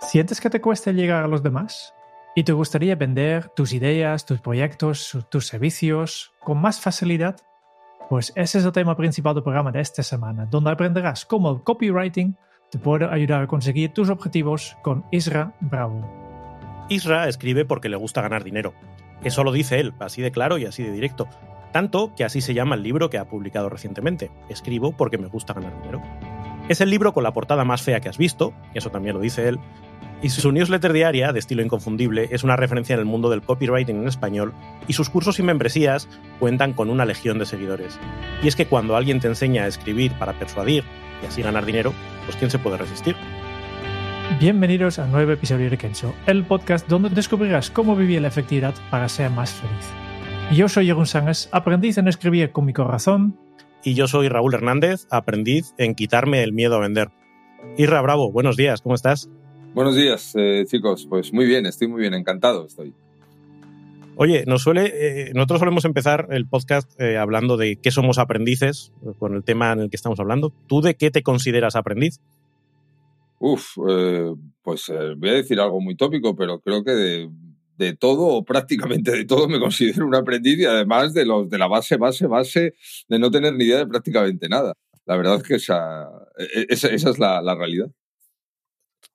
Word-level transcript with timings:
¿Sientes 0.00 0.40
que 0.40 0.50
te 0.50 0.60
cuesta 0.60 0.92
llegar 0.92 1.24
a 1.24 1.28
los 1.28 1.42
demás? 1.42 1.94
¿Y 2.34 2.44
te 2.44 2.52
gustaría 2.52 2.94
vender 2.96 3.48
tus 3.48 3.72
ideas, 3.72 4.26
tus 4.26 4.40
proyectos, 4.40 5.16
tus 5.30 5.46
servicios 5.46 6.32
con 6.40 6.60
más 6.60 6.80
facilidad? 6.80 7.36
Pues 8.10 8.30
ese 8.36 8.58
es 8.58 8.64
el 8.64 8.72
tema 8.72 8.94
principal 8.94 9.34
del 9.34 9.42
programa 9.42 9.72
de 9.72 9.80
esta 9.80 10.02
semana, 10.02 10.44
donde 10.44 10.70
aprenderás 10.70 11.24
cómo 11.24 11.50
el 11.50 11.62
copywriting 11.62 12.36
te 12.70 12.78
puede 12.78 13.06
ayudar 13.06 13.42
a 13.42 13.46
conseguir 13.46 13.94
tus 13.94 14.10
objetivos 14.10 14.76
con 14.82 15.06
Isra 15.10 15.54
Bravo. 15.60 16.06
Isra 16.90 17.26
escribe 17.26 17.64
porque 17.64 17.88
le 17.88 17.96
gusta 17.96 18.20
ganar 18.20 18.44
dinero. 18.44 18.74
Eso 19.24 19.44
lo 19.44 19.50
dice 19.50 19.80
él, 19.80 19.94
así 19.98 20.20
de 20.20 20.30
claro 20.30 20.58
y 20.58 20.66
así 20.66 20.82
de 20.82 20.92
directo. 20.92 21.26
Tanto 21.72 22.14
que 22.14 22.24
así 22.24 22.42
se 22.42 22.54
llama 22.54 22.74
el 22.74 22.82
libro 22.82 23.08
que 23.08 23.18
ha 23.18 23.28
publicado 23.28 23.70
recientemente. 23.70 24.30
Escribo 24.50 24.94
porque 24.94 25.18
me 25.18 25.28
gusta 25.28 25.54
ganar 25.54 25.74
dinero. 25.80 26.02
Es 26.68 26.80
el 26.80 26.90
libro 26.90 27.12
con 27.12 27.22
la 27.22 27.32
portada 27.32 27.64
más 27.64 27.82
fea 27.82 28.00
que 28.00 28.08
has 28.08 28.18
visto, 28.18 28.52
eso 28.74 28.90
también 28.90 29.14
lo 29.14 29.20
dice 29.20 29.48
él, 29.48 29.60
y 30.22 30.30
su 30.30 30.50
newsletter 30.50 30.92
diaria, 30.92 31.32
de 31.32 31.38
estilo 31.38 31.62
inconfundible, 31.62 32.28
es 32.30 32.42
una 32.42 32.56
referencia 32.56 32.94
en 32.94 33.00
el 33.00 33.06
mundo 33.06 33.28
del 33.28 33.42
copywriting 33.42 33.96
en 33.96 34.08
español, 34.08 34.54
y 34.88 34.94
sus 34.94 35.10
cursos 35.10 35.38
y 35.38 35.42
membresías 35.42 36.08
cuentan 36.38 36.72
con 36.72 36.90
una 36.90 37.04
legión 37.04 37.38
de 37.38 37.46
seguidores. 37.46 37.98
Y 38.42 38.48
es 38.48 38.56
que 38.56 38.66
cuando 38.66 38.96
alguien 38.96 39.20
te 39.20 39.28
enseña 39.28 39.64
a 39.64 39.66
escribir 39.66 40.12
para 40.18 40.32
persuadir 40.38 40.84
y 41.22 41.26
así 41.26 41.42
ganar 41.42 41.66
dinero, 41.66 41.92
pues 42.24 42.36
¿quién 42.36 42.50
se 42.50 42.58
puede 42.58 42.78
resistir? 42.78 43.14
Bienvenidos 44.40 44.98
a 44.98 45.04
un 45.04 45.12
nuevo 45.12 45.32
episodio 45.32 45.70
de 45.70 45.78
Kenzo, 45.78 46.14
el 46.26 46.44
podcast 46.44 46.88
donde 46.88 47.10
descubrirás 47.10 47.70
cómo 47.70 47.94
vivir 47.94 48.20
la 48.20 48.28
efectividad 48.28 48.74
para 48.90 49.08
ser 49.08 49.30
más 49.30 49.52
feliz. 49.52 49.86
Yo 50.52 50.68
soy 50.68 50.86
Jeroen 50.86 51.06
Sánchez, 51.06 51.48
aprendiz 51.52 51.98
en 51.98 52.08
escribir 52.08 52.52
con 52.52 52.64
mi 52.64 52.72
corazón. 52.72 53.38
Y 53.82 53.94
yo 53.94 54.08
soy 54.08 54.28
Raúl 54.28 54.54
Hernández, 54.54 55.06
aprendiz 55.10 55.74
en 55.78 55.94
quitarme 55.94 56.42
el 56.42 56.52
miedo 56.52 56.76
a 56.76 56.80
vender. 56.80 57.10
Irra 57.76 58.02
Bravo, 58.02 58.32
buenos 58.32 58.56
días, 58.56 58.82
¿cómo 58.82 58.94
estás? 58.94 59.30
Buenos 59.76 59.94
días, 59.94 60.32
eh, 60.36 60.64
chicos. 60.66 61.06
Pues 61.06 61.34
muy 61.34 61.44
bien, 61.44 61.66
estoy 61.66 61.86
muy 61.86 62.00
bien, 62.00 62.14
encantado 62.14 62.64
estoy. 62.64 62.94
Oye, 64.16 64.44
nos 64.46 64.62
suele, 64.62 64.86
eh, 64.86 65.32
nosotros 65.34 65.58
solemos 65.58 65.84
empezar 65.84 66.28
el 66.30 66.48
podcast 66.48 66.98
eh, 66.98 67.18
hablando 67.18 67.58
de 67.58 67.76
qué 67.76 67.90
somos 67.90 68.16
aprendices, 68.16 68.90
con 69.18 69.34
el 69.34 69.44
tema 69.44 69.72
en 69.72 69.80
el 69.80 69.90
que 69.90 69.96
estamos 69.96 70.18
hablando. 70.18 70.50
¿Tú 70.66 70.80
de 70.80 70.94
qué 70.94 71.10
te 71.10 71.22
consideras 71.22 71.76
aprendiz? 71.76 72.22
Uf, 73.38 73.74
pues 74.62 74.90
voy 75.18 75.28
a 75.28 75.34
decir 75.34 75.60
algo 75.60 75.78
muy 75.82 75.94
tópico, 75.94 76.34
pero 76.34 76.58
creo 76.60 76.82
que 76.82 76.92
de, 76.92 77.30
de, 77.76 77.94
todo 77.94 78.28
o 78.28 78.44
prácticamente 78.46 79.10
de 79.10 79.26
todo 79.26 79.46
me 79.46 79.60
considero 79.60 80.06
un 80.06 80.14
aprendiz 80.14 80.58
y 80.58 80.64
además 80.64 81.12
de 81.12 81.26
los 81.26 81.50
de 81.50 81.58
la 81.58 81.68
base, 81.68 81.98
base, 81.98 82.26
base 82.26 82.76
de 83.10 83.18
no 83.18 83.30
tener 83.30 83.52
ni 83.52 83.64
idea 83.64 83.80
de 83.80 83.86
prácticamente 83.86 84.48
nada. 84.48 84.72
La 85.04 85.18
verdad 85.18 85.36
es 85.36 85.42
que 85.42 85.56
esa, 85.56 86.08
e, 86.38 86.60
e, 86.60 86.66
esa, 86.70 86.88
esa 86.88 87.10
es 87.10 87.18
la, 87.18 87.42
la 87.42 87.54
realidad 87.54 87.90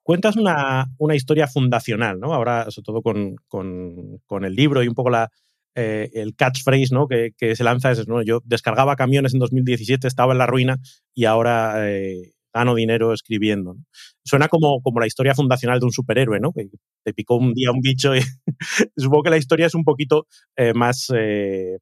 cuentas 0.02 0.36
una, 0.36 0.86
una, 0.98 1.14
historia 1.14 1.46
fundacional, 1.46 2.18
¿no? 2.20 2.34
Ahora, 2.34 2.70
sobre 2.70 2.84
todo 2.84 3.02
con, 3.02 3.36
con, 3.48 4.18
con 4.26 4.44
el 4.44 4.54
libro 4.54 4.82
y 4.82 4.88
un 4.88 4.94
poco 4.94 5.10
la, 5.10 5.30
eh, 5.74 6.10
el 6.14 6.34
catchphrase 6.36 6.92
¿no? 6.92 7.08
que, 7.08 7.30
que, 7.36 7.56
se 7.56 7.64
lanza 7.64 7.90
es, 7.90 8.06
¿no? 8.06 8.20
yo 8.22 8.40
descargaba 8.44 8.94
camiones 8.94 9.32
en 9.32 9.40
2017, 9.40 10.06
estaba 10.06 10.32
en 10.32 10.38
la 10.38 10.46
ruina 10.46 10.76
y 11.14 11.24
ahora 11.24 11.88
eh, 11.88 12.32
gano 12.52 12.74
dinero 12.74 13.14
escribiendo. 13.14 13.76
Suena 14.22 14.48
como, 14.48 14.82
como 14.82 15.00
la 15.00 15.06
historia 15.06 15.34
fundacional 15.34 15.80
de 15.80 15.86
un 15.86 15.92
superhéroe, 15.92 16.40
¿no? 16.40 16.52
que 16.52 16.68
te 17.04 17.14
picó 17.14 17.36
un 17.36 17.54
día 17.54 17.70
un 17.70 17.80
bicho 17.80 18.14
y 18.14 18.20
supongo 18.98 19.22
que 19.22 19.30
la 19.30 19.38
historia 19.38 19.66
es 19.66 19.74
un 19.74 19.84
poquito 19.84 20.26
eh, 20.56 20.74
más, 20.74 21.10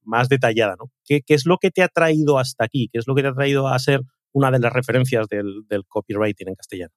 más 0.05 0.29
detallada. 0.29 0.77
¿no? 0.79 0.93
¿Qué, 1.05 1.23
¿Qué, 1.27 1.35
es 1.35 1.45
lo 1.45 1.59
que 1.59 1.73
te 1.73 1.83
ha 1.83 1.89
traído 1.89 2.39
hasta 2.39 2.65
aquí? 2.65 2.89
¿Qué 2.93 3.01
es 3.01 3.09
lo 3.09 3.17
que 3.17 3.23
te 3.23 3.29
ha 3.29 3.35
traído 3.35 3.67
a 3.67 3.79
ser 3.81 4.03
una 4.33 4.53
de 4.53 4.61
las 4.61 4.73
referencias 4.73 5.27
del, 5.27 5.63
del 5.69 5.85
copywriting 5.85 6.49
en 6.49 6.55
castellano? 6.55 6.93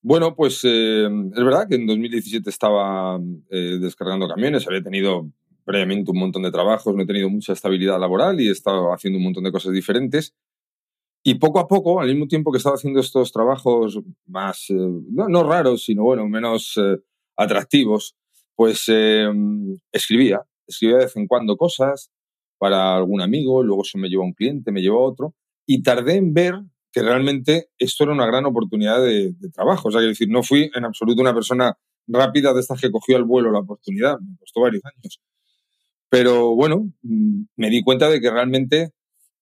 Bueno, 0.00 0.36
pues 0.36 0.60
eh, 0.64 1.06
es 1.06 1.44
verdad 1.44 1.68
que 1.68 1.74
en 1.74 1.86
2017 1.86 2.48
estaba 2.48 3.20
eh, 3.50 3.78
descargando 3.80 4.28
camiones, 4.28 4.66
había 4.66 4.82
tenido 4.82 5.28
previamente 5.64 6.12
un 6.12 6.18
montón 6.18 6.42
de 6.42 6.52
trabajos, 6.52 6.94
no 6.94 7.02
he 7.02 7.06
tenido 7.06 7.28
mucha 7.28 7.52
estabilidad 7.52 7.98
laboral 7.98 8.40
y 8.40 8.48
he 8.48 8.52
estado 8.52 8.92
haciendo 8.92 9.18
un 9.18 9.24
montón 9.24 9.44
de 9.44 9.52
cosas 9.52 9.72
diferentes. 9.72 10.34
Y 11.24 11.34
poco 11.34 11.58
a 11.58 11.66
poco, 11.66 12.00
al 12.00 12.08
mismo 12.08 12.28
tiempo 12.28 12.52
que 12.52 12.58
estaba 12.58 12.76
haciendo 12.76 13.00
estos 13.00 13.32
trabajos 13.32 14.00
más, 14.26 14.70
eh, 14.70 14.74
no, 14.76 15.28
no, 15.28 15.42
raros, 15.42 15.84
sino 15.84 16.04
bueno, 16.04 16.28
menos 16.28 16.78
atractivos, 17.36 18.16
pues 18.54 18.88
escribía. 19.92 20.42
Escribía 20.66 20.98
de 20.98 21.04
vez 21.04 21.16
en 21.16 21.26
cuando 21.26 21.56
cosas 21.56 22.10
para 22.56 22.96
algún 22.96 23.20
amigo, 23.20 23.62
luego 23.62 23.84
se 23.84 23.98
me 23.98 24.08
llevó 24.08 24.22
a 24.22 24.26
un 24.26 24.32
cliente, 24.32 24.70
me 24.70 24.80
llevó 24.80 25.00
a 25.00 25.08
otro. 25.08 25.34
Y 25.66 25.82
tardé 25.82 26.16
en 26.16 26.32
ver 26.32 26.54
que 26.92 27.02
realmente 27.02 27.68
esto 27.78 28.04
era 28.04 28.12
una 28.12 28.26
gran 28.26 28.46
oportunidad 28.46 29.02
de, 29.02 29.32
de 29.32 29.50
trabajo. 29.50 29.88
O 29.88 29.90
sea, 29.90 30.00
que 30.00 30.08
decir, 30.08 30.28
no 30.28 30.42
fui 30.42 30.70
en 30.74 30.84
absoluto 30.84 31.22
una 31.22 31.34
persona 31.34 31.76
rápida 32.06 32.54
de 32.54 32.60
estas 32.60 32.80
que 32.80 32.90
cogió 32.90 33.16
al 33.16 33.24
vuelo 33.24 33.52
la 33.52 33.60
oportunidad, 33.60 34.18
me 34.20 34.36
costó 34.38 34.62
varios 34.62 34.82
años. 34.84 35.20
Pero 36.08 36.54
bueno, 36.54 36.90
mm, 37.02 37.42
me 37.56 37.70
di 37.70 37.82
cuenta 37.82 38.08
de 38.08 38.20
que 38.20 38.30
realmente 38.30 38.92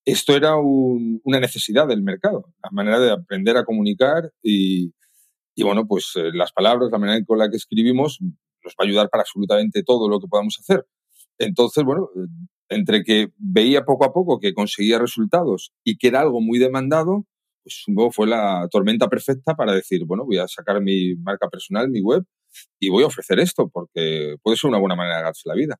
esto 0.05 0.37
era 0.37 0.57
un, 0.57 1.21
una 1.25 1.41
necesidad 1.41 1.87
del 1.87 2.03
mercado, 2.03 2.53
la 2.63 2.71
manera 2.71 2.99
de 3.01 3.13
aprender 3.13 3.57
a 3.57 3.65
comunicar 3.65 4.33
y, 4.43 4.93
y 5.55 5.63
bueno, 5.63 5.87
pues 5.87 6.13
eh, 6.17 6.31
las 6.33 6.53
palabras, 6.53 6.91
la 6.91 6.99
manera 6.99 7.25
con 7.25 7.39
la 7.39 7.51
que 7.51 7.57
escribimos 7.57 8.19
nos 8.21 8.73
va 8.75 8.85
a 8.85 8.85
ayudar 8.85 9.09
para 9.09 9.23
absolutamente 9.23 9.83
todo 9.83 10.09
lo 10.09 10.21
que 10.21 10.29
podamos 10.29 10.59
hacer. 10.61 10.87
Entonces, 11.39 11.85
bueno, 11.85 12.09
entre 12.69 13.05
que 13.05 13.33
veía 13.37 13.85
poco 13.85 14.05
a 14.05 14.13
poco 14.13 14.41
que 14.41 14.55
conseguía 14.55 14.99
resultados 14.99 15.73
y 15.85 15.99
que 15.99 16.09
era 16.09 16.21
algo 16.21 16.41
muy 16.41 16.59
demandado, 16.59 17.27
pues 17.67 17.83
supongo 17.85 18.13
fue 18.13 18.29
la 18.29 18.69
tormenta 18.71 19.09
perfecta 19.09 19.57
para 19.57 19.73
decir, 19.73 20.05
bueno, 20.07 20.25
voy 20.25 20.39
a 20.39 20.47
sacar 20.47 20.81
mi 20.81 21.17
marca 21.17 21.49
personal, 21.49 21.91
mi 21.91 22.01
web, 22.01 22.23
y 22.79 22.91
voy 22.91 23.03
a 23.03 23.09
ofrecer 23.09 23.41
esto, 23.41 23.69
porque 23.69 24.37
puede 24.41 24.57
ser 24.57 24.69
una 24.69 24.79
buena 24.79 24.95
manera 24.95 25.17
de 25.17 25.23
ganarse 25.23 25.49
la 25.49 25.57
vida. 25.57 25.77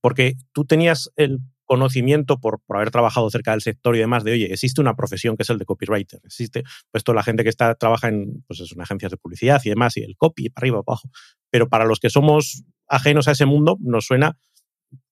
Porque 0.00 0.36
tú 0.52 0.64
tenías 0.64 1.12
el 1.16 1.40
conocimiento 1.66 2.40
por, 2.40 2.62
por, 2.62 2.78
haber 2.78 2.90
trabajado 2.90 3.28
cerca 3.28 3.50
del 3.50 3.60
sector 3.60 3.94
y 3.94 3.98
demás 3.98 4.24
de, 4.24 4.32
oye, 4.32 4.50
existe 4.50 4.80
una 4.80 4.96
profesión 4.96 5.36
que 5.36 5.42
es 5.42 5.50
el 5.50 5.58
de 5.58 5.66
copywriter, 5.66 6.20
existe, 6.24 6.62
pues 6.90 7.04
toda 7.04 7.16
la 7.16 7.24
gente 7.24 7.42
que 7.42 7.50
está, 7.50 7.74
trabaja 7.74 8.08
en, 8.08 8.42
pues 8.48 8.60
en 8.72 8.80
agencias 8.80 9.10
de 9.10 9.18
publicidad 9.18 9.60
y 9.62 9.68
demás, 9.68 9.98
y 9.98 10.02
el 10.02 10.16
copy, 10.16 10.48
para 10.48 10.62
arriba, 10.62 10.82
para 10.82 10.94
abajo. 10.94 11.10
Pero 11.50 11.68
para 11.68 11.84
los 11.84 12.00
que 12.00 12.08
somos 12.08 12.64
ajenos 12.88 13.28
a 13.28 13.32
ese 13.32 13.44
mundo, 13.44 13.76
nos 13.80 14.06
suena 14.06 14.38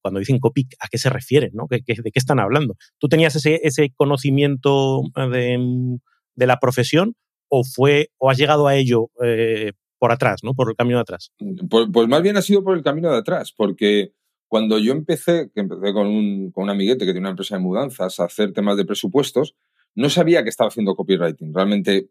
cuando 0.03 0.21
dicen 0.21 0.39
copy, 0.39 0.69
¿a 0.81 0.89
qué 0.89 0.99
se 0.99 1.11
refieren? 1.11 1.51
¿no? 1.55 1.67
¿De, 1.69 1.83
qué, 1.83 1.95
¿De 1.95 2.11
qué 2.11 2.19
están 2.19 2.41
hablando? 2.41 2.77
¿Tú 2.99 3.09
tenías 3.09 3.37
ese, 3.37 3.93
conocimiento 3.97 5.03
de, 5.15 5.99
de, 6.35 6.47
la 6.47 6.59
profesión 6.59 7.15
o, 7.49 7.65
fue, 7.65 8.11
o 8.19 8.31
has 8.31 8.39
llegado 8.39 8.69
a 8.69 8.77
ello 8.77 9.11
eh, 9.23 9.73
por 9.99 10.13
atrás, 10.13 10.41
¿no? 10.43 10.55
por 10.55 10.71
el 10.71 10.77
camino 10.77 10.99
de 10.99 11.03
atrás? 11.03 11.33
Pues, 11.69 11.87
pues, 11.93 12.09
más 12.09 12.23
bien 12.23 12.37
ha 12.37 12.43
sido 12.43 12.63
por 12.63 12.77
el 12.77 12.83
camino 12.83 13.11
de 13.11 13.19
atrás, 13.19 13.53
porque 13.57 14.13
cuando 14.49 14.79
yo 14.79 14.93
empecé, 14.93 15.51
que 15.55 15.61
empecé 15.61 15.93
con 15.93 16.07
un, 16.07 16.51
con 16.51 16.65
un 16.65 16.71
amiguete 16.71 17.05
que 17.05 17.13
tiene 17.13 17.21
una 17.21 17.31
empresa 17.31 17.57
de 17.57 17.63
mudanzas 17.63 18.19
a 18.19 18.25
hacer 18.25 18.53
temas 18.53 18.77
de 18.77 18.85
presupuestos, 18.85 19.55
no 19.95 20.09
sabía 20.09 20.43
que 20.43 20.49
estaba 20.49 20.69
haciendo 20.69 20.95
copywriting. 20.95 21.53
Realmente, 21.53 22.09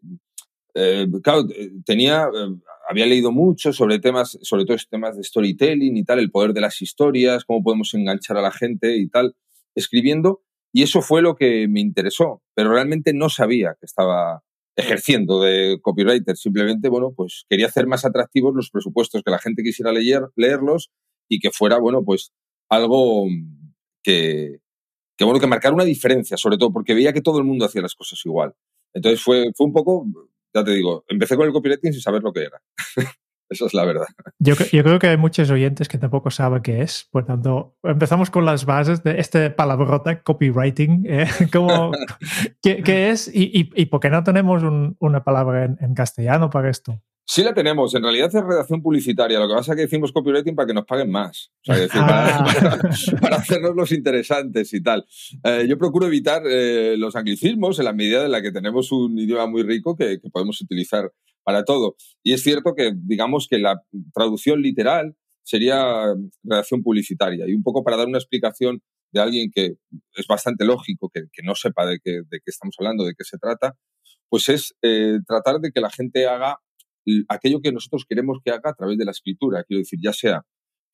eh, 0.74 1.06
claro, 1.22 1.46
tenía, 1.84 2.24
eh, 2.24 2.56
había 2.88 3.06
leído 3.06 3.32
mucho 3.32 3.72
sobre 3.72 3.98
temas, 3.98 4.38
sobre 4.40 4.64
todo 4.64 4.76
temas 4.90 5.16
de 5.16 5.22
storytelling 5.22 5.96
y 5.96 6.04
tal, 6.04 6.20
el 6.20 6.30
poder 6.30 6.54
de 6.54 6.62
las 6.62 6.80
historias, 6.80 7.44
cómo 7.44 7.62
podemos 7.62 7.92
enganchar 7.92 8.38
a 8.38 8.42
la 8.42 8.50
gente 8.50 8.96
y 8.96 9.08
tal, 9.08 9.36
escribiendo. 9.74 10.42
Y 10.72 10.82
eso 10.82 11.02
fue 11.02 11.20
lo 11.20 11.36
que 11.36 11.68
me 11.68 11.80
interesó, 11.80 12.42
pero 12.54 12.72
realmente 12.72 13.12
no 13.12 13.28
sabía 13.28 13.76
que 13.78 13.84
estaba 13.84 14.42
ejerciendo 14.74 15.42
de 15.42 15.78
copywriter. 15.82 16.36
Simplemente, 16.36 16.88
bueno, 16.88 17.12
pues 17.14 17.44
quería 17.50 17.66
hacer 17.66 17.86
más 17.86 18.06
atractivos 18.06 18.54
los 18.54 18.70
presupuestos, 18.70 19.22
que 19.22 19.30
la 19.30 19.38
gente 19.38 19.62
quisiera 19.62 19.92
leer, 19.92 20.22
leerlos 20.34 20.90
y 21.28 21.40
que 21.40 21.50
fuera, 21.50 21.78
bueno, 21.78 22.02
pues 22.04 22.32
algo 22.70 23.26
que, 24.02 24.60
que, 25.18 25.24
bueno, 25.24 25.40
que 25.40 25.46
marcara 25.46 25.74
una 25.74 25.84
diferencia, 25.84 26.38
sobre 26.38 26.56
todo 26.56 26.72
porque 26.72 26.94
veía 26.94 27.12
que 27.12 27.20
todo 27.20 27.38
el 27.38 27.44
mundo 27.44 27.66
hacía 27.66 27.82
las 27.82 27.94
cosas 27.94 28.18
igual. 28.24 28.54
Entonces 28.94 29.20
fue, 29.20 29.50
fue 29.54 29.66
un 29.66 29.72
poco 29.74 30.06
ya 30.54 30.64
te 30.64 30.72
digo, 30.72 31.04
empecé 31.08 31.36
con 31.36 31.46
el 31.46 31.52
copywriting 31.52 31.92
sin 31.92 32.02
saber 32.02 32.22
lo 32.22 32.32
que 32.32 32.44
era. 32.44 32.60
Eso 33.50 33.66
es 33.66 33.72
la 33.72 33.84
verdad. 33.84 34.06
Yo, 34.38 34.56
creo 34.56 34.98
que 34.98 35.06
hay 35.06 35.16
muchos 35.16 35.50
oyentes 35.50 35.88
que 35.88 35.96
tampoco 35.96 36.30
saben 36.30 36.62
qué 36.62 36.82
es. 36.82 37.08
Por 37.10 37.24
tanto, 37.24 37.76
empezamos 37.82 38.30
con 38.30 38.44
las 38.44 38.66
bases 38.66 39.02
de 39.02 39.20
este 39.20 39.50
palabrota, 39.50 40.22
copywriting. 40.22 41.06
¿eh? 41.08 41.26
¿Cómo, 41.50 41.92
qué, 42.62 43.10
es 43.10 43.30
y, 43.32 43.64
por 43.86 44.00
qué 44.00 44.10
no 44.10 44.22
tenemos 44.22 44.62
un, 44.62 44.96
una 44.98 45.24
palabra 45.24 45.64
en, 45.64 45.94
castellano 45.94 46.50
para 46.50 46.68
esto? 46.68 47.00
Sí 47.30 47.42
la 47.42 47.52
tenemos. 47.52 47.94
En 47.94 48.02
realidad 48.02 48.34
es 48.34 48.42
redacción 48.42 48.80
publicitaria. 48.80 49.38
Lo 49.38 49.46
que 49.46 49.54
pasa 49.54 49.72
es 49.72 49.76
que 49.76 49.82
decimos 49.82 50.12
copywriting 50.12 50.54
para 50.54 50.66
que 50.66 50.72
nos 50.72 50.86
paguen 50.86 51.10
más. 51.10 51.50
O 51.60 51.64
sea, 51.64 51.76
decir, 51.76 52.00
ah. 52.02 52.46
para, 52.46 52.78
para, 52.78 53.20
para, 53.20 53.36
hacernos 53.36 53.76
los 53.76 53.92
interesantes 53.92 54.72
y 54.72 54.82
tal. 54.82 55.04
Eh, 55.44 55.66
yo 55.68 55.76
procuro 55.76 56.06
evitar 56.06 56.42
eh, 56.46 56.96
los 56.96 57.16
anglicismos 57.16 57.78
en 57.78 57.84
la 57.84 57.92
medida 57.92 58.24
en 58.24 58.32
la 58.32 58.40
que 58.40 58.50
tenemos 58.50 58.90
un 58.92 59.18
idioma 59.18 59.46
muy 59.46 59.62
rico 59.62 59.94
que, 59.94 60.18
que, 60.22 60.30
podemos 60.30 60.58
utilizar 60.62 61.12
para 61.42 61.64
todo. 61.64 61.96
Y 62.22 62.32
es 62.32 62.42
cierto 62.42 62.74
que, 62.74 62.92
digamos 62.96 63.46
que 63.46 63.58
la 63.58 63.82
traducción 64.14 64.62
literal 64.62 65.14
sería 65.42 66.14
redacción 66.42 66.82
publicitaria. 66.82 67.44
Y 67.46 67.52
un 67.52 67.62
poco 67.62 67.84
para 67.84 67.98
dar 67.98 68.06
una 68.06 68.18
explicación 68.18 68.80
de 69.12 69.20
alguien 69.20 69.50
que 69.54 69.74
es 70.14 70.26
bastante 70.26 70.64
lógico, 70.64 71.10
que, 71.12 71.24
que 71.30 71.42
no 71.42 71.54
sepa 71.54 71.84
de 71.84 71.98
qué, 72.02 72.22
de 72.26 72.38
qué 72.38 72.50
estamos 72.50 72.74
hablando, 72.78 73.04
de 73.04 73.12
qué 73.14 73.24
se 73.24 73.36
trata, 73.36 73.76
pues 74.30 74.48
es 74.48 74.74
eh, 74.80 75.18
tratar 75.26 75.60
de 75.60 75.72
que 75.72 75.82
la 75.82 75.90
gente 75.90 76.26
haga 76.26 76.58
aquello 77.28 77.60
que 77.60 77.72
nosotros 77.72 78.04
queremos 78.08 78.38
que 78.44 78.50
haga 78.50 78.70
a 78.70 78.74
través 78.74 78.98
de 78.98 79.04
la 79.04 79.12
escritura. 79.12 79.64
Quiero 79.64 79.80
decir, 79.80 79.98
ya 80.02 80.12
sea 80.12 80.42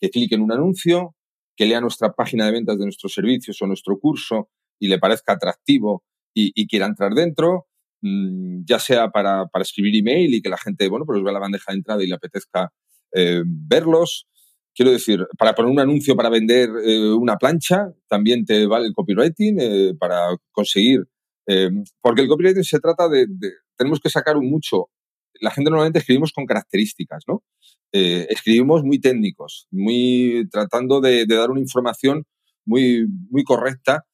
que 0.01 0.11
clique 0.11 0.35
en 0.35 0.43
un 0.43 0.53
anuncio, 0.53 1.15
que 1.57 1.67
lea 1.67 1.81
nuestra 1.81 2.13
página 2.13 2.47
de 2.47 2.53
ventas 2.53 2.79
de 2.79 2.85
nuestros 2.85 3.13
servicios 3.13 3.61
o 3.63 3.67
nuestro 3.67 3.99
curso 3.99 4.51
y 4.79 4.89
le 4.89 4.99
parezca 4.99 5.35
atractivo 5.35 6.05
y, 6.37 6.67
quiera 6.67 6.87
entrar 6.87 7.15
dentro, 7.15 7.69
mm, 8.03 8.65
ya 8.67 8.81
sea 8.81 9.11
para, 9.11 9.49
escribir 9.61 9.95
email 9.97 10.35
y 10.35 10.43
que 10.43 10.49
la 10.49 10.59
gente, 10.59 10.89
bueno, 10.89 11.07
pues 11.07 11.23
vea 11.23 11.33
la 11.33 11.39
bandeja 11.39 11.71
de 11.71 11.79
entrada 11.79 12.03
y 12.03 12.09
le 12.09 12.17
apetezca 12.17 12.73
eh, 13.13 13.43
verlos. 13.47 14.27
Quiero 14.75 14.91
decir, 14.91 15.25
para 15.39 15.55
poner 15.55 15.71
un 15.71 15.79
anuncio 15.79 16.17
para 16.17 16.29
vender 16.29 16.71
eh, 16.85 17.13
una 17.13 17.37
plancha, 17.37 17.93
también 18.09 18.45
te 18.45 18.67
vale 18.67 18.87
el 18.87 18.93
copywriting 18.93 19.57
eh, 19.61 19.95
para 19.99 20.37
conseguir. 20.51 21.05
porque 22.01 22.23
el 22.23 22.29
copywriting 22.29 22.65
se 22.65 22.81
trata 22.81 23.09
de, 23.09 23.27
Tenemos 23.77 24.01
que 24.01 24.11
sacar 24.11 24.37
mucho. 24.41 24.89
La 25.41 25.51
gente 25.51 25.71
normalmente 25.71 25.99
escribimos 25.99 26.33
con 26.33 26.47
características, 26.47 27.25
¿no? 27.27 27.43
escribimos 27.93 28.83
muy 28.83 28.99
técnicos, 28.99 29.69
muy 29.71 30.49
tratando 30.51 31.01
de, 31.01 31.27
de, 31.27 31.37
dar 31.37 31.53
una 31.53 31.61
información 31.61 32.25
muy, 32.67 33.07
muy 33.31 33.45
correcta 33.45 34.05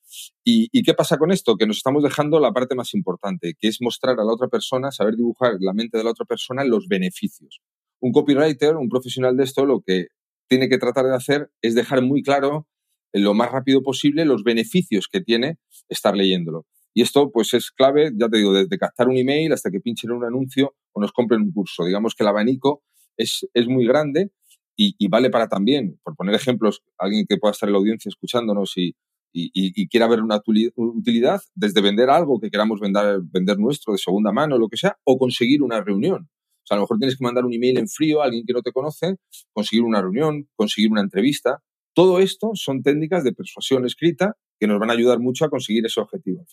¿Y, 0.44 0.82
qué 0.82 0.94
pasa 0.94 1.18
con 1.18 1.30
esto? 1.30 1.56
Que 1.56 1.66
nos 1.66 1.78
estamos 1.78 2.02
dejando 2.02 2.40
la 2.40 2.52
parte 2.52 2.74
más 2.74 2.94
importante, 2.94 3.54
que 3.58 3.68
es 3.68 3.80
mostrar 3.80 4.18
a 4.18 4.24
la 4.24 4.32
otra 4.32 4.48
persona, 4.48 4.90
saber 4.90 5.16
dibujar 5.16 5.56
la 5.60 5.72
mente 5.72 5.98
de 5.98 6.04
la 6.04 6.10
otra 6.10 6.24
persona 6.24 6.64
los 6.64 6.88
beneficios. 6.88 7.60
Un 8.00 8.12
copywriter, 8.12 8.76
un 8.76 8.88
profesional 8.88 9.36
de 9.36 9.44
esto, 9.44 9.64
lo 9.64 9.80
que 9.80 10.08
tiene 10.48 10.68
que 10.68 10.78
tratar 10.78 11.06
de 11.06 11.14
hacer 11.14 11.50
es 11.62 11.74
dejar 11.74 12.02
muy 12.02 12.22
claro 12.22 12.66
eh, 13.12 13.20
lo 13.20 13.34
más 13.34 13.52
rápido 13.52 13.82
posible 13.82 14.24
los 14.24 14.42
beneficios 14.42 15.06
que 15.10 15.20
tiene 15.20 15.58
estar 15.88 16.16
leyéndolo. 16.16 16.66
Y 16.94 17.02
esto 17.02 17.30
pues 17.30 17.54
es 17.54 17.70
clave, 17.70 18.10
ya 18.16 18.28
te 18.28 18.38
digo, 18.38 18.52
desde 18.52 18.78
captar 18.78 19.08
un 19.08 19.16
email 19.16 19.52
hasta 19.52 19.70
que 19.70 19.80
pinchen 19.80 20.10
un 20.10 20.24
anuncio 20.24 20.74
o 20.92 21.00
nos 21.00 21.12
compren 21.12 21.42
un 21.42 21.52
curso. 21.52 21.84
Digamos 21.84 22.14
que 22.14 22.24
el 22.24 22.28
abanico 22.28 22.82
es, 23.16 23.46
es 23.54 23.66
muy 23.68 23.86
grande 23.86 24.30
y, 24.76 25.08
vale 25.08 25.28
para 25.28 25.46
también, 25.46 26.00
por 26.02 26.16
poner 26.16 26.34
ejemplos, 26.34 26.82
alguien 26.96 27.26
que 27.28 27.36
pueda 27.36 27.52
estar 27.52 27.68
en 27.68 27.74
la 27.74 27.78
audiencia 27.78 28.08
escuchándonos 28.08 28.78
y, 28.78 28.96
y, 29.32 29.88
quiera 29.88 30.08
ver 30.08 30.22
una 30.22 30.40
utilidad, 30.76 31.42
desde 31.54 31.82
vender 31.82 32.08
algo 32.08 32.40
que 32.40 32.50
queramos 32.50 32.80
vender, 32.80 33.20
vender 33.22 33.58
nuestro 33.58 33.92
de 33.92 33.98
segunda 33.98 34.32
mano, 34.32 34.56
lo 34.56 34.68
que 34.68 34.78
sea, 34.78 34.96
o 35.04 35.18
conseguir 35.18 35.62
una 35.62 35.82
reunión. 35.82 36.30
O 36.30 36.66
sea, 36.66 36.76
a 36.76 36.78
lo 36.78 36.84
mejor 36.84 36.96
tienes 36.96 37.18
que 37.18 37.24
mandar 37.24 37.44
un 37.44 37.52
email 37.52 37.76
en 37.76 37.88
frío 37.88 38.22
a 38.22 38.24
alguien 38.24 38.44
que 38.46 38.54
no 38.54 38.62
te 38.62 38.72
conoce, 38.72 39.16
conseguir 39.52 39.84
una 39.84 40.00
reunión, 40.00 40.48
conseguir 40.56 40.90
una 40.90 41.02
entrevista. 41.02 41.62
Todo 41.94 42.18
esto 42.20 42.52
son 42.54 42.82
técnicas 42.82 43.22
de 43.22 43.34
persuasión 43.34 43.84
escrita 43.84 44.36
que 44.58 44.66
nos 44.66 44.78
van 44.78 44.88
a 44.88 44.94
ayudar 44.94 45.18
mucho 45.18 45.44
a 45.44 45.50
conseguir 45.50 45.84
ese 45.84 46.00
objetivo. 46.00 46.46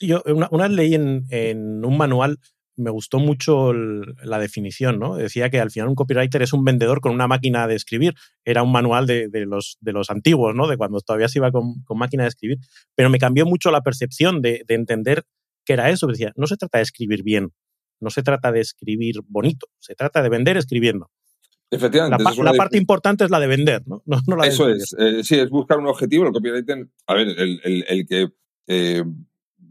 Yo 0.00 0.22
una, 0.26 0.48
una 0.50 0.68
leí 0.68 0.94
en, 0.94 1.26
en 1.30 1.84
un 1.84 1.96
manual 1.96 2.38
me 2.80 2.90
gustó 2.90 3.18
mucho 3.18 3.72
la 3.72 4.38
definición, 4.38 4.98
¿no? 4.98 5.16
Decía 5.16 5.50
que 5.50 5.60
al 5.60 5.70
final 5.70 5.88
un 5.88 5.94
copywriter 5.94 6.42
es 6.42 6.52
un 6.52 6.64
vendedor 6.64 7.00
con 7.00 7.12
una 7.12 7.28
máquina 7.28 7.66
de 7.66 7.76
escribir. 7.76 8.14
Era 8.44 8.62
un 8.62 8.72
manual 8.72 9.06
de, 9.06 9.28
los, 9.46 9.76
de 9.80 9.92
los 9.92 10.10
antiguos, 10.10 10.54
¿no? 10.54 10.66
De 10.66 10.76
cuando 10.76 11.00
todavía 11.00 11.28
se 11.28 11.38
iba 11.38 11.52
con, 11.52 11.84
máquina 11.94 12.24
de 12.24 12.30
escribir. 12.30 12.58
Pero 12.94 13.10
me 13.10 13.18
cambió 13.18 13.46
mucho 13.46 13.70
la 13.70 13.82
percepción 13.82 14.40
de, 14.40 14.64
entender 14.68 15.24
que 15.64 15.74
era 15.74 15.90
eso. 15.90 16.06
Decía, 16.06 16.32
no 16.36 16.46
se 16.46 16.56
trata 16.56 16.78
de 16.78 16.82
escribir 16.82 17.22
bien, 17.22 17.50
no 18.00 18.10
se 18.10 18.22
trata 18.22 18.50
de 18.50 18.60
escribir 18.60 19.16
bonito, 19.26 19.66
se 19.78 19.94
trata 19.94 20.22
de 20.22 20.28
vender 20.28 20.56
escribiendo. 20.56 21.10
Efectivamente. 21.70 22.24
La, 22.42 22.52
parte 22.54 22.78
importante 22.78 23.24
es 23.24 23.30
la 23.30 23.38
de 23.38 23.46
vender, 23.46 23.82
¿no? 23.86 24.02
eso 24.42 24.68
es. 24.68 24.92
Eh, 24.98 25.22
sí, 25.22 25.38
es 25.38 25.50
buscar 25.50 25.78
un 25.78 25.86
objetivo. 25.86 26.26
El 26.26 26.32
copywriter, 26.32 26.88
a 27.06 27.14
ver, 27.14 27.28
el, 27.38 28.06
que 28.08 28.28
eh, 28.66 29.04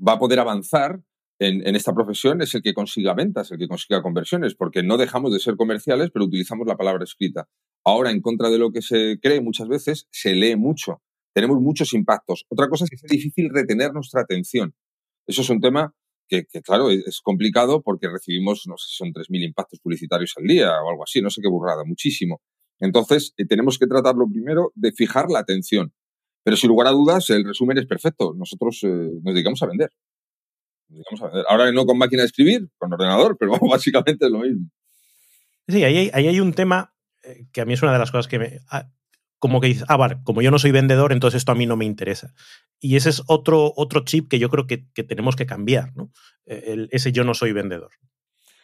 va 0.06 0.14
a 0.14 0.20
poder 0.20 0.40
avanzar 0.40 1.02
en, 1.42 1.76
esta 1.76 1.94
profesión 1.94 2.42
es 2.42 2.54
el 2.54 2.62
que 2.62 2.74
consiga 2.74 3.14
ventas, 3.14 3.50
el 3.52 3.58
que 3.58 3.68
consiga 3.70 4.02
conversiones, 4.02 4.56
porque 4.56 4.84
no 4.84 4.98
dejamos 4.98 5.32
de 5.32 5.40
ser 5.40 5.56
comerciales, 5.56 6.10
pero 6.14 6.26
utilizamos 6.26 6.68
la 6.68 6.76
palabra 6.76 7.06
escrita. 7.06 7.48
Ahora, 7.86 8.12
en 8.12 8.22
contra 8.22 8.50
de 8.50 8.58
lo 8.58 8.72
que 8.72 8.82
se 8.82 9.20
cree 9.22 9.40
muchas 9.40 9.70
veces, 9.70 10.08
se 10.12 10.36
lee 10.36 10.58
mucho. 10.58 11.02
Tenemos 11.34 11.62
muchos 11.62 11.94
impactos. 11.94 12.46
Otra 12.50 12.68
cosa 12.68 12.84
es 12.84 12.90
que 12.90 12.98
es 12.98 13.04
difícil 13.04 13.50
retener 13.54 13.94
nuestra 13.94 14.22
atención. 14.22 14.76
Eso 15.26 15.42
es 15.42 15.50
un 15.50 15.62
tema 15.62 15.94
que, 16.28 16.46
claro, 16.62 16.92
es 16.92 17.22
complicado 17.24 17.82
porque 17.82 18.10
recibimos, 18.10 18.64
no 18.68 18.78
sé 18.78 18.88
son 18.90 19.14
3.000 19.14 19.46
impactos 19.46 19.80
publicitarios 19.80 20.34
al 20.38 20.44
día 20.44 20.70
o 20.84 20.90
algo 20.90 21.04
así, 21.04 21.22
no 21.22 21.30
sé 21.30 21.42
qué 21.42 21.48
burrada, 21.48 21.84
muchísimo. 21.86 22.42
Entonces, 22.80 23.34
eh, 23.38 23.46
tenemos 23.46 23.78
que 23.78 23.88
tratarlo 23.88 24.28
primero 24.30 24.72
de 24.76 24.92
fijar 24.92 25.30
la 25.30 25.40
atención. 25.40 25.94
Pero 26.50 26.58
sin 26.58 26.70
lugar 26.70 26.88
a 26.88 26.92
dudas, 26.92 27.30
el 27.30 27.46
resumen 27.46 27.78
es 27.78 27.86
perfecto. 27.86 28.34
Nosotros 28.36 28.80
eh, 28.82 28.88
nos 28.88 29.36
dedicamos 29.36 29.62
a 29.62 29.68
vender. 29.68 29.92
Ahora 31.48 31.72
no 31.72 31.86
con 31.86 31.96
máquina 31.96 32.24
de 32.24 32.26
escribir, 32.26 32.68
con 32.80 32.92
ordenador, 32.92 33.38
pero 33.40 33.52
básicamente 33.70 34.26
es 34.26 34.32
lo 34.32 34.40
mismo. 34.40 34.68
Sí, 35.68 35.84
ahí 35.84 36.10
hay, 36.12 36.40
un 36.40 36.54
tema 36.54 36.96
eh, 37.22 37.46
que 37.54 37.62
a 37.62 37.66
mí 37.66 37.74
es 37.74 37.84
una 37.84 37.94
de 37.94 38.00
las 38.00 38.10
cosas 38.10 38.28
que 38.28 38.40
me. 38.40 38.62
Ah, 38.72 38.90
como 39.38 39.62
que 39.62 39.68
dices, 39.68 39.86
ah, 39.90 39.98
vale, 39.98 40.18
como 40.24 40.42
yo 40.42 40.50
no 40.50 40.58
soy 40.58 40.72
vendedor, 40.72 41.12
entonces 41.12 41.38
esto 41.38 41.52
a 41.52 41.56
mí 41.56 41.68
no 41.68 41.78
me 41.78 41.86
interesa. 41.86 42.34
Y 42.80 42.96
ese 42.96 43.10
es 43.10 43.22
otro, 43.28 43.72
otro 43.76 44.04
chip 44.06 44.28
que 44.28 44.40
yo 44.40 44.50
creo 44.50 44.66
que, 44.66 44.78
tenemos 45.04 45.36
que 45.36 45.46
cambiar, 45.46 45.96
¿no? 45.96 46.12
Eh, 46.48 46.88
ese 46.90 47.12
yo 47.12 47.24
no 47.24 47.36
soy 47.36 47.52
vendedor. 47.52 47.92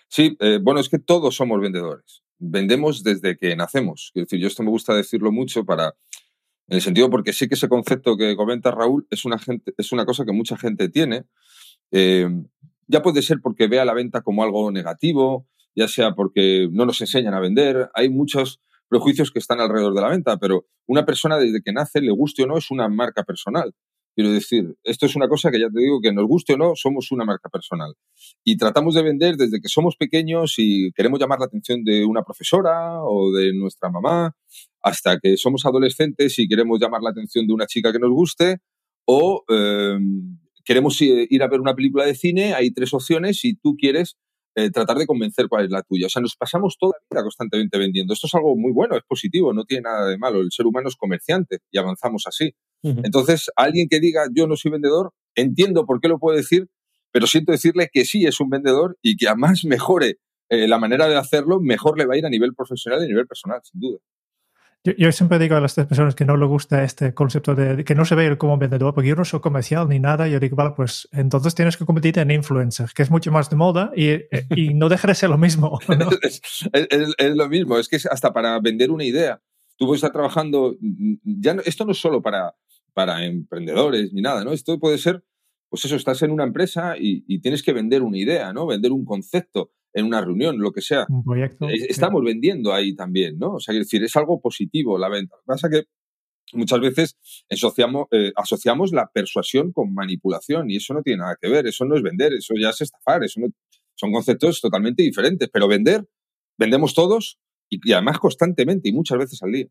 Sí, 0.08 0.36
eh, 0.40 0.58
bueno, 0.60 0.80
es 0.80 0.90
que 0.90 0.98
todos 0.98 1.36
somos 1.36 1.62
vendedores. 1.62 2.24
Vendemos 2.40 3.04
desde 3.04 3.38
que 3.38 3.56
nacemos. 3.56 4.12
Es 4.16 4.24
decir, 4.24 4.40
yo 4.40 4.48
esto 4.48 4.64
me 4.64 4.72
gusta 4.72 4.96
decirlo 4.96 5.32
mucho 5.32 5.64
para, 5.64 5.94
en 6.68 6.76
el 6.76 6.82
sentido 6.82 7.10
porque 7.10 7.34
sé 7.34 7.48
que 7.48 7.56
ese 7.56 7.70
concepto 7.70 8.18
que 8.18 8.36
comenta 8.36 8.72
Raúl 8.72 9.08
es 9.10 9.26
una, 9.26 9.38
gente, 9.38 9.74
es 9.78 9.92
una 9.92 10.06
cosa 10.06 10.26
que 10.26 10.32
mucha 10.32 10.58
gente 10.58 10.90
tiene 10.90 11.26
eh, 11.92 12.28
ya 12.88 13.02
puede 13.02 13.22
ser 13.22 13.40
porque 13.42 13.68
vea 13.68 13.86
la 13.86 13.94
venta 13.94 14.22
como 14.22 14.44
algo 14.44 14.72
negativo, 14.72 15.48
ya 15.76 15.88
sea 15.88 16.14
porque 16.14 16.68
no 16.72 16.86
nos 16.86 17.02
enseñan 17.02 17.34
a 17.34 17.40
vender. 17.40 17.90
Hay 17.94 18.10
muchos 18.10 18.62
prejuicios 18.88 19.32
que 19.32 19.40
están 19.40 19.60
alrededor 19.60 19.94
de 19.94 20.02
la 20.02 20.10
venta, 20.10 20.38
pero 20.38 20.66
una 20.86 21.06
persona 21.06 21.38
desde 21.38 21.62
que 21.62 21.74
nace, 21.74 22.02
le 22.02 22.12
guste 22.12 22.44
o 22.44 22.48
no, 22.48 22.58
es 22.58 22.70
una 22.72 22.88
marca 22.88 23.24
personal. 23.24 23.74
Quiero 24.14 24.32
decir, 24.32 24.78
esto 24.84 25.08
es 25.08 25.16
una 25.18 25.28
cosa 25.28 25.52
que 25.52 25.60
ya 25.60 25.68
te 25.70 25.80
digo 25.82 26.00
que 26.02 26.14
nos 26.14 26.26
guste 26.26 26.54
o 26.54 26.58
no, 26.58 26.72
somos 26.76 27.12
una 27.12 27.26
marca 27.26 27.50
personal. 27.50 27.96
Y 28.46 28.56
tratamos 28.56 28.96
de 28.96 29.04
vender 29.04 29.36
desde 29.36 29.60
que 29.60 29.68
somos 29.68 29.98
pequeños 29.98 30.54
y 30.58 30.94
queremos 30.94 31.20
llamar 31.20 31.40
la 31.40 31.48
atención 31.48 31.84
de 31.84 32.06
una 32.06 32.24
profesora 32.24 33.04
o 33.04 33.34
de 33.34 33.54
nuestra 33.54 33.90
mamá, 33.90 34.34
hasta 34.86 35.20
que 35.20 35.36
somos 35.36 35.66
adolescentes 35.66 36.38
y 36.38 36.48
queremos 36.48 36.80
llamar 36.80 37.02
la 37.02 37.10
atención 37.10 37.48
de 37.48 37.54
una 37.54 37.66
chica 37.66 37.92
que 37.92 37.98
nos 37.98 38.12
guste, 38.12 38.58
o 39.06 39.44
eh, 39.50 39.98
queremos 40.64 41.02
ir 41.02 41.42
a 41.42 41.48
ver 41.48 41.60
una 41.60 41.74
película 41.74 42.06
de 42.06 42.14
cine, 42.14 42.54
hay 42.54 42.72
tres 42.72 42.94
opciones 42.94 43.44
y 43.46 43.56
tú 43.56 43.76
quieres 43.76 44.16
eh, 44.56 44.70
tratar 44.70 44.98
de 44.98 45.08
convencer 45.08 45.48
cuál 45.50 45.66
es 45.66 45.72
la 45.72 45.82
tuya. 45.82 46.06
O 46.06 46.10
sea, 46.10 46.22
nos 46.22 46.36
pasamos 46.36 46.78
toda 46.80 46.94
la 46.94 47.16
vida 47.16 47.24
constantemente 47.24 47.80
vendiendo. 47.80 48.14
Esto 48.14 48.28
es 48.28 48.36
algo 48.36 48.56
muy 48.56 48.72
bueno, 48.72 48.96
es 48.96 49.04
positivo, 49.08 49.54
no 49.54 49.66
tiene 49.66 49.82
nada 49.82 50.08
de 50.08 50.20
malo. 50.20 50.40
El 50.40 50.52
ser 50.52 50.68
humano 50.68 50.88
es 50.88 50.96
comerciante 50.96 51.60
y 51.72 51.80
avanzamos 51.80 52.24
así. 52.28 52.54
Entonces, 52.84 53.50
alguien 53.56 53.88
que 53.90 54.00
diga 54.00 54.28
yo 54.32 54.46
no 54.46 54.56
soy 54.56 54.70
vendedor, 54.70 55.14
entiendo 55.34 55.88
por 55.88 56.00
qué 56.00 56.08
lo 56.08 56.20
puede 56.20 56.38
decir, 56.38 56.68
pero 57.12 57.26
siento 57.26 57.52
decirle 57.52 57.90
que 57.92 58.06
sí 58.06 58.26
es 58.26 58.40
un 58.40 58.50
vendedor 58.50 58.98
y 59.02 59.18
que 59.18 59.28
a 59.28 59.34
más 59.34 59.66
mejore 59.66 60.20
eh, 60.50 60.68
la 60.68 60.78
manera 60.78 61.08
de 61.08 61.16
hacerlo, 61.16 61.60
mejor 61.60 61.98
le 61.98 62.06
va 62.06 62.14
a 62.14 62.18
ir 62.18 62.26
a 62.28 62.30
nivel 62.30 62.54
profesional 62.54 63.02
y 63.02 63.06
a 63.06 63.08
nivel 63.08 63.26
personal, 63.26 63.60
sin 63.64 63.82
duda. 63.82 63.98
Yo, 64.98 65.12
siempre 65.12 65.40
digo 65.40 65.56
a 65.56 65.60
las 65.60 65.74
personas 65.74 66.14
que 66.14 66.26
no 66.26 66.38
les 66.38 66.48
gusta 66.48 66.84
este 66.84 67.14
concepto 67.16 67.56
de 67.56 67.84
que 67.84 67.96
no 67.96 68.06
se 68.06 68.14
ve 68.14 68.38
como 68.38 68.56
vendedor, 68.58 68.94
porque 68.94 69.10
yo 69.10 69.16
no 69.16 69.26
soy 69.26 69.40
comercial 69.40 69.90
ni 69.90 70.00
nada, 70.00 70.28
yo 70.28 70.40
digo, 70.40 70.56
vale, 70.56 70.74
pues 70.76 71.10
entonces 71.12 71.56
tienes 71.56 71.76
que 71.76 71.86
convertirte 71.86 72.22
en 72.22 72.30
influencer, 72.30 72.90
que 72.94 73.02
es 73.02 73.10
mucho 73.10 73.32
más 73.32 73.50
de 73.50 73.56
moda 73.56 73.92
y, 73.96 74.12
y 74.56 74.74
no 74.76 74.88
deja 74.88 75.08
de 75.08 75.16
ser 75.16 75.32
lo 75.32 75.40
mismo. 75.40 75.80
es, 76.22 77.36
lo 77.36 77.50
mismo, 77.50 77.80
es 77.80 77.90
que 77.90 77.96
es 77.96 78.06
hasta 78.06 78.32
para 78.32 78.60
vender 78.60 78.92
una 78.92 79.04
idea. 79.04 79.42
Tú 79.76 79.88
puedes 79.88 80.00
estar 80.00 80.12
trabajando, 80.12 80.76
ya 81.24 81.58
esto 81.66 81.86
no 81.86 81.92
es 81.92 81.98
solo 81.98 82.22
para, 82.22 82.56
para 82.94 83.26
emprendedores 83.26 84.14
ni 84.14 84.22
nada, 84.22 84.44
¿no? 84.44 84.54
Esto 84.54 84.80
puede 84.80 85.00
ser, 85.00 85.24
pues 85.68 85.84
eso, 85.86 85.96
estás 85.96 86.22
en 86.22 86.30
una 86.30 86.44
empresa 86.44 86.96
y, 86.96 87.26
y 87.28 87.40
tienes 87.40 87.64
que 87.64 87.74
vender 87.74 88.04
una 88.04 88.20
idea, 88.20 88.54
¿no? 88.54 88.68
Vender 88.68 88.92
un 88.92 89.04
concepto 89.04 89.72
en 89.96 90.06
una 90.06 90.22
reunión, 90.22 90.60
lo 90.60 90.72
que 90.72 90.82
sea. 90.82 91.08
Estamos 91.88 92.22
vendiendo 92.24 92.74
ahí 92.74 92.94
también, 92.94 93.40
¿no? 93.40 93.54
O 93.54 93.60
sea, 93.60 93.74
es 93.74 93.80
decir, 93.80 94.04
es 94.04 94.16
algo 94.18 94.42
positivo 94.42 94.98
la 94.98 95.08
venta. 95.10 95.38
Lo 95.38 95.42
que 95.42 95.46
pasa 95.48 95.68
es 95.68 95.74
que 95.74 95.88
muchas 96.58 96.82
veces 96.82 97.18
asociamos, 97.50 98.08
eh, 98.12 98.34
asociamos 98.36 98.92
la 98.92 99.10
persuasión 99.12 99.72
con 99.72 99.94
manipulación 99.94 100.70
y 100.70 100.76
eso 100.76 100.94
no 100.94 101.02
tiene 101.02 101.20
nada 101.20 101.38
que 101.42 101.50
ver, 101.50 101.66
eso 101.66 101.86
no 101.86 101.96
es 101.96 102.04
vender, 102.04 102.34
eso 102.34 102.54
ya 102.62 102.70
es 102.70 102.82
estafar, 102.82 103.24
eso 103.24 103.40
son 103.96 104.12
conceptos 104.12 104.60
totalmente 104.60 105.02
diferentes, 105.02 105.50
pero 105.52 105.70
vender, 105.70 106.06
vendemos 106.58 106.94
todos 106.94 107.40
y, 107.70 107.94
además 107.94 108.20
constantemente 108.20 108.90
y 108.90 108.92
muchas 108.92 109.18
veces 109.18 109.42
al 109.44 109.54
día. 109.54 109.68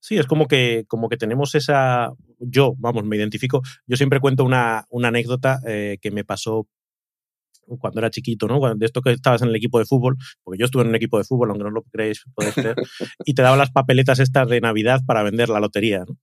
Sí, 0.00 0.16
es 0.16 0.26
como 0.26 0.46
que, 0.46 0.84
como 0.88 1.08
que 1.08 1.16
tenemos 1.16 1.54
esa. 1.54 2.12
Yo, 2.38 2.74
vamos, 2.78 3.04
me 3.04 3.16
identifico. 3.16 3.62
Yo 3.86 3.96
siempre 3.96 4.20
cuento 4.20 4.44
una, 4.44 4.86
una 4.88 5.08
anécdota 5.08 5.60
eh, 5.66 5.98
que 6.00 6.10
me 6.10 6.24
pasó 6.24 6.68
cuando 7.78 8.00
era 8.00 8.10
chiquito, 8.10 8.46
¿no? 8.46 8.60
de 8.74 8.86
esto 8.86 9.02
que 9.02 9.12
estabas 9.12 9.42
en 9.42 9.48
el 9.48 9.56
equipo 9.56 9.78
de 9.78 9.84
fútbol, 9.84 10.16
porque 10.42 10.58
yo 10.58 10.66
estuve 10.66 10.82
en 10.82 10.88
un 10.88 10.94
equipo 10.94 11.18
de 11.18 11.24
fútbol, 11.24 11.50
aunque 11.50 11.64
no 11.64 11.70
lo 11.70 11.82
creéis, 11.82 12.24
podéis 12.34 12.54
creer, 12.54 12.76
y 13.24 13.34
te 13.34 13.42
daban 13.42 13.58
las 13.58 13.70
papeletas 13.70 14.18
estas 14.20 14.48
de 14.48 14.60
Navidad 14.60 15.00
para 15.06 15.22
vender 15.22 15.48
la 15.48 15.60
lotería, 15.60 16.04
¿no? 16.06 16.16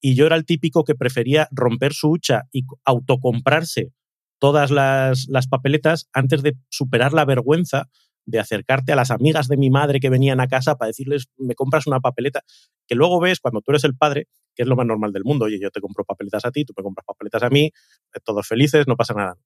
Y 0.00 0.14
yo 0.16 0.26
era 0.26 0.36
el 0.36 0.44
típico 0.44 0.84
que 0.84 0.94
prefería 0.94 1.48
romper 1.50 1.94
su 1.94 2.10
hucha 2.10 2.42
y 2.52 2.64
autocomprarse 2.84 3.92
todas 4.38 4.70
las, 4.70 5.26
las 5.28 5.46
papeletas 5.48 6.10
antes 6.12 6.42
de 6.42 6.58
superar 6.68 7.14
la 7.14 7.24
vergüenza 7.24 7.88
de 8.26 8.38
acercarte 8.38 8.92
a 8.92 8.96
las 8.96 9.10
amigas 9.10 9.48
de 9.48 9.56
mi 9.56 9.70
madre 9.70 10.00
que 10.00 10.10
venían 10.10 10.40
a 10.40 10.46
casa 10.46 10.76
para 10.76 10.88
decirles, 10.88 11.28
me 11.36 11.54
compras 11.54 11.86
una 11.86 12.00
papeleta, 12.00 12.42
que 12.86 12.94
luego 12.94 13.20
ves 13.20 13.40
cuando 13.40 13.60
tú 13.60 13.72
eres 13.72 13.84
el 13.84 13.96
padre, 13.96 14.28
que 14.54 14.62
es 14.62 14.68
lo 14.68 14.76
más 14.76 14.86
normal 14.86 15.12
del 15.12 15.24
mundo, 15.24 15.46
oye, 15.46 15.58
yo 15.60 15.70
te 15.70 15.80
compro 15.80 16.04
papeletas 16.04 16.44
a 16.44 16.50
ti, 16.50 16.64
tú 16.64 16.72
me 16.76 16.82
compras 16.82 17.04
papeletas 17.06 17.42
a 17.42 17.50
mí, 17.50 17.66
eh, 17.66 18.20
todos 18.24 18.46
felices, 18.46 18.86
no 18.86 18.96
pasa 18.96 19.14
nada. 19.14 19.36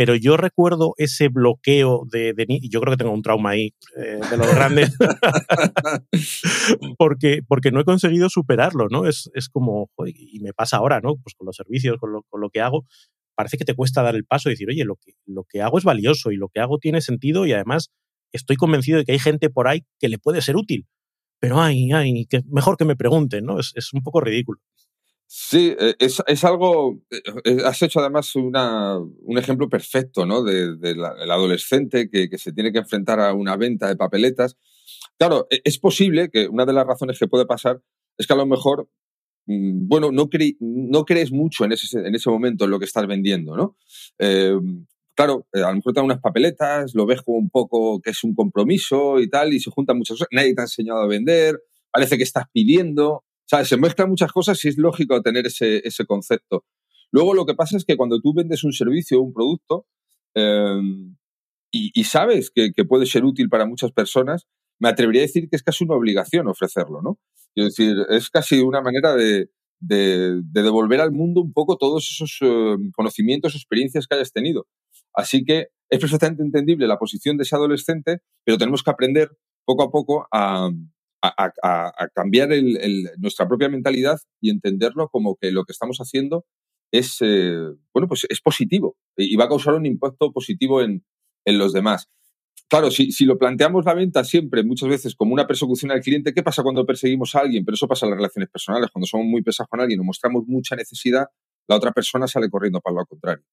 Pero 0.00 0.14
yo 0.14 0.38
recuerdo 0.38 0.94
ese 0.96 1.28
bloqueo 1.28 2.06
de, 2.10 2.32
de 2.32 2.46
yo 2.70 2.80
creo 2.80 2.92
que 2.94 2.96
tengo 2.96 3.12
un 3.12 3.20
trauma 3.20 3.50
ahí 3.50 3.74
eh, 3.98 4.18
de 4.30 4.36
los 4.38 4.54
grandes, 4.54 4.96
porque, 6.98 7.42
porque 7.46 7.70
no 7.70 7.80
he 7.80 7.84
conseguido 7.84 8.30
superarlo, 8.30 8.88
¿no? 8.88 9.06
Es, 9.06 9.30
es 9.34 9.50
como, 9.50 9.90
y 10.06 10.40
me 10.40 10.54
pasa 10.54 10.78
ahora, 10.78 11.02
¿no? 11.02 11.16
Pues 11.16 11.34
con 11.36 11.44
los 11.44 11.54
servicios, 11.54 11.98
con 11.98 12.12
lo, 12.14 12.22
con 12.30 12.40
lo 12.40 12.48
que 12.48 12.62
hago, 12.62 12.86
parece 13.34 13.58
que 13.58 13.66
te 13.66 13.74
cuesta 13.74 14.02
dar 14.02 14.14
el 14.14 14.24
paso 14.24 14.48
y 14.48 14.52
decir, 14.52 14.70
oye, 14.70 14.86
lo 14.86 14.96
que, 14.96 15.12
lo 15.26 15.44
que 15.44 15.60
hago 15.60 15.76
es 15.76 15.84
valioso 15.84 16.30
y 16.30 16.36
lo 16.36 16.48
que 16.48 16.60
hago 16.60 16.78
tiene 16.78 17.02
sentido 17.02 17.44
y 17.44 17.52
además 17.52 17.90
estoy 18.32 18.56
convencido 18.56 18.96
de 18.96 19.04
que 19.04 19.12
hay 19.12 19.18
gente 19.18 19.50
por 19.50 19.68
ahí 19.68 19.84
que 19.98 20.08
le 20.08 20.18
puede 20.18 20.40
ser 20.40 20.56
útil. 20.56 20.86
Pero 21.40 21.60
ay, 21.60 21.92
ay, 21.92 22.24
que 22.24 22.40
mejor 22.46 22.78
que 22.78 22.86
me 22.86 22.96
pregunten, 22.96 23.44
¿no? 23.44 23.60
Es, 23.60 23.72
es 23.74 23.92
un 23.92 24.02
poco 24.02 24.22
ridículo. 24.22 24.60
Sí, 25.32 25.76
e, 25.78 25.94
es, 26.00 26.20
es, 26.26 26.44
algo. 26.44 27.00
Eh, 27.08 27.22
eh, 27.44 27.58
has 27.64 27.80
hecho 27.82 28.00
además 28.00 28.34
una, 28.34 28.98
un 28.98 29.38
ejemplo 29.38 29.68
perfecto, 29.68 30.26
¿no? 30.26 30.42
Del 30.42 30.80
de, 30.80 30.90
adolescente 31.30 32.10
que, 32.10 32.28
que, 32.28 32.36
se 32.36 32.52
tiene 32.52 32.72
que 32.72 32.80
enfrentar 32.80 33.20
a 33.20 33.32
una 33.32 33.56
venta 33.56 33.86
de 33.86 33.94
papeletas. 33.94 34.56
Claro, 35.16 35.46
e, 35.48 35.60
es 35.62 35.78
posible 35.78 36.30
que 36.30 36.48
una 36.48 36.66
de 36.66 36.72
las 36.72 36.84
razones 36.84 37.16
que 37.16 37.28
puede 37.28 37.46
pasar 37.46 37.80
es 38.18 38.26
que 38.26 38.32
a 38.32 38.36
lo 38.36 38.44
mejor, 38.44 38.88
mm, 39.46 39.86
bueno, 39.86 40.10
no, 40.10 40.28
no 40.58 41.04
crees 41.04 41.30
mucho 41.30 41.64
en 41.64 41.72
ese, 41.72 42.00
en 42.00 42.12
ese 42.12 42.28
momento 42.28 42.64
en 42.64 42.72
lo 42.72 42.80
que 42.80 42.86
estás 42.86 43.06
vendiendo, 43.06 43.56
¿no? 43.56 43.76
Eh, 44.18 44.58
claro, 45.14 45.46
a 45.52 45.60
lo 45.60 45.74
mejor 45.76 45.92
te 45.92 46.00
dan 46.00 46.06
unas 46.06 46.20
papeletas, 46.20 46.92
lo 46.96 47.06
ves 47.06 47.22
como 47.22 47.38
un 47.38 47.50
poco 47.50 48.00
que 48.00 48.10
es 48.10 48.24
un 48.24 48.34
compromiso 48.34 49.20
y 49.20 49.30
tal, 49.30 49.54
y 49.54 49.60
se 49.60 49.70
juntan 49.70 49.96
muchas 49.96 50.16
cosas. 50.16 50.28
Nadie 50.32 50.56
te 50.56 50.60
ha 50.62 50.64
enseñado 50.64 51.02
a 51.02 51.06
vender, 51.06 51.62
parece 51.92 52.16
que 52.16 52.24
estás 52.24 52.46
pidiendo 52.52 53.22
se 53.64 53.76
mezclan 53.76 54.08
muchas 54.08 54.32
cosas 54.32 54.64
y 54.64 54.68
es 54.68 54.78
lógico 54.78 55.20
tener 55.22 55.46
ese, 55.46 56.06
concepto. 56.06 56.64
Luego 57.10 57.34
lo 57.34 57.46
que 57.46 57.54
pasa 57.54 57.76
es 57.76 57.84
que 57.84 57.96
cuando 57.96 58.20
tú 58.20 58.32
vendes 58.32 58.62
un 58.64 58.72
servicio 58.72 59.18
o 59.18 59.22
un 59.22 59.32
producto 59.32 59.86
em, 60.34 61.16
y, 61.72 62.04
sabes 62.04 62.50
que, 62.50 62.72
puede 62.88 63.06
ser 63.06 63.24
útil 63.24 63.48
para 63.48 63.66
muchas 63.66 63.92
personas, 63.92 64.46
me 64.80 64.88
atrevería 64.88 65.22
a 65.22 65.26
decir 65.26 65.48
que 65.48 65.56
es 65.56 65.62
casi 65.62 65.84
una 65.84 65.94
obligación 65.94 66.48
ofrecerlo, 66.48 67.02
¿no? 67.02 67.18
Es 67.54 67.76
decir, 67.76 67.96
es 68.08 68.30
casi 68.30 68.60
una 68.60 68.80
manera 68.80 69.14
de, 69.14 69.50
devolver 69.80 71.00
al 71.00 71.10
mundo 71.10 71.40
un 71.40 71.52
poco 71.52 71.76
todos 71.76 72.08
esos 72.10 72.38
em, 72.42 72.90
conocimientos, 72.92 73.54
experiencias 73.54 74.06
que 74.06 74.14
hayas 74.14 74.32
tenido. 74.32 74.66
Así 75.14 75.44
que 75.44 75.68
es 75.88 75.98
perfectamente 75.98 76.42
entendible 76.42 76.86
la 76.86 76.98
posición 76.98 77.36
de 77.36 77.42
ese 77.42 77.56
adolescente, 77.56 78.20
pero 78.44 78.58
tenemos 78.58 78.82
que 78.82 78.90
aprender 78.90 79.30
poco 79.64 79.82
a 79.82 79.90
poco 79.90 80.26
a, 80.32 80.70
a, 81.22 82.08
cambiar 82.14 82.48
nuestra 83.18 83.46
propia 83.46 83.68
mentalidad 83.68 84.18
y 84.40 84.50
entenderlo 84.50 85.08
como 85.08 85.36
que 85.36 85.50
lo 85.50 85.64
que 85.64 85.72
estamos 85.72 85.98
haciendo 85.98 86.46
es, 86.92 87.18
eh, 87.20 87.56
bueno, 87.94 88.08
pues 88.08 88.26
es 88.28 88.40
positivo 88.40 88.96
y 89.16 89.36
va 89.36 89.44
a 89.44 89.48
causar 89.48 89.74
un 89.74 89.86
impacto 89.86 90.32
positivo 90.32 90.82
en, 90.82 91.04
los 91.46 91.72
demás. 91.72 92.08
Claro, 92.68 92.92
si, 92.92 93.10
si, 93.10 93.24
lo 93.24 93.36
planteamos 93.36 93.84
la 93.84 93.94
venta 93.94 94.22
siempre, 94.22 94.62
muchas 94.62 94.88
veces 94.88 95.16
como 95.16 95.34
una 95.34 95.48
persecución 95.48 95.90
al 95.90 96.00
cliente, 96.00 96.32
¿qué 96.32 96.44
pasa 96.44 96.62
cuando 96.62 96.86
perseguimos 96.86 97.34
a 97.34 97.40
alguien? 97.40 97.64
Pero 97.64 97.74
eso 97.74 97.88
pasa 97.88 98.06
en 98.06 98.10
las 98.10 98.18
relaciones 98.18 98.48
personales. 98.48 98.90
Cuando 98.92 99.06
somos 99.08 99.26
muy 99.26 99.42
pesados 99.42 99.68
con 99.68 99.80
alguien 99.80 99.98
o 99.98 100.04
mostramos 100.04 100.44
mucha 100.46 100.76
necesidad, 100.76 101.26
la 101.66 101.76
otra 101.76 101.90
persona 101.90 102.28
sale 102.28 102.48
corriendo 102.48 102.80
para 102.80 102.94
lo 102.96 103.06
contrario. 103.06 103.44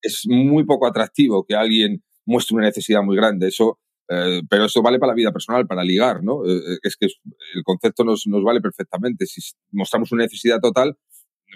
Es 0.00 0.22
muy 0.28 0.64
poco 0.64 0.86
atractivo 0.86 1.44
que 1.44 1.56
alguien 1.56 2.04
muestre 2.24 2.56
una 2.56 2.66
necesidad 2.66 3.02
muy 3.02 3.16
grande. 3.16 3.48
Eso 3.48 3.80
eh, 4.12 4.42
pero 4.48 4.64
eso 4.64 4.82
vale 4.82 4.98
para 4.98 5.12
la 5.12 5.16
vida 5.16 5.30
personal, 5.30 5.68
para 5.68 5.84
ligar, 5.84 6.24
¿no? 6.24 6.44
Eh, 6.44 6.56
eh, 6.56 6.78
es 6.82 6.96
que 6.96 7.06
el 7.06 7.62
concepto 7.62 8.02
nos, 8.02 8.26
nos, 8.26 8.42
vale 8.42 8.60
perfectamente. 8.60 9.24
Si 9.24 9.40
mostramos 9.70 10.10
una 10.10 10.24
necesidad 10.24 10.58
total, 10.58 10.98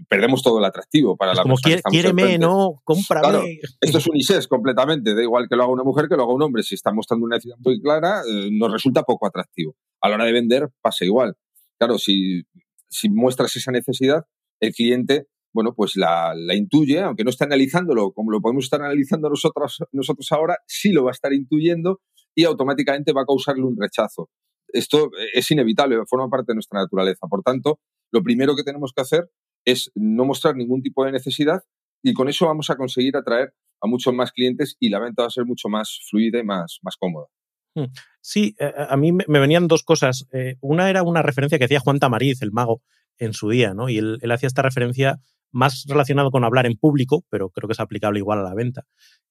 perdemos 0.08 0.40
todo 0.40 0.61
el 0.61 0.64
atractivo 0.64 1.16
para 1.16 1.34
la 1.34 1.42
como 1.42 1.56
persona. 1.56 1.82
Como 1.82 1.90
quiéreme, 1.90 2.38
¿no? 2.38 2.80
Cómprame. 2.84 3.58
esto 3.80 3.99
es 3.99 4.06
un 4.06 4.16
ISES 4.16 4.46
completamente. 4.46 5.16
Da 5.16 5.23
igual 5.23 5.49
que 5.49 5.56
lo 5.56 5.64
haga 5.64 5.73
una 5.73 5.82
mujer 5.82 6.06
que 6.08 6.14
lo 6.14 6.23
haga 6.23 6.32
un 6.32 6.42
hombre. 6.42 6.62
Si 6.62 6.76
está 6.76 6.92
mostrando 6.92 7.26
una 7.26 7.37
necesidad 7.37 7.56
muy 7.58 7.80
clara, 7.80 8.23
nos 8.52 8.70
resulta 8.70 9.02
poco 9.02 9.26
atractivo. 9.26 9.75
A 10.00 10.08
la 10.08 10.14
hora 10.14 10.25
de 10.25 10.32
vender 10.32 10.68
pasa 10.80 11.04
igual. 11.04 11.34
Claro, 11.76 11.99
si, 11.99 12.44
si 12.88 13.08
muestras 13.08 13.56
esa 13.56 13.73
necesidad, 13.73 14.26
el 14.61 14.73
cliente 14.73 15.26
bueno, 15.52 15.73
pues 15.73 15.94
la, 15.94 16.34
la, 16.34 16.56
intuye, 16.56 17.00
aunque 17.00 17.23
no 17.23 17.30
está 17.30 17.44
analizándolo 17.44 18.11
como 18.11 18.32
lo 18.32 18.40
podemos 18.40 18.64
estar 18.64 18.82
analizando 18.82 19.30
nosotros, 19.30 19.84
nosotros 19.92 20.32
ahora, 20.32 20.58
sí 20.66 20.90
lo 20.90 21.04
va 21.04 21.11
a 21.11 21.12
estar 21.12 21.32
intuyendo 21.32 22.00
y 22.35 22.45
automáticamente 22.45 23.12
va 23.12 23.23
a 23.23 23.26
causarle 23.26 23.64
un 23.64 23.76
rechazo. 23.79 24.31
Esto 24.69 25.11
es 25.33 25.50
inevitable, 25.50 25.99
forma 26.07 26.29
parte 26.29 26.53
de 26.53 26.55
nuestra 26.55 26.81
naturaleza. 26.81 27.26
Por 27.29 27.43
tanto, 27.43 27.79
lo 28.12 28.23
primero 28.23 28.57
que 28.57 28.64
tenemos 28.64 28.93
que 28.95 29.03
hacer 29.03 29.31
es 29.64 29.91
no 29.95 30.25
mostrar 30.25 30.57
ningún 30.57 30.83
tipo 30.83 31.05
de 31.05 31.12
necesidad 31.12 31.62
y 32.03 32.12
con 32.12 32.29
eso 32.29 32.47
vamos 32.47 32.71
a 32.71 32.76
conseguir 32.76 33.17
atraer 33.17 33.55
a 33.81 33.87
muchos 33.87 34.12
más 34.14 34.33
clientes 34.33 34.76
y 34.79 34.88
la 34.91 35.00
venta 35.00 35.23
va 35.23 35.29
a 35.29 35.31
ser 35.31 35.45
mucho 35.45 35.69
más 35.69 36.00
fluida 36.09 36.38
y 36.38 36.45
más, 36.45 36.79
más 36.83 36.97
cómoda. 36.97 37.26
Hmm. 37.75 37.87
Sí, 38.21 38.55
eh, 38.59 38.73
a 38.76 38.97
mí 38.97 39.12
me 39.12 39.38
venían 39.38 39.69
dos 39.69 39.83
cosas. 39.83 40.26
Eh, 40.33 40.57
una 40.61 40.91
era 40.91 41.03
una 41.03 41.23
referencia 41.23 41.59
que 41.59 41.64
hacía 41.64 41.81
Juan 41.81 41.99
Tamariz, 41.99 42.43
el 42.43 42.53
mago, 42.53 42.83
en 43.19 43.33
su 43.33 43.49
día, 43.50 43.75
¿no? 43.75 43.88
Y 43.88 43.99
él 43.99 44.33
hacía 44.33 44.47
esta 44.47 44.62
referencia 44.62 45.21
más 45.54 45.84
relacionado 45.88 46.30
con 46.30 46.44
hablar 46.44 46.66
en 46.66 46.76
público, 46.76 47.25
pero 47.30 47.49
creo 47.50 47.68
que 47.68 47.73
es 47.73 47.80
aplicable 47.80 48.18
igual 48.18 48.40
a 48.40 48.42
la 48.42 48.54
venta. 48.54 48.82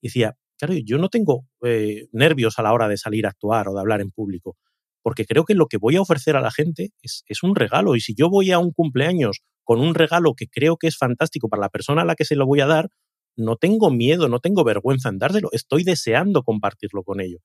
decía, 0.01 0.35
claro, 0.57 0.73
yo 0.73 0.97
no 0.97 1.09
tengo 1.09 1.45
eh, 1.63 2.07
nervios 2.11 2.57
a 2.57 2.63
la 2.63 2.73
hora 2.73 2.87
de 2.87 2.97
salir 2.97 3.25
a 3.25 3.29
actuar 3.29 3.67
o 3.67 3.73
de 3.73 3.81
hablar 3.81 4.01
en 4.01 4.11
público, 4.11 4.57
porque 5.03 5.25
creo 5.25 5.43
que 5.43 5.53
lo 5.53 5.67
que 5.67 5.77
voy 5.77 5.97
a 5.97 6.01
ofrecer 6.01 6.35
a 6.35 6.41
la 6.41 6.51
gente 6.51 6.91
es, 7.01 7.23
es 7.27 7.43
un 7.43 7.55
regalo. 7.55 7.95
Y 7.95 7.99
si 7.99 8.15
yo 8.15 8.29
voy 8.29 8.51
a 8.51 8.59
un 8.59 8.71
cumpleaños 8.71 9.41
con 9.63 9.81
un 9.81 9.95
regalo 9.95 10.33
que 10.33 10.47
creo 10.47 10.77
que 10.77 10.87
es 10.87 10.97
fantástico 10.97 11.49
para 11.49 11.61
la 11.61 11.69
persona 11.69 12.03
a 12.03 12.05
la 12.05 12.15
que 12.15 12.25
se 12.25 12.35
lo 12.35 12.45
voy 12.45 12.61
a 12.61 12.67
dar, 12.67 12.89
no 13.35 13.57
tengo 13.57 13.91
miedo, 13.91 14.29
no 14.29 14.39
tengo 14.39 14.63
vergüenza 14.63 15.09
en 15.09 15.19
dárselo, 15.19 15.49
estoy 15.51 15.83
deseando 15.83 16.43
compartirlo 16.43 17.03
con 17.03 17.19
ellos. 17.19 17.41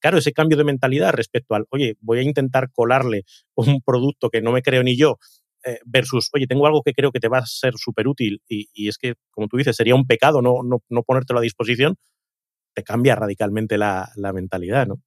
Claro, 0.00 0.18
ese 0.18 0.32
cambio 0.32 0.56
de 0.58 0.64
mentalidad 0.64 1.12
respecto 1.12 1.54
al, 1.54 1.66
oye, 1.70 1.96
voy 2.00 2.18
a 2.18 2.22
intentar 2.22 2.70
colarle 2.72 3.24
un 3.54 3.80
producto 3.82 4.30
que 4.30 4.42
no 4.42 4.52
me 4.52 4.62
creo 4.62 4.82
ni 4.82 4.96
yo 4.96 5.18
eh, 5.66 5.80
versus, 5.84 6.30
oye, 6.32 6.46
tengo 6.46 6.66
algo 6.66 6.82
que 6.82 6.92
creo 6.92 7.10
que 7.10 7.18
te 7.18 7.28
va 7.28 7.38
a 7.38 7.46
ser 7.46 7.74
súper 7.76 8.06
útil 8.06 8.40
y, 8.48 8.88
es 8.88 8.98
que, 8.98 9.14
como 9.30 9.48
tú 9.48 9.56
dices, 9.56 9.74
sería 9.74 9.96
un 9.96 10.06
pecado 10.06 10.40
no, 10.40 10.62
no, 10.62 10.82
no 10.88 11.02
ponértelo 11.02 11.40
a 11.40 11.42
disposición, 11.42 11.96
te 12.72 12.84
cambia 12.84 13.16
radicalmente 13.16 13.76
la, 13.76 14.08
la 14.14 14.32
mentalidad, 14.32 14.86
¿no? 14.86 15.00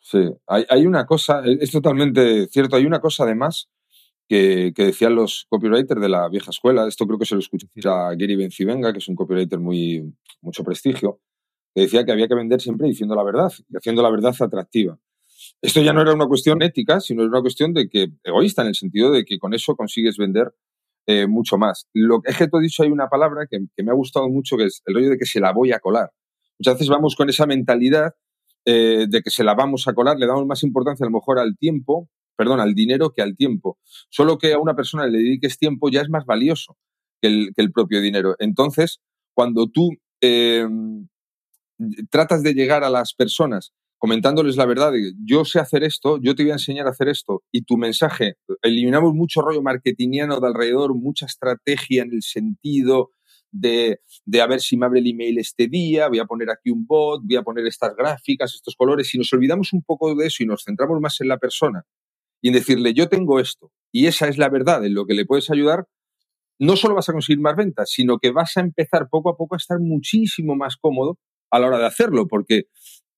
Sí, 0.00 0.30
hay, 0.46 0.64
hay, 0.68 0.86
una 0.86 1.04
cosa, 1.04 1.42
es 1.44 1.70
totalmente 1.70 2.46
cierto, 2.48 2.76
hay 2.76 2.86
una 2.86 3.00
cosa 3.00 3.24
además 3.24 3.68
que, 4.26 4.72
que, 4.74 4.86
decían 4.86 5.14
los 5.14 5.46
copywriters 5.48 6.00
de 6.00 6.08
la 6.08 6.28
vieja 6.28 6.50
escuela, 6.50 6.88
esto 6.88 7.06
creo 7.06 7.18
que 7.18 7.26
se 7.26 7.34
lo 7.34 7.40
escuché 7.40 7.66
a 7.84 8.14
Gary 8.16 8.34
Bencivenga, 8.34 8.92
que 8.92 8.98
es 8.98 9.08
un 9.08 9.14
copywriter 9.14 9.58
muy 9.58 10.12
mucho 10.40 10.64
prestigio, 10.64 11.20
que 11.74 11.82
decía 11.82 12.04
que 12.04 12.12
había 12.12 12.28
que 12.28 12.34
vender 12.34 12.60
siempre 12.60 12.88
diciendo 12.88 13.14
la 13.14 13.24
verdad 13.24 13.52
y 13.68 13.76
haciendo 13.76 14.02
la 14.02 14.10
verdad 14.10 14.34
atractiva. 14.40 14.98
Esto 15.62 15.80
ya 15.80 15.92
no 15.92 16.02
era 16.02 16.12
una 16.12 16.26
cuestión 16.26 16.60
ética, 16.60 16.98
sino 16.98 17.22
era 17.22 17.30
una 17.30 17.40
cuestión 17.40 17.72
de 17.72 17.88
que 17.88 18.08
egoísta, 18.24 18.62
en 18.62 18.68
el 18.68 18.74
sentido 18.74 19.12
de 19.12 19.24
que 19.24 19.38
con 19.38 19.54
eso 19.54 19.76
consigues 19.76 20.16
vender 20.16 20.52
eh, 21.06 21.28
mucho 21.28 21.56
más. 21.56 21.88
Lo 21.94 22.20
es 22.24 22.36
que 22.36 22.48
tú 22.48 22.56
has 22.56 22.64
dicho 22.64 22.82
hay 22.82 22.90
una 22.90 23.08
palabra 23.08 23.46
que, 23.48 23.60
me 23.60 23.90
ha 23.92 23.94
gustado 23.94 24.28
mucho, 24.28 24.56
que 24.56 24.64
es 24.64 24.82
el 24.86 24.94
rollo 24.94 25.10
de 25.10 25.18
que 25.18 25.24
se 25.24 25.38
la 25.38 25.52
voy 25.52 25.70
a 25.70 25.78
colar. 25.78 26.10
Muchas 26.58 26.74
veces 26.74 26.88
vamos 26.88 27.14
con 27.14 27.28
esa 27.28 27.46
mentalidad 27.46 28.12
eh, 28.64 29.06
de 29.08 29.22
que 29.22 29.30
se 29.30 29.44
la 29.44 29.54
vamos 29.54 29.86
a 29.86 29.94
colar, 29.94 30.18
le 30.18 30.26
damos 30.26 30.46
más 30.46 30.64
importancia 30.64 31.04
a 31.04 31.08
lo 31.08 31.16
mejor 31.16 31.38
al 31.38 31.56
tiempo, 31.56 32.08
perdón, 32.36 32.58
al 32.58 32.74
dinero 32.74 33.12
que 33.12 33.22
al 33.22 33.36
tiempo. 33.36 33.78
Solo 34.10 34.38
que 34.38 34.54
a 34.54 34.58
una 34.58 34.74
persona 34.74 35.06
le 35.06 35.18
dediques 35.18 35.58
tiempo 35.58 35.90
ya 35.90 36.00
es 36.00 36.08
más 36.08 36.26
valioso 36.26 36.76
que 37.20 37.52
el, 37.54 37.72
propio 37.72 38.00
dinero. 38.00 38.34
Entonces, 38.40 39.00
cuando 39.32 39.68
tú 39.68 39.90
eh, 40.20 40.66
tratas 42.10 42.42
de 42.42 42.52
llegar 42.52 42.82
a 42.82 42.90
las 42.90 43.14
personas 43.14 43.72
comentándoles 44.02 44.56
la 44.56 44.66
verdad, 44.66 44.92
yo 45.24 45.44
sé 45.44 45.60
hacer 45.60 45.84
esto, 45.84 46.18
yo 46.20 46.34
te 46.34 46.42
voy 46.42 46.50
a 46.50 46.54
enseñar 46.54 46.88
a 46.88 46.90
hacer 46.90 47.08
esto, 47.08 47.44
y 47.52 47.62
tu 47.62 47.76
mensaje, 47.76 48.34
eliminamos 48.60 49.14
mucho 49.14 49.42
rollo 49.42 49.62
marketingiano 49.62 50.40
de 50.40 50.46
alrededor, 50.48 50.92
mucha 50.96 51.26
estrategia 51.26 52.02
en 52.02 52.12
el 52.12 52.22
sentido 52.22 53.12
de, 53.52 54.00
de, 54.24 54.40
a 54.40 54.48
ver 54.48 54.60
si 54.60 54.76
me 54.76 54.86
abre 54.86 54.98
el 54.98 55.06
email 55.06 55.38
este 55.38 55.68
día, 55.68 56.08
voy 56.08 56.18
a 56.18 56.24
poner 56.24 56.50
aquí 56.50 56.70
un 56.70 56.84
bot, 56.84 57.22
voy 57.22 57.36
a 57.36 57.42
poner 57.42 57.64
estas 57.64 57.94
gráficas, 57.94 58.52
estos 58.56 58.74
colores, 58.74 59.14
y 59.14 59.18
nos 59.18 59.32
olvidamos 59.32 59.72
un 59.72 59.84
poco 59.84 60.12
de 60.16 60.26
eso 60.26 60.42
y 60.42 60.46
nos 60.46 60.64
centramos 60.64 61.00
más 61.00 61.20
en 61.20 61.28
la 61.28 61.38
persona 61.38 61.84
y 62.40 62.48
en 62.48 62.54
decirle, 62.54 62.94
yo 62.94 63.08
tengo 63.08 63.38
esto, 63.38 63.70
y 63.92 64.06
esa 64.06 64.26
es 64.26 64.36
la 64.36 64.48
verdad 64.48 64.84
en 64.84 64.94
lo 64.94 65.06
que 65.06 65.14
le 65.14 65.26
puedes 65.26 65.48
ayudar, 65.48 65.86
no 66.58 66.74
solo 66.74 66.96
vas 66.96 67.08
a 67.08 67.12
conseguir 67.12 67.40
más 67.40 67.54
ventas, 67.54 67.88
sino 67.92 68.18
que 68.18 68.32
vas 68.32 68.56
a 68.56 68.62
empezar 68.62 69.06
poco 69.08 69.30
a 69.30 69.36
poco 69.36 69.54
a 69.54 69.58
estar 69.58 69.78
muchísimo 69.78 70.56
más 70.56 70.76
cómodo 70.76 71.20
a 71.52 71.60
la 71.60 71.68
hora 71.68 71.78
de 71.78 71.86
hacerlo, 71.86 72.26
porque 72.26 72.64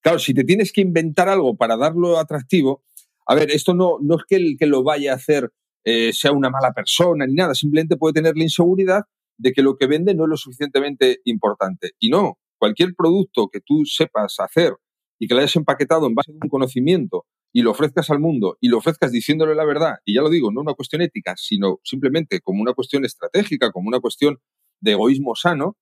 Claro, 0.04 0.18
si 0.18 0.34
te 0.34 0.44
tienes 0.44 0.70
que 0.70 0.82
inventar 0.82 1.30
algo 1.30 1.56
para 1.56 1.78
darlo 1.78 2.18
atractivo, 2.18 2.82
a 3.26 3.34
ver, 3.34 3.50
esto 3.50 3.72
no, 3.72 3.96
no 4.02 4.16
es 4.16 4.24
que 4.28 4.36
el 4.36 4.56
que 4.58 4.66
lo 4.66 4.82
vaya 4.82 5.12
a 5.12 5.16
hacer 5.16 5.50
eh, 5.82 6.12
sea 6.12 6.32
una 6.32 6.50
mala 6.50 6.74
persona 6.74 7.26
ni 7.26 7.32
nada, 7.32 7.54
simplemente 7.54 7.96
puede 7.96 8.12
tener 8.12 8.36
la 8.36 8.42
inseguridad 8.42 9.04
de 9.38 9.52
que 9.52 9.62
lo 9.62 9.76
que 9.78 9.86
vende 9.86 10.14
no 10.14 10.24
es 10.24 10.28
lo 10.28 10.36
suficientemente 10.36 11.20
importante. 11.24 11.92
Y 11.98 12.10
no, 12.10 12.36
cualquier 12.58 12.94
producto 12.94 13.48
que 13.48 13.60
tú 13.60 13.86
sepas 13.86 14.38
hacer 14.40 14.74
y 15.18 15.26
que 15.26 15.32
lo 15.32 15.40
hayas 15.40 15.56
empaquetado 15.56 16.06
en 16.06 16.14
base 16.14 16.32
a 16.32 16.34
un 16.34 16.50
conocimiento 16.50 17.24
y 17.50 17.62
lo 17.62 17.70
ofrezcas 17.70 18.10
al 18.10 18.18
mundo 18.20 18.58
y 18.60 18.68
lo 18.68 18.76
ofrezcas 18.78 19.10
diciéndole 19.10 19.54
la 19.54 19.64
verdad, 19.64 19.94
y 20.04 20.16
ya 20.16 20.20
lo 20.20 20.28
digo, 20.28 20.52
no 20.52 20.60
una 20.60 20.74
cuestión 20.74 21.00
ética, 21.00 21.32
sino 21.38 21.80
simplemente 21.82 22.40
como 22.42 22.60
una 22.60 22.74
cuestión 22.74 23.06
estratégica, 23.06 23.72
como 23.72 23.88
una 23.88 24.00
cuestión 24.00 24.38
de 24.82 24.92
egoísmo 24.92 25.34
sano, 25.34 25.78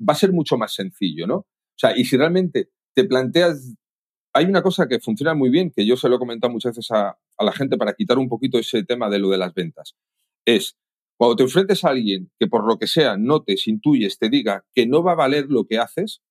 va 0.00 0.12
a 0.12 0.16
ser 0.16 0.32
mucho 0.32 0.56
más 0.56 0.74
sencillo, 0.74 1.26
¿no? 1.26 1.36
O 1.38 1.46
sea, 1.80 1.96
y 1.96 2.04
si 2.04 2.16
realmente 2.16 2.68
te 2.98 3.04
planteas, 3.04 3.76
hay 4.32 4.46
una 4.46 4.60
cosa 4.60 4.88
que 4.88 4.98
funciona 4.98 5.32
muy 5.32 5.50
bien, 5.50 5.70
que 5.70 5.86
yo 5.86 5.96
se 5.96 6.08
lo 6.08 6.16
he 6.16 6.18
comentado 6.18 6.52
muchas 6.52 6.74
veces 6.74 6.90
a, 6.90 7.16
la 7.38 7.52
gente 7.52 7.76
para 7.76 7.94
quitar 7.94 8.18
un 8.18 8.28
poquito 8.28 8.58
ese 8.58 8.82
tema 8.82 9.08
de 9.08 9.20
lo 9.20 9.30
de 9.30 9.38
las 9.38 9.54
ventas, 9.54 9.94
es 10.44 10.76
cuando 11.16 11.36
te 11.36 11.44
enfrentes 11.44 11.84
a 11.84 11.90
alguien 11.90 12.28
que 12.40 12.48
por 12.48 12.66
lo 12.66 12.76
que 12.76 12.88
sea 12.88 13.16
notes, 13.16 13.68
intuyes, 13.68 14.18
te 14.18 14.28
diga 14.28 14.64
que 14.74 14.88
no 14.88 15.04
va 15.04 15.12
a 15.12 15.14
valer 15.14 15.46
lo 15.48 15.64
que 15.64 15.78
haces, 15.78 16.22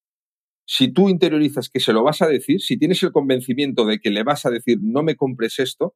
si 0.66 0.90
tú 0.90 1.08
interiorizas 1.08 1.70
que 1.70 1.80
se 1.80 1.94
lo 1.94 2.04
vas 2.04 2.22
a 2.22 2.28
decir, 2.28 2.60
si 2.60 2.78
tienes 2.78 3.02
el 3.02 3.14
convencimiento 3.14 3.86
de 3.86 4.00
que 4.00 4.10
le 4.10 4.24
vas 4.24 4.46
a 4.46 4.50
decir 4.50 4.80
no 4.82 5.04
me 5.04 5.16
compres 5.16 5.60
esto, 5.60 5.96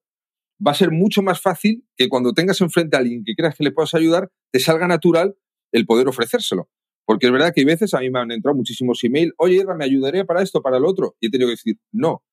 va 0.66 0.72
a 0.72 0.76
ser 0.76 0.92
mucho 0.92 1.22
más 1.22 1.42
fácil 1.42 1.86
que 1.98 2.08
cuando 2.08 2.32
tengas 2.32 2.62
enfrente 2.62 2.96
a 2.96 3.02
alguien 3.02 3.26
que 3.26 3.36
creas 3.36 3.58
que 3.58 3.66
le 3.66 3.72
puedas 3.74 3.94
ayudar, 3.94 4.32
te 4.52 4.62
salga 4.62 4.88
natural 4.88 5.36
el 5.74 5.86
poder 5.86 6.08
ofrecérselo. 6.08 6.70
Porque 7.06 7.28
es 7.28 7.32
verdad 7.32 7.52
que 7.54 7.62
hay 7.62 7.66
veces 7.66 7.94
a 7.94 8.00
mí 8.00 8.10
me 8.10 8.20
han 8.20 8.32
entrado 8.32 8.56
muchísimos 8.56 9.04
emails, 9.04 9.34
oye, 9.38 9.56
Irra, 9.58 9.76
¿me 9.76 9.86
ayudaría 9.86 10.26
para 10.26 10.42
esto, 10.42 10.62
para 10.62 10.78
el 10.78 10.86
otro? 10.86 11.16
Y 11.20 11.28
he 11.28 11.30
tenido 11.30 11.48
que 11.48 11.54
decir 11.54 11.78
no. 11.92 12.24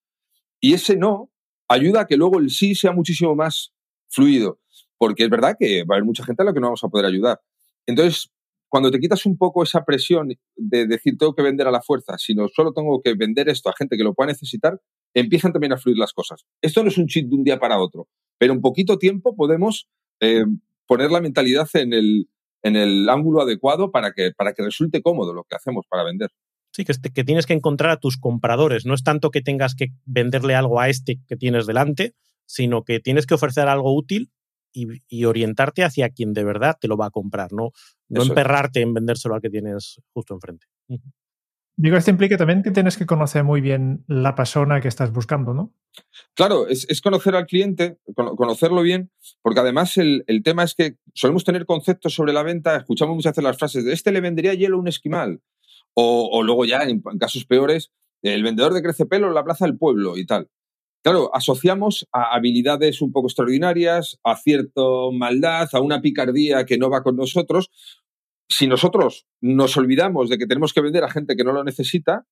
Y 0.60 0.74
ese 0.74 0.96
no 0.96 1.30
ayuda 1.68 2.02
a 2.02 2.06
que 2.06 2.16
luego 2.16 2.38
el 2.38 2.50
sí 2.50 2.74
sea 2.74 2.92
muchísimo 2.92 3.34
más 3.34 3.72
fluido. 4.08 4.60
Porque 4.96 5.24
es 5.24 5.30
verdad 5.30 5.56
que 5.58 5.84
va 5.84 5.94
a 5.94 5.96
haber 5.96 6.04
mucha 6.04 6.24
gente 6.24 6.42
a 6.42 6.46
la 6.46 6.52
que 6.52 6.60
no 6.60 6.66
vamos 6.66 6.84
a 6.84 6.88
poder 6.88 7.06
ayudar. 7.06 7.40
Entonces, 7.86 8.30
cuando 8.68 8.90
te 8.90 8.98
quitas 8.98 9.24
un 9.26 9.38
poco 9.38 9.62
esa 9.62 9.84
presión 9.84 10.28
de 10.56 10.86
decir 10.86 11.16
tengo 11.16 11.34
que 11.34 11.42
vender 11.42 11.66
a 11.66 11.70
la 11.70 11.80
fuerza, 11.80 12.18
sino 12.18 12.48
solo 12.48 12.72
tengo 12.72 13.00
que 13.02 13.14
vender 13.14 13.48
esto 13.48 13.70
a 13.70 13.74
gente 13.76 13.96
que 13.96 14.04
lo 14.04 14.14
pueda 14.14 14.28
necesitar, 14.28 14.80
empiezan 15.14 15.52
también 15.52 15.72
a 15.72 15.78
fluir 15.78 15.96
las 15.96 16.12
cosas. 16.12 16.44
Esto 16.60 16.82
no 16.82 16.88
es 16.88 16.98
un 16.98 17.06
chip 17.06 17.28
de 17.28 17.36
un 17.36 17.44
día 17.44 17.58
para 17.58 17.80
otro, 17.80 18.08
pero 18.36 18.52
en 18.52 18.60
poquito 18.60 18.98
tiempo 18.98 19.34
podemos 19.34 19.88
eh, 20.20 20.44
poner 20.86 21.10
la 21.10 21.20
mentalidad 21.20 21.68
en 21.74 21.92
el, 21.94 22.28
en 22.62 22.76
el 22.76 23.08
ángulo 23.08 23.42
adecuado 23.42 23.90
para 23.90 24.12
que, 24.12 24.32
para 24.36 24.52
que 24.52 24.62
resulte 24.62 25.02
cómodo 25.02 25.32
lo 25.32 25.44
que 25.44 25.56
hacemos 25.56 25.86
para 25.88 26.04
vender. 26.04 26.30
Sí, 26.72 26.84
que, 26.84 26.92
que 27.12 27.24
tienes 27.24 27.46
que 27.46 27.54
encontrar 27.54 27.90
a 27.90 27.96
tus 27.98 28.18
compradores. 28.18 28.84
No 28.84 28.94
es 28.94 29.02
tanto 29.02 29.30
que 29.30 29.40
tengas 29.40 29.74
que 29.74 29.88
venderle 30.04 30.54
algo 30.54 30.80
a 30.80 30.88
este 30.88 31.20
que 31.26 31.36
tienes 31.36 31.66
delante, 31.66 32.14
sino 32.46 32.84
que 32.84 33.00
tienes 33.00 33.26
que 33.26 33.34
ofrecer 33.34 33.68
algo 33.68 33.94
útil 33.94 34.30
y, 34.72 35.24
orientarte 35.24 35.82
hacia 35.82 36.10
quien 36.10 36.32
de 36.32 36.44
verdad 36.44 36.76
te 36.80 36.88
lo 36.88 36.96
va 36.96 37.06
a 37.06 37.10
comprar, 37.10 37.52
no, 37.52 37.70
no 38.08 38.22
emperrarte 38.22 38.80
en 38.80 38.94
vendérselo 38.94 39.34
al 39.34 39.40
que 39.40 39.50
tienes 39.50 40.00
justo 40.12 40.34
enfrente. 40.34 40.66
Digo, 41.80 41.96
esto 41.96 42.10
implica 42.10 42.36
también 42.36 42.64
que 42.64 42.72
tienes 42.72 42.96
que 42.96 43.06
conocer 43.06 43.44
muy 43.44 43.60
bien 43.60 44.02
la 44.08 44.34
persona 44.34 44.80
que 44.80 44.88
estás 44.88 45.12
buscando, 45.12 45.54
¿no? 45.54 45.72
Claro, 46.34 46.66
es, 46.66 47.00
conocer 47.00 47.36
al 47.36 47.46
cliente, 47.46 47.98
conocerlo 48.16 48.82
bien, 48.82 49.12
porque 49.42 49.60
además 49.60 49.96
el, 49.96 50.24
tema 50.42 50.64
es 50.64 50.74
que 50.74 50.96
solemos 51.14 51.44
tener 51.44 51.66
conceptos 51.66 52.14
sobre 52.14 52.32
la 52.32 52.42
venta, 52.42 52.74
escuchamos 52.74 53.14
muchas 53.14 53.30
veces 53.30 53.44
las 53.44 53.58
frases 53.58 53.84
de 53.84 53.92
este 53.92 54.10
le 54.10 54.20
vendería 54.20 54.54
hielo 54.54 54.76
a 54.76 54.80
un 54.80 54.88
esquimal, 54.88 55.40
o, 55.94 56.42
luego 56.42 56.64
ya, 56.64 56.82
en, 56.82 57.00
casos 57.00 57.46
peores, 57.46 57.92
el 58.22 58.42
vendedor 58.42 58.74
de 58.74 58.82
crece 58.82 59.06
pelo 59.06 59.28
en 59.28 59.34
la 59.34 59.44
plaza 59.44 59.64
del 59.64 59.78
pueblo 59.78 60.18
y 60.18 60.26
tal. 60.26 60.50
Claro, 61.04 61.30
asociamos 61.32 62.08
a 62.12 62.34
habilidades 62.34 63.02
un 63.02 63.12
poco 63.12 63.28
extraordinarias, 63.28 64.18
a 64.24 64.34
cierta 64.34 64.82
maldad, 65.12 65.68
a 65.72 65.80
una 65.80 66.00
picardía 66.00 66.66
que 66.66 66.76
no 66.76 66.90
va 66.90 67.04
con 67.04 67.14
nosotros. 67.14 67.70
Si 68.48 68.66
nosotros 68.66 69.26
nos 69.40 69.76
olvidamos 69.76 70.30
de 70.30 70.38
que 70.38 70.46
tenemos 70.46 70.72
que 70.72 70.80
vender 70.80 71.04
a 71.04 71.10
gente 71.10 71.36
que 71.36 71.44
no 71.44 71.52
lo 71.52 71.64
necesita, 71.64 72.26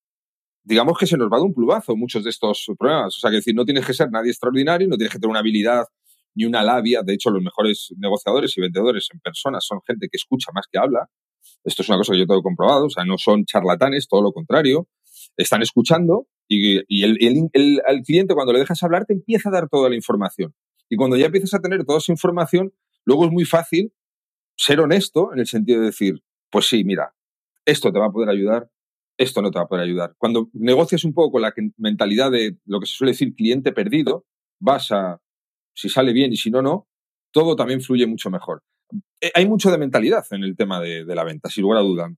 digamos 0.67 0.99
que 0.99 1.07
se 1.07 1.17
nos 1.17 1.31
va 1.31 1.39
de 1.39 1.45
un 1.45 1.55
plumazo 1.55 1.97
muchos 1.97 2.25
de 2.25 2.31
estos 2.31 2.67
problemas. 2.79 3.17
O 3.17 3.21
sea, 3.21 3.31
que 3.31 3.37
decir, 3.37 3.55
no 3.55 3.65
tienes 3.65 3.87
que 3.87 3.95
ser 3.95 4.11
nadie 4.11 4.31
extraordinario, 4.31 4.89
no 4.89 4.97
tienes 4.97 5.13
que 5.13 5.19
tener 5.19 5.31
una 5.31 5.41
habilidad 5.41 5.85
ni 6.35 6.45
una 6.45 6.63
labia. 6.63 7.03
De 7.03 7.15
hecho, 7.15 7.31
los 7.31 7.43
mejores 7.43 7.95
negociadores 7.97 8.57
y 8.57 8.61
vendedores 8.61 9.09
en 9.13 9.21
personas 9.21 9.65
son 9.65 9.81
gente 9.87 10.09
que 10.11 10.17
escucha 10.17 10.51
más 10.53 10.67
que 10.71 10.79
habla. 10.79 11.09
Esto 11.65 11.83
es 11.83 11.89
una 11.89 11.99
cosa 11.99 12.13
que 12.13 12.19
yo 12.19 12.27
tengo 12.27 12.43
comprobado. 12.43 12.87
O 12.87 12.91
sea, 12.91 13.05
no 13.05 13.17
son 13.17 13.45
charlatanes, 13.45 14.09
todo 14.09 14.23
lo 14.23 14.33
contrario. 14.33 14.89
Están 15.37 15.63
escuchando 15.63 16.27
y, 16.49 16.79
el, 17.05 17.81
al 17.87 18.03
cliente, 18.03 18.35
cuando 18.35 18.53
le 18.53 18.59
dejas 18.59 18.83
hablar, 18.83 19.07
te 19.07 19.15
empieza 19.15 19.49
a 19.49 19.53
dar 19.53 19.69
toda 19.69 19.89
la 19.89 19.95
información. 19.95 20.53
Y 20.89 20.97
cuando 20.97 21.17
ya 21.17 21.27
empiezas 21.27 21.55
a 21.55 21.61
tener 21.61 21.85
toda 21.85 21.99
esa 21.99 22.13
información, 22.13 22.73
luego 23.05 23.27
es 23.27 23.33
muy 23.33 23.45
fácil 23.45 23.93
ser 24.57 24.81
honesto 24.81 25.33
en 25.33 25.41
el 25.41 25.47
sentido 25.47 25.81
de 25.81 25.87
decir, 25.87 26.23
pues 26.51 26.67
sí, 26.67 26.85
mira, 26.85 27.15
esto 27.65 27.93
te 27.93 27.99
va 27.99 28.07
a 28.07 28.13
poder 28.13 28.31
ayudar, 28.31 28.71
esto 29.19 29.43
no 29.43 29.51
te 29.51 29.59
va 29.59 29.65
a 29.65 29.69
poder 29.69 29.85
ayudar. 29.85 30.15
Cuando 30.19 30.51
negocias 30.53 31.05
un 31.05 31.15
poco 31.15 31.33
con 31.33 31.43
la 31.43 31.55
mentalidad 31.77 32.31
de 32.31 32.57
lo 32.65 32.81
que 32.81 32.87
se 32.87 32.95
suele 32.95 33.13
decir 33.13 33.35
cliente 33.35 33.73
perdido, 33.73 34.27
vas 34.61 34.91
a, 34.93 35.21
si 35.75 35.89
sale 35.89 36.13
bien 36.13 36.33
y 36.33 36.37
si 36.37 36.51
no, 36.51 36.63
no, 36.63 36.89
todo 37.33 37.57
también 37.57 37.81
fluye 37.81 38.07
mucho 38.07 38.31
mejor. 38.31 38.63
Eh, 39.21 39.31
hay 39.35 39.47
mucho 39.47 39.71
de 39.71 39.79
mentalidad 39.79 40.25
en 40.31 40.45
el 40.45 40.57
tema 40.57 40.81
de, 40.81 41.05
de 41.05 41.15
la 41.15 41.25
venta, 41.25 41.51
sin 41.51 41.63
lugar 41.63 41.81
a 41.81 41.83
duda. 41.83 42.11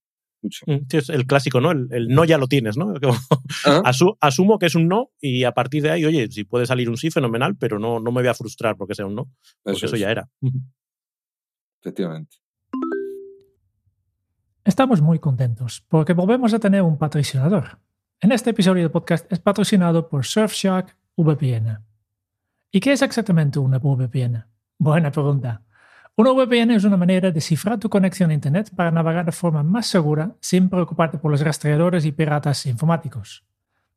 Mm, 0.43 0.87
es 0.93 1.09
el 1.09 1.27
clásico, 1.27 1.61
¿no? 1.61 1.73
El, 1.73 2.09
no 2.09 2.25
ya 2.25 2.39
lo 2.39 2.47
tienes, 2.47 2.77
¿no? 2.77 2.95
asumo 4.21 4.59
que 4.59 4.67
es 4.67 4.75
un 4.75 4.87
no 4.87 5.11
y 5.21 5.45
a 5.45 5.53
partir 5.53 5.83
de 5.83 5.91
ahí, 5.91 6.05
oye, 6.05 6.31
si 6.31 6.45
puede 6.45 6.67
salir 6.67 6.89
un 6.89 6.97
sí, 6.97 7.11
fenomenal, 7.11 7.57
pero 7.57 7.79
no, 7.79 7.99
no 7.99 8.13
me 8.13 8.21
voy 8.21 8.29
a 8.29 8.35
frustrar 8.35 8.77
porque 8.77 8.95
sea 8.95 9.07
un 9.07 9.17
no, 9.17 9.31
porque 9.63 9.87
eso, 9.87 9.97
ya 9.97 10.11
era. 10.11 10.29
Efectivamente. 11.81 12.37
Estamos 14.65 15.01
muy 15.01 15.19
contentos 15.19 15.85
porque 15.89 16.13
volvemos 16.13 16.53
a 16.53 16.59
tener 16.59 16.83
un 16.83 16.99
patrocinador. 16.99 17.79
En 18.21 18.33
este 18.33 18.51
episodio 18.51 18.83
del 18.83 18.91
podcast 18.91 19.31
es 19.33 19.39
patrocinado 19.39 20.09
por 20.09 20.27
Surfshark 20.27 20.97
VPN. 21.17 21.79
¿Y 22.71 22.81
qué 22.81 22.93
es 22.93 23.03
exactamente 23.03 23.59
una 23.59 23.79
VPN? 23.79 24.45
Buena 24.79 25.11
pregunta. 25.11 25.63
Una 26.17 26.33
VPN 26.33 26.73
es 26.73 26.85
una 26.85 26.97
manera 26.97 27.31
de 27.31 27.41
cifrar 27.41 27.79
tu 27.79 27.89
conexión 27.89 28.31
a 28.31 28.35
Internet 28.35 28.71
para 28.75 28.91
navegar 28.91 29.25
de 29.25 29.33
forma 29.33 29.63
más 29.63 29.87
segura 29.87 30.37
sin 30.41 30.69
preocuparte 30.69 31.17
por 31.17 31.31
los 31.31 31.41
rastreadores 31.41 32.05
y 32.05 32.13
piratas 32.13 32.67
informáticos. 32.67 33.47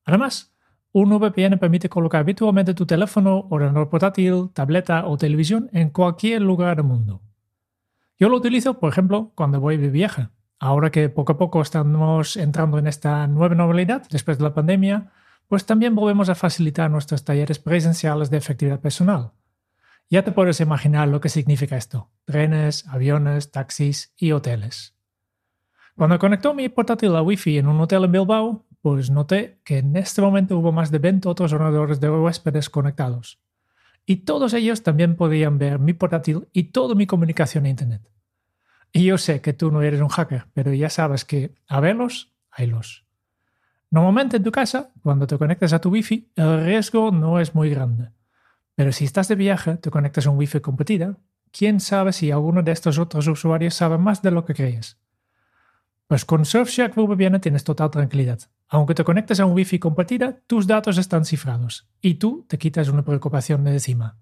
Además, 0.05 0.53
un 0.93 1.09
VPN 1.09 1.57
permite 1.57 1.89
colocar 1.89 2.23
virtualmente 2.23 2.73
tu 2.73 2.85
teléfono, 2.85 3.47
ordenador 3.49 3.89
portátil, 3.89 4.51
tableta 4.53 5.07
o 5.07 5.17
televisión 5.17 5.69
en 5.73 5.89
cualquier 5.89 6.41
lugar 6.41 6.77
del 6.77 6.85
mundo. 6.85 7.21
Yo 8.21 8.29
lo 8.29 8.37
utilizo, 8.37 8.79
por 8.79 8.89
ejemplo, 8.89 9.33
cuando 9.35 9.59
voy 9.59 9.75
de 9.75 9.89
viaje. 9.89 10.29
Ahora 10.59 10.91
que 10.91 11.09
poco 11.09 11.33
a 11.33 11.37
poco 11.37 11.61
estamos 11.61 12.37
entrando 12.37 12.77
en 12.77 12.87
esta 12.87 13.27
nueva 13.27 13.53
normalidad 13.55 14.03
después 14.09 14.37
de 14.37 14.45
la 14.45 14.53
pandemia, 14.53 15.11
pues 15.49 15.65
también 15.65 15.93
volvemos 15.93 16.29
a 16.29 16.35
facilitar 16.35 16.89
nuestros 16.89 17.25
talleres 17.25 17.59
presenciales 17.59 18.29
de 18.29 18.37
efectividad 18.37 18.79
personal 18.79 19.33
ya 20.11 20.23
te 20.23 20.33
puedes 20.33 20.59
imaginar 20.59 21.07
lo 21.07 21.21
que 21.21 21.29
significa 21.29 21.77
esto. 21.77 22.11
Trenes, 22.25 22.85
aviones, 22.87 23.49
taxis 23.49 24.13
y 24.17 24.33
hoteles. 24.33 24.93
Cuando 25.95 26.19
conectó 26.19 26.53
mi 26.53 26.67
portátil 26.67 27.15
a 27.15 27.21
Wi-Fi 27.21 27.59
en 27.59 27.67
un 27.69 27.79
hotel 27.79 28.03
en 28.03 28.11
Bilbao, 28.11 28.65
pues 28.81 29.09
noté 29.09 29.61
que 29.63 29.77
en 29.77 29.95
este 29.95 30.21
momento 30.21 30.57
hubo 30.57 30.73
más 30.73 30.91
de 30.91 30.99
20 30.99 31.29
otros 31.29 31.53
ordenadores 31.53 32.01
de 32.01 32.09
huéspedes 32.09 32.69
conectados. 32.69 33.39
Y 34.05 34.17
todos 34.17 34.53
ellos 34.53 34.83
también 34.83 35.15
podían 35.15 35.57
ver 35.57 35.79
mi 35.79 35.93
portátil 35.93 36.47
y 36.51 36.63
toda 36.65 36.95
mi 36.95 37.07
comunicación 37.07 37.65
a 37.65 37.69
Internet. 37.69 38.01
Y 38.93 39.05
yo 39.05 39.17
sé 39.17 39.41
que 39.41 39.53
tú 39.53 39.71
no 39.71 39.81
eres 39.81 40.01
un 40.01 40.09
hacker, 40.09 40.47
pero 40.53 40.73
ya 40.73 40.89
sabes 40.89 41.23
que 41.23 41.53
a 41.67 41.79
verlos, 41.79 42.33
haylos. 42.51 43.05
Normalmente 43.89 44.37
en 44.37 44.43
tu 44.43 44.51
casa, 44.51 44.91
cuando 45.03 45.27
te 45.27 45.37
conectas 45.37 45.73
a 45.73 45.79
tu 45.79 45.89
Wi-Fi, 45.89 46.31
el 46.35 46.65
riesgo 46.65 47.11
no 47.11 47.39
es 47.39 47.55
muy 47.55 47.69
grande. 47.69 48.11
Pero 48.75 48.91
si 48.91 49.05
estás 49.05 49.27
de 49.27 49.35
viaje, 49.35 49.75
te 49.77 49.91
conectas 49.91 50.27
a 50.27 50.29
un 50.29 50.37
Wi-Fi 50.37 50.61
competida, 50.61 51.17
¿quién 51.51 51.79
sabe 51.79 52.13
si 52.13 52.31
alguno 52.31 52.63
de 52.63 52.71
estos 52.71 52.97
otros 52.97 53.27
usuarios 53.27 53.73
sabe 53.73 53.97
más 53.97 54.21
de 54.21 54.31
lo 54.31 54.45
que 54.45 54.53
crees? 54.53 55.00
Pues 56.11 56.25
con 56.25 56.43
Surfshark 56.43 56.93
VPN 56.93 57.39
tienes 57.39 57.63
total 57.63 57.89
tranquilidad. 57.89 58.37
Aunque 58.67 58.93
te 58.93 59.05
conectes 59.05 59.39
a 59.39 59.45
un 59.45 59.53
Wi-Fi 59.53 59.79
competida, 59.79 60.41
tus 60.45 60.67
datos 60.67 60.97
están 60.97 61.23
cifrados 61.23 61.87
y 62.01 62.15
tú 62.15 62.45
te 62.49 62.57
quitas 62.57 62.89
una 62.89 63.05
preocupación 63.05 63.63
de 63.63 63.71
encima. 63.71 64.17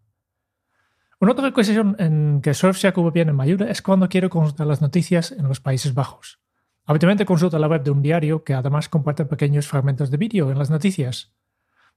Una 1.19 1.31
otra 1.31 1.51
cuestión 1.51 1.95
en 1.97 2.41
que 2.43 2.53
Surfshark 2.53 2.95
VPN 2.95 3.35
me 3.35 3.41
ayuda 3.41 3.71
es 3.71 3.81
cuando 3.81 4.07
quiero 4.07 4.29
consultar 4.29 4.67
las 4.67 4.83
noticias 4.83 5.31
en 5.31 5.47
los 5.47 5.61
Países 5.61 5.95
Bajos. 5.95 6.39
Habitualmente 6.85 7.25
consulto 7.25 7.57
la 7.57 7.67
web 7.67 7.81
de 7.81 7.89
un 7.89 8.03
diario 8.03 8.43
que 8.43 8.53
además 8.53 8.87
comparte 8.87 9.25
pequeños 9.25 9.67
fragmentos 9.67 10.11
de 10.11 10.17
vídeo 10.17 10.51
en 10.51 10.59
las 10.59 10.69
noticias. 10.69 11.33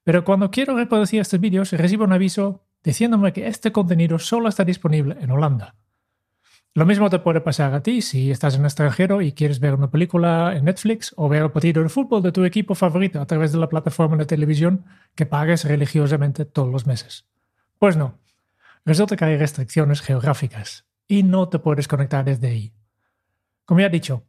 Pero 0.04 0.24
cuando 0.24 0.50
quiero 0.50 0.74
reproducir 0.74 1.20
estos 1.20 1.38
vídeos, 1.38 1.70
recibo 1.70 2.04
un 2.04 2.14
aviso 2.14 2.64
diciéndome 2.82 3.34
que 3.34 3.46
este 3.46 3.72
contenido 3.72 4.18
solo 4.18 4.48
está 4.48 4.64
disponible 4.64 5.18
en 5.20 5.30
Holanda. 5.30 5.74
Lo 6.74 6.86
mismo 6.86 7.10
te 7.10 7.18
puede 7.18 7.42
pasar 7.42 7.74
a 7.74 7.82
ti 7.82 8.00
si 8.00 8.30
estás 8.30 8.54
en 8.54 8.64
extranjero 8.64 9.20
y 9.20 9.32
quieres 9.32 9.60
ver 9.60 9.74
una 9.74 9.90
película 9.90 10.56
en 10.56 10.64
Netflix 10.64 11.12
o 11.18 11.28
ver 11.28 11.42
el 11.42 11.50
partido 11.50 11.82
de 11.82 11.90
fútbol 11.90 12.22
de 12.22 12.32
tu 12.32 12.46
equipo 12.46 12.74
favorito 12.74 13.20
a 13.20 13.26
través 13.26 13.52
de 13.52 13.58
la 13.58 13.68
plataforma 13.68 14.16
de 14.16 14.24
televisión 14.24 14.86
que 15.14 15.26
pagues 15.26 15.66
religiosamente 15.66 16.46
todos 16.46 16.72
los 16.72 16.86
meses. 16.86 17.26
Pues 17.78 17.98
no, 17.98 18.18
resulta 18.86 19.16
que 19.16 19.24
hay 19.26 19.36
restricciones 19.36 20.00
geográficas 20.00 20.86
y 21.06 21.24
no 21.24 21.50
te 21.50 21.58
puedes 21.58 21.88
conectar 21.88 22.24
desde 22.24 22.48
ahí. 22.48 22.72
Como 23.66 23.80
ya 23.80 23.88
he 23.88 23.90
dicho, 23.90 24.24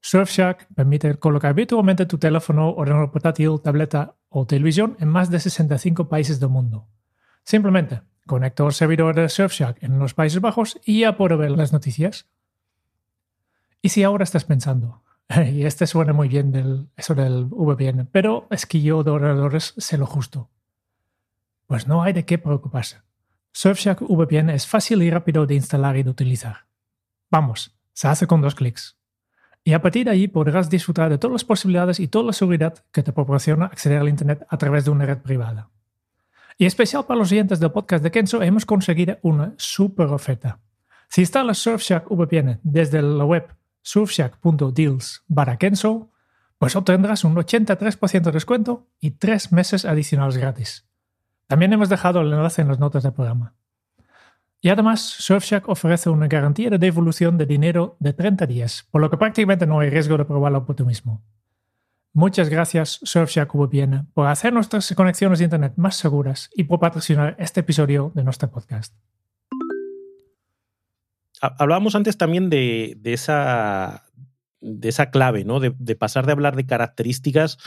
Surfshark 0.00 0.68
permite 0.76 1.16
colocar 1.16 1.52
virtualmente 1.52 2.06
tu 2.06 2.16
teléfono, 2.16 2.70
ordenador 2.70 3.10
portátil, 3.10 3.60
tableta 3.60 4.14
o 4.28 4.46
televisión 4.46 4.96
en 5.00 5.08
más 5.08 5.30
de 5.30 5.40
65 5.40 6.08
países 6.08 6.38
del 6.38 6.50
mundo. 6.50 6.86
Simplemente 7.42 8.02
conecto 8.28 8.64
el 8.64 8.72
servidor 8.72 9.16
de 9.16 9.28
Surfshark 9.28 9.82
en 9.82 9.98
los 9.98 10.14
Países 10.14 10.40
Bajos 10.40 10.78
y 10.84 11.00
ya 11.00 11.16
puedo 11.16 11.36
ver 11.36 11.50
las 11.50 11.72
noticias. 11.72 12.28
Y 13.82 13.88
si 13.88 14.04
ahora 14.04 14.22
estás 14.22 14.44
pensando, 14.44 15.02
y 15.52 15.64
este 15.64 15.88
suena 15.88 16.12
muy 16.12 16.28
bien 16.28 16.52
del, 16.52 16.88
eso 16.96 17.16
del 17.16 17.46
VPN, 17.46 18.06
pero 18.12 18.46
es 18.50 18.66
que 18.66 18.80
yo 18.80 19.02
de 19.02 19.10
ordenadores 19.10 19.74
sé 19.76 19.98
lo 19.98 20.06
justo. 20.06 20.50
Pues 21.66 21.88
no 21.88 22.04
hay 22.04 22.12
de 22.12 22.24
qué 22.24 22.38
preocuparse. 22.38 23.02
Surfshark 23.52 24.02
VPN 24.02 24.50
es 24.50 24.68
fácil 24.68 25.02
y 25.02 25.10
rápido 25.10 25.44
de 25.44 25.56
instalar 25.56 25.96
y 25.96 26.04
de 26.04 26.10
utilizar. 26.10 26.68
Vamos, 27.30 27.76
se 27.92 28.06
hace 28.06 28.28
con 28.28 28.40
dos 28.40 28.54
clics. 28.54 28.96
Y 29.64 29.72
a 29.72 29.82
partir 29.82 30.04
de 30.04 30.12
ahí 30.12 30.28
podrás 30.28 30.70
disfrutar 30.70 31.10
de 31.10 31.18
todas 31.18 31.32
las 31.32 31.44
posibilidades 31.44 32.00
y 32.00 32.08
toda 32.08 32.26
la 32.26 32.32
seguridad 32.32 32.84
que 32.92 33.02
te 33.02 33.12
proporciona 33.12 33.66
acceder 33.66 33.98
al 33.98 34.08
Internet 34.08 34.46
a 34.48 34.56
través 34.56 34.84
de 34.84 34.92
una 34.92 35.04
red 35.04 35.18
privada. 35.18 35.70
Y 36.60 36.66
especial 36.66 37.06
para 37.06 37.18
los 37.18 37.30
oyentes 37.30 37.60
del 37.60 37.70
podcast 37.70 38.02
de 38.02 38.10
Kenzo, 38.10 38.42
hemos 38.42 38.66
conseguido 38.66 39.18
una 39.22 39.54
super 39.58 40.06
oferta. 40.08 40.58
Si 41.08 41.20
instalas 41.20 41.58
Surfshark 41.58 42.08
VPN 42.10 42.58
desde 42.64 43.00
la 43.00 43.24
web 43.24 43.54
surfshark.deals 43.82 45.22
barra 45.28 45.56
Kenzo, 45.56 46.10
pues 46.58 46.74
obtendrás 46.74 47.22
un 47.22 47.36
83% 47.36 48.22
de 48.22 48.32
descuento 48.32 48.88
y 48.98 49.12
tres 49.12 49.52
meses 49.52 49.84
adicionales 49.84 50.36
gratis. 50.36 50.88
También 51.46 51.72
hemos 51.72 51.88
dejado 51.88 52.20
el 52.20 52.32
enlace 52.32 52.60
en 52.60 52.68
las 52.68 52.80
notas 52.80 53.04
del 53.04 53.12
programa. 53.12 53.54
Y 54.60 54.70
además, 54.70 55.00
Surfshark 55.00 55.68
ofrece 55.68 56.10
una 56.10 56.26
garantía 56.26 56.70
de 56.70 56.78
devolución 56.78 57.38
de 57.38 57.46
dinero 57.46 57.96
de 58.00 58.12
30 58.12 58.46
días, 58.46 58.88
por 58.90 59.00
lo 59.00 59.08
que 59.08 59.16
prácticamente 59.16 59.64
no 59.64 59.78
hay 59.78 59.90
riesgo 59.90 60.18
de 60.18 60.24
probarlo 60.24 60.66
por 60.66 60.74
tú 60.74 60.84
mismo. 60.84 61.22
Muchas 62.12 62.48
gracias 62.48 63.00
Surfshark 63.02 63.54
VPN 63.54 64.06
por 64.12 64.26
hacer 64.26 64.52
nuestras 64.52 64.92
conexiones 64.94 65.38
de 65.38 65.44
Internet 65.44 65.74
más 65.76 65.96
seguras 65.96 66.50
y 66.54 66.64
por 66.64 66.80
patrocinar 66.80 67.36
este 67.38 67.60
episodio 67.60 68.12
de 68.14 68.24
nuestro 68.24 68.50
podcast. 68.50 68.94
Hablábamos 71.40 71.94
antes 71.94 72.18
también 72.18 72.50
de, 72.50 72.98
esa, 73.04 74.02
clave, 75.12 75.44
¿no? 75.44 75.60
De, 75.60 75.94
pasar 75.94 76.26
de 76.26 76.32
hablar 76.32 76.56
de 76.56 76.66
características 76.66 77.58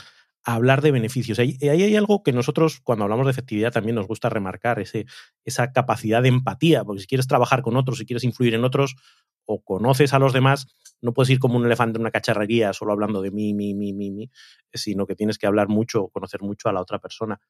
hablar 0.44 0.82
de 0.82 0.90
beneficios. 0.90 1.38
Ahí, 1.38 1.56
ahí, 1.62 1.84
hay 1.84 1.96
algo 1.96 2.24
que 2.24 2.32
nosotros, 2.32 2.80
cuando 2.80 3.04
hablamos 3.04 3.26
de 3.26 3.30
efectividad, 3.30 3.72
también 3.72 3.94
nos 3.94 4.08
gusta 4.08 4.28
remarcar, 4.28 4.80
ese, 4.80 5.06
esa 5.44 5.72
capacidad 5.72 6.20
de 6.20 6.30
empatía, 6.30 6.84
porque 6.84 7.02
si 7.02 7.06
quieres 7.06 7.28
trabajar 7.28 7.62
con 7.62 7.76
otros, 7.76 7.98
si 7.98 8.06
quieres 8.06 8.24
influir 8.24 8.54
en 8.54 8.64
otros 8.64 8.96
o 9.44 9.62
conoces 9.62 10.14
a 10.14 10.18
los 10.18 10.32
demás, 10.32 10.66
no 11.00 11.12
puedes 11.12 11.30
ir 11.30 11.38
como 11.38 11.56
un 11.56 11.66
elefante 11.66 11.96
en 11.96 12.02
una 12.02 12.10
cacharrería 12.10 12.72
solo 12.72 12.92
hablando 12.92 13.22
de 13.22 13.30
mí, 13.30 13.54
mí, 13.54 13.74
mí, 13.74 13.92
mí, 13.92 14.10
mí, 14.10 14.30
sino 14.72 15.06
que 15.06 15.14
tienes 15.14 15.38
que 15.38 15.46
hablar 15.46 15.68
mucho, 15.68 16.08
conocer 16.08 16.42
mucho 16.42 16.68
a 16.68 16.72
la 16.72 16.80
otra 16.80 16.98
persona. 16.98 17.40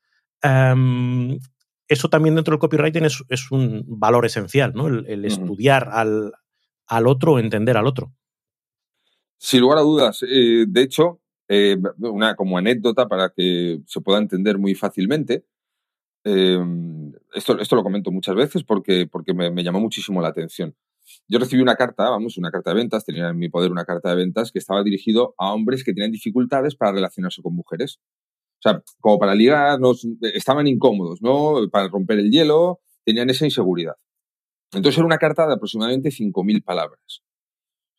eso 1.88 2.08
también 2.08 2.34
dentro 2.34 2.52
del 2.52 2.60
copywriting 2.60 3.04
es, 3.04 3.22
es, 3.28 3.50
un 3.50 3.84
valor 3.86 4.26
esencial, 4.26 4.72
¿no? 4.74 4.88
El, 4.88 5.24
estudiar 5.24 5.88
al, 5.92 6.32
al 6.86 7.06
otro, 7.06 7.38
entender 7.38 7.76
al 7.76 7.86
otro. 7.86 8.12
Sin 9.38 9.60
lugar 9.60 9.78
a 9.78 9.82
dudas. 9.82 10.22
Eh, 10.22 10.66
de 10.68 10.82
hecho, 10.82 11.20
eh, 11.48 11.76
una 11.98 12.36
como 12.36 12.56
anécdota 12.56 13.08
para 13.08 13.30
que 13.30 13.80
se 13.86 14.00
pueda 14.00 14.18
entender 14.18 14.56
muy 14.56 14.74
fácilmente. 14.74 15.44
Em, 16.24 17.12
esto, 17.34 17.58
esto 17.58 17.76
lo 17.76 17.82
comento 17.82 18.12
muchas 18.12 18.36
veces 18.36 18.62
porque, 18.62 19.06
porque 19.06 19.34
me, 19.34 19.64
llamó 19.64 19.80
muchísimo 19.80 20.22
la 20.22 20.28
atención. 20.28 20.74
Yo 21.28 21.38
recibí 21.38 21.62
una 21.62 21.76
carta, 21.76 22.10
vamos, 22.10 22.38
una 22.38 22.50
carta 22.50 22.70
de 22.70 22.76
ventas, 22.76 23.04
tenía 23.04 23.28
en 23.28 23.38
mi 23.38 23.48
poder 23.48 23.70
una 23.70 23.84
carta 23.84 24.10
de 24.10 24.16
ventas 24.16 24.52
que 24.52 24.58
estaba 24.58 24.82
dirigido 24.82 25.34
a 25.38 25.52
hombres 25.52 25.84
que 25.84 25.92
tenían 25.92 26.12
dificultades 26.12 26.76
para 26.76 26.92
relacionarse 26.92 27.42
con 27.42 27.54
mujeres. 27.54 27.98
O 28.58 28.68
sea, 28.68 28.82
como 29.00 29.18
para 29.18 29.34
ligar, 29.34 29.78
estaban 30.34 30.66
incómodos, 30.66 31.20
¿no? 31.20 31.68
Para 31.70 31.88
romper 31.88 32.18
el 32.18 32.30
hielo, 32.30 32.80
tenían 33.04 33.28
esa 33.30 33.44
inseguridad. 33.44 33.94
Entonces 34.72 34.98
era 34.98 35.06
una 35.06 35.18
carta 35.18 35.46
de 35.46 35.54
aproximadamente 35.54 36.10
5.000 36.10 36.62
palabras. 36.64 37.22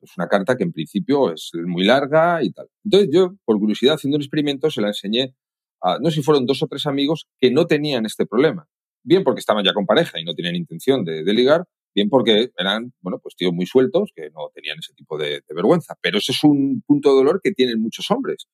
Es 0.01 0.17
una 0.17 0.27
carta 0.27 0.57
que 0.57 0.63
en 0.63 0.73
principio 0.73 1.31
es 1.31 1.51
muy 1.65 1.85
larga 1.85 2.43
y 2.43 2.51
tal. 2.51 2.67
Entonces 2.83 3.09
yo, 3.11 3.35
por 3.45 3.59
curiosidad, 3.59 3.95
haciendo 3.95 4.17
un 4.17 4.21
experimento, 4.21 4.69
se 4.69 4.81
la 4.81 4.87
enseñé 4.87 5.35
a, 5.81 5.99
no 5.99 6.09
sé 6.09 6.17
si 6.17 6.23
fueron 6.23 6.45
dos 6.45 6.61
o 6.63 6.67
tres 6.67 6.85
amigos 6.85 7.27
que 7.39 7.51
no 7.51 7.67
tenían 7.67 8.05
este 8.05 8.25
problema. 8.25 8.67
Bien 9.03 9.23
porque 9.23 9.39
estaban 9.39 9.63
ya 9.63 9.73
con 9.73 9.85
pareja 9.85 10.19
y 10.19 10.23
no 10.23 10.33
tenían 10.33 10.55
intención 10.55 11.03
de, 11.03 11.23
ligar, 11.33 11.65
bien 11.93 12.09
porque 12.09 12.51
eran, 12.57 12.93
bueno, 13.01 13.19
pues 13.19 13.35
tíos 13.35 13.53
muy 13.53 13.65
sueltos 13.65 14.11
que 14.15 14.29
no 14.31 14.49
tenían 14.53 14.77
ese 14.79 14.93
tipo 14.93 15.17
de, 15.17 15.43
vergüenza. 15.49 15.95
Pero 16.01 16.17
ese 16.17 16.31
es 16.31 16.43
un 16.43 16.83
punto 16.85 17.09
de 17.09 17.15
dolor 17.15 17.41
que 17.43 17.51
tienen 17.51 17.81
muchos 17.81 18.09
hombres. 18.11 18.47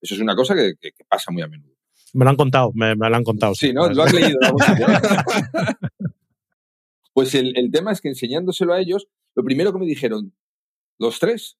Eso 0.00 0.14
es 0.14 0.20
una 0.20 0.34
cosa 0.34 0.54
que, 0.54 0.74
pasa 1.08 1.30
muy 1.30 1.42
a 1.42 1.48
menudo. 1.48 1.74
Me 2.12 2.24
lo 2.24 2.30
han 2.30 2.36
contado, 2.36 2.72
me, 2.74 2.94
lo 2.94 3.04
han 3.04 3.24
contado. 3.24 3.54
Sí, 3.54 3.72
¿no? 3.72 3.88
Lo 3.88 4.02
has 4.02 4.12
leído. 4.14 4.38
pues 7.12 7.34
el, 7.34 7.56
el 7.56 7.70
tema 7.70 7.92
es 7.92 8.00
que 8.00 8.08
enseñándoselo 8.08 8.72
a 8.72 8.80
ellos, 8.80 9.08
lo 9.34 9.44
primero 9.44 9.72
que 9.72 9.78
me 9.78 9.86
dijeron, 9.86 10.32
los 10.98 11.18
tres, 11.18 11.58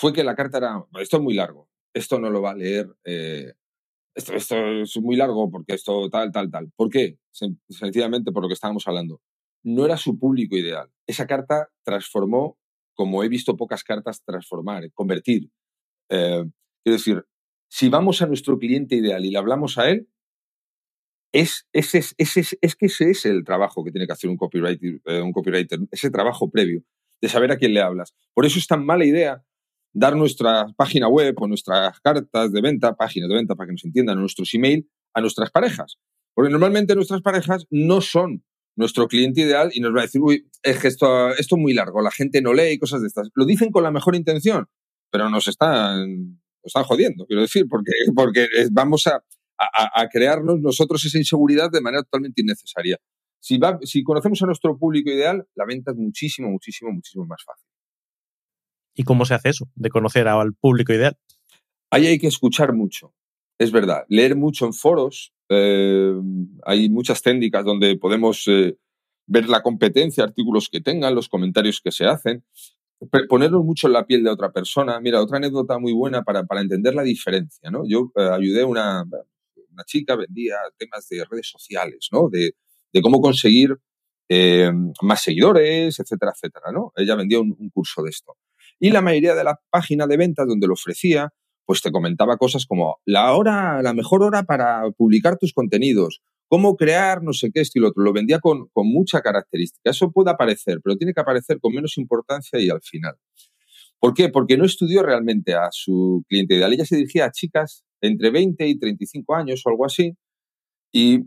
fue 0.00 0.14
que 0.14 0.24
la 0.24 0.34
carta 0.34 0.56
era, 0.56 0.84
esto 0.98 1.18
es 1.18 1.22
muy 1.22 1.34
largo, 1.34 1.68
esto 1.92 2.18
no 2.18 2.30
lo 2.30 2.40
va 2.40 2.52
a 2.52 2.54
leer, 2.54 2.88
eh, 3.04 3.52
esto, 4.14 4.32
esto, 4.32 4.56
es 4.82 4.96
muy 4.96 5.14
largo 5.14 5.50
porque 5.50 5.74
esto 5.74 6.08
tal, 6.08 6.32
tal, 6.32 6.50
tal. 6.50 6.70
¿Por 6.74 6.88
qué? 6.88 7.18
Sencillamente 7.30 8.32
por 8.32 8.42
lo 8.42 8.48
que 8.48 8.54
estábamos 8.54 8.86
hablando. 8.88 9.20
No 9.62 9.84
era 9.84 9.96
su 9.96 10.18
público 10.18 10.56
ideal. 10.56 10.90
Esa 11.06 11.26
carta 11.26 11.68
transformó, 11.84 12.58
como 12.94 13.22
he 13.22 13.28
visto 13.28 13.56
pocas 13.56 13.84
cartas 13.84 14.22
transformar, 14.24 14.90
convertir. 14.92 15.50
Eh, 16.08 16.44
decir, 16.84 17.24
si 17.68 17.88
vamos 17.88 18.20
a 18.22 18.26
nuestro 18.26 18.58
cliente 18.58 18.96
ideal 18.96 19.24
y 19.24 19.30
le 19.30 19.38
hablamos 19.38 19.78
a 19.78 19.90
él, 19.90 20.08
es, 21.32 21.68
es, 21.72 21.94
es, 21.94 22.14
es, 22.18 22.76
que 22.76 22.86
ese 22.86 23.10
es 23.10 23.24
el 23.24 23.44
trabajo 23.44 23.84
que 23.84 23.92
tiene 23.92 24.06
que 24.06 24.12
hacer 24.12 24.28
un 24.28 24.36
copywriter, 24.36 25.00
eh, 25.04 25.20
un 25.20 25.32
copywriter, 25.32 25.78
ese 25.92 26.10
trabajo 26.10 26.50
previo 26.50 26.82
de 27.20 27.28
saber 27.28 27.52
a 27.52 27.56
quién 27.56 27.74
le 27.74 27.80
hablas. 27.80 28.14
Por 28.34 28.46
eso 28.46 28.58
es 28.58 28.66
tan 28.66 28.84
mala 28.84 29.04
idea 29.04 29.44
dar 29.92 30.16
nuestra 30.16 30.66
página 30.76 31.08
web 31.08 31.34
o 31.38 31.46
nuestras 31.46 32.00
cartas 32.00 32.52
de 32.52 32.60
venta, 32.60 32.96
páginas 32.96 33.28
de 33.28 33.34
venta 33.36 33.54
para 33.54 33.68
que 33.68 33.72
nos 33.72 33.84
entiendan, 33.84 34.18
o 34.18 34.20
nuestros 34.20 34.52
email 34.54 34.88
a 35.14 35.20
nuestras 35.20 35.50
parejas. 35.50 35.98
Porque 36.34 36.50
normalmente 36.50 36.94
nuestras 36.94 37.22
parejas 37.22 37.66
no 37.70 38.00
son 38.00 38.44
nuestro 38.80 39.06
cliente 39.06 39.42
ideal 39.42 39.70
y 39.72 39.80
nos 39.80 39.94
va 39.94 40.00
a 40.00 40.02
decir, 40.02 40.20
uy, 40.20 40.50
es 40.62 40.78
que 40.80 40.88
esto, 40.88 41.28
esto 41.30 41.56
es 41.56 41.62
muy 41.62 41.74
largo, 41.74 42.02
la 42.02 42.10
gente 42.10 42.42
no 42.42 42.52
lee 42.52 42.72
y 42.72 42.78
cosas 42.78 43.02
de 43.02 43.06
estas. 43.06 43.28
Lo 43.34 43.44
dicen 43.44 43.70
con 43.70 43.84
la 43.84 43.92
mejor 43.92 44.16
intención, 44.16 44.66
pero 45.10 45.30
nos 45.30 45.46
están, 45.46 46.40
nos 46.62 46.64
están 46.64 46.84
jodiendo, 46.84 47.26
quiero 47.26 47.42
decir, 47.42 47.66
porque, 47.68 47.92
porque 48.16 48.48
vamos 48.72 49.06
a, 49.06 49.22
a, 49.58 50.00
a 50.00 50.08
crearnos 50.08 50.60
nosotros 50.60 51.04
esa 51.04 51.18
inseguridad 51.18 51.70
de 51.70 51.80
manera 51.80 52.02
totalmente 52.02 52.40
innecesaria. 52.40 52.96
Si, 53.38 53.58
si 53.84 54.02
conocemos 54.02 54.42
a 54.42 54.46
nuestro 54.46 54.76
público 54.76 55.10
ideal, 55.10 55.46
la 55.54 55.64
venta 55.64 55.92
es 55.92 55.96
muchísimo, 55.96 56.50
muchísimo, 56.50 56.90
muchísimo 56.90 57.24
más 57.26 57.42
fácil. 57.44 57.66
¿Y 58.94 59.04
cómo 59.04 59.24
se 59.24 59.34
hace 59.34 59.50
eso, 59.50 59.70
de 59.74 59.88
conocer 59.88 60.26
al 60.28 60.54
público 60.54 60.92
ideal? 60.92 61.16
Ahí 61.90 62.06
hay 62.06 62.18
que 62.18 62.26
escuchar 62.26 62.72
mucho, 62.72 63.14
es 63.58 63.72
verdad. 63.72 64.04
Leer 64.08 64.36
mucho 64.36 64.66
en 64.66 64.72
foros, 64.72 65.32
eh, 65.50 66.12
hay 66.64 66.88
muchas 66.88 67.22
técnicas 67.22 67.64
donde 67.64 67.96
podemos 67.98 68.44
eh, 68.48 68.78
ver 69.26 69.48
la 69.48 69.62
competencia, 69.62 70.24
artículos 70.24 70.68
que 70.70 70.80
tengan, 70.80 71.14
los 71.14 71.28
comentarios 71.28 71.80
que 71.82 71.92
se 71.92 72.06
hacen, 72.06 72.44
ponernos 73.28 73.64
mucho 73.64 73.86
en 73.86 73.94
la 73.94 74.06
piel 74.06 74.24
de 74.24 74.30
otra 74.30 74.52
persona. 74.52 75.00
Mira, 75.00 75.20
otra 75.20 75.38
anécdota 75.38 75.78
muy 75.78 75.92
buena 75.92 76.22
para, 76.22 76.44
para 76.44 76.60
entender 76.60 76.94
la 76.94 77.02
diferencia, 77.02 77.70
¿no? 77.70 77.82
Yo 77.86 78.12
eh, 78.16 78.28
ayudé 78.32 78.62
a 78.62 78.66
una, 78.66 79.04
una 79.72 79.84
chica, 79.84 80.16
vendía 80.16 80.56
temas 80.78 81.08
de 81.08 81.24
redes 81.24 81.48
sociales, 81.48 82.08
¿no? 82.12 82.28
De, 82.30 82.52
de 82.92 83.02
cómo 83.02 83.20
conseguir 83.20 83.76
eh, 84.32 84.70
más 85.02 85.22
seguidores, 85.22 85.98
etcétera, 85.98 86.32
etcétera, 86.34 86.70
¿no? 86.72 86.92
Ella 86.96 87.16
vendía 87.16 87.40
un, 87.40 87.70
curso 87.70 88.00
de 88.02 88.10
esto. 88.10 88.36
Y 88.78 88.90
la 88.90 89.02
mayoría 89.02 89.34
de 89.34 89.42
la 89.42 89.60
página 89.70 90.06
de 90.06 90.16
ventas 90.16 90.46
donde 90.46 90.68
lo 90.68 90.74
ofrecía, 90.74 91.32
pues 91.70 91.82
te 91.82 91.92
comentaba 91.92 92.36
cosas 92.36 92.66
como 92.66 92.98
la 93.04 93.32
hora, 93.32 93.80
la 93.80 93.94
mejor 93.94 94.24
hora 94.24 94.42
para 94.42 94.90
publicar 94.96 95.38
tus 95.38 95.52
contenidos, 95.52 96.20
cómo 96.48 96.74
crear 96.74 97.22
no 97.22 97.32
sé 97.32 97.52
qué 97.54 97.60
estilo, 97.60 97.92
lo 97.94 98.12
vendía 98.12 98.40
con, 98.40 98.66
con 98.72 98.88
mucha 98.88 99.20
característica. 99.20 99.90
Eso 99.90 100.10
puede 100.10 100.32
aparecer, 100.32 100.80
pero 100.82 100.96
tiene 100.96 101.14
que 101.14 101.20
aparecer 101.20 101.60
con 101.60 101.72
menos 101.72 101.96
importancia 101.96 102.58
y 102.58 102.70
al 102.70 102.82
final. 102.82 103.14
¿Por 104.00 104.14
qué? 104.14 104.30
Porque 104.30 104.56
no 104.56 104.64
estudió 104.64 105.04
realmente 105.04 105.54
a 105.54 105.68
su 105.70 106.24
cliente 106.28 106.56
ideal. 106.56 106.72
Ella 106.72 106.84
se 106.84 106.96
dirigía 106.96 107.26
a 107.26 107.30
chicas 107.30 107.84
entre 108.00 108.32
20 108.32 108.66
y 108.66 108.76
35 108.76 109.34
años 109.36 109.62
o 109.64 109.68
algo 109.70 109.86
así, 109.86 110.16
y 110.92 111.20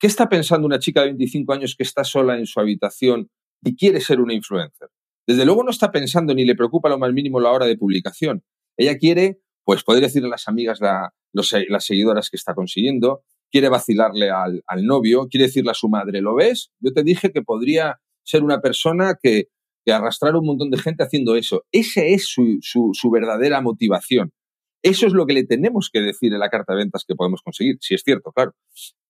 ¿Qué 0.00 0.06
está 0.06 0.30
pensando 0.30 0.66
una 0.66 0.78
chica 0.78 1.02
de 1.02 1.08
25 1.08 1.52
años 1.52 1.76
que 1.76 1.82
está 1.82 2.04
sola 2.04 2.38
en 2.38 2.46
su 2.46 2.58
habitación 2.58 3.28
y 3.62 3.76
quiere 3.76 4.00
ser 4.00 4.18
una 4.18 4.32
influencer? 4.32 4.88
Desde 5.26 5.44
luego 5.44 5.62
no 5.62 5.70
está 5.70 5.92
pensando 5.92 6.34
ni 6.34 6.46
le 6.46 6.56
preocupa 6.56 6.88
lo 6.88 6.98
más 6.98 7.12
mínimo 7.12 7.38
la 7.38 7.50
hora 7.50 7.66
de 7.66 7.76
publicación. 7.76 8.42
Ella 8.78 8.96
quiere, 8.96 9.42
pues, 9.64 9.84
poder 9.84 10.02
decirle 10.02 10.28
a 10.28 10.30
las 10.30 10.48
amigas 10.48 10.80
la, 10.80 11.12
las 11.32 11.84
seguidoras 11.84 12.30
que 12.30 12.36
está 12.36 12.54
consiguiendo, 12.54 13.22
quiere 13.50 13.68
vacilarle 13.68 14.30
al, 14.30 14.84
novio, 14.84 15.28
quiere 15.28 15.46
decirle 15.46 15.72
a 15.72 15.74
su 15.74 15.88
madre, 15.88 16.20
¿lo 16.20 16.34
ves? 16.34 16.70
Yo 16.80 16.92
te 16.92 17.02
dije 17.02 17.32
que 17.32 17.42
podría 17.42 18.00
ser 18.22 18.42
una 18.42 18.60
persona 18.60 19.16
que, 19.20 19.48
arrastrar 19.90 20.36
un 20.36 20.46
montón 20.46 20.70
de 20.70 20.78
gente 20.78 21.02
haciendo 21.02 21.34
eso. 21.34 21.64
Esa 21.72 22.04
es 22.04 22.28
su, 22.28 22.58
su, 22.62 23.10
verdadera 23.10 23.60
motivación. 23.60 24.30
Eso 24.84 25.08
es 25.08 25.12
lo 25.12 25.26
que 25.26 25.32
le 25.32 25.44
tenemos 25.44 25.90
que 25.92 26.00
decir 26.00 26.32
en 26.32 26.38
la 26.38 26.48
carta 26.48 26.74
de 26.74 26.78
ventas 26.78 27.04
que 27.04 27.16
podemos 27.16 27.42
conseguir, 27.42 27.76
si 27.80 27.94
es 27.94 28.02
cierto, 28.04 28.30
claro. 28.30 28.54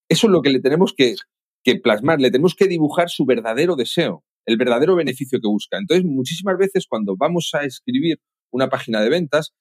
Eso 0.08 0.26
es 0.26 0.30
lo 0.30 0.40
que 0.40 0.48
le 0.48 0.58
tenemos 0.60 0.94
que, 0.96 1.16
que 1.62 1.76
plasmar, 1.76 2.18
le 2.18 2.30
tenemos 2.30 2.54
que 2.54 2.66
dibujar 2.66 3.10
su 3.10 3.26
verdadero 3.26 3.76
deseo, 3.76 4.24
el 4.46 4.56
verdadero 4.56 4.96
beneficio 4.96 5.38
que 5.38 5.48
busca. 5.48 5.76
Entonces, 5.76 6.06
muchísimas 6.06 6.56
veces 6.56 6.86
cuando 6.88 7.14
vamos 7.14 7.50
a 7.52 7.64
escribir 7.64 8.18
una 8.50 8.70
página 8.70 9.02
de 9.02 9.10
ventas, 9.10 9.52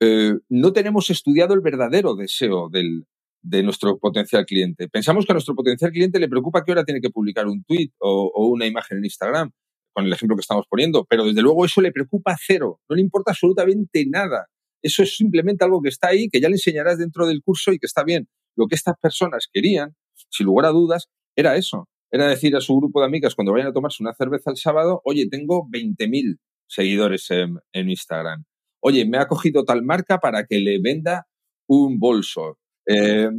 eh, 0.00 0.34
no 0.48 0.72
tenemos 0.72 1.10
estudiado 1.10 1.54
el 1.54 1.60
verdadero 1.60 2.14
deseo 2.14 2.68
del, 2.70 3.04
de 3.42 3.62
nuestro 3.62 3.98
potencial 3.98 4.44
cliente. 4.46 4.88
Pensamos 4.88 5.26
que 5.26 5.32
a 5.32 5.34
nuestro 5.34 5.54
potencial 5.54 5.90
cliente 5.90 6.18
le 6.18 6.28
preocupa 6.28 6.64
qué 6.64 6.72
hora 6.72 6.84
tiene 6.84 7.00
que 7.00 7.10
publicar 7.10 7.46
un 7.46 7.64
tweet 7.64 7.90
o, 7.98 8.30
o, 8.34 8.46
una 8.48 8.66
imagen 8.66 8.98
en 8.98 9.04
Instagram, 9.04 9.50
con 9.92 10.06
el 10.06 10.12
ejemplo 10.12 10.36
que 10.36 10.42
estamos 10.42 10.66
poniendo, 10.68 11.04
pero 11.04 11.24
desde 11.24 11.42
luego 11.42 11.64
eso 11.64 11.80
le 11.80 11.92
preocupa 11.92 12.36
cero, 12.40 12.80
no 12.88 12.96
le 12.96 13.02
importa 13.02 13.32
absolutamente 13.32 14.06
nada. 14.08 14.46
Eso 14.82 15.02
es 15.02 15.16
simplemente 15.16 15.64
algo 15.64 15.82
que 15.82 15.90
está 15.90 16.08
ahí, 16.08 16.28
que 16.30 16.40
ya 16.40 16.48
le 16.48 16.54
enseñarás 16.54 16.98
dentro 16.98 17.26
del 17.26 17.42
curso 17.42 17.72
y 17.72 17.78
que 17.78 17.86
está 17.86 18.02
bien. 18.02 18.28
Lo 18.56 18.66
que 18.66 18.76
estas 18.76 18.94
personas 19.00 19.48
querían, 19.52 19.94
sin 20.30 20.46
lugar 20.46 20.66
a 20.66 20.70
dudas, 20.70 21.08
era 21.36 21.56
eso. 21.56 21.88
Era 22.10 22.26
decir 22.26 22.56
a 22.56 22.60
su 22.60 22.76
grupo 22.76 23.00
de 23.00 23.06
amigas 23.06 23.34
cuando 23.34 23.52
vayan 23.52 23.68
a 23.68 23.72
tomarse 23.72 24.02
una 24.02 24.14
cerveza 24.14 24.50
el 24.50 24.56
sábado, 24.56 25.00
oye, 25.04 25.28
tengo 25.28 25.68
20.000 25.70 26.38
seguidores 26.66 27.30
en, 27.30 27.58
en 27.72 27.90
Instagram. 27.90 28.44
Oye, 28.80 29.04
me 29.04 29.18
ha 29.18 29.26
cogido 29.26 29.64
tal 29.64 29.82
marca 29.82 30.18
para 30.18 30.46
que 30.46 30.58
le 30.58 30.80
venda 30.80 31.26
un 31.66 31.98
bolso 31.98 32.58
eh, 32.86 33.30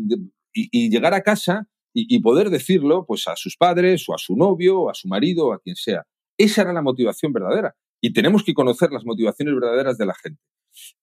y, 0.53 0.89
llegar 0.89 1.13
a 1.13 1.21
casa 1.21 1.67
y, 1.93 2.19
poder 2.21 2.49
decirlo 2.49 3.05
pues 3.05 3.27
a 3.27 3.35
sus 3.35 3.57
padres 3.57 4.07
o 4.07 4.13
a 4.13 4.17
su 4.17 4.35
novio 4.37 4.81
o 4.81 4.89
a 4.89 4.93
su 4.93 5.07
marido 5.07 5.47
o 5.47 5.53
a 5.53 5.59
quien 5.59 5.75
sea. 5.75 6.05
Esa 6.37 6.61
era 6.61 6.73
la 6.73 6.81
motivación 6.81 7.33
verdadera. 7.33 7.75
Y 7.99 8.13
tenemos 8.13 8.43
que 8.43 8.53
conocer 8.53 8.91
las 8.91 9.05
motivaciones 9.05 9.53
verdaderas 9.53 9.97
de 9.97 10.05
la 10.05 10.13
gente. 10.15 10.41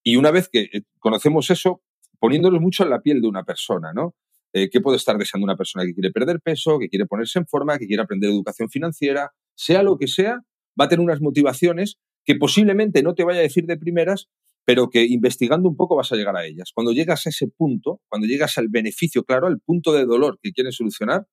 Y 0.03 0.17
una 0.17 0.31
vez 0.31 0.49
que 0.49 0.63
eh, 0.73 0.83
conocemos 0.99 1.51
eso, 1.51 1.83
poniéndonos 2.19 2.61
mucho 2.61 2.85
en 2.85 2.91
la 2.91 3.01
piel 3.01 3.21
de 3.21 3.29
una 3.29 3.45
persona, 3.45 3.93
¿no? 3.93 4.15
Eh, 4.53 4.71
¿Qué 4.71 4.81
puede 4.81 4.97
estar 4.97 5.19
deseando 5.19 5.45
una 5.45 5.57
persona 5.57 5.85
que 5.85 5.93
quiere 5.93 6.11
perder 6.11 6.41
peso, 6.41 6.79
que 6.79 6.89
quiere 6.89 7.07
ponerse 7.07 7.39
en 7.39 7.47
forma, 7.47 7.79
que 7.79 7.87
quiere 7.87 8.03
aprender 8.03 8.31
educación 8.31 8.71
financiera? 8.71 9.31
Sea 9.55 9.83
lo 9.83 9.99
que 9.99 10.09
sea, 10.09 10.41
va 10.81 10.87
a 10.87 10.89
tener 10.89 11.05
unas 11.05 11.21
motivaciones 11.21 11.99
que 12.29 12.37
posiblemente 12.37 13.03
no 13.03 13.15
te 13.15 13.25
vaya 13.25 13.39
a 13.39 13.43
decir 13.43 13.65
de 13.65 13.79
primeras, 13.79 14.29
pero 14.67 14.91
que 14.91 15.03
investigando 15.03 15.67
un 15.67 15.77
poco 15.77 15.97
vas 15.97 16.13
a 16.13 16.17
llegar 16.17 16.37
a 16.37 16.45
ellas. 16.45 16.73
Cuando 16.75 16.93
llegas 16.93 17.25
a 17.25 17.31
ese 17.31 17.49
punto, 17.49 18.03
cuando 18.07 18.27
llegas 18.27 18.59
al 18.59 18.69
beneficio 18.69 19.25
claro, 19.25 19.47
al 19.47 19.61
punto 19.61 19.95
de 19.95 20.05
dolor 20.05 20.39
que 20.43 20.53
quieres 20.53 20.77
solucionar, 20.77 21.27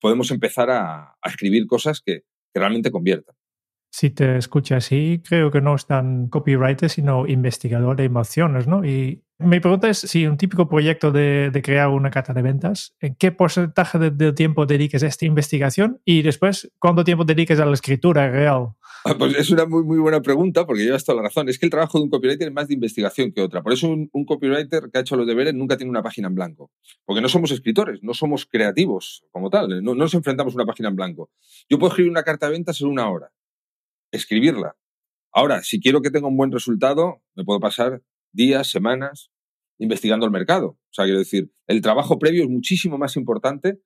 podemos 0.00 0.30
empezar 0.30 0.70
a, 0.70 1.14
escribir 1.22 1.66
cosas 1.66 2.00
que, 2.00 2.22
realmente 2.54 2.90
conviertan. 2.90 3.34
Si 3.90 4.08
te 4.08 4.38
escuchas 4.38 4.86
así, 4.86 5.20
creo 5.22 5.50
que 5.50 5.60
no 5.60 5.74
es 5.74 5.84
tan 5.84 6.28
copywriter, 6.28 6.88
sino 6.88 7.26
investigador 7.26 7.96
de 7.96 8.04
emociones, 8.04 8.66
¿no? 8.66 8.82
Y 8.82 9.22
mi 9.38 9.60
pregunta 9.60 9.90
es 9.90 9.98
si 9.98 10.26
un 10.26 10.38
típico 10.38 10.66
proyecto 10.70 11.12
de, 11.12 11.50
crear 11.62 11.88
una 11.88 12.10
carta 12.10 12.32
de 12.32 12.40
ventas, 12.40 12.96
¿en 12.98 13.14
qué 13.16 13.30
porcentaje 13.30 13.98
de, 13.98 14.32
tiempo 14.32 14.64
dediques 14.64 15.02
a 15.02 15.06
esta 15.06 15.26
investigación? 15.26 16.00
Y 16.06 16.22
después, 16.22 16.72
¿cuánto 16.78 17.04
tiempo 17.04 17.26
dediques 17.26 17.60
a 17.60 17.66
la 17.66 17.74
escritura 17.74 18.30
real? 18.30 18.70
Ah, 19.08 19.14
pues 19.16 19.36
es 19.36 19.50
una 19.50 19.66
muy, 19.66 19.84
muy 19.84 19.98
buena 19.98 20.20
pregunta 20.20 20.66
porque 20.66 20.82
llevas 20.82 21.04
toda 21.04 21.16
la 21.16 21.28
razón. 21.28 21.48
Es 21.48 21.60
que 21.60 21.66
el 21.66 21.70
trabajo 21.70 21.96
de 21.98 22.04
un 22.04 22.10
copywriter 22.10 22.48
es 22.48 22.52
más 22.52 22.66
de 22.66 22.74
investigación 22.74 23.30
que 23.30 23.40
otra. 23.40 23.62
Por 23.62 23.72
eso 23.72 23.88
un, 23.88 24.24
copywriter 24.24 24.90
que 24.90 24.98
ha 24.98 25.00
hecho 25.02 25.14
los 25.14 25.28
deberes 25.28 25.54
nunca 25.54 25.76
tiene 25.76 25.90
una 25.90 26.02
página 26.02 26.26
en 26.26 26.34
blanco. 26.34 26.72
Porque 27.04 27.20
no 27.20 27.28
somos 27.28 27.52
escritores, 27.52 28.02
no 28.02 28.14
somos 28.14 28.46
creativos 28.46 29.24
como 29.30 29.48
tal. 29.48 29.80
No, 29.84 29.94
nos 29.94 30.12
enfrentamos 30.14 30.54
a 30.54 30.56
una 30.56 30.66
página 30.66 30.88
en 30.88 30.96
blanco. 30.96 31.30
Yo 31.70 31.78
puedo 31.78 31.90
escribir 31.90 32.10
una 32.10 32.24
carta 32.24 32.46
de 32.46 32.52
ventas 32.52 32.80
en 32.80 32.88
una 32.88 33.08
hora. 33.08 33.32
Escribirla. 34.10 34.76
Ahora, 35.30 35.62
si 35.62 35.78
quiero 35.78 36.02
que 36.02 36.10
tenga 36.10 36.26
un 36.26 36.36
buen 36.36 36.50
resultado, 36.50 37.22
me 37.36 37.44
puedo 37.44 37.60
pasar 37.60 38.02
días, 38.32 38.66
semanas 38.66 39.30
investigando 39.78 40.26
el 40.26 40.32
mercado. 40.32 40.70
O 40.70 40.92
sea, 40.92 41.04
quiero 41.04 41.20
decir, 41.20 41.52
el 41.68 41.80
trabajo 41.80 42.18
previo 42.18 42.42
es 42.42 42.50
muchísimo 42.50 42.98
más 42.98 43.14
importante 43.14 43.78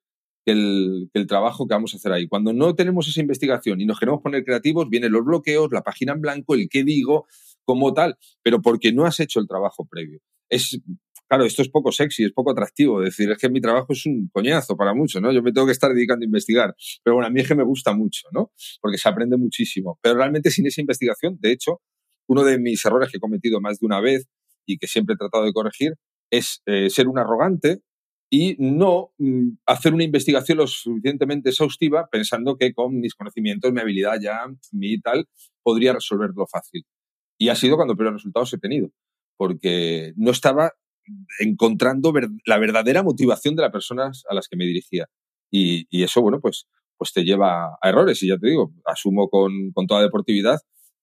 que 0.44 0.52
el, 0.52 1.26
trabajo 1.26 1.66
que 1.66 1.74
vamos 1.74 1.94
a 1.94 1.96
hacer 1.96 2.12
ahí. 2.12 2.28
Cuando 2.28 2.52
no 2.52 2.74
tenemos 2.74 3.08
esa 3.08 3.20
investigación 3.20 3.80
y 3.80 3.86
nos 3.86 3.98
queremos 3.98 4.22
poner 4.22 4.44
creativos, 4.44 4.88
vienen 4.88 5.12
los 5.12 5.24
bloqueos, 5.24 5.70
la 5.72 5.82
página 5.82 6.12
en 6.12 6.20
blanco, 6.20 6.54
el 6.54 6.68
qué 6.68 6.84
digo, 6.84 7.26
como 7.64 7.92
tal, 7.92 8.18
pero 8.42 8.60
porque 8.62 8.92
no 8.92 9.04
has 9.04 9.20
hecho 9.20 9.40
el 9.40 9.46
trabajo 9.46 9.86
previo. 9.86 10.20
Es, 10.48 10.80
claro, 11.28 11.44
esto 11.44 11.62
es 11.62 11.68
poco 11.68 11.92
sexy, 11.92 12.24
es 12.24 12.32
poco 12.32 12.50
atractivo. 12.50 13.00
decir, 13.00 13.30
es 13.30 13.38
que 13.38 13.48
mi 13.48 13.60
trabajo 13.60 13.92
es 13.92 14.04
un 14.06 14.28
coñazo 14.32 14.76
para 14.76 14.94
muchos, 14.94 15.22
¿no? 15.22 15.32
Yo 15.32 15.42
me 15.42 15.52
tengo 15.52 15.66
que 15.66 15.72
estar 15.72 15.92
dedicando 15.92 16.24
a 16.24 16.26
investigar. 16.26 16.74
Pero 17.04 17.14
bueno, 17.14 17.28
a 17.28 17.30
mí 17.30 17.40
es 17.40 17.48
que 17.48 17.54
me 17.54 17.64
gusta 17.64 17.94
mucho, 17.94 18.28
¿no? 18.32 18.52
Porque 18.80 18.98
se 18.98 19.08
aprende 19.08 19.36
muchísimo. 19.36 19.98
Pero 20.02 20.16
realmente 20.16 20.50
sin 20.50 20.66
esa 20.66 20.80
investigación, 20.80 21.38
de 21.40 21.52
hecho, 21.52 21.80
uno 22.26 22.44
de 22.44 22.58
mis 22.58 22.84
errores 22.84 23.10
que 23.10 23.18
he 23.18 23.20
cometido 23.20 23.60
más 23.60 23.78
de 23.78 23.86
una 23.86 24.00
vez 24.00 24.26
y 24.66 24.78
que 24.78 24.86
siempre 24.86 25.14
he 25.14 25.18
tratado 25.18 25.44
de 25.44 25.52
corregir 25.52 25.94
es 26.30 26.62
eh, 26.66 26.90
ser 26.90 27.08
un 27.08 27.18
arrogante 27.18 27.80
y 28.30 28.54
no 28.58 29.12
mm, 29.18 29.58
hacer 29.66 29.92
una 29.92 30.04
investigación 30.04 30.58
lo 30.58 30.66
suficientemente 30.68 31.50
exhaustiva 31.50 32.08
pensando 32.10 32.56
que 32.56 32.72
con 32.72 33.00
mis 33.00 33.14
conocimientos, 33.14 33.72
mi 33.72 33.80
habilidad 33.80 34.20
ya, 34.22 34.46
mi 34.70 35.00
tal, 35.00 35.28
podría 35.62 35.92
resolverlo 35.92 36.46
fácil. 36.46 36.84
Y 37.36 37.48
ha 37.48 37.56
sido 37.56 37.76
cuando 37.76 37.96
peores 37.96 38.14
resultados 38.14 38.54
he 38.54 38.58
tenido, 38.58 38.90
porque 39.36 40.12
no 40.16 40.30
estaba 40.30 40.72
encontrando 41.40 42.12
la 42.46 42.58
verdadera 42.58 43.02
motivación 43.02 43.56
de 43.56 43.62
las 43.62 43.72
personas 43.72 44.22
a 44.28 44.34
las 44.34 44.46
que 44.46 44.56
me 44.56 44.64
dirigía. 44.64 45.06
Y, 45.50 46.04
eso, 46.04 46.22
bueno, 46.22 46.40
pues, 46.40 46.68
pues 46.96 47.12
te 47.12 47.24
lleva 47.24 47.78
a 47.82 47.88
errores. 47.88 48.22
Y 48.22 48.28
ya 48.28 48.38
te 48.38 48.48
digo, 48.48 48.72
asumo 48.84 49.28
con, 49.28 49.72
con 49.72 49.86
toda 49.88 50.02
deportividad 50.02 50.60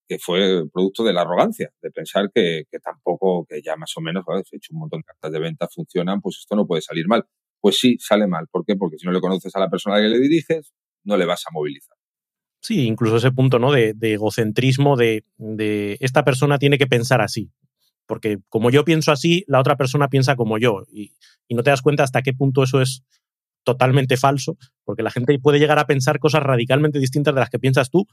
que 0.08 0.18
fue 0.18 0.64
producto 0.72 1.04
de 1.04 1.12
la 1.12 1.20
arrogancia, 1.20 1.70
de 1.82 1.90
pensar 1.90 2.30
que, 2.34 2.64
tampoco, 2.82 3.44
que 3.46 3.60
ya 3.60 3.76
más 3.76 3.92
o 3.96 4.00
menos, 4.00 4.24
he 4.50 4.56
hecho 4.56 4.72
un 4.72 4.80
montón 4.80 5.00
de 5.00 5.04
cartas 5.04 5.32
de 5.32 5.38
venta, 5.38 5.68
funcionan, 5.68 6.20
pues 6.22 6.38
esto 6.38 6.56
no 6.56 6.66
puede 6.66 6.80
salir 6.80 7.06
mal. 7.06 7.26
Pues 7.60 7.78
sí, 7.78 7.96
sale 7.98 8.26
mal. 8.26 8.46
¿Por 8.50 8.64
qué? 8.64 8.76
Porque 8.76 8.98
si 8.98 9.06
no 9.06 9.12
le 9.12 9.20
conoces 9.20 9.54
a 9.54 9.60
la 9.60 9.68
persona 9.68 9.96
a 9.96 9.98
la 9.98 10.04
que 10.04 10.10
le 10.10 10.20
diriges, 10.20 10.72
no 11.04 11.16
le 11.16 11.26
vas 11.26 11.44
a 11.46 11.50
movilizar. 11.52 11.96
Sí, 12.60 12.86
incluso 12.86 13.18
ese 13.18 13.30
punto 13.30 13.58
¿no? 13.58 13.70
de, 13.70 13.94
egocentrismo, 14.00 14.96
de, 14.96 15.24
esta 16.00 16.24
persona 16.24 16.58
tiene 16.58 16.78
que 16.78 16.86
pensar 16.86 17.20
así. 17.20 17.50
Porque 18.06 18.38
como 18.48 18.70
yo 18.70 18.84
pienso 18.84 19.12
así, 19.12 19.44
la 19.46 19.60
otra 19.60 19.76
persona 19.76 20.08
piensa 20.08 20.34
como 20.34 20.56
yo. 20.56 20.84
Y, 20.90 21.12
y 21.46 21.54
no 21.54 21.62
te 21.62 21.70
das 21.70 21.82
cuenta 21.82 22.04
hasta 22.04 22.22
qué 22.22 22.32
punto 22.32 22.62
eso 22.62 22.80
es 22.80 23.02
totalmente 23.64 24.16
falso, 24.16 24.56
porque 24.84 25.02
la 25.02 25.10
gente 25.10 25.38
puede 25.38 25.58
llegar 25.58 25.78
a 25.78 25.86
pensar 25.86 26.18
cosas 26.18 26.42
radicalmente 26.42 26.98
distintas 26.98 27.34
de 27.34 27.40
las 27.40 27.50
que 27.50 27.58
piensas 27.58 27.90
tú, 27.90 28.06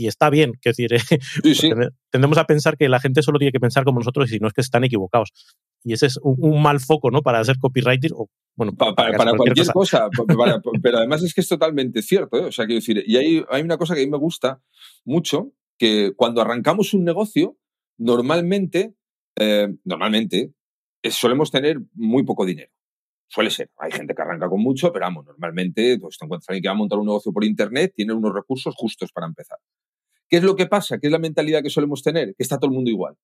y 0.00 0.06
está 0.06 0.30
bien. 0.30 0.52
que 0.62 0.70
decir, 0.70 0.88
tendemos 2.10 2.38
a 2.38 2.44
pensar 2.44 2.78
que 2.78 2.88
la 2.88 3.00
gente 3.00 3.22
solo 3.22 3.38
tiene 3.38 3.52
que 3.52 3.60
pensar 3.60 3.84
como 3.84 3.98
nosotros 3.98 4.30
y 4.30 4.34
si 4.34 4.38
no 4.38 4.48
es 4.48 4.54
que 4.54 4.62
están 4.62 4.82
equivocados. 4.82 5.30
Y 5.84 5.92
ese 5.92 6.06
es 6.06 6.18
un, 6.22 6.62
mal 6.62 6.80
foco, 6.80 7.10
¿no? 7.10 7.20
Para 7.20 7.40
hacer 7.40 7.58
copywriter 7.58 8.12
o, 8.14 8.30
bueno, 8.56 8.72
para, 8.74 9.14
cualquier, 9.36 9.66
cosa. 9.68 10.08
pero 10.82 10.98
además 10.98 11.22
es 11.22 11.34
que 11.34 11.42
es 11.42 11.48
totalmente 11.48 12.00
cierto, 12.00 12.38
¿eh? 12.38 12.46
O 12.46 12.52
sea, 12.52 12.64
quiero 12.64 12.80
decir, 12.80 13.02
y 13.06 13.16
hay, 13.16 13.44
hay 13.50 13.62
una 13.62 13.76
cosa 13.76 13.94
que 13.94 14.00
a 14.00 14.04
mí 14.04 14.10
me 14.10 14.16
gusta 14.16 14.62
mucho, 15.04 15.52
que 15.78 16.12
cuando 16.16 16.40
arrancamos 16.40 16.94
un 16.94 17.04
negocio, 17.04 17.58
normalmente, 17.98 18.94
eh, 19.36 19.68
normalmente, 19.84 20.54
eh, 21.02 21.10
solemos 21.10 21.50
tener 21.50 21.78
muy 21.92 22.24
poco 22.24 22.46
dinero. 22.46 22.72
Suele 23.28 23.50
ser. 23.50 23.70
Hay 23.78 23.92
gente 23.92 24.14
que 24.14 24.22
arranca 24.22 24.48
con 24.48 24.60
mucho, 24.60 24.92
pero 24.92 25.04
vamos, 25.04 25.24
normalmente 25.26 25.98
pues, 26.00 26.18
te 26.18 26.24
encuentras 26.24 26.48
alguien 26.48 26.62
que 26.62 26.68
va 26.68 26.74
a 26.74 26.78
montar 26.78 26.98
un 26.98 27.06
negocio 27.06 27.32
por 27.32 27.44
internet, 27.44 27.92
tiene 27.94 28.12
unos 28.12 28.34
recursos 28.34 28.74
justos 28.74 29.12
para 29.12 29.26
empezar. 29.26 29.58
¿Qué 30.30 30.36
es 30.36 30.44
lo 30.44 30.54
que 30.54 30.66
pasa? 30.66 30.98
¿Qué 30.98 31.08
es 31.08 31.12
la 31.12 31.18
mentalidad 31.18 31.60
que 31.60 31.70
solemos 31.70 32.02
tener? 32.02 32.36
Que 32.36 32.44
está 32.44 32.56
todo 32.56 32.70
el 32.70 32.74
mundo 32.76 32.88
igual. 32.88 33.16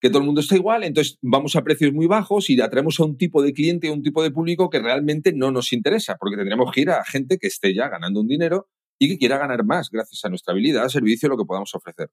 Que 0.00 0.08
todo 0.08 0.18
el 0.18 0.26
mundo 0.26 0.40
está 0.40 0.56
igual, 0.56 0.82
entonces 0.82 1.16
vamos 1.22 1.54
a 1.54 1.62
precios 1.62 1.92
muy 1.92 2.08
bajos 2.08 2.50
y 2.50 2.60
atraemos 2.60 2.98
a 2.98 3.04
un 3.04 3.16
tipo 3.16 3.40
de 3.40 3.52
cliente, 3.52 3.86
a 3.86 3.92
un 3.92 4.02
tipo 4.02 4.20
de 4.20 4.32
público 4.32 4.68
que 4.68 4.80
realmente 4.80 5.32
no 5.32 5.52
nos 5.52 5.72
interesa, 5.72 6.16
porque 6.18 6.36
tendremos 6.36 6.72
que 6.72 6.80
ir 6.80 6.90
a 6.90 7.04
gente 7.04 7.38
que 7.38 7.46
esté 7.46 7.72
ya 7.72 7.88
ganando 7.88 8.20
un 8.20 8.26
dinero 8.26 8.68
y 8.98 9.08
que 9.08 9.16
quiera 9.16 9.38
ganar 9.38 9.64
más 9.64 9.90
gracias 9.90 10.24
a 10.24 10.28
nuestra 10.28 10.52
habilidad, 10.52 10.88
servicio, 10.88 11.28
lo 11.28 11.36
que 11.36 11.44
podamos 11.44 11.72
ofrecer. 11.76 12.10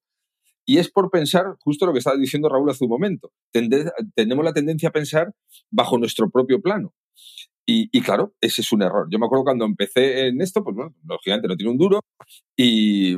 Y 0.65 0.78
es 0.78 0.91
por 0.91 1.10
pensar 1.10 1.56
justo 1.62 1.88
lo 1.88 1.93
que 1.93 1.97
estaba 1.97 2.15
diciendo 2.15 2.47
Raúl 2.47 2.69
hace 2.69 2.84
un 2.84 2.91
momento. 2.91 3.32
tenemos 4.13 4.45
la 4.45 4.54
tendencia 4.54 4.89
a 4.89 4.91
pensar 4.91 5.34
bajo 5.71 5.97
nuestro 5.97 6.30
propio 6.30 6.62
plano. 6.62 6.93
Y, 7.65 8.02
claro, 8.02 8.34
ese 8.41 8.62
es 8.62 8.71
un 8.71 8.82
error. 8.82 9.08
Yo 9.12 9.19
me 9.19 9.28
acuerdo 9.28 9.43
cuando 9.43 9.65
empecé 9.65 10.28
en 10.28 10.41
esto, 10.41 10.63
pues 10.63 10.75
bueno, 10.75 10.95
lógicamente 11.06 11.47
no 11.47 11.56
tiene 11.56 11.71
un 11.71 11.78
duro. 11.78 12.02
Y, 12.58 13.15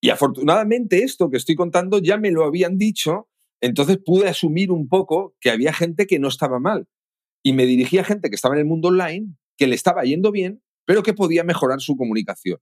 y 0.00 0.10
afortunadamente 0.10 1.02
esto 1.02 1.30
que 1.30 1.36
estoy 1.36 1.54
contando 1.54 1.98
ya 1.98 2.16
me 2.16 2.30
lo 2.30 2.44
habían 2.44 2.78
dicho, 2.78 3.28
entonces 3.60 3.98
pude 3.98 4.28
asumir 4.28 4.70
un 4.70 4.88
poco 4.88 5.34
que 5.40 5.50
había 5.50 5.72
gente 5.72 6.06
que 6.06 6.18
no 6.18 6.28
estaba 6.28 6.58
mal. 6.58 6.86
Y 7.42 7.52
me 7.52 7.66
dirigía 7.66 8.02
a 8.02 8.04
gente 8.04 8.28
que 8.28 8.34
estaba 8.34 8.54
en 8.54 8.60
el 8.60 8.66
mundo 8.66 8.88
online, 8.88 9.34
que 9.56 9.66
le 9.66 9.74
estaba 9.74 10.02
yendo 10.02 10.32
bien, 10.32 10.62
pero 10.84 11.02
que 11.02 11.14
podía 11.14 11.44
mejorar 11.44 11.80
su 11.80 11.96
comunicación. 11.96 12.58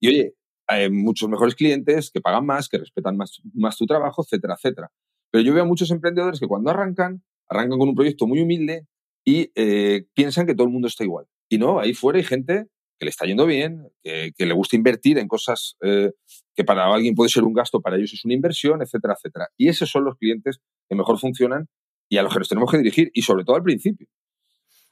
Y 0.00 0.08
oye, 0.08 0.34
hay 0.66 0.90
muchos 0.90 1.28
mejores 1.28 1.54
clientes 1.54 2.10
que 2.10 2.20
pagan 2.20 2.46
más, 2.46 2.68
que 2.68 2.78
respetan 2.78 3.16
más, 3.16 3.40
más 3.54 3.76
tu 3.76 3.86
trabajo, 3.86 4.22
etcétera, 4.22 4.54
etcétera. 4.54 4.90
Pero 5.30 5.44
yo 5.44 5.54
veo 5.54 5.64
a 5.64 5.66
muchos 5.66 5.90
emprendedores 5.90 6.40
que 6.40 6.46
cuando 6.46 6.70
arrancan, 6.70 7.22
arrancan 7.48 7.78
con 7.78 7.88
un 7.88 7.94
proyecto 7.94 8.26
muy 8.26 8.40
humilde 8.40 8.86
y 9.24 9.50
eh, 9.54 10.06
piensan 10.14 10.46
que 10.46 10.54
todo 10.54 10.66
el 10.66 10.72
mundo 10.72 10.88
está 10.88 11.04
igual. 11.04 11.26
Y 11.48 11.58
no, 11.58 11.80
ahí 11.80 11.94
fuera 11.94 12.18
hay 12.18 12.24
gente 12.24 12.68
que 12.98 13.06
le 13.06 13.10
está 13.10 13.26
yendo 13.26 13.46
bien, 13.46 13.88
que, 14.02 14.32
le 14.38 14.52
gusta 14.52 14.76
invertir 14.76 15.18
en 15.18 15.28
cosas 15.28 15.76
eh, 15.82 16.10
que 16.54 16.64
para 16.64 16.92
alguien 16.92 17.14
puede 17.14 17.30
ser 17.30 17.44
un 17.44 17.54
gasto, 17.54 17.80
para 17.80 17.96
ellos 17.96 18.12
es 18.12 18.24
una 18.24 18.34
inversión, 18.34 18.82
etcétera, 18.82 19.14
etcétera. 19.16 19.48
Y 19.56 19.68
esos 19.68 19.88
son 19.88 20.04
los 20.04 20.16
clientes 20.16 20.58
que 20.88 20.96
mejor 20.96 21.18
funcionan 21.18 21.68
y 22.08 22.16
a 22.18 22.22
los 22.22 22.32
que 22.32 22.40
nos 22.40 22.48
tenemos 22.48 22.70
que 22.70 22.78
dirigir, 22.78 23.10
y 23.12 23.22
sobre 23.22 23.44
todo 23.44 23.56
al 23.56 23.62
principio. 23.62 24.08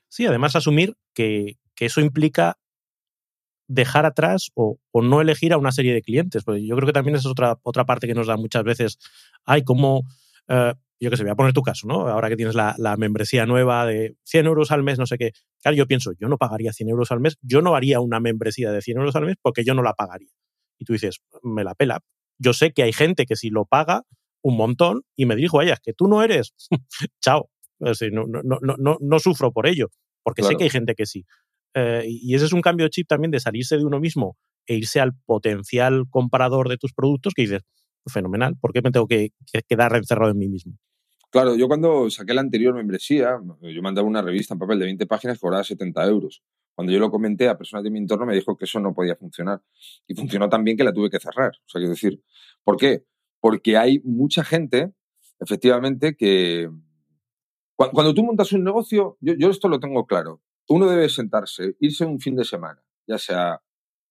Sí, 0.08 0.26
además 0.26 0.54
asumir 0.54 0.94
que, 1.14 1.56
eso 1.78 2.00
implica 2.00 2.58
dejar 3.68 4.06
atrás 4.06 4.50
o, 4.54 4.78
no 4.94 5.20
elegir 5.20 5.52
a 5.52 5.58
una 5.58 5.72
serie 5.72 5.92
de 5.92 6.02
clientes. 6.02 6.44
Porque 6.44 6.64
yo 6.64 6.76
creo 6.76 6.86
que 6.86 6.92
también 6.92 7.16
esa 7.16 7.28
es 7.28 7.32
otra, 7.32 7.58
otra 7.62 7.84
parte 7.84 8.06
que 8.06 8.14
nos 8.14 8.28
da 8.28 8.36
muchas 8.36 8.62
veces, 8.62 8.98
ay, 9.44 9.62
como, 9.64 10.04
eh, 10.48 10.74
yo 10.98 11.10
qué 11.10 11.16
sé, 11.16 11.22
voy 11.22 11.32
a 11.32 11.36
poner 11.36 11.52
tu 11.52 11.62
caso, 11.62 11.86
¿no? 11.86 12.08
Ahora 12.08 12.28
que 12.28 12.36
tienes 12.36 12.54
la, 12.54 12.74
membresía 12.98 13.46
nueva 13.46 13.84
de 13.86 14.16
100 14.24 14.46
euros 14.46 14.70
al 14.70 14.82
mes, 14.82 14.98
no 14.98 15.06
sé 15.06 15.18
qué. 15.18 15.32
Claro, 15.60 15.76
yo 15.76 15.86
pienso, 15.86 16.12
yo 16.18 16.28
no 16.28 16.38
pagaría 16.38 16.72
100 16.72 16.88
euros 16.88 17.10
al 17.12 17.20
mes, 17.20 17.36
yo 17.42 17.60
no 17.60 17.76
haría 17.76 18.00
una 18.00 18.20
membresía 18.20 18.72
de 18.72 18.80
100 18.80 18.98
euros 18.98 19.16
al 19.16 19.26
mes 19.26 19.36
porque 19.40 19.64
yo 19.64 19.74
no 19.74 19.82
la 19.82 19.92
pagaría. 19.92 20.30
Y 20.78 20.84
tú 20.84 20.94
dices, 20.94 21.20
me 21.42 21.64
la 21.64 21.74
pela. 21.74 22.00
Yo 22.38 22.52
sé 22.52 22.72
que 22.72 22.82
hay 22.82 22.92
gente 22.92 23.26
que 23.26 23.36
si 23.36 23.50
lo 23.50 23.64
paga 23.64 24.02
un 24.42 24.56
montón 24.56 25.02
y 25.16 25.26
me 25.26 25.36
dijo, 25.36 25.60
es 25.60 25.80
que 25.80 25.92
tú 25.92 26.08
no 26.08 26.22
eres, 26.22 26.54
chao. 27.20 27.50
no, 27.78 27.92
no, 28.26 28.58
no, 28.78 28.98
no, 29.00 29.18
sufro 29.18 29.52
por 29.52 29.66
ello, 29.66 29.88
porque 30.22 30.42
sé 30.42 30.56
que 30.56 30.64
hay 30.64 30.70
gente 30.70 30.94
que 30.94 31.06
sí. 31.06 31.24
Eh, 31.74 32.04
y 32.06 32.34
ese 32.34 32.46
es 32.46 32.52
un 32.52 32.62
cambio 32.62 32.86
de 32.86 32.90
chip 32.90 33.06
también 33.06 33.30
de 33.30 33.40
salirse 33.40 33.76
de 33.76 33.84
uno 33.84 34.00
mismo 34.00 34.36
e 34.66 34.76
irse 34.76 35.00
al 35.00 35.14
potencial 35.14 36.04
comprador 36.08 36.68
de 36.68 36.78
tus 36.78 36.94
productos 36.94 37.34
que 37.34 37.42
dices, 37.42 37.62
fenomenal, 38.06 38.56
¿por 38.56 38.72
qué 38.72 38.82
me 38.82 38.90
tengo 38.90 39.06
que, 39.06 39.30
quedar 39.68 39.94
encerrado 39.96 40.30
en 40.30 40.38
mí 40.38 40.48
mismo? 40.48 40.74
Claro, 41.36 41.54
yo 41.54 41.68
cuando 41.68 42.08
saqué 42.08 42.32
la 42.32 42.40
anterior 42.40 42.74
membresía, 42.74 43.38
yo 43.60 43.82
mandaba 43.82 44.08
una 44.08 44.22
revista 44.22 44.54
en 44.54 44.58
papel 44.58 44.78
de 44.78 44.86
20 44.86 45.04
páginas 45.04 45.36
que 45.36 45.42
cobraba 45.42 45.62
70 45.62 46.02
euros. 46.06 46.42
Cuando 46.74 46.94
yo 46.94 46.98
lo 46.98 47.10
comenté 47.10 47.46
a 47.46 47.58
personas 47.58 47.84
de 47.84 47.90
mi 47.90 47.98
entorno 47.98 48.24
me 48.24 48.34
dijo 48.34 48.56
que 48.56 48.64
eso 48.64 48.80
no 48.80 48.94
podía 48.94 49.16
funcionar. 49.16 49.60
Y 50.06 50.14
funcionó 50.14 50.48
tan 50.48 50.64
bien 50.64 50.78
que 50.78 50.84
la 50.84 50.94
tuve 50.94 51.10
que 51.10 51.20
cerrar. 51.20 51.50
O 51.50 51.68
sea, 51.68 51.78
quiero 51.78 51.90
decir, 51.90 52.22
¿por 52.64 52.78
qué? 52.78 53.04
Porque 53.38 53.76
hay 53.76 54.00
mucha 54.02 54.44
gente, 54.44 54.94
efectivamente, 55.38 56.16
que... 56.16 56.70
Cuando, 57.76 58.14
tú 58.14 58.24
montas 58.24 58.52
un 58.52 58.64
negocio, 58.64 59.18
yo 59.20 59.50
esto 59.50 59.68
lo 59.68 59.78
tengo 59.78 60.06
claro 60.06 60.40
uno 60.68 60.88
debe 60.88 61.08
sentarse, 61.08 61.76
irse 61.80 62.04
un 62.04 62.20
fin 62.20 62.36
de 62.36 62.44
semana, 62.44 62.82
ya 63.06 63.18
sea 63.18 63.62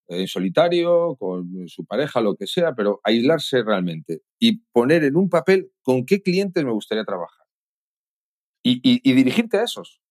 en 0.07 0.27
solitario, 0.27 1.15
con 1.17 1.67
su 1.67 1.85
pareja, 1.85 2.21
lo 2.21 2.35
que 2.35 2.47
sea, 2.47 2.73
pero 2.75 2.99
aislarse 3.03 3.63
realmente 3.63 4.21
y 4.39 4.59
poner 4.71 5.03
en 5.03 5.15
un 5.15 5.29
papel 5.29 5.71
con 5.81 6.05
qué 6.05 6.21
clientes 6.21 6.63
me 6.63 6.71
gustaría 6.71 7.03
trabajar. 7.03 7.45
Y, 8.63 9.13
dirigirte 9.13 9.57
a 9.57 9.63
esos. 9.63 10.01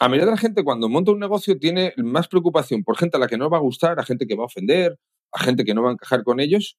A 0.00 0.08
medida 0.08 0.24
de 0.24 0.32
la 0.32 0.36
gente 0.36 0.64
cuando 0.64 0.88
monta 0.88 1.12
un 1.12 1.20
negocio 1.20 1.58
tiene 1.58 1.92
más 1.98 2.26
preocupación 2.26 2.82
por 2.82 2.96
gente 2.96 3.16
a 3.16 3.20
la 3.20 3.28
que 3.28 3.38
no 3.38 3.48
va 3.48 3.58
a 3.58 3.60
gustar, 3.60 4.00
a 4.00 4.04
gente 4.04 4.26
que 4.26 4.34
va 4.34 4.42
a 4.42 4.46
ofender, 4.46 4.98
a 5.32 5.38
gente 5.38 5.64
que 5.64 5.74
no 5.74 5.82
va 5.82 5.90
a 5.90 5.92
encajar 5.92 6.24
con 6.24 6.40
ellos, 6.40 6.78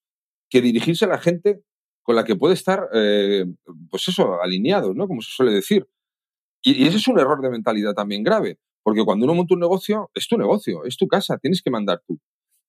que 0.49 0.62
dirigirse 0.62 1.05
a 1.05 1.07
la 1.07 1.19
gente 1.19 1.62
con 2.03 2.15
la 2.15 2.25
que 2.25 2.36
puede 2.36 2.55
estar, 2.55 2.89
eh, 2.93 3.45
pues 3.89 4.07
eso, 4.10 4.41
alineado, 4.41 4.93
¿no? 4.93 5.07
Como 5.07 5.21
se 5.21 5.31
suele 5.31 5.51
decir. 5.51 5.88
y 6.63 6.88
ese 6.88 6.97
es 6.97 7.07
un 7.07 7.19
error 7.19 7.41
de 7.41 7.49
mentalidad 7.49 7.93
también 7.93 8.23
grave. 8.23 8.60
Porque 8.88 9.03
cuando 9.03 9.25
uno 9.25 9.36
monta 9.36 9.53
un 9.53 9.60
negocio, 9.60 10.10
es 10.13 10.29
tu 10.29 10.38
negocio, 10.38 10.86
es 10.86 10.95
tu 10.95 11.07
casa, 11.07 11.38
tienes 11.38 11.62
que 11.62 11.69
mandar 11.69 12.01
tú. 12.07 12.21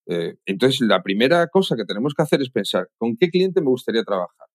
Eh, 0.09 0.37
entonces, 0.47 0.81
la 0.81 1.03
primera 1.03 1.47
cosa 1.49 1.77
que 1.77 1.85
tenemos 1.85 2.15
que 2.15 2.23
hacer 2.23 2.41
es 2.41 2.51
pensar, 2.51 2.89
¿con 2.97 3.17
qué 3.17 3.29
cliente 3.29 3.61
me 3.61 3.69
gustaría 3.69 4.03
trabajar? 4.03 4.49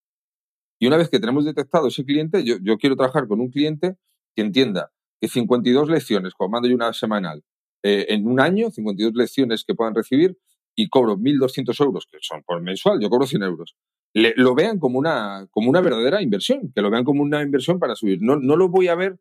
Y 0.80 0.88
una 0.88 0.98
vez 0.98 1.10
que 1.10 1.20
tenemos 1.20 1.46
detectado 1.46 1.88
ese 1.88 2.04
cliente, 2.04 2.44
yo, 2.44 2.78
quiero 2.78 2.96
trabajar 2.96 3.28
con 3.28 3.40
un 3.40 3.50
cliente 3.50 3.96
que 4.36 4.42
entienda 4.42 4.92
que 5.22 5.28
52 5.28 5.90
lecciones, 5.90 6.34
como 6.34 6.50
mando 6.50 6.68
yo 6.68 6.76
una 6.76 6.92
semanal, 6.92 7.44
eh, 7.84 8.08
en 8.10 8.28
un 8.28 8.40
año, 8.40 8.72
52 8.72 9.14
lecciones 9.14 9.64
que 9.64 9.76
puedan 9.76 9.94
recibir 9.94 10.38
y 10.76 10.90
cobro 10.90 11.18
1.200 11.18 11.80
euros, 11.82 12.08
que 12.12 12.18
son 12.22 12.42
por 12.44 12.62
mensual, 12.62 13.00
yo 13.00 13.10
cobro 13.10 13.28
100 13.28 13.44
euros, 13.44 13.76
lo 14.14 14.56
vean 14.56 14.80
como 14.80 14.98
una, 15.00 15.48
como 15.52 15.70
una 15.70 15.82
verdadera 15.82 16.22
inversión, 16.22 16.72
que 16.74 16.82
lo 16.82 16.90
vean 16.90 17.04
como 17.04 17.22
una 17.22 17.42
inversión 17.42 17.80
para 17.80 17.96
subir. 17.96 18.20
No, 18.22 18.38
no 18.38 18.56
lo 18.56 18.70
voy 18.70 18.88
a 18.88 18.96
ver 18.96 19.20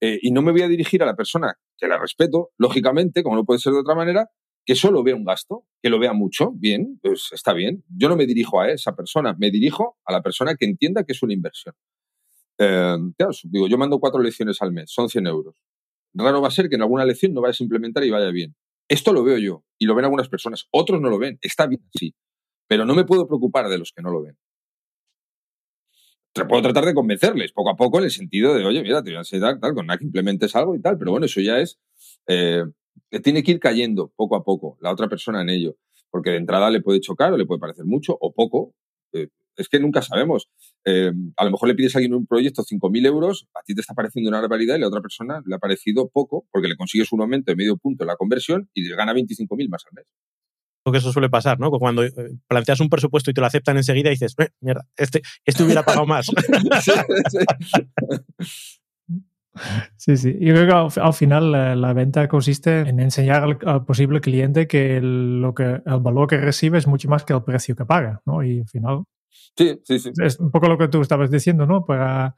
eh, 0.00 0.18
y 0.20 0.32
no 0.32 0.42
me 0.42 0.52
voy 0.52 0.62
a 0.62 0.68
dirigir 0.68 1.02
a 1.02 1.06
la 1.06 1.14
persona 1.14 1.54
que 1.78 1.86
la 1.86 1.98
respeto, 1.98 2.50
lógicamente, 2.58 3.22
como 3.22 3.36
no 3.36 3.44
puede 3.44 3.60
ser 3.60 3.72
de 3.72 3.80
otra 3.80 3.94
manera, 3.94 4.30
que 4.64 4.74
solo 4.74 5.02
vea 5.02 5.16
un 5.16 5.24
gasto, 5.24 5.64
que 5.82 5.90
lo 5.90 5.98
vea 5.98 6.12
mucho, 6.12 6.52
bien, 6.52 6.98
pues 7.02 7.30
está 7.32 7.52
bien. 7.52 7.84
Yo 7.88 8.08
no 8.08 8.16
me 8.16 8.26
dirijo 8.26 8.60
a 8.60 8.70
esa 8.70 8.94
persona, 8.94 9.34
me 9.38 9.50
dirijo 9.50 9.98
a 10.04 10.12
la 10.12 10.22
persona 10.22 10.54
que 10.54 10.64
entienda 10.64 11.04
que 11.04 11.12
es 11.12 11.22
una 11.22 11.32
inversión. 11.32 11.74
Eh, 12.58 12.96
digo, 13.44 13.66
yo 13.68 13.78
mando 13.78 13.98
cuatro 13.98 14.20
lecciones 14.22 14.62
al 14.62 14.72
mes, 14.72 14.90
son 14.92 15.08
100 15.08 15.26
euros. 15.26 15.56
Raro 16.14 16.42
va 16.42 16.48
a 16.48 16.52
ser 16.52 16.68
que 16.68 16.76
en 16.76 16.82
alguna 16.82 17.04
lección 17.04 17.32
no 17.32 17.40
vayas 17.40 17.60
a 17.60 17.64
implementar 17.64 18.04
y 18.04 18.10
vaya 18.10 18.30
bien. 18.30 18.54
Esto 18.88 19.12
lo 19.12 19.24
veo 19.24 19.38
yo 19.38 19.64
y 19.78 19.86
lo 19.86 19.94
ven 19.94 20.04
algunas 20.04 20.28
personas, 20.28 20.66
otros 20.70 21.00
no 21.00 21.08
lo 21.08 21.18
ven, 21.18 21.38
está 21.40 21.66
bien, 21.66 21.82
sí, 21.98 22.14
pero 22.68 22.84
no 22.84 22.94
me 22.94 23.04
puedo 23.04 23.26
preocupar 23.26 23.68
de 23.68 23.78
los 23.78 23.92
que 23.92 24.02
no 24.02 24.10
lo 24.10 24.22
ven 24.22 24.36
puedo 26.48 26.62
tratar 26.62 26.84
de 26.84 26.94
convencerles 26.94 27.52
poco 27.52 27.70
a 27.70 27.76
poco 27.76 27.98
en 27.98 28.04
el 28.04 28.10
sentido 28.10 28.54
de, 28.54 28.64
oye, 28.64 28.82
mira, 28.82 29.02
te 29.02 29.10
voy 29.10 29.16
a 29.16 29.20
enseñar 29.20 29.60
tal, 29.60 29.74
con 29.74 29.86
nada 29.86 29.98
que 29.98 30.04
implementes 30.04 30.56
algo 30.56 30.74
y 30.74 30.80
tal, 30.80 30.98
pero 30.98 31.10
bueno, 31.10 31.26
eso 31.26 31.40
ya 31.40 31.58
es, 31.58 31.78
eh, 32.26 32.64
tiene 33.22 33.42
que 33.42 33.52
ir 33.52 33.60
cayendo 33.60 34.12
poco 34.16 34.36
a 34.36 34.44
poco 34.44 34.76
la 34.80 34.90
otra 34.90 35.08
persona 35.08 35.42
en 35.42 35.50
ello, 35.50 35.76
porque 36.10 36.30
de 36.30 36.36
entrada 36.36 36.70
le 36.70 36.80
puede 36.80 37.00
chocar 37.00 37.32
o 37.32 37.36
le 37.36 37.46
puede 37.46 37.60
parecer 37.60 37.84
mucho 37.84 38.16
o 38.20 38.32
poco. 38.32 38.74
Eh, 39.12 39.28
es 39.56 39.68
que 39.68 39.78
nunca 39.78 40.00
sabemos. 40.00 40.48
Eh, 40.84 41.12
a 41.36 41.44
lo 41.44 41.50
mejor 41.50 41.68
le 41.68 41.74
pides 41.74 41.94
a 41.94 41.98
alguien 41.98 42.14
un 42.14 42.26
proyecto 42.26 42.62
5.000 42.62 43.06
euros, 43.06 43.48
a 43.54 43.62
ti 43.62 43.74
te 43.74 43.82
está 43.82 43.94
pareciendo 43.94 44.30
una 44.30 44.40
barbaridad 44.40 44.74
y 44.74 44.78
a 44.78 44.80
la 44.80 44.88
otra 44.88 45.02
persona 45.02 45.42
le 45.44 45.54
ha 45.54 45.58
parecido 45.58 46.08
poco 46.08 46.46
porque 46.50 46.68
le 46.68 46.76
consigues 46.76 47.12
un 47.12 47.20
aumento 47.20 47.52
de 47.52 47.56
medio 47.56 47.76
punto 47.76 48.04
en 48.04 48.08
la 48.08 48.16
conversión 48.16 48.70
y 48.72 48.88
le 48.88 48.96
gana 48.96 49.12
25.000 49.12 49.68
más 49.68 49.84
al 49.86 49.94
mes 49.94 50.06
que 50.90 50.98
eso 50.98 51.12
suele 51.12 51.30
pasar, 51.30 51.60
¿no? 51.60 51.70
Cuando 51.70 52.02
eh, 52.02 52.12
planteas 52.48 52.80
un 52.80 52.88
presupuesto 52.88 53.30
y 53.30 53.34
te 53.34 53.40
lo 53.40 53.46
aceptan 53.46 53.76
enseguida 53.76 54.08
y 54.08 54.14
dices, 54.14 54.34
eh, 54.38 54.48
mierda, 54.60 54.84
este, 54.96 55.22
este 55.44 55.62
hubiera 55.62 55.84
pagado 55.84 56.06
más. 56.06 56.26
sí, 56.82 56.92
sí. 57.30 57.38
Yo 60.06 60.14
creo 60.54 60.66
que 60.66 61.00
al, 61.00 61.12
final 61.12 61.52
la, 61.80 61.92
venta 61.92 62.26
consiste 62.28 62.80
en 62.80 63.00
enseñar 63.00 63.58
al, 63.64 63.84
posible 63.84 64.20
cliente 64.20 64.66
que 64.66 64.96
el, 64.96 65.40
lo 65.40 65.54
que 65.54 65.82
el 65.84 66.00
valor 66.00 66.26
que 66.26 66.38
recibe 66.38 66.78
es 66.78 66.86
mucho 66.86 67.08
más 67.08 67.24
que 67.24 67.34
el 67.34 67.42
precio 67.42 67.76
que 67.76 67.84
paga, 67.84 68.20
¿no? 68.24 68.42
Y 68.42 68.60
al 68.60 68.68
final... 68.68 69.04
Sí, 69.56 69.78
sí, 69.84 69.98
sí. 69.98 70.12
Es 70.22 70.40
un 70.40 70.50
poco 70.50 70.68
lo 70.68 70.78
que 70.78 70.88
tú 70.88 71.02
estabas 71.02 71.30
diciendo, 71.30 71.66
¿no? 71.66 71.84
Para 71.84 72.34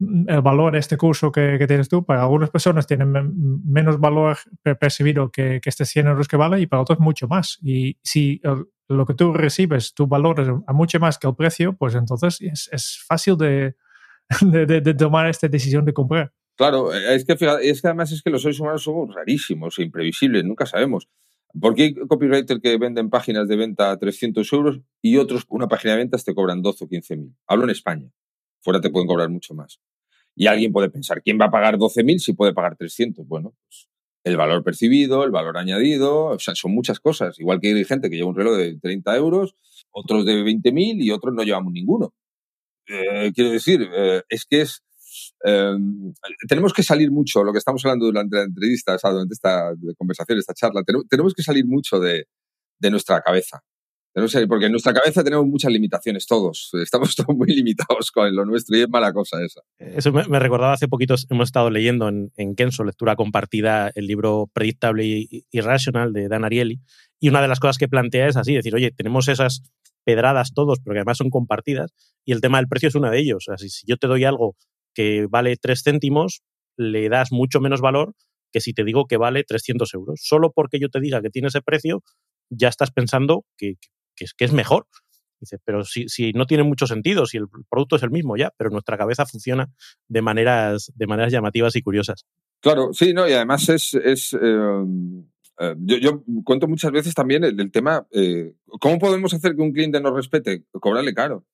el 0.00 0.42
valor 0.42 0.72
de 0.72 0.78
este 0.78 0.96
curso 0.96 1.30
que, 1.30 1.56
que, 1.58 1.66
tienes 1.66 1.88
tú, 1.88 2.04
para 2.04 2.22
algunas 2.22 2.50
personas 2.50 2.86
tiene 2.86 3.04
menos 3.04 3.98
valor 3.98 4.38
percibido 4.80 5.30
que, 5.30 5.60
que 5.60 5.68
este 5.68 5.84
100 5.84 6.08
euros 6.08 6.28
que 6.28 6.36
vale 6.36 6.60
y 6.60 6.66
para 6.66 6.82
otros 6.82 6.98
mucho 6.98 7.28
más. 7.28 7.58
Y 7.62 7.98
si 8.02 8.40
lo 8.88 9.06
que 9.06 9.14
tú 9.14 9.32
recibes, 9.32 9.94
tu 9.94 10.06
valor 10.06 10.40
es 10.40 10.48
a 10.48 10.72
mucho 10.72 10.98
más 11.00 11.18
que 11.18 11.26
el 11.26 11.34
precio, 11.34 11.74
pues 11.74 11.94
entonces 11.94 12.40
es, 12.40 12.68
es 12.72 13.02
fácil 13.06 13.36
de, 13.36 13.76
de, 14.40 14.66
de, 14.80 14.94
tomar 14.94 15.28
esta 15.28 15.48
decisión 15.48 15.84
de 15.84 15.92
comprar. 15.92 16.32
Claro, 16.56 16.92
es 16.92 17.24
que, 17.24 17.32
es 17.62 17.82
que 17.82 17.88
además 17.88 18.12
es 18.12 18.22
que 18.22 18.30
los 18.30 18.42
seres 18.42 18.60
humanos 18.60 18.82
somos 18.82 19.14
rarísimos 19.14 19.78
e 19.78 19.82
imprevisibles, 19.84 20.44
nunca 20.44 20.66
sabemos. 20.66 21.08
¿Por 21.60 21.74
qué 21.74 21.82
hay 21.82 21.94
copywriter 21.94 22.60
que 22.60 22.78
venden 22.78 23.10
páginas 23.10 23.48
de 23.48 23.56
venta 23.56 23.90
a 23.90 23.98
300 23.98 24.50
euros 24.52 24.80
y 25.02 25.18
otros, 25.18 25.44
una 25.48 25.68
página 25.68 25.92
de 25.92 25.98
ventas, 25.98 26.24
te 26.24 26.34
cobran 26.34 26.62
12 26.62 26.84
o 26.84 26.88
15 26.88 27.16
mil? 27.16 27.34
Hablo 27.46 27.64
en 27.64 27.70
España. 27.70 28.10
Fuera 28.62 28.80
te 28.80 28.90
pueden 28.90 29.06
cobrar 29.06 29.28
mucho 29.28 29.54
más. 29.54 29.80
Y 30.34 30.46
alguien 30.46 30.72
puede 30.72 30.90
pensar, 30.90 31.22
¿quién 31.22 31.38
va 31.40 31.46
a 31.46 31.50
pagar 31.50 31.76
12.000 31.78 32.18
si 32.18 32.32
puede 32.32 32.54
pagar 32.54 32.76
300? 32.76 33.26
Bueno, 33.26 33.54
pues 33.66 33.88
el 34.24 34.36
valor 34.36 34.62
percibido, 34.64 35.24
el 35.24 35.30
valor 35.30 35.58
añadido, 35.58 36.26
o 36.26 36.38
sea, 36.38 36.54
son 36.54 36.72
muchas 36.72 37.00
cosas. 37.00 37.38
Igual 37.38 37.60
que 37.60 37.74
hay 37.74 37.84
gente 37.84 38.08
que 38.08 38.16
lleva 38.16 38.28
un 38.30 38.36
reloj 38.36 38.56
de 38.56 38.78
30 38.78 39.16
euros, 39.16 39.56
otros 39.90 40.24
de 40.24 40.42
20.000 40.42 41.02
y 41.02 41.10
otros 41.10 41.34
no 41.34 41.42
llevamos 41.42 41.72
ninguno. 41.72 42.14
Eh, 42.88 43.32
quiero 43.34 43.50
decir, 43.50 43.88
eh, 43.94 44.22
es 44.28 44.46
que 44.46 44.62
es... 44.62 44.82
Em, 45.44 46.12
tenemos 46.48 46.72
que 46.72 46.82
salir 46.82 47.10
mucho, 47.10 47.42
lo 47.42 47.52
que 47.52 47.58
estamos 47.58 47.84
hablando 47.84 48.06
durante 48.06 48.36
la 48.36 48.44
entrevista, 48.44 48.94
o 48.94 48.98
sea, 48.98 49.10
durante 49.10 49.34
esta 49.34 49.72
conversación, 49.96 50.38
esta 50.38 50.54
charla, 50.54 50.82
tenemos, 51.08 51.34
que 51.34 51.42
salir 51.42 51.66
mucho 51.66 51.98
de, 51.98 52.26
de 52.78 52.90
nuestra 52.90 53.20
cabeza 53.20 53.62
porque 54.48 54.66
en 54.66 54.72
nuestra 54.72 54.92
cabeza 54.92 55.24
tenemos 55.24 55.46
muchas 55.46 55.72
limitaciones 55.72 56.26
todos. 56.26 56.70
Estamos 56.82 57.14
todos 57.16 57.36
muy 57.36 57.48
limitados 57.48 58.10
con 58.10 58.34
lo 58.34 58.44
nuestro 58.44 58.76
y 58.76 58.82
es 58.82 58.88
mala 58.88 59.12
cosa 59.12 59.42
esa. 59.42 59.62
Eso 59.78 60.12
me, 60.12 60.38
recordaba 60.38 60.74
hace 60.74 60.88
poquito, 60.88 61.14
hemos 61.30 61.48
estado 61.48 61.70
leyendo 61.70 62.08
en, 62.08 62.32
en, 62.36 62.54
Kenso, 62.54 62.84
lectura 62.84 63.16
compartida, 63.16 63.90
el 63.94 64.06
libro 64.06 64.50
Predictable 64.52 65.06
y 65.06 65.46
Irrational 65.50 66.12
de 66.12 66.28
Dan 66.28 66.44
Ariely. 66.44 66.80
Y 67.20 67.28
una 67.28 67.40
de 67.40 67.48
las 67.48 67.60
cosas 67.60 67.78
que 67.78 67.88
plantea 67.88 68.28
es 68.28 68.36
así, 68.36 68.54
decir, 68.54 68.74
oye, 68.74 68.90
tenemos 68.90 69.28
esas 69.28 69.62
pedradas 70.04 70.52
todos, 70.52 70.80
porque 70.80 70.98
además 70.98 71.18
son 71.18 71.30
compartidas, 71.30 71.92
y 72.24 72.32
el 72.32 72.40
tema 72.40 72.58
del 72.58 72.66
precio 72.66 72.88
es 72.88 72.94
una 72.96 73.10
de 73.10 73.20
ellos. 73.20 73.48
O 73.48 73.56
sea, 73.56 73.56
si, 73.56 73.86
yo 73.86 73.96
te 73.96 74.08
doy 74.08 74.24
algo 74.24 74.56
que 74.94 75.26
vale 75.28 75.56
3 75.56 75.82
céntimos, 75.82 76.42
le 76.76 77.08
das 77.08 77.32
mucho 77.32 77.60
menos 77.60 77.80
valor 77.80 78.14
que 78.52 78.60
si 78.60 78.74
te 78.74 78.84
digo 78.84 79.06
que 79.06 79.16
vale 79.16 79.44
300 79.44 79.92
euros. 79.94 80.20
Solo 80.22 80.52
porque 80.52 80.78
yo 80.78 80.90
te 80.90 81.00
diga 81.00 81.22
que 81.22 81.30
tiene 81.30 81.48
ese 81.48 81.62
precio, 81.62 82.02
ya 82.50 82.68
estás 82.68 82.90
pensando 82.90 83.46
que, 83.56 83.76
que 84.14 84.24
es, 84.24 84.34
que 84.34 84.44
es 84.44 84.52
mejor. 84.52 84.86
Dice, 85.40 85.58
pero 85.64 85.84
si, 85.84 86.08
si, 86.08 86.32
no 86.32 86.46
tiene 86.46 86.62
mucho 86.62 86.86
sentido, 86.86 87.26
si 87.26 87.38
el 87.38 87.46
producto 87.68 87.96
es 87.96 88.02
el 88.02 88.10
mismo 88.10 88.36
ya, 88.36 88.52
pero 88.56 88.70
nuestra 88.70 88.96
cabeza 88.96 89.26
funciona 89.26 89.70
de 90.06 90.22
maneras, 90.22 90.92
de 90.94 91.06
maneras 91.06 91.32
llamativas 91.32 91.74
y 91.74 91.82
curiosas. 91.82 92.26
Claro, 92.60 92.92
sí, 92.92 93.12
no, 93.12 93.28
y 93.28 93.32
además 93.32 93.68
es, 93.68 93.94
es, 93.94 94.34
em, 94.34 95.24
Eh, 95.58 95.76
yo, 95.78 96.24
cuento 96.44 96.66
muchas 96.66 96.90
veces 96.90 97.14
también 97.14 97.44
el, 97.44 97.70
tema, 97.70 98.06
eh, 98.10 98.54
¿cómo 98.80 98.98
podemos 98.98 99.32
hacer 99.34 99.54
que 99.54 99.62
un 99.62 99.72
cliente 99.72 100.00
nos 100.00 100.14
respete? 100.14 100.64
Cobrarle 100.72 101.14
caro. 101.14 101.44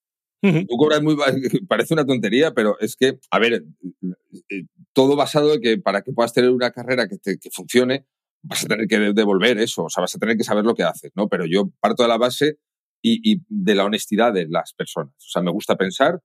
Tú 0.41 0.76
cobras 0.76 1.03
muy, 1.03 1.16
parece 1.68 1.95
una 1.95 2.07
tontería, 2.07 2.53
pero 2.55 2.78
es 2.80 2.97
que, 2.97 3.18
a 3.30 3.39
ver, 3.39 3.64
eh, 4.51 4.64
todo 4.93 5.16
basado 5.16 5.55
en 5.55 5.61
que 5.61 5.78
para 5.78 6.03
que 6.03 6.12
puedas 6.12 6.32
tener 6.32 6.51
una 6.51 6.70
carrera 6.70 7.09
que, 7.09 7.18
que 7.18 7.51
funcione, 7.51 8.07
vas 8.43 8.64
a 8.64 8.68
tener 8.68 8.86
que 8.86 8.99
devolver 9.12 9.59
eso, 9.59 9.84
o 9.84 9.91
sea, 9.91 10.03
vas 10.03 10.14
a 10.14 10.18
tener 10.18 10.36
que 10.36 10.45
saber 10.45 10.64
lo 10.64 10.74
que 10.74 10.84
haces, 10.84 11.11
¿no? 11.16 11.28
Pero 11.28 11.45
yo 11.47 11.70
parto 11.80 12.05
de 12.05 12.09
la 12.09 12.18
base 12.18 12.59
y, 13.03 13.32
y 13.32 13.43
de 13.49 13.74
la 13.74 13.84
honestidad 13.84 14.32
de 14.32 14.47
las 14.49 14.72
personas. 14.74 15.14
O 15.16 15.30
sea, 15.30 15.43
me 15.43 15.51
gusta 15.51 15.76
pensar 15.76 16.20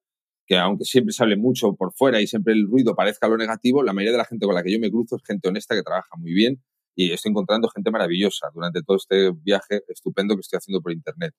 que 0.45 0.57
aunque 0.57 0.85
siempre 0.85 1.13
se 1.13 1.23
hable 1.23 1.37
mucho 1.37 1.73
por 1.75 1.93
fuera 1.93 2.21
y 2.21 2.27
siempre 2.27 2.53
el 2.53 2.67
ruido 2.67 2.95
parezca 2.95 3.27
lo 3.27 3.37
negativo, 3.37 3.83
la 3.83 3.93
mayoría 3.93 4.11
de 4.13 4.17
la 4.19 4.25
gente 4.25 4.45
con 4.45 4.55
la 4.55 4.63
que 4.63 4.71
yo 4.71 4.79
me 4.79 4.91
cruzo 4.91 5.15
es 5.15 5.23
gente 5.25 5.47
honesta 5.49 5.75
que 5.75 5.83
trabaja 5.83 6.09
muy 6.17 6.33
bien 6.33 6.61
y 6.95 7.11
estoy 7.11 7.31
encontrando 7.31 7.69
gente 7.69 7.91
maravillosa 7.91 8.49
durante 8.53 8.81
todo 8.83 8.97
este 8.97 9.31
viaje 9.31 9.83
estupendo 9.87 10.35
que 10.35 10.41
estoy 10.41 10.57
haciendo 10.57 10.81
por 10.81 10.91
Internet. 10.91 11.33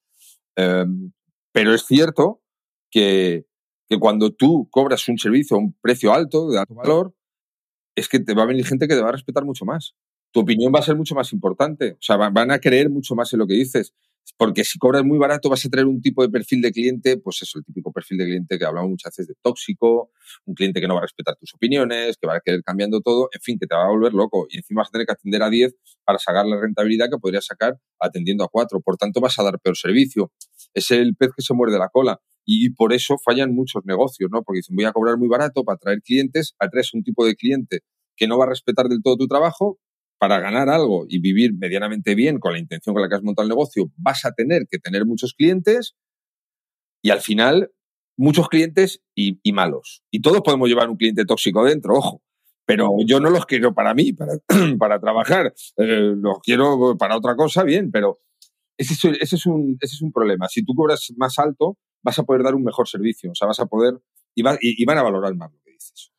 Em, 0.57 1.13
pero 1.53 1.75
es 1.75 1.85
cierto 1.87 2.43
que, 2.95 3.45
que 3.89 3.99
cuando 3.99 4.33
tú 4.33 4.69
cobras 4.71 5.09
un 5.09 5.19
servicio 5.19 5.57
a 5.57 5.59
un 5.59 5.73
precio 5.81 6.15
alto, 6.15 6.49
de 6.49 6.61
alto 6.61 6.75
valor, 6.77 7.13
es 7.97 8.09
que 8.09 8.21
te 8.21 8.35
va 8.35 8.45
a 8.45 8.47
venir 8.47 8.65
gente 8.65 8.87
que 8.87 8.95
te 8.95 9.03
va 9.03 9.09
a 9.09 9.13
respetar 9.13 9.45
mucho 9.45 9.65
más. 9.65 9.97
Tu 10.31 10.41
opinión 10.41 10.73
va 10.73 10.79
a 10.79 10.83
ser 10.83 10.95
mucho 10.95 11.17
más 11.17 11.33
importante. 11.33 11.93
O 11.95 11.99
sea, 12.01 12.17
van 12.17 12.53
a 12.53 12.61
creer 12.61 12.91
mucho 12.91 13.17
más 13.17 13.33
en 13.33 13.41
lo 13.41 13.49
que 13.49 13.55
dices. 13.55 13.93
Porque 14.39 14.65
si 14.65 14.79
cobras 14.79 15.05
muy 15.05 15.19
barato 15.19 15.51
vas 15.51 15.67
a 15.67 15.69
tener 15.69 15.87
un 15.87 16.01
tipo 16.01 16.23
de 16.23 16.29
perfil 16.29 16.63
de 16.63 16.71
cliente, 16.71 17.17
pues 17.19 17.43
eso, 17.43 17.59
el 17.59 17.65
típico 17.65 17.93
perfil 17.93 18.19
de 18.19 18.25
cliente 18.27 18.59
que 18.59 18.65
hablamos 18.65 18.91
muchas 18.91 19.11
veces 19.11 19.27
de 19.29 19.35
tóxico, 19.43 20.13
un 20.45 20.55
cliente 20.55 20.81
que 20.81 20.87
no 20.87 20.95
va 20.95 21.01
a 21.01 21.03
respetar 21.03 21.37
tus 21.37 21.53
opiniones, 21.55 22.17
que 22.17 22.27
va 22.29 22.37
a 22.37 22.41
querer 22.41 22.63
cambiando 22.63 23.01
todo, 23.01 23.29
en 23.33 23.41
fin, 23.41 23.59
que 23.59 23.67
te 23.67 23.75
va 23.75 23.85
a 23.85 23.89
volver 23.89 24.15
loco. 24.15 24.47
Y 24.51 24.59
encima 24.59 24.83
vas 24.83 24.89
a 24.89 24.93
tener 24.93 25.07
que 25.07 25.13
atender 25.13 25.43
a 25.43 25.51
10 25.51 25.75
para 26.05 26.19
sacar 26.19 26.47
la 26.47 26.61
rentabilidad 26.61 27.11
que 27.11 27.19
podrías 27.19 27.45
sacar 27.45 27.77
atendiendo 27.99 28.45
a 28.45 28.49
4. 28.49 28.81
Por 28.81 28.97
tanto, 28.97 29.21
vas 29.21 29.37
a 29.41 29.43
dar 29.43 29.59
peor 29.59 29.77
servicio. 29.77 30.33
Es 30.73 30.91
el 30.93 31.17
pez 31.17 31.31
que 31.37 31.43
se 31.43 31.55
muerde 31.55 31.79
la 31.79 31.89
cola. 31.89 32.21
Y 32.45 32.71
por 32.71 32.93
eso 32.93 33.17
fallan 33.25 33.55
muchos 33.55 33.85
negocios, 33.85 34.31
¿no? 34.33 34.43
Porque 34.43 34.59
dicen, 34.59 34.77
voy 34.77 34.85
a 34.85 34.93
cobrar 34.93 35.17
muy 35.19 35.29
barato 35.29 35.65
para 35.65 35.77
atraer 35.77 36.03
clientes, 36.03 36.55
atraes 36.59 36.93
un 36.95 37.03
tipo 37.03 37.25
de 37.25 37.35
cliente 37.35 37.81
que 38.17 38.27
no 38.27 38.39
va 38.39 38.45
a 38.45 38.49
respetar 38.51 38.89
del 38.89 39.03
todo 39.03 39.17
tu 39.17 39.27
trabajo, 39.27 39.79
para 40.19 40.41
ganar 40.41 40.71
algo 40.71 41.05
y 41.09 41.21
vivir 41.21 41.53
medianamente 41.55 42.15
bien 42.15 42.39
con 42.39 42.53
la 42.53 42.59
intención 42.59 42.95
con 42.95 43.03
la 43.03 43.09
que 43.09 43.17
has 43.17 43.23
montado 43.23 43.45
el 43.45 43.51
negocio, 43.51 43.91
vas 43.97 44.25
a 44.25 44.33
tener 44.33 44.67
que 44.71 44.79
tener 44.79 45.05
muchos 45.05 45.35
clientes 45.35 45.97
y 47.03 47.11
al 47.11 47.21
final 47.21 47.71
muchos 48.17 48.49
clientes 48.49 49.03
y, 49.15 49.53
malos. 49.53 50.03
Y 50.11 50.23
todos 50.23 50.41
podemos 50.41 50.69
llevar 50.69 50.89
un 50.89 50.97
cliente 50.97 51.25
tóxico 51.25 51.65
dentro, 51.65 51.95
ojo. 51.95 52.23
Pero 52.67 52.89
yo 53.07 53.21
no 53.21 53.29
los 53.29 53.45
quiero 53.45 53.75
para 53.75 53.93
mí, 53.93 54.15
para, 54.15 54.33
para 54.79 54.99
trabajar. 54.99 55.53
Eh, 55.77 56.15
los 56.17 56.39
quiero 56.43 56.97
para 56.97 57.19
otra 57.19 57.37
cosa, 57.37 57.63
bien, 57.63 57.91
pero 57.91 58.21
es, 58.79 58.91
ese, 58.91 59.19
es 59.21 59.47
un, 59.47 59.77
ese 59.79 59.97
es 59.97 60.01
un 60.01 60.11
problema. 60.11 60.49
Si 60.49 60.65
tú 60.65 60.73
cobras 60.75 61.13
más 61.17 61.39
alto, 61.39 61.77
vas 62.05 62.19
a 62.19 62.23
poder 62.23 62.45
dar 62.45 62.55
un 62.55 62.63
mejor 62.63 62.87
servicio. 62.87 63.33
O 63.33 63.35
sea, 63.35 63.49
vas 63.49 63.59
a 63.59 63.67
poder 63.67 64.01
y, 64.35 64.43
van 64.43 64.99
a 64.99 65.03
valorar 65.03 65.35
más 65.35 65.51
lo 65.51 65.59
que 65.65 65.73
dices. 65.73 66.13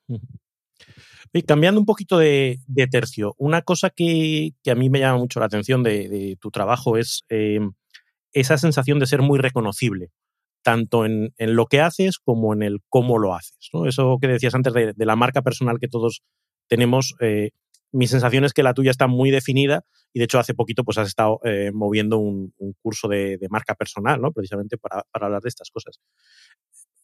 Cambiando 1.46 1.80
un 1.80 1.86
poquito 1.86 2.18
de, 2.18 2.60
tercio, 2.90 3.36
una 3.38 3.62
cosa 3.62 3.90
que, 3.90 4.54
a 4.70 4.76
mí 4.76 4.90
me 4.90 5.00
llama 5.00 5.20
mucho 5.20 5.40
la 5.40 5.46
atención 5.46 5.84
de, 5.84 6.38
tu 6.40 6.50
trabajo 6.50 6.98
es 6.98 7.26
eh, 7.30 7.60
esa 8.32 8.58
sensación 8.58 9.00
de 9.00 9.06
ser 9.06 9.22
muy 9.22 9.38
reconocible, 9.38 10.12
tanto 10.64 11.06
en, 11.06 11.34
lo 11.38 11.66
que 11.68 11.82
haces 11.82 12.20
como 12.20 12.54
en 12.54 12.64
el 12.64 12.80
cómo 12.90 13.20
lo 13.20 13.36
haces. 13.36 13.70
Eso 13.86 14.18
que 14.20 14.28
decías 14.28 14.56
antes 14.56 14.74
de, 14.74 14.94
la 14.98 15.16
marca 15.16 15.42
personal 15.42 15.80
que 15.80 15.90
todos 15.90 16.24
tenemos, 16.68 17.16
eh, 17.20 17.52
mi 17.92 18.08
sensación 18.08 18.44
es 18.44 18.54
que 18.54 18.64
la 18.64 18.74
tuya 18.74 18.92
está 18.92 19.08
muy 19.08 19.32
definida 19.32 19.86
y 20.14 20.20
de 20.20 20.26
hecho 20.26 20.40
hace 20.40 20.54
poquito 20.54 20.84
pues 20.84 20.98
has 20.98 21.08
estado 21.08 21.40
eh, 21.44 21.72
moviendo 21.74 22.18
un, 22.18 22.54
curso 22.82 23.08
de, 23.08 23.40
marca 23.50 23.76
personal, 23.76 24.22
¿no? 24.22 24.32
precisamente 24.32 24.78
para, 24.78 25.04
hablar 25.14 25.42
de 25.42 25.50
estas 25.50 25.70
cosas 25.70 26.00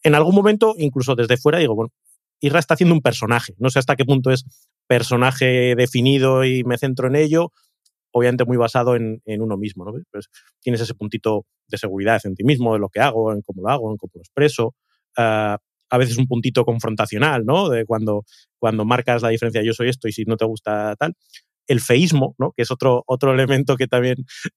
en 0.03 0.15
algún 0.15 0.35
momento, 0.35 0.73
incluso 0.77 1.15
desde 1.15 1.37
fuera, 1.37 1.59
digo, 1.59 1.75
bueno, 1.75 1.91
Irra 2.39 2.59
está 2.59 2.73
haciendo 2.73 2.95
un 2.95 3.01
personaje. 3.01 3.53
No 3.59 3.69
sé 3.69 3.79
hasta 3.79 3.95
qué 3.95 4.05
punto 4.05 4.31
es 4.31 4.45
personaje 4.87 5.75
definido 5.75 6.43
y 6.43 6.63
me 6.63 6.77
centro 6.77 7.07
en 7.07 7.15
ello, 7.15 7.51
obviamente 8.11 8.45
muy 8.45 8.57
basado 8.57 8.95
en, 8.95 9.21
uno 9.25 9.57
mismo. 9.57 9.85
¿no? 9.85 9.93
Pues 10.11 10.29
tienes 10.59 10.81
ese 10.81 10.95
puntito 10.95 11.45
de 11.67 11.77
seguridad 11.77 12.19
en 12.23 12.35
ti 12.35 12.43
mismo, 12.43 12.73
de 12.73 12.79
lo 12.79 12.89
que 12.89 12.99
hago, 12.99 13.31
en 13.31 13.41
cómo 13.41 13.61
lo 13.61 13.69
hago, 13.69 13.91
en 13.91 13.97
cómo 13.97 14.11
lo 14.15 14.21
expreso. 14.21 14.75
Ah, 15.17 15.59
a 15.91 15.97
veces 15.97 16.17
un 16.17 16.25
puntito 16.25 16.63
confrontacional, 16.63 17.45
¿no? 17.45 17.69
De 17.69 17.85
cuando, 17.85 18.23
cuando 18.57 18.85
marcas 18.85 19.21
la 19.21 19.29
diferencia, 19.29 19.61
yo 19.61 19.73
soy 19.73 19.89
esto 19.89 20.07
y 20.07 20.13
si 20.13 20.23
no 20.23 20.37
te 20.37 20.45
gusta 20.45 20.95
tal. 20.95 21.13
El 21.67 21.81
feísmo, 21.81 22.33
¿no? 22.39 22.53
Que 22.53 22.63
es 22.63 22.71
otro, 22.71 23.03
otro 23.05 23.33
elemento 23.33 23.75
que 23.75 23.87
también 23.87 24.15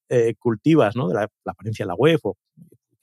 eh, 0.08 0.34
cultivas, 0.38 0.96
¿no? 0.96 1.08
De 1.08 1.14
la, 1.14 1.28
apariencia 1.44 1.82
en 1.82 1.88
la 1.88 1.94
web 1.94 2.20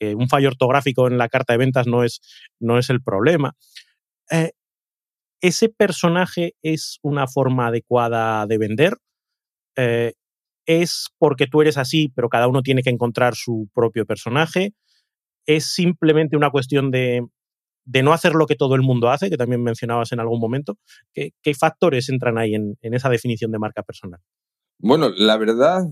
que 0.00 0.14
un 0.14 0.28
fallo 0.28 0.48
ortográfico 0.48 1.06
en 1.06 1.18
la 1.18 1.28
carta 1.28 1.52
de 1.52 1.58
ventas 1.58 1.86
no 1.86 2.02
es, 2.02 2.20
no 2.58 2.78
es 2.78 2.90
el 2.90 3.02
problema. 3.02 3.54
Eh, 4.30 4.52
ese 5.42 5.68
personaje 5.68 6.54
es 6.62 6.98
una 7.02 7.26
forma 7.26 7.66
adecuada 7.68 8.46
de 8.46 8.58
vender. 8.58 8.96
Eh, 9.76 10.14
es 10.66 11.08
porque 11.18 11.46
tú 11.46 11.60
eres 11.60 11.76
así, 11.76 12.10
pero 12.14 12.28
cada 12.28 12.48
uno 12.48 12.62
tiene 12.62 12.82
que 12.82 12.90
encontrar 12.90 13.34
su 13.34 13.68
propio 13.74 14.06
personaje. 14.06 14.72
Es 15.46 15.66
simplemente 15.74 16.36
una 16.36 16.50
cuestión 16.50 16.90
de, 16.90 17.22
no 17.84 18.12
hacer 18.12 18.34
lo 18.34 18.46
que 18.46 18.56
todo 18.56 18.74
el 18.74 18.82
mundo 18.82 19.10
hace, 19.10 19.30
que 19.30 19.36
también 19.36 19.62
mencionabas 19.62 20.12
en 20.12 20.20
algún 20.20 20.40
momento. 20.40 20.78
¿Qué, 21.12 21.32
factores 21.54 22.08
entran 22.08 22.38
ahí 22.38 22.54
en, 22.54 22.76
esa 22.80 23.08
definición 23.08 23.50
de 23.50 23.58
marca 23.58 23.82
personal? 23.82 24.20
Bueno, 24.78 25.10
la 25.10 25.36
verdad, 25.36 25.84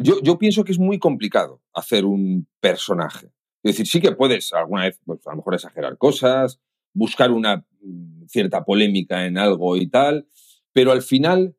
Yo, 0.00 0.20
yo, 0.22 0.38
pienso 0.38 0.64
que 0.64 0.72
es 0.72 0.78
muy 0.78 0.98
complicado 0.98 1.62
hacer 1.72 2.04
un 2.04 2.48
personaje. 2.60 3.26
Es 3.62 3.72
decir, 3.72 3.86
sí 3.86 4.00
que 4.00 4.12
puedes 4.12 4.52
alguna 4.52 4.82
vez, 4.84 5.00
pues, 5.04 5.26
a 5.26 5.30
lo 5.30 5.36
mejor 5.36 5.54
exagerar 5.54 5.96
cosas, 5.98 6.60
buscar 6.92 7.30
una 7.30 7.64
mm, 7.80 8.26
cierta 8.26 8.64
polémica 8.64 9.26
en 9.26 9.38
algo 9.38 9.76
y 9.76 9.88
tal, 9.88 10.26
pero 10.72 10.92
al 10.92 11.02
final, 11.02 11.56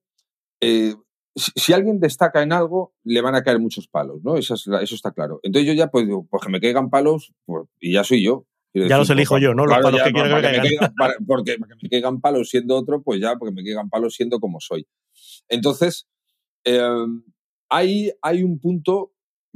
eh, 0.62 0.96
si, 1.38 1.74
alguien 1.74 2.00
destaca 2.00 2.42
en 2.42 2.52
algo, 2.52 2.94
le 3.04 3.22
van 3.22 3.36
a 3.36 3.44
caer 3.44 3.60
muchos 3.60 3.88
palos, 3.88 4.24
¿no? 4.24 4.38
Eso, 4.38 4.56
está 4.56 5.12
claro. 5.12 5.40
Entonces 5.44 5.68
yo 5.68 5.74
ya 5.74 5.88
pues 5.88 6.06
digo, 6.06 6.28
pues 6.30 6.44
que 6.44 6.50
me 6.50 6.60
caigan 6.60 6.90
palos, 6.90 7.34
pues, 7.46 7.68
y 7.80 7.94
ya 7.94 8.04
soy 8.04 8.24
yo. 8.24 8.46
ya 8.74 8.98
los 8.98 9.10
elijo 9.10 9.38
yo, 9.38 9.54
¿no? 9.54 9.66
Los 9.66 9.78
palos 9.80 10.02
que 10.04 10.12
quiero 10.12 10.42
que, 10.42 10.48
me 10.48 10.58
caigan. 10.58 10.94
porque 11.28 11.58
me 11.82 11.90
caigan 11.90 12.22
palos 12.22 12.50
siendo 12.50 12.76
otro, 12.76 13.02
pues 13.04 13.22
ya, 13.22 13.36
porque 13.36 13.54
me 13.54 13.64
caigan 13.64 13.90
palos 13.90 14.16
siendo 14.16 14.40
como 14.40 14.60
soy. 14.60 14.88
Entonces, 15.48 16.08
em, 16.64 17.24
hay, 17.70 18.12
hay 18.22 18.44
un 18.44 18.60
punto 18.60 19.14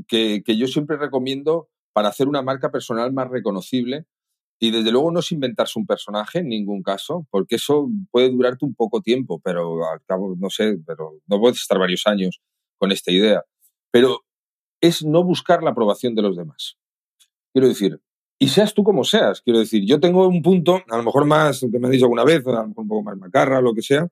que, 0.08 0.44
que 0.46 0.58
yo 0.58 0.68
siempre 0.68 0.98
recomiendo 0.98 1.70
para 1.94 2.10
hacer 2.10 2.28
una 2.28 2.42
marca 2.42 2.72
personal 2.72 3.12
más 3.12 3.30
reconocible. 3.30 4.06
Y 4.64 4.70
desde 4.70 4.92
luego 4.92 5.12
no 5.12 5.22
es 5.22 5.32
inventarse 5.32 5.80
un 5.80 5.88
personaje 5.88 6.40
en 6.40 6.50
ningún 6.50 6.84
caso, 6.84 7.26
porque 7.32 7.56
eso 7.56 7.90
puede 8.12 8.30
durarte 8.30 8.64
un 8.64 8.76
poco 8.76 9.02
tiempo, 9.02 9.42
pero 9.44 9.90
al 9.90 10.04
cabo, 10.06 10.36
no 10.38 10.52
sé, 10.52 10.78
pero 10.86 11.18
no 11.26 11.40
puedes 11.40 11.60
estar 11.60 11.80
varios 11.80 12.06
años 12.06 12.40
con 12.78 12.92
esta 12.92 13.12
idea. 13.12 13.44
Pero 13.90 14.22
es 14.80 15.04
no 15.04 15.24
buscar 15.24 15.64
la 15.64 15.72
aprobación 15.72 16.14
de 16.14 16.22
los 16.22 16.38
demás. 16.38 16.78
Quiero 17.52 17.68
decir, 17.68 18.00
y 18.38 18.50
seas 18.50 18.76
tú 18.76 18.84
como 18.84 19.04
seas. 19.04 19.42
Quiero 19.42 19.58
decir, 19.58 19.84
yo 19.84 20.00
tengo 20.00 20.28
un 20.28 20.44
punto, 20.44 20.80
a 20.88 20.98
lo 20.98 21.04
mejor 21.04 21.26
más, 21.26 21.62
que 21.62 21.80
me 21.80 21.88
han 21.88 21.92
dicho 21.92 22.06
alguna 22.06 22.24
vez, 22.24 22.46
a 22.46 22.52
lo 22.52 22.68
mejor 22.68 22.84
un 22.84 22.88
poco 22.88 23.04
más 23.04 23.18
macarra, 23.18 23.62
lo 23.62 23.74
que 23.74 23.82
sea. 23.82 24.08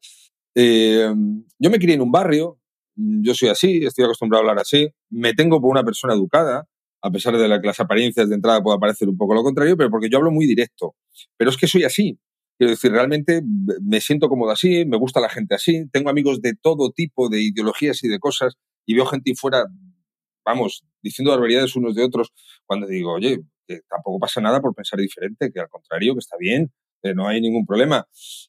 Eh, 0.55 1.13
yo 1.59 1.69
me 1.69 1.77
crié 1.77 1.93
en 1.93 2.01
un 2.01 2.11
barrio, 2.11 2.57
yo 2.95 3.35
soy 3.35 3.49
así, 3.49 3.85
estoy 3.85 4.05
acostumbrado 4.05 4.41
a 4.41 4.49
hablar 4.49 4.63
así, 4.63 4.89
me 5.11 5.35
tengo 5.35 5.61
por 5.61 5.69
una 5.69 5.83
persona 5.83 6.15
educada, 6.15 6.67
a 7.01 7.11
pesar 7.11 7.37
de 7.37 7.61
que 7.61 7.67
las 7.67 7.79
apariencias 7.79 8.29
de 8.29 8.35
entrada 8.35 8.61
pueda 8.61 8.77
parecer 8.77 9.07
un 9.07 9.17
poco 9.17 9.33
lo 9.33 9.43
contrario, 9.43 9.77
pero 9.77 9.89
porque 9.89 10.09
yo 10.09 10.17
hablo 10.17 10.31
muy 10.31 10.45
directo. 10.45 10.95
Pero 11.37 11.49
es 11.49 11.57
que 11.57 11.67
soy 11.67 11.83
así. 11.83 12.19
Quiero 12.57 12.71
decir, 12.71 12.91
realmente 12.91 13.41
me 13.81 14.01
siento 14.01 14.27
cómodo 14.27 14.51
así, 14.51 14.85
me 14.85 14.97
gusta 14.97 15.21
la 15.21 15.29
gente 15.29 15.55
así, 15.55 15.87
tengo 15.91 16.09
amigos 16.09 16.41
de 16.41 16.55
todo 16.61 16.91
tipo 16.91 17.29
de 17.29 17.41
ideologías 17.41 18.03
y 18.03 18.09
de 18.09 18.19
cosas 18.19 18.57
y 18.85 18.95
veo 18.95 19.05
gente 19.05 19.33
fuera, 19.35 19.65
vamos, 20.45 20.83
diciendo 21.01 21.31
barbaridades 21.31 21.77
unos 21.77 21.95
de 21.95 22.03
otros 22.03 22.33
cuando 22.65 22.85
digo, 22.85 23.13
oye, 23.13 23.39
que 23.65 23.79
tampoco 23.89 24.19
pasa 24.19 24.41
nada 24.41 24.59
por 24.59 24.75
pensar 24.75 24.99
diferente, 24.99 25.51
que 25.53 25.59
al 25.61 25.69
contrario, 25.69 26.15
que 26.15 26.19
está 26.19 26.35
bien, 26.37 26.73
que 27.01 27.13
no 27.13 27.29
hay 27.29 27.39
ningún 27.39 27.65
problema. 27.65 28.07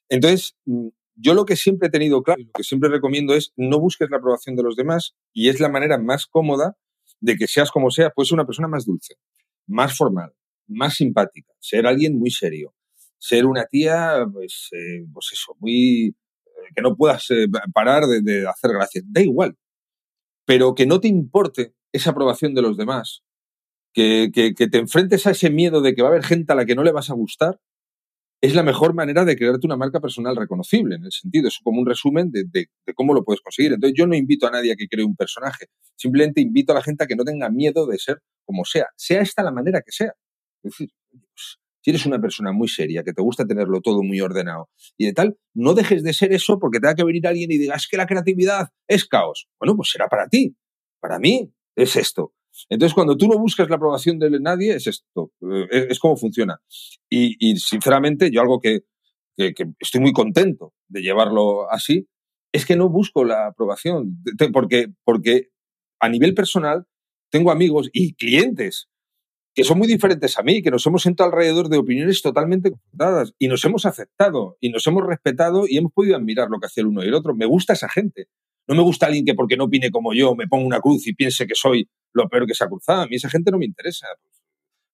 Entonces, 0.09 0.57
mm, 0.65 0.89
yo 1.15 1.35
lo 1.35 1.45
que 1.45 1.55
siempre 1.55 1.89
he 1.89 1.91
tenido 1.91 2.23
claro 2.23 2.41
y 2.41 2.47
lo 2.47 2.53
que 2.53 2.65
siempre 2.65 2.89
recomiendo 2.89 3.35
es 3.35 3.53
no 3.57 3.79
busques 3.79 4.11
la 4.11 4.17
aprobación 4.17 4.57
de 4.57 4.63
los 4.63 4.75
demás 4.75 5.15
y 5.33 5.51
es 5.51 5.61
la 5.61 5.69
manera 5.69 5.99
más 5.99 6.27
cómoda 6.27 6.77
de 7.21 7.37
que 7.37 7.47
seas 7.47 7.71
como 7.71 7.91
sea, 7.91 8.11
puedes 8.11 8.29
ser 8.29 8.37
una 8.37 8.47
persona 8.47 8.69
más 8.69 8.85
dulce, 8.87 9.15
más 9.67 9.97
formal, 9.97 10.33
más 10.67 10.95
simpática, 10.95 11.53
ser 11.59 11.87
alguien 11.87 12.19
muy 12.19 12.31
serio, 12.31 12.75
ser 13.19 13.47
una 13.47 13.67
tía, 13.67 14.27
pues, 14.33 14.69
eh, 14.73 15.05
pues 15.13 15.29
eso, 15.33 15.55
muy 15.61 16.07
eh, 16.07 16.73
que 16.75 16.83
no 16.83 16.97
puedas 16.97 17.31
eh, 17.31 17.47
parar 17.73 18.05
de, 18.07 18.49
hacer 18.49 18.73
gracias. 18.73 19.05
Da 19.07 19.21
igual. 19.21 19.57
Pero 20.47 20.75
que 20.75 20.87
no 20.87 21.01
te 21.01 21.09
importe 21.09 21.75
esa 21.93 22.11
aprobación 22.11 22.55
de 22.55 22.63
los 22.63 22.77
demás, 22.77 23.23
que, 23.93 24.31
que, 24.33 24.53
te 24.53 24.79
enfrentes 24.79 25.27
a 25.27 25.33
ese 25.33 25.51
miedo 25.51 25.81
de 25.81 25.95
que 25.95 26.03
va 26.03 26.09
a 26.09 26.13
haber 26.13 26.25
gente 26.25 26.53
a 26.53 26.57
la 26.57 26.65
que 26.65 26.75
no 26.75 26.85
le 26.85 26.93
vas 26.93 27.11
a 27.11 27.15
gustar, 27.15 27.61
es 28.43 28.55
la 28.55 28.63
mejor 28.63 28.95
manera 28.95 29.25
de 29.25 29.37
crearte 29.37 29.67
una 29.67 29.77
marca 29.77 30.01
personal 30.01 30.35
reconocible, 30.35 30.97
en 30.97 31.05
el 31.05 31.13
sentido, 31.13 31.49
es 31.49 31.59
como 31.63 31.81
un 31.81 31.87
resumen 31.87 32.31
de, 32.31 32.45
de, 32.45 32.69
cómo 32.95 33.13
lo 33.13 33.23
puedes 33.23 33.41
conseguir. 33.43 33.73
Entonces 33.75 33.95
yo 33.97 34.07
no 34.07 34.17
invito 34.17 34.47
a 34.47 34.51
nadie 34.51 34.73
a 34.73 34.77
que 34.77 34.89
cree 34.89 35.05
un 35.05 35.17
personaje, 35.17 35.67
simplemente 35.95 36.41
invito 36.41 36.73
a 36.73 36.77
la 36.77 36.83
gente 36.83 37.05
a 37.05 37.07
que 37.07 37.17
no 37.17 37.25
tenga 37.25 37.51
miedo 37.51 37.87
de 37.87 37.99
ser 37.99 38.23
como 38.45 38.65
sea, 38.65 38.87
sea 38.97 39.21
esta 39.21 39.43
la 39.43 39.53
manera 39.53 39.83
que 39.83 39.93
sea. 39.93 40.15
Es 40.63 40.73
decir, 40.73 40.91
pues, 41.11 41.59
si 41.83 41.91
eres 41.91 42.07
una 42.07 42.21
persona 42.21 42.53
muy 42.53 42.69
seria, 42.69 43.03
que 43.03 43.13
te 43.13 43.23
gusta 43.23 43.47
tenerlo 43.47 43.81
todo 43.81 44.03
muy 44.03 44.21
ordenado 44.21 44.69
y 44.97 45.07
de 45.07 45.13
tal, 45.13 45.39
no 45.55 45.75
dejes 45.75 46.03
de 46.03 46.13
ser 46.13 46.33
eso 46.33 46.59
porque 46.59 46.81
tenga 46.81 46.95
que 46.95 47.05
venir 47.05 47.27
alguien 47.27 47.51
y 47.53 47.59
diga, 47.59 47.75
es 47.75 47.89
que 47.89 47.97
la 47.97 48.07
creatividad 48.07 48.69
es 48.89 49.07
caos. 49.07 49.49
Bueno, 49.59 49.77
pues 49.77 49.91
será 49.91 50.09
para 50.09 50.29
ti. 50.29 50.57
Para 51.01 51.19
mí 51.19 51.53
es 51.77 51.97
esto. 51.97 52.33
Entonces, 52.69 52.95
cuando 52.95 53.17
tú 53.17 53.29
no 53.29 53.39
buscas 53.39 53.69
la 53.69 53.77
aprobación 53.77 54.19
de 54.19 54.39
nadie, 54.41 54.75
es 54.75 54.87
esto, 54.87 55.33
eh, 55.43 55.87
es, 55.91 55.99
como 55.99 56.17
funciona. 56.17 56.61
Y, 57.09 57.57
sinceramente, 57.57 58.31
yo 58.31 58.41
algo 58.41 58.61
que, 58.61 58.83
estoy 59.37 60.01
muy 60.01 60.13
contento 60.13 60.75
de 60.89 61.03
llevarlo 61.03 61.71
así, 61.71 62.09
es 62.53 62.67
que 62.67 62.77
no 62.77 62.89
busco 62.89 63.25
la 63.25 63.47
aprobación, 63.47 64.23
porque, 64.53 64.89
porque 65.05 65.49
a 66.01 66.09
nivel 66.09 66.35
personal 66.35 66.87
tengo 67.31 67.51
amigos 67.51 67.89
y 67.93 68.15
clientes 68.15 68.89
que 69.55 69.65
son 69.65 69.79
muy 69.79 69.89
diferentes 69.89 70.39
a 70.39 70.43
mí, 70.43 70.63
que 70.63 70.71
nos 70.71 70.87
hemos 70.87 71.03
sentado 71.03 71.31
alrededor 71.31 71.69
de 71.69 71.79
opiniones 71.79 72.23
totalmente 72.23 72.71
confrontadas 72.71 73.35
y 73.39 73.49
nos 73.49 73.65
hemos 73.65 73.85
aceptado 73.85 74.57
y 74.61 74.71
nos 74.71 74.87
hemos 74.87 75.05
respetado 75.05 75.65
y 75.67 75.77
hemos 75.77 75.93
podido 75.93 76.17
admirar 76.17 76.49
lo 76.49 76.61
que 76.61 76.67
hace 76.67 76.83
el 76.83 76.87
uno 76.87 77.03
y 77.05 77.09
el 77.09 77.15
otro. 77.15 77.35
Me 77.35 77.47
gusta 77.47 77.73
esa 77.73 77.89
gente. 77.89 78.29
No 78.69 78.75
me 78.75 78.83
gusta 78.83 79.07
alguien 79.07 79.25
que 79.25 79.35
porque 79.35 79.57
no 79.57 79.65
opine 79.65 79.91
como 79.91 80.15
yo 80.15 80.35
me 80.35 80.47
ponga 80.47 80.67
una 80.67 80.81
cruz 80.81 81.07
y 81.07 81.15
piense 81.15 81.47
que 81.47 81.55
soy 81.55 81.89
lo 82.13 82.29
peor 82.29 82.47
que 82.47 82.55
se 82.55 82.65
ha 82.65 82.69
cruzado. 82.69 83.03
A 83.03 83.07
mí 83.07 83.17
esa 83.17 83.29
gente 83.29 83.51
no 83.51 83.59
me 83.59 83.67
interesa. 83.67 84.07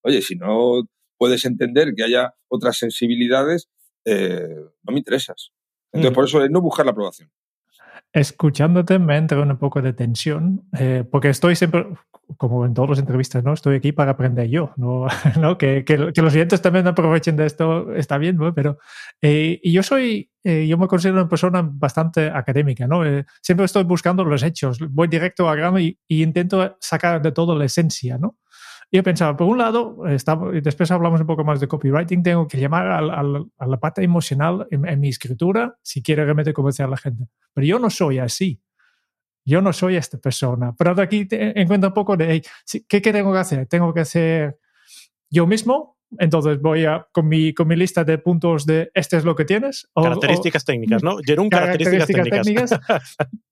Oye, 0.02 0.22
si 0.22 0.36
no 0.36 0.88
puedes 1.18 1.44
entender 1.44 1.94
que 1.94 2.04
haya 2.04 2.34
otras 2.48 2.78
sensibilidades, 2.78 3.68
eh, 4.04 4.48
no 4.82 4.92
me 4.92 4.98
interesas. 4.98 5.50
Entonces, 5.92 6.14
por 6.14 6.24
eso 6.24 6.44
es 6.44 6.50
no 6.50 6.60
buscar 6.60 6.84
la 6.84 6.92
aprobación. 6.92 7.30
Escuchándote 8.12 8.98
me 8.98 9.16
entra 9.16 9.40
un 9.40 9.58
poco 9.58 9.82
de 9.82 9.92
tensión, 9.92 10.68
eh, 10.78 11.04
porque 11.10 11.28
estoy 11.28 11.56
siempre, 11.56 11.86
como 12.36 12.66
en 12.66 12.74
todas 12.74 12.90
las 12.90 12.98
entrevistas, 12.98 13.44
¿no? 13.44 13.52
Estoy 13.52 13.76
aquí 13.76 13.92
para 13.92 14.12
aprender 14.12 14.48
yo, 14.48 14.72
¿no? 14.76 15.06
¿no? 15.40 15.56
Que, 15.58 15.84
que, 15.84 15.96
los 15.96 16.32
clientes 16.32 16.60
también 16.60 16.86
aprovechen 16.86 17.36
de 17.36 17.46
esto, 17.46 17.94
está 17.94 18.18
bien, 18.18 18.36
¿no? 18.36 18.52
Pero, 18.54 18.78
eh, 19.22 19.60
y 19.62 19.72
yo 19.72 19.82
soy, 19.82 20.30
eh, 20.42 20.66
yo 20.66 20.76
me 20.78 20.88
considero 20.88 21.18
una 21.18 21.28
persona 21.28 21.62
bastante 21.62 22.30
académica, 22.30 22.86
¿no? 22.86 23.04
Eh, 23.04 23.24
siempre 23.40 23.66
estoy 23.66 23.84
buscando 23.84 24.24
los 24.24 24.42
hechos, 24.42 24.78
voy 24.90 25.08
directo 25.08 25.48
a 25.48 25.54
grano 25.54 25.78
y, 25.78 25.98
y, 26.08 26.22
intento 26.22 26.76
sacar 26.80 27.22
de 27.22 27.32
todo 27.32 27.56
la 27.56 27.64
esencia, 27.64 28.18
¿no? 28.18 28.36
Yo 28.92 29.02
pensaba, 29.02 29.36
por 29.36 29.48
un 29.48 29.58
lado, 29.58 29.98
y 30.54 30.60
después 30.60 30.90
hablamos 30.92 31.20
un 31.20 31.26
poco 31.26 31.42
más 31.42 31.58
de 31.58 31.66
copywriting, 31.66 32.22
tengo 32.22 32.46
que 32.46 32.58
llamar 32.58 32.86
al, 32.86 33.10
al, 33.10 33.46
a 33.58 33.66
la 33.66 33.78
parte 33.78 34.02
emocional 34.02 34.66
en, 34.70 34.86
en, 34.86 35.00
mi 35.00 35.08
escritura 35.08 35.76
si 35.82 36.02
quiero 36.02 36.22
realmente 36.22 36.52
convencer 36.52 36.86
a 36.86 36.90
la 36.90 36.96
gente. 36.96 37.26
Pero 37.52 37.66
yo 37.66 37.78
no 37.80 37.90
soy 37.90 38.18
así 38.20 38.62
yo 39.46 39.62
no 39.62 39.72
soy 39.72 39.96
esta 39.96 40.18
persona. 40.18 40.74
Pero 40.76 40.94
de 40.94 41.02
aquí 41.02 41.24
te 41.24 41.58
encuentro 41.58 41.88
un 41.88 41.94
poco 41.94 42.16
de, 42.16 42.42
¿qué, 42.88 43.00
¿qué, 43.00 43.12
tengo 43.12 43.32
que 43.32 43.38
hacer? 43.38 43.66
Tengo 43.66 43.94
que 43.94 44.00
hacer 44.00 44.58
yo 45.30 45.46
mismo. 45.46 45.96
Entonces 46.18 46.60
voy 46.60 46.84
a, 46.84 47.06
con 47.12 47.26
mi, 47.28 47.52
con 47.52 47.66
mi 47.66 47.74
lista 47.74 48.04
de 48.04 48.18
puntos 48.18 48.64
de 48.64 48.90
este 48.94 49.16
es 49.16 49.24
lo 49.24 49.34
que 49.34 49.44
tienes. 49.44 49.88
características 49.94 50.64
técnicas, 50.64 51.02
¿no? 51.02 51.18
Jerón, 51.18 51.48
características, 51.48 52.28
técnicas. 52.28 52.70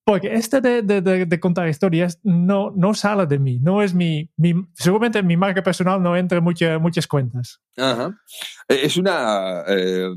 porque 0.05 0.35
este 0.35 0.61
de, 0.61 0.83
de, 0.83 1.27
de, 1.27 1.41
contar 1.41 1.69
historias 1.69 2.21
no, 2.23 2.71
no 2.71 2.95
sale 2.95 3.27
de 3.27 3.39
mí. 3.39 3.59
No 3.61 3.83
es 3.83 3.93
mi, 3.93 4.31
mi 4.37 4.55
seguramente 4.75 5.19
en 5.19 5.27
mi 5.27 5.37
marca 5.37 5.63
personal 5.63 6.01
no 6.01 6.17
entra 6.17 6.41
muchas 6.41 6.81
muchas 6.81 7.07
cuentas. 7.09 7.61
Ajá. 7.77 8.17
Eh, 8.69 8.81
es 8.85 8.97
una, 8.97 9.65
eh, 9.67 10.11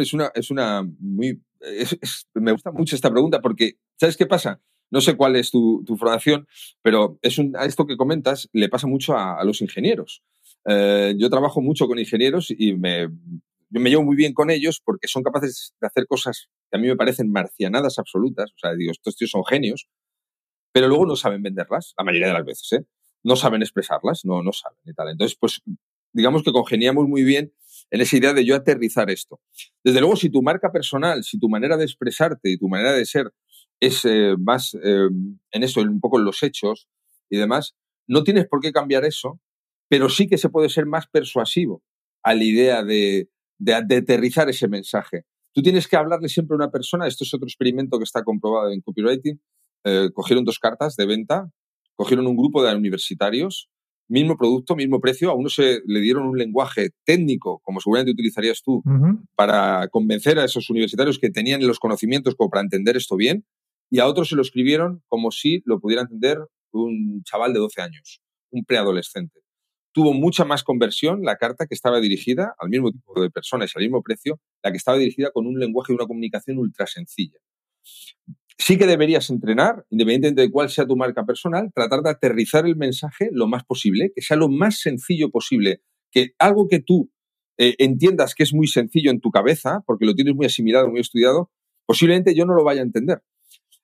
es 0.00 0.12
una, 0.12 0.32
es 0.34 0.50
una 0.50 0.84
muy, 0.98 1.40
me 2.34 2.52
gusta 2.52 2.72
mucho 2.72 2.96
esta 2.96 3.10
pregunta 3.10 3.40
porque, 3.40 3.78
¿sabes 3.96 4.16
qué 4.16 4.26
pasa? 4.26 4.60
No 4.90 5.00
sé 5.00 5.16
cuál 5.16 5.36
es 5.36 5.50
tu, 5.50 5.84
formación, 5.98 6.46
pero 6.82 7.18
es 7.22 7.38
a 7.38 7.64
esto 7.64 7.86
que 7.86 7.96
comentas 7.96 8.48
le 8.52 8.68
pasa 8.68 8.86
mucho 8.86 9.16
a, 9.16 9.42
los 9.44 9.60
ingenieros. 9.60 10.22
Eh, 10.66 11.14
yo 11.18 11.28
trabajo 11.30 11.60
mucho 11.60 11.86
con 11.86 11.98
ingenieros 11.98 12.50
y 12.56 12.74
me, 12.74 13.08
yo 13.74 13.80
me 13.80 13.90
llevo 13.90 14.04
muy 14.04 14.16
bien 14.16 14.32
con 14.34 14.50
ellos 14.50 14.80
porque 14.84 15.08
son 15.08 15.22
capaces 15.22 15.74
de 15.80 15.86
hacer 15.86 16.06
cosas 16.06 16.48
que 16.70 16.78
a 16.78 16.80
mí 16.80 16.86
me 16.86 16.96
parecen 16.96 17.32
marcianadas 17.32 17.98
absolutas. 17.98 18.50
O 18.52 18.58
sea, 18.58 18.74
digo, 18.74 18.92
estos 18.92 19.16
tíos 19.16 19.32
son 19.32 19.44
genios, 19.44 19.88
pero 20.72 20.88
luego 20.88 21.06
no 21.06 21.16
saben 21.16 21.42
venderlas, 21.42 21.92
la 21.98 22.04
mayoría 22.04 22.28
de 22.28 22.34
las 22.34 22.44
veces, 22.44 22.72
¿eh? 22.72 22.86
No 23.24 23.36
saben 23.36 23.62
expresarlas, 23.62 24.24
no, 24.24 24.42
no 24.42 24.52
saben 24.52 24.78
y 24.84 24.92
tal. 24.92 25.08
Entonces, 25.08 25.36
pues, 25.40 25.62
digamos 26.12 26.42
que 26.44 26.52
congeniamos 26.52 27.08
muy 27.08 27.24
bien 27.24 27.52
en 27.90 28.00
esa 28.00 28.16
idea 28.16 28.32
de 28.32 28.44
yo 28.44 28.54
aterrizar 28.54 29.10
esto. 29.10 29.40
Desde 29.82 30.00
luego, 30.00 30.16
si 30.16 30.30
tu 30.30 30.42
marca 30.42 30.70
personal, 30.70 31.24
si 31.24 31.38
tu 31.38 31.48
manera 31.48 31.76
de 31.76 31.84
expresarte 31.84 32.50
y 32.50 32.58
tu 32.58 32.68
manera 32.68 32.92
de 32.92 33.04
ser 33.06 33.32
es 33.80 34.04
eh, 34.04 34.34
más 34.38 34.74
eh, 34.82 35.08
en 35.50 35.62
eso, 35.62 35.80
un 35.80 36.00
poco 36.00 36.18
en 36.18 36.24
los 36.24 36.42
hechos 36.42 36.88
y 37.30 37.36
demás, 37.36 37.74
no 38.06 38.22
tienes 38.22 38.46
por 38.46 38.60
qué 38.60 38.72
cambiar 38.72 39.04
eso, 39.04 39.40
pero 39.88 40.08
sí 40.08 40.26
que 40.26 40.38
se 40.38 40.48
puede 40.48 40.68
ser 40.68 40.86
más 40.86 41.06
persuasivo 41.08 41.82
a 42.22 42.34
la 42.34 42.44
idea 42.44 42.82
de, 42.82 43.28
de, 43.58 43.74
aterrizar 43.74 44.48
ese 44.48 44.68
mensaje. 44.68 45.24
Tú 45.52 45.62
tienes 45.62 45.86
que 45.86 45.96
hablarle 45.96 46.28
siempre 46.28 46.54
a 46.54 46.56
una 46.56 46.70
persona, 46.70 47.06
esto 47.06 47.24
es 47.24 47.32
otro 47.34 47.46
experimento 47.46 47.98
que 47.98 48.04
está 48.04 48.22
comprobado 48.24 48.72
en 48.72 48.80
copywriting, 48.80 49.40
eh, 49.84 50.08
cogieron 50.12 50.44
dos 50.44 50.58
cartas 50.58 50.96
de 50.96 51.06
venta, 51.06 51.50
cogieron 51.94 52.26
un 52.26 52.36
grupo 52.36 52.62
de 52.62 52.74
universitarios, 52.74 53.68
mismo 54.08 54.36
producto, 54.36 54.76
mismo 54.76 55.00
precio, 55.00 55.30
a 55.30 55.34
uno 55.34 55.48
se 55.48 55.80
le 55.86 56.00
dieron 56.00 56.26
un 56.26 56.38
lenguaje 56.38 56.90
técnico, 57.04 57.60
como 57.62 57.80
seguramente 57.80 58.12
utilizarías 58.12 58.62
tú, 58.62 58.82
para 59.34 59.88
convencer 59.88 60.38
a 60.38 60.44
esos 60.44 60.68
universitarios 60.68 61.18
que 61.18 61.30
tenían 61.30 61.66
los 61.66 61.78
conocimientos 61.78 62.34
como 62.34 62.50
para 62.50 62.62
entender 62.62 62.96
esto 62.96 63.16
bien, 63.16 63.44
y 63.94 64.00
a 64.00 64.08
otros 64.08 64.28
se 64.28 64.34
lo 64.34 64.42
escribieron 64.42 65.04
como 65.06 65.30
si 65.30 65.62
lo 65.66 65.78
pudiera 65.78 66.02
entender 66.02 66.38
un 66.72 67.22
chaval 67.22 67.52
de 67.52 67.60
12 67.60 67.80
años, 67.80 68.20
un 68.50 68.64
preadolescente. 68.64 69.38
Tuvo 69.92 70.12
mucha 70.12 70.44
más 70.44 70.64
conversión 70.64 71.22
la 71.22 71.36
carta 71.36 71.68
que 71.68 71.76
estaba 71.76 72.00
dirigida 72.00 72.56
al 72.58 72.70
mismo 72.70 72.90
tipo 72.90 73.22
de 73.22 73.30
personas 73.30 73.70
y 73.70 73.78
al 73.78 73.84
mismo 73.84 74.02
precio, 74.02 74.40
la 74.64 74.72
que 74.72 74.78
estaba 74.78 74.98
dirigida 74.98 75.30
con 75.30 75.46
un 75.46 75.60
lenguaje 75.60 75.92
y 75.92 75.94
una 75.94 76.08
comunicación 76.08 76.58
ultra 76.58 76.88
sencilla. 76.88 77.38
Sí 78.58 78.78
que 78.78 78.88
deberías 78.88 79.30
entrenar, 79.30 79.86
independientemente 79.90 80.42
de 80.42 80.50
cuál 80.50 80.70
sea 80.70 80.88
tu 80.88 80.96
marca 80.96 81.24
personal, 81.24 81.70
tratar 81.72 82.00
de 82.02 82.10
aterrizar 82.10 82.66
el 82.66 82.74
mensaje 82.74 83.28
lo 83.30 83.46
más 83.46 83.62
posible, 83.62 84.10
que 84.12 84.22
sea 84.22 84.36
lo 84.36 84.48
más 84.48 84.80
sencillo 84.80 85.30
posible, 85.30 85.82
que 86.10 86.32
algo 86.40 86.66
que 86.66 86.80
tú 86.80 87.12
eh, 87.58 87.76
entiendas 87.78 88.34
que 88.34 88.42
es 88.42 88.52
muy 88.52 88.66
sencillo 88.66 89.12
en 89.12 89.20
tu 89.20 89.30
cabeza, 89.30 89.84
porque 89.86 90.04
lo 90.04 90.16
tienes 90.16 90.34
muy 90.34 90.46
asimilado, 90.46 90.90
muy 90.90 90.98
estudiado, 90.98 91.52
posiblemente 91.86 92.34
yo 92.34 92.44
no 92.44 92.54
lo 92.54 92.64
vaya 92.64 92.80
a 92.80 92.84
entender. 92.84 93.22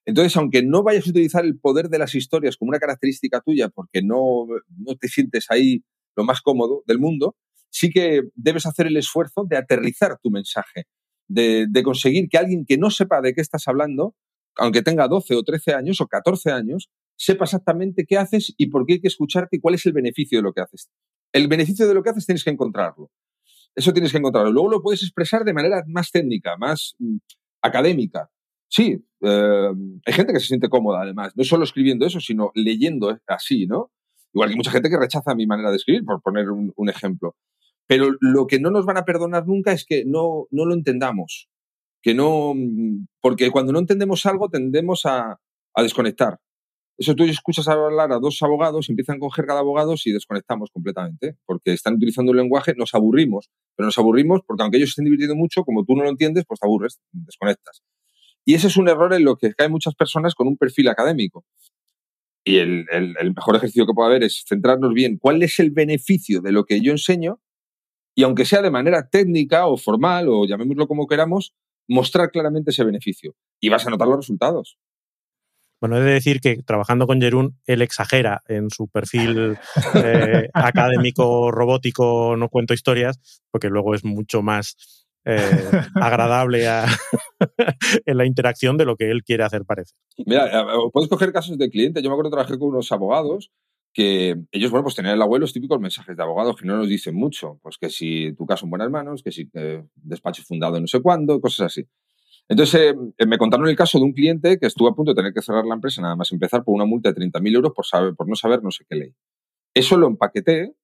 Entonces, 0.06 0.36
aunque 0.36 0.62
no 0.62 0.82
vayas 0.82 1.06
a 1.06 1.10
utilizar 1.10 1.44
el 1.44 1.58
poder 1.58 1.88
de 1.88 1.98
las 1.98 2.14
historias 2.14 2.56
como 2.56 2.70
una 2.70 2.78
característica 2.78 3.40
tuya, 3.40 3.68
porque 3.68 4.02
no, 4.02 4.46
no 4.76 4.96
te 4.96 5.08
sientes 5.08 5.46
ahí 5.50 5.84
lo 6.16 6.24
más 6.24 6.40
cómodo 6.40 6.82
del 6.86 6.98
mundo, 6.98 7.36
sí 7.70 7.90
que 7.90 8.22
debes 8.34 8.66
hacer 8.66 8.86
el 8.86 8.96
esfuerzo 8.96 9.44
de 9.48 9.56
aterrizar 9.56 10.18
tu 10.22 10.30
mensaje, 10.30 10.86
de, 11.28 11.66
de, 11.68 11.82
conseguir 11.82 12.28
que 12.28 12.38
alguien 12.38 12.64
que 12.66 12.78
no 12.78 12.90
sepa 12.90 13.20
de 13.20 13.34
qué 13.34 13.40
estás 13.40 13.68
hablando, 13.68 14.16
aunque 14.56 14.82
tenga 14.82 15.06
12 15.06 15.36
o 15.36 15.42
13 15.42 15.74
años 15.74 16.00
o 16.00 16.08
14 16.08 16.50
años, 16.50 16.90
sepa 17.16 17.44
exactamente 17.44 18.04
qué 18.06 18.16
haces 18.16 18.54
y 18.56 18.66
por 18.68 18.86
qué 18.86 18.94
hay 18.94 19.00
que 19.00 19.08
escucharte 19.08 19.56
y 19.56 19.60
cuál 19.60 19.74
es 19.74 19.86
el 19.86 19.92
beneficio 19.92 20.38
de 20.38 20.42
lo 20.42 20.52
que 20.52 20.62
haces. 20.62 20.88
El 21.32 21.48
beneficio 21.48 21.86
de 21.86 21.94
lo 21.94 22.02
que 22.02 22.10
haces 22.10 22.26
tienes 22.26 22.42
que 22.42 22.50
encontrarlo. 22.50 23.10
Eso 23.74 23.92
tienes 23.92 24.10
que 24.10 24.18
encontrarlo. 24.18 24.50
Luego 24.50 24.70
lo 24.70 24.82
puedes 24.82 25.02
expresar 25.02 25.44
de 25.44 25.52
manera 25.52 25.84
más 25.86 26.10
técnica, 26.10 26.56
más 26.56 26.96
mm, 26.98 27.18
académica. 27.62 28.30
Sí, 28.70 29.04
eh, 29.22 29.70
hay 30.06 30.12
gente 30.12 30.32
que 30.32 30.38
se 30.38 30.46
siente 30.46 30.68
cómoda, 30.68 31.02
además, 31.02 31.32
no 31.36 31.42
solo 31.42 31.64
escribiendo 31.64 32.06
eso, 32.06 32.20
sino 32.20 32.52
leyendo 32.54 33.18
así, 33.26 33.66
¿no? 33.66 33.90
Igual 34.32 34.50
que 34.50 34.56
mucha 34.56 34.70
gente 34.70 34.88
que 34.88 34.98
rechaza 34.98 35.34
mi 35.34 35.46
manera 35.46 35.70
de 35.70 35.76
escribir, 35.76 36.04
por 36.04 36.22
poner 36.22 36.50
un, 36.50 36.88
ejemplo. 36.88 37.34
Pero 37.88 38.12
lo 38.20 38.46
que 38.46 38.60
no 38.60 38.70
nos 38.70 38.86
van 38.86 38.96
a 38.96 39.04
perdonar 39.04 39.46
nunca 39.48 39.72
es 39.72 39.84
que 39.84 40.04
no, 40.04 40.46
no 40.52 40.66
lo 40.66 40.74
entendamos. 40.74 41.48
Que 42.00 42.14
no, 42.14 42.54
porque 43.20 43.50
cuando 43.50 43.72
no 43.72 43.80
entendemos 43.80 44.24
algo 44.24 44.48
tendemos 44.48 45.04
a, 45.04 45.40
a 45.74 45.82
desconectar. 45.82 46.38
Eso 46.96 47.14
tú 47.14 47.24
escuchas 47.24 47.66
hablar 47.66 48.12
a 48.12 48.18
dos 48.20 48.40
abogados, 48.42 48.88
empiezan 48.88 49.18
con 49.18 49.32
jerga 49.32 49.54
de 49.54 49.60
abogados 49.60 50.06
y 50.06 50.12
desconectamos 50.12 50.70
completamente, 50.70 51.36
porque 51.46 51.72
están 51.72 51.94
utilizando 51.94 52.30
un 52.30 52.36
lenguaje, 52.36 52.74
nos 52.76 52.94
aburrimos, 52.94 53.50
pero 53.74 53.86
nos 53.86 53.98
aburrimos 53.98 54.42
porque 54.46 54.62
aunque 54.62 54.76
ellos 54.76 54.90
estén 54.90 55.06
divirtiendo 55.06 55.34
mucho, 55.34 55.64
como 55.64 55.84
tú 55.84 55.96
no 55.96 56.04
lo 56.04 56.10
entiendes, 56.10 56.44
pues 56.46 56.60
te 56.60 56.66
aburres, 56.66 57.00
desconectas. 57.10 57.82
Y 58.44 58.54
ese 58.54 58.68
es 58.68 58.76
un 58.76 58.88
error 58.88 59.12
en 59.12 59.24
lo 59.24 59.36
que 59.36 59.52
caen 59.54 59.70
muchas 59.70 59.94
personas 59.94 60.34
con 60.34 60.48
un 60.48 60.56
perfil 60.56 60.88
académico. 60.88 61.44
Y 62.44 62.58
el, 62.58 62.86
mejor 63.36 63.56
ejercicio 63.56 63.86
que 63.86 63.92
puede 63.92 64.08
haber 64.08 64.24
es 64.24 64.44
centrarnos 64.48 64.94
bien 64.94 65.18
cuál 65.18 65.42
es 65.42 65.58
el 65.60 65.70
beneficio 65.70 66.40
de 66.40 66.52
lo 66.52 66.64
que 66.64 66.80
yo 66.80 66.90
enseño 66.90 67.40
y 68.14 68.22
aunque 68.22 68.44
sea 68.44 68.62
de 68.62 68.70
manera 68.70 69.08
técnica 69.08 69.66
o 69.66 69.76
formal 69.76 70.28
o 70.28 70.46
llamémoslo 70.46 70.88
como 70.88 71.06
queramos, 71.06 71.54
mostrar 71.86 72.30
claramente 72.30 72.70
ese 72.70 72.84
beneficio. 72.84 73.34
Y 73.60 73.68
vas 73.68 73.86
a 73.86 73.90
notar 73.90 74.08
los 74.08 74.16
resultados. 74.18 74.78
Bueno, 75.80 75.96
he 75.96 76.00
de 76.00 76.12
decir 76.12 76.40
que 76.40 76.62
trabajando 76.62 77.06
con 77.06 77.20
Jerún, 77.20 77.58
él 77.66 77.80
exagera 77.80 78.42
en 78.48 78.68
su 78.68 78.88
perfil 78.88 79.56
eh, 79.94 80.48
académico, 80.52 81.50
robótico, 81.50 82.36
no 82.36 82.48
cuento 82.48 82.74
historias, 82.74 83.42
porque 83.50 83.68
luego 83.68 83.94
es 83.94 84.04
mucho 84.04 84.42
más 84.42 84.76
eh, 85.24 85.40
agradable 85.94 86.66
en 88.06 88.16
la 88.16 88.26
interacción 88.26 88.76
de 88.76 88.84
lo 88.84 88.96
que 88.96 89.10
él 89.10 89.22
quiere 89.22 89.44
hacer 89.44 89.64
parecer. 89.64 89.96
Mira, 90.26 90.66
puedes 90.92 91.08
coger 91.08 91.32
casos 91.32 91.58
de 91.58 91.68
clientes. 91.70 92.02
Yo 92.02 92.10
me 92.10 92.14
acuerdo 92.14 92.30
que 92.30 92.36
trabajé 92.36 92.58
con 92.58 92.68
unos 92.68 92.90
abogados 92.92 93.50
que 93.92 94.36
ellos, 94.52 94.70
bueno, 94.70 94.84
pues 94.84 94.94
tenían 94.94 95.14
en 95.14 95.18
la 95.18 95.26
web 95.26 95.40
los 95.40 95.52
típicos 95.52 95.80
mensajes 95.80 96.16
de 96.16 96.22
abogados 96.22 96.56
que 96.56 96.66
no 96.66 96.76
nos 96.76 96.88
dicen 96.88 97.14
mucho. 97.14 97.58
Pues 97.62 97.76
que 97.78 97.90
si 97.90 98.32
tu 98.34 98.46
caso 98.46 98.66
en 98.66 98.70
buenas 98.70 98.90
manos, 98.90 99.22
que 99.22 99.32
si 99.32 99.50
eh, 99.54 99.82
despacho 99.94 100.42
fundado 100.42 100.80
no 100.80 100.86
sé 100.86 101.00
cuándo, 101.00 101.40
cosas 101.40 101.66
así. 101.66 101.86
Entonces, 102.48 102.94
eh, 103.18 103.26
me 103.26 103.38
contaron 103.38 103.68
el 103.68 103.76
caso 103.76 103.98
de 103.98 104.04
un 104.04 104.12
cliente 104.12 104.58
que 104.58 104.66
estuvo 104.66 104.88
a 104.88 104.94
punto 104.94 105.12
de 105.12 105.16
tener 105.16 105.32
que 105.32 105.42
cerrar 105.42 105.64
la 105.64 105.74
empresa, 105.74 106.02
nada 106.02 106.16
más 106.16 106.32
empezar, 106.32 106.64
por 106.64 106.74
una 106.74 106.84
multa 106.84 107.12
de 107.12 107.20
30.000 107.20 107.54
euros 107.54 107.72
por, 107.74 107.86
saber, 107.86 108.14
por 108.14 108.28
no 108.28 108.34
saber 108.34 108.62
no 108.62 108.70
sé 108.70 108.84
qué 108.88 108.96
ley. 108.96 109.14
Eso 109.74 109.96
lo 109.96 110.08
empaqueté 110.08 110.74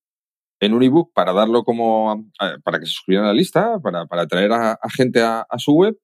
en 0.60 0.74
un 0.74 0.82
ebook 0.82 1.12
para 1.12 1.32
darlo 1.32 1.64
como, 1.64 2.30
para 2.64 2.78
que 2.78 2.86
se 2.86 2.92
suscribieran 2.92 3.26
a 3.26 3.32
la 3.32 3.34
lista, 3.34 3.78
para, 3.80 4.06
para 4.06 4.22
atraer 4.22 4.52
a, 4.52 4.78
gente 4.94 5.20
a, 5.22 5.46
su 5.58 5.72
web. 5.72 5.98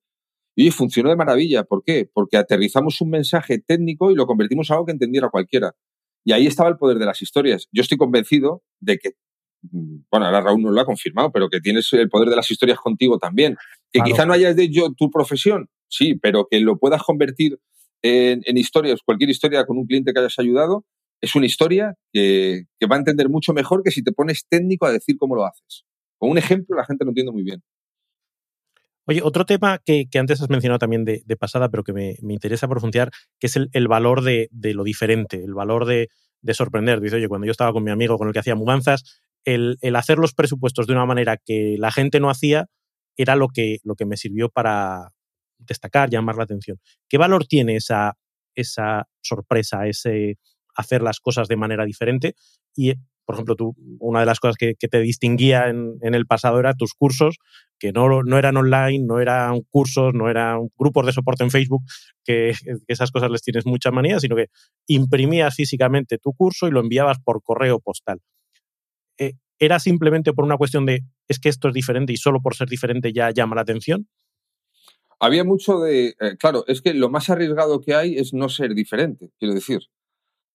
Y 0.55 0.69
funcionó 0.69 1.09
de 1.09 1.15
maravilla. 1.15 1.63
¿Por 1.63 1.83
qué? 1.83 2.07
Porque 2.13 2.37
aterrizamos 2.37 3.01
un 3.01 3.09
mensaje 3.09 3.57
técnico 3.57 4.11
y 4.11 4.15
lo 4.15 4.27
convertimos 4.27 4.69
en 4.69 4.73
algo 4.75 4.85
que 4.85 4.91
entendiera 4.91 5.29
cualquiera. 5.29 5.73
Y 6.23 6.31
ahí 6.31 6.45
estaba 6.45 6.69
el 6.69 6.77
poder 6.77 6.99
de 6.99 7.05
las 7.05 7.21
historias. 7.23 7.67
Yo 7.71 7.81
estoy 7.81 7.97
convencido 7.97 8.61
de 8.79 8.99
que, 8.99 9.13
mm, 9.63 10.03
bueno, 10.11 10.27
ahora 10.27 10.41
Raúl 10.41 10.61
nos 10.61 10.71
lo 10.71 10.81
ha 10.81 10.85
confirmado, 10.85 11.31
pero 11.31 11.49
que 11.49 11.59
tienes 11.59 11.91
el 11.93 12.07
poder 12.07 12.29
de 12.29 12.35
las 12.35 12.51
historias 12.51 12.77
contigo 12.77 13.17
también. 13.17 13.57
Que 13.91 14.01
quizá 14.01 14.27
no 14.27 14.33
hayas 14.33 14.55
de 14.55 14.69
tu 14.95 15.09
profesión, 15.09 15.69
sí, 15.87 16.15
pero 16.15 16.47
que 16.49 16.59
lo 16.59 16.77
puedas 16.77 17.01
convertir 17.01 17.59
en, 18.03 18.57
historias, 18.57 18.99
cualquier 19.03 19.29
historia 19.29 19.65
con 19.65 19.77
un 19.77 19.85
cliente 19.87 20.13
que 20.13 20.19
hayas 20.19 20.37
ayudado, 20.37 20.85
es 21.23 21.35
una 21.35 21.45
historia 21.45 21.95
que, 22.11 22.65
va 22.91 22.97
a 22.97 22.99
entender 22.99 23.29
mucho 23.29 23.53
mejor 23.53 23.81
que 23.81 23.91
si 23.91 24.03
te 24.03 24.11
pones 24.11 24.45
técnico 24.49 24.85
a 24.85 24.91
decir 24.91 25.15
cómo 25.17 25.35
lo 25.35 25.45
haces. 25.45 25.85
Con 26.17 26.31
un 26.31 26.37
ejemplo 26.37 26.75
la 26.75 26.85
gente 26.85 27.05
lo 27.05 27.11
entiende 27.11 27.31
muy 27.31 27.43
bien. 27.43 27.63
Oye, 29.05 29.21
otro 29.23 29.45
tema 29.45 29.79
que, 29.85 30.05
antes 30.15 30.41
has 30.41 30.49
mencionado 30.49 30.79
también 30.79 31.05
de, 31.05 31.37
pasada, 31.37 31.69
pero 31.69 31.83
que 31.85 31.93
me, 31.93 32.17
interesa 32.27 32.67
profundizar, 32.67 33.09
que 33.39 33.47
es 33.47 33.55
el, 33.55 33.87
valor 33.87 34.21
de, 34.21 34.49
lo 34.51 34.83
diferente, 34.83 35.41
el 35.41 35.53
valor 35.53 35.85
de, 35.85 36.09
sorprender. 36.53 36.99
Dice, 36.99 37.15
oye, 37.15 37.29
cuando 37.29 37.45
yo 37.45 37.51
estaba 37.51 37.71
con 37.71 37.85
mi 37.85 37.91
amigo 37.91 38.17
con 38.17 38.27
el 38.27 38.33
que 38.33 38.39
hacía 38.39 38.55
mudanzas, 38.55 39.21
el, 39.45 39.77
el, 39.79 39.95
hacer 39.95 40.17
los 40.17 40.33
presupuestos 40.33 40.87
de 40.87 40.93
una 40.93 41.05
manera 41.05 41.37
que 41.37 41.77
la 41.79 41.91
gente 41.91 42.19
no 42.19 42.29
hacía 42.29 42.67
era 43.15 43.37
lo 43.37 43.47
que, 43.47 43.77
lo 43.83 43.95
que 43.95 44.05
me 44.05 44.17
sirvió 44.17 44.49
para 44.49 45.11
destacar, 45.57 46.09
llamar 46.09 46.35
la 46.35 46.43
atención. 46.43 46.79
¿Qué 47.07 47.17
valor 47.17 47.45
tiene 47.45 47.77
esa, 47.77 48.17
esa 48.55 49.07
sorpresa, 49.21 49.87
ese 49.87 50.37
hacer 50.75 51.01
las 51.01 51.19
cosas 51.19 51.47
de 51.47 51.55
manera 51.55 51.85
diferente? 51.85 52.35
Y, 52.75 52.93
por 53.25 53.35
ejemplo, 53.35 53.55
tú, 53.55 53.75
una 53.99 54.19
de 54.19 54.25
las 54.25 54.39
cosas 54.39 54.55
que, 54.57 54.75
te 54.75 54.99
distinguía 54.99 55.69
en, 55.69 55.97
el 56.01 56.25
pasado 56.25 56.59
era 56.59 56.73
tus 56.73 56.93
cursos, 56.93 57.37
que 57.79 57.91
no, 57.91 58.23
no, 58.23 58.37
eran 58.37 58.57
online, 58.57 59.05
no 59.05 59.19
eran 59.19 59.61
cursos, 59.69 60.13
no 60.13 60.29
eran 60.29 60.69
grupos 60.77 61.05
de 61.05 61.13
soporte 61.13 61.43
en 61.43 61.51
Facebook, 61.51 61.83
que, 62.23 62.53
esas 62.87 63.11
cosas 63.11 63.31
les 63.31 63.41
tienes 63.41 63.65
mucha 63.65 63.91
manía, 63.91 64.19
sino 64.19 64.35
que 64.35 64.47
imprimías 64.87 65.55
físicamente 65.55 66.17
tu 66.17 66.33
curso 66.33 66.67
y 66.67 66.71
lo 66.71 66.79
enviabas 66.79 67.17
por 67.23 67.41
correo 67.41 67.79
postal. 67.79 68.19
Eh, 69.17 69.33
¿Era 69.59 69.79
simplemente 69.79 70.33
por 70.33 70.45
una 70.45 70.57
cuestión 70.57 70.85
de 70.85 71.03
es 71.27 71.39
que 71.39 71.49
esto 71.49 71.69
es 71.69 71.73
diferente 71.73 72.11
y 72.11 72.17
solo 72.17 72.41
por 72.41 72.55
ser 72.55 72.67
diferente 72.67 73.13
ya 73.13 73.31
llama 73.31 73.55
la 73.55 73.61
atención? 73.61 74.07
Había 75.19 75.45
mucho 75.45 75.79
de. 75.79 76.15
Eh, 76.19 76.37
claro, 76.37 76.65
es 76.67 76.81
que 76.81 76.93
lo 76.93 77.09
más 77.09 77.29
arriesgado 77.29 77.79
que 77.79 77.95
hay 77.95 78.17
es 78.17 78.33
no 78.33 78.49
ser 78.49 78.73
diferente, 78.73 79.31
quiero 79.39 79.53
decir. 79.53 79.79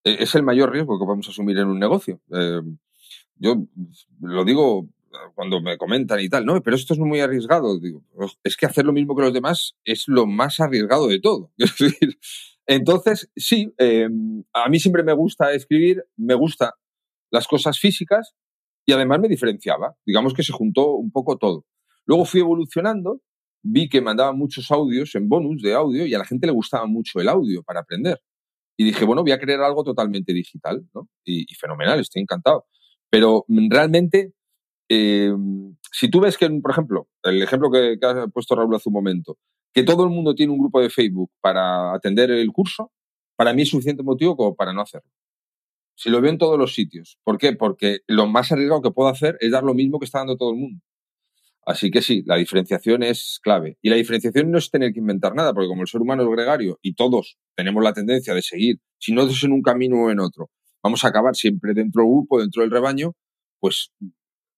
E, 0.05 0.23
es 0.23 0.35
el 0.35 0.43
mayor 0.43 0.73
riesgo 0.73 0.99
que 0.99 1.05
podemos 1.05 1.29
asumir 1.29 1.59
en 1.59 1.69
un 1.69 1.79
negocio. 1.79 2.21
Eh, 2.33 2.63
yo 3.37 3.67
lo 4.21 4.45
digo 4.45 4.89
cuando 5.35 5.61
me 5.61 5.79
comentan 5.79 6.21
y 6.21 6.29
tal, 6.29 6.45
no, 6.45 6.61
pero 6.63 6.77
esto 6.77 6.95
es 6.95 7.01
muy 7.01 7.21
arriesgado. 7.21 7.79
Digo, 7.79 8.03
es 8.45 8.57
que 8.57 8.67
hacer 8.67 8.85
lo 8.85 8.93
mismo 8.93 9.17
que 9.17 9.23
los 9.23 9.33
demás 9.33 9.75
es 9.85 10.05
lo 10.07 10.27
más 10.27 10.61
arriesgado 10.61 11.09
de 11.09 11.21
todo. 11.21 11.51
Entonces, 12.67 13.31
sí, 13.35 13.73
em, 13.79 14.45
a 14.53 14.69
mí 14.69 14.79
siempre 14.79 15.03
me 15.03 15.15
gusta 15.15 15.53
escribir, 15.53 16.05
me 16.17 16.35
gusta 16.35 16.75
las 17.31 17.47
cosas 17.47 17.79
físicas 17.79 18.35
y 18.85 18.93
además 18.93 19.21
me 19.21 19.29
diferenciaba. 19.29 19.97
Digamos 20.05 20.35
que 20.35 20.43
se 20.43 20.53
juntó 20.53 20.93
un 20.93 21.11
poco 21.11 21.39
todo. 21.39 21.65
Luego 22.05 22.25
fui 22.25 22.41
evolucionando, 22.41 23.23
vi 23.63 23.89
que 23.89 24.01
mandaba 24.01 24.33
muchos 24.33 24.71
audios 24.71 25.15
en 25.15 25.29
bonus 25.29 25.63
de 25.63 25.75
audio 25.75 26.07
y 26.07 26.15
a 26.15 26.19
la 26.19 26.25
gente 26.25 26.47
le 26.47 26.53
gustaba 26.53 26.87
mucho 26.87 27.21
el 27.21 27.29
audio 27.29 27.63
para 27.63 27.81
aprender. 27.81 28.21
Y 28.79 28.85
dije, 28.85 29.05
bueno, 29.05 29.23
voy 29.23 29.33
a 29.33 29.41
crear 29.41 29.61
algo 29.61 29.83
totalmente 29.83 30.33
digital, 30.33 30.87
¿no? 30.95 31.09
Y, 31.25 31.53
fenomenal, 31.55 31.99
estoy 31.99 32.23
encantado. 32.23 32.67
Pero 33.11 33.45
realmente, 33.49 34.33
eh, 34.89 35.33
si 35.91 36.09
tú 36.09 36.21
ves 36.21 36.39
que, 36.39 36.49
por 36.49 36.71
ejemplo, 36.71 37.09
el 37.25 37.43
ejemplo 37.43 37.71
que, 37.73 37.99
que 38.01 38.07
ha 38.07 38.29
puesto 38.29 38.55
Raúl 38.55 38.77
hace 38.77 38.89
un 38.89 38.93
momento, 38.93 39.37
que 39.73 39.83
todo 39.83 40.05
el 40.05 40.11
mundo 40.11 40.35
tiene 40.35 40.53
un 40.53 40.61
grupo 40.61 40.81
de 40.81 40.91
Facebook 40.91 41.33
para 41.41 41.93
atender 41.93 42.31
el 42.31 42.53
curso, 42.53 42.93
para 43.37 43.53
mí 43.53 43.63
es 43.63 43.69
suficiente 43.71 44.05
motivo 44.05 44.37
como 44.37 44.55
para 44.55 44.73
no 44.73 44.81
hacerlo. 44.81 45.11
Si 45.97 46.09
lo 46.11 46.21
veo 46.21 46.31
en 46.31 46.39
todos 46.39 46.57
los 46.57 46.75
sitios. 46.75 47.19
¿Por 47.25 47.39
qué? 47.39 47.55
Porque 47.55 48.03
lo 48.07 48.29
más 48.29 48.53
arriesgado 48.53 48.83
que 48.83 48.93
puedo 48.93 49.09
hacer 49.09 49.37
es 49.41 49.51
dar 49.51 49.65
lo 49.65 49.75
mismo 49.75 49.99
que 49.99 50.05
está 50.05 50.19
dando 50.19 50.37
todo 50.37 50.53
el 50.53 50.59
mundo. 50.59 50.81
Así 51.67 51.91
que 51.91 52.01
sí, 52.01 52.23
la 52.25 52.37
diferenciación 52.37 53.03
es 53.03 53.41
clave. 53.43 53.77
Y 53.83 53.91
la 53.91 53.97
diferenciación 53.97 54.51
no 54.53 54.59
es 54.59 54.71
tener 54.71 54.93
que 54.93 55.01
inventar 55.01 55.35
nada, 55.35 55.53
porque 55.53 55.69
como 55.69 55.83
el 55.83 55.89
ser 55.89 56.01
humano 56.01 56.23
es 56.23 56.29
gregario 56.31 56.79
y 56.83 56.95
todos 56.95 57.37
tenemos 57.59 57.83
la 57.83 57.93
tendencia 57.93 58.35
de 58.35 58.41
seguir, 58.41 58.77
si 58.99 59.13
no 59.13 59.23
es 59.23 59.43
en 59.43 59.51
un 59.51 59.63
camino 59.63 60.05
o 60.05 60.11
en 60.13 60.21
otro, 60.21 60.49
vamos 60.81 61.03
a 61.03 61.09
acabar 61.09 61.35
siempre 61.35 61.75
dentro 61.75 62.03
del 62.03 62.13
grupo, 62.13 62.39
dentro 62.39 62.63
del 62.63 62.71
rebaño, 62.71 63.15
pues 63.59 63.91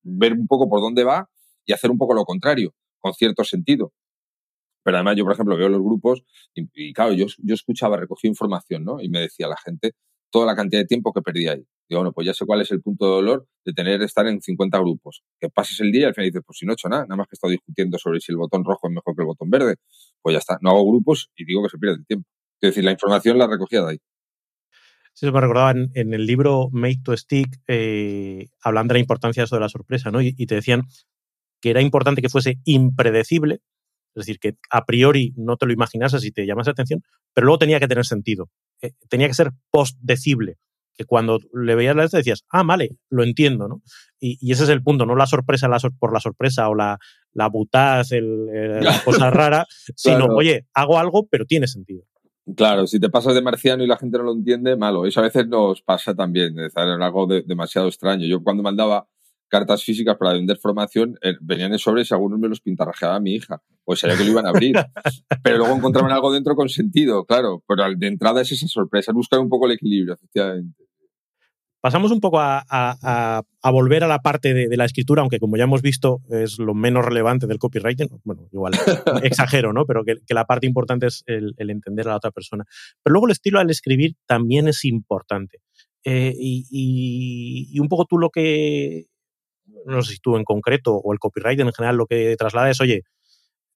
ver 0.02 0.34
un 0.34 0.46
poco 0.46 0.68
por 0.68 0.82
dónde 0.82 1.02
va 1.02 1.30
y 1.64 1.72
hacer 1.72 1.90
un 1.90 1.96
poco 1.96 2.12
lo 2.12 2.24
contrario, 2.26 2.74
con 2.98 3.14
cierto 3.14 3.42
sentido. 3.42 3.94
Pero 4.84 4.98
además 4.98 5.16
yo, 5.16 5.24
por 5.24 5.32
ejemplo, 5.32 5.56
veo 5.56 5.70
los 5.70 5.80
grupos 5.80 6.24
y, 6.54 6.92
claro, 6.92 7.14
yo, 7.14 7.24
yo 7.38 7.54
escuchaba, 7.54 7.96
recogí 7.96 8.28
información, 8.28 8.84
¿no? 8.84 9.00
Y 9.00 9.08
me 9.08 9.20
decía 9.20 9.48
la 9.48 9.56
gente, 9.56 9.92
toda 10.30 10.44
la 10.44 10.54
cantidad 10.54 10.82
de 10.82 10.86
tiempo 10.86 11.14
que 11.14 11.22
perdí 11.22 11.48
ahí. 11.48 11.64
Digo, 11.88 12.00
bueno, 12.00 12.12
pues 12.12 12.26
ya 12.26 12.34
sé 12.34 12.44
cuál 12.44 12.60
es 12.60 12.70
el 12.70 12.82
punto 12.82 13.06
de 13.06 13.12
dolor 13.12 13.48
de 13.64 13.72
tener 13.72 14.02
estar 14.02 14.26
en 14.26 14.42
50 14.42 14.78
grupos. 14.78 15.22
Que 15.40 15.48
pases 15.48 15.80
el 15.80 15.90
día 15.90 16.02
y 16.02 16.04
al 16.04 16.14
final 16.14 16.28
dices, 16.28 16.42
pues 16.44 16.58
si 16.58 16.66
no 16.66 16.72
he 16.72 16.74
hecho 16.74 16.90
nada, 16.90 17.04
nada 17.04 17.16
más 17.16 17.28
que 17.28 17.32
he 17.32 17.36
estado 17.36 17.50
discutiendo 17.50 17.96
sobre 17.96 18.20
si 18.20 18.30
el 18.30 18.36
botón 18.36 18.62
rojo 18.62 18.88
es 18.88 18.92
mejor 18.92 19.16
que 19.16 19.22
el 19.22 19.26
botón 19.26 19.48
verde, 19.48 19.76
pues 20.20 20.34
ya 20.34 20.38
está. 20.38 20.58
No 20.60 20.68
hago 20.70 20.86
grupos 20.86 21.30
y 21.34 21.46
digo 21.46 21.62
que 21.62 21.70
se 21.70 21.78
pierde 21.78 21.96
el 21.96 22.06
tiempo. 22.06 22.29
Es 22.60 22.70
decir, 22.70 22.84
la 22.84 22.92
información 22.92 23.38
la 23.38 23.46
recogía 23.46 23.82
de 23.82 23.90
ahí. 23.92 23.98
Sí, 25.12 25.30
me 25.30 25.40
recordaba 25.40 25.72
en, 25.72 26.14
el 26.14 26.26
libro 26.26 26.68
Make 26.72 27.00
to 27.04 27.16
Stick, 27.16 27.60
eh, 27.66 28.48
hablando 28.62 28.92
de 28.92 28.98
la 28.98 29.02
importancia 29.02 29.42
de 29.42 29.44
eso 29.44 29.56
de 29.56 29.60
la 29.60 29.68
sorpresa, 29.68 30.10
¿no? 30.10 30.22
Y, 30.22 30.34
y 30.36 30.46
te 30.46 30.54
decían 30.54 30.84
que 31.60 31.70
era 31.70 31.80
importante 31.80 32.22
que 32.22 32.28
fuese 32.28 32.58
impredecible, 32.64 33.60
es 34.14 34.26
decir, 34.26 34.38
que 34.38 34.56
a 34.70 34.84
priori 34.84 35.32
no 35.36 35.56
te 35.56 35.66
lo 35.66 35.72
imaginases 35.72 36.24
y 36.24 36.32
te 36.32 36.46
llamas 36.46 36.66
la 36.66 36.72
atención, 36.72 37.02
pero 37.32 37.46
luego 37.46 37.58
tenía 37.58 37.78
que 37.78 37.88
tener 37.88 38.04
sentido. 38.04 38.50
Eh, 38.82 38.92
tenía 39.08 39.28
que 39.28 39.34
ser 39.34 39.52
postdecible, 39.70 40.58
que 40.96 41.04
cuando 41.04 41.38
le 41.54 41.74
veías 41.74 41.94
la 41.94 42.04
letra 42.04 42.18
decías, 42.18 42.44
ah, 42.50 42.62
vale, 42.62 42.96
lo 43.08 43.22
entiendo, 43.22 43.68
¿no? 43.68 43.82
Y, 44.18 44.50
ese 44.50 44.64
es 44.64 44.68
el 44.68 44.82
punto, 44.82 45.06
no 45.06 45.14
la 45.14 45.26
sorpresa 45.26 45.68
por 45.98 46.12
la 46.12 46.20
sorpresa 46.20 46.68
o 46.68 46.74
la, 46.74 46.98
la 47.32 47.48
butaz, 47.48 48.08
la 48.10 49.00
cosa 49.04 49.30
rara, 49.30 49.66
sino, 49.94 50.26
oye, 50.26 50.66
hago 50.74 50.98
algo, 50.98 51.26
pero 51.30 51.46
tiene 51.46 51.68
sentido. 51.68 52.04
Claro, 52.56 52.86
si 52.86 52.98
te 52.98 53.08
pasas 53.08 53.34
de 53.34 53.42
marciano 53.42 53.84
y 53.84 53.86
la 53.86 53.96
gente 53.96 54.18
no 54.18 54.24
lo 54.24 54.32
entiende, 54.32 54.76
malo. 54.76 55.06
Eso 55.06 55.20
a 55.20 55.24
veces 55.24 55.46
nos 55.46 55.82
pasa 55.82 56.14
también, 56.14 56.58
es 56.58 56.76
algo 56.76 57.26
demasiado 57.26 57.88
extraño. 57.88 58.26
Yo 58.26 58.42
cuando 58.42 58.62
mandaba 58.62 59.06
cartas 59.48 59.82
físicas 59.84 60.16
para 60.16 60.32
vender 60.32 60.56
formación, 60.58 61.18
eh, 61.22 61.34
venían 61.40 61.72
en 61.72 61.78
sobres 61.78 62.10
y 62.10 62.14
algunos 62.14 62.38
me 62.38 62.48
los 62.48 62.60
pintarrajeaba 62.60 63.16
a 63.16 63.20
mi 63.20 63.34
hija. 63.34 63.60
Pues 63.84 64.00
sabía 64.00 64.16
que 64.16 64.24
lo 64.24 64.30
iban 64.30 64.46
a 64.46 64.50
abrir. 64.50 64.74
pero 65.42 65.58
luego 65.58 65.74
encontraban 65.74 66.12
algo 66.12 66.32
dentro 66.32 66.54
con 66.54 66.68
sentido, 66.68 67.26
claro. 67.26 67.62
Pero 67.66 67.84
de 67.94 68.06
entrada 68.06 68.40
es 68.40 68.52
esa 68.52 68.68
sorpresa, 68.68 69.12
buscar 69.12 69.40
un 69.40 69.48
poco 69.48 69.66
el 69.66 69.72
equilibrio, 69.72 70.14
efectivamente. 70.14 70.89
Pasamos 71.80 72.10
un 72.12 72.20
poco 72.20 72.38
a, 72.40 73.42
volver 73.64 74.04
a 74.04 74.08
la 74.08 74.18
parte 74.18 74.52
de, 74.52 74.76
la 74.76 74.84
escritura, 74.84 75.22
aunque 75.22 75.38
como 75.38 75.56
ya 75.56 75.64
hemos 75.64 75.80
visto 75.80 76.20
es 76.28 76.58
lo 76.58 76.74
menos 76.74 77.04
relevante 77.04 77.46
del 77.46 77.58
copywriting. 77.58 78.20
Bueno, 78.22 78.48
igual 78.52 78.72
exagero, 79.22 79.72
¿no? 79.72 79.86
Pero 79.86 80.04
que, 80.04 80.16
la 80.28 80.44
parte 80.44 80.66
importante 80.66 81.06
es 81.06 81.22
el, 81.26 81.54
entender 81.58 82.06
a 82.06 82.10
la 82.10 82.16
otra 82.16 82.32
persona. 82.32 82.64
Pero 83.02 83.12
luego 83.14 83.26
el 83.26 83.32
estilo 83.32 83.60
al 83.60 83.70
escribir 83.70 84.16
también 84.26 84.68
es 84.68 84.84
importante. 84.84 85.60
Eh, 86.04 86.34
y, 86.36 87.78
un 87.80 87.88
poco 87.88 88.04
tú 88.04 88.18
lo 88.18 88.30
que 88.30 89.06
no 89.86 90.02
sé 90.02 90.14
si 90.14 90.18
tú 90.18 90.36
en 90.36 90.44
concreto 90.44 90.94
o 90.94 91.12
el 91.12 91.18
copywriter 91.18 91.66
en 91.66 91.72
general 91.72 91.96
lo 91.96 92.06
que 92.06 92.34
traslada 92.36 92.70
es, 92.70 92.80
oye, 92.80 93.04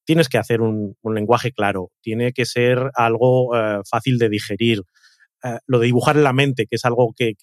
tienes 0.04 0.28
que 0.28 0.38
hacer 0.38 0.60
un, 0.60 0.96
lenguaje 1.02 1.52
claro, 1.52 1.90
tiene 2.02 2.32
que 2.32 2.44
ser 2.44 2.90
algo 2.94 3.56
eh, 3.56 3.80
fácil 3.88 4.18
de 4.18 4.28
digerir. 4.28 4.82
Eh, 5.42 5.58
lo 5.66 5.78
de 5.78 5.86
dibujar 5.86 6.16
en 6.16 6.24
la 6.24 6.32
mente, 6.32 6.66
que 6.66 6.76
es 6.76 6.84
algo 6.84 7.14
que, 7.16 7.34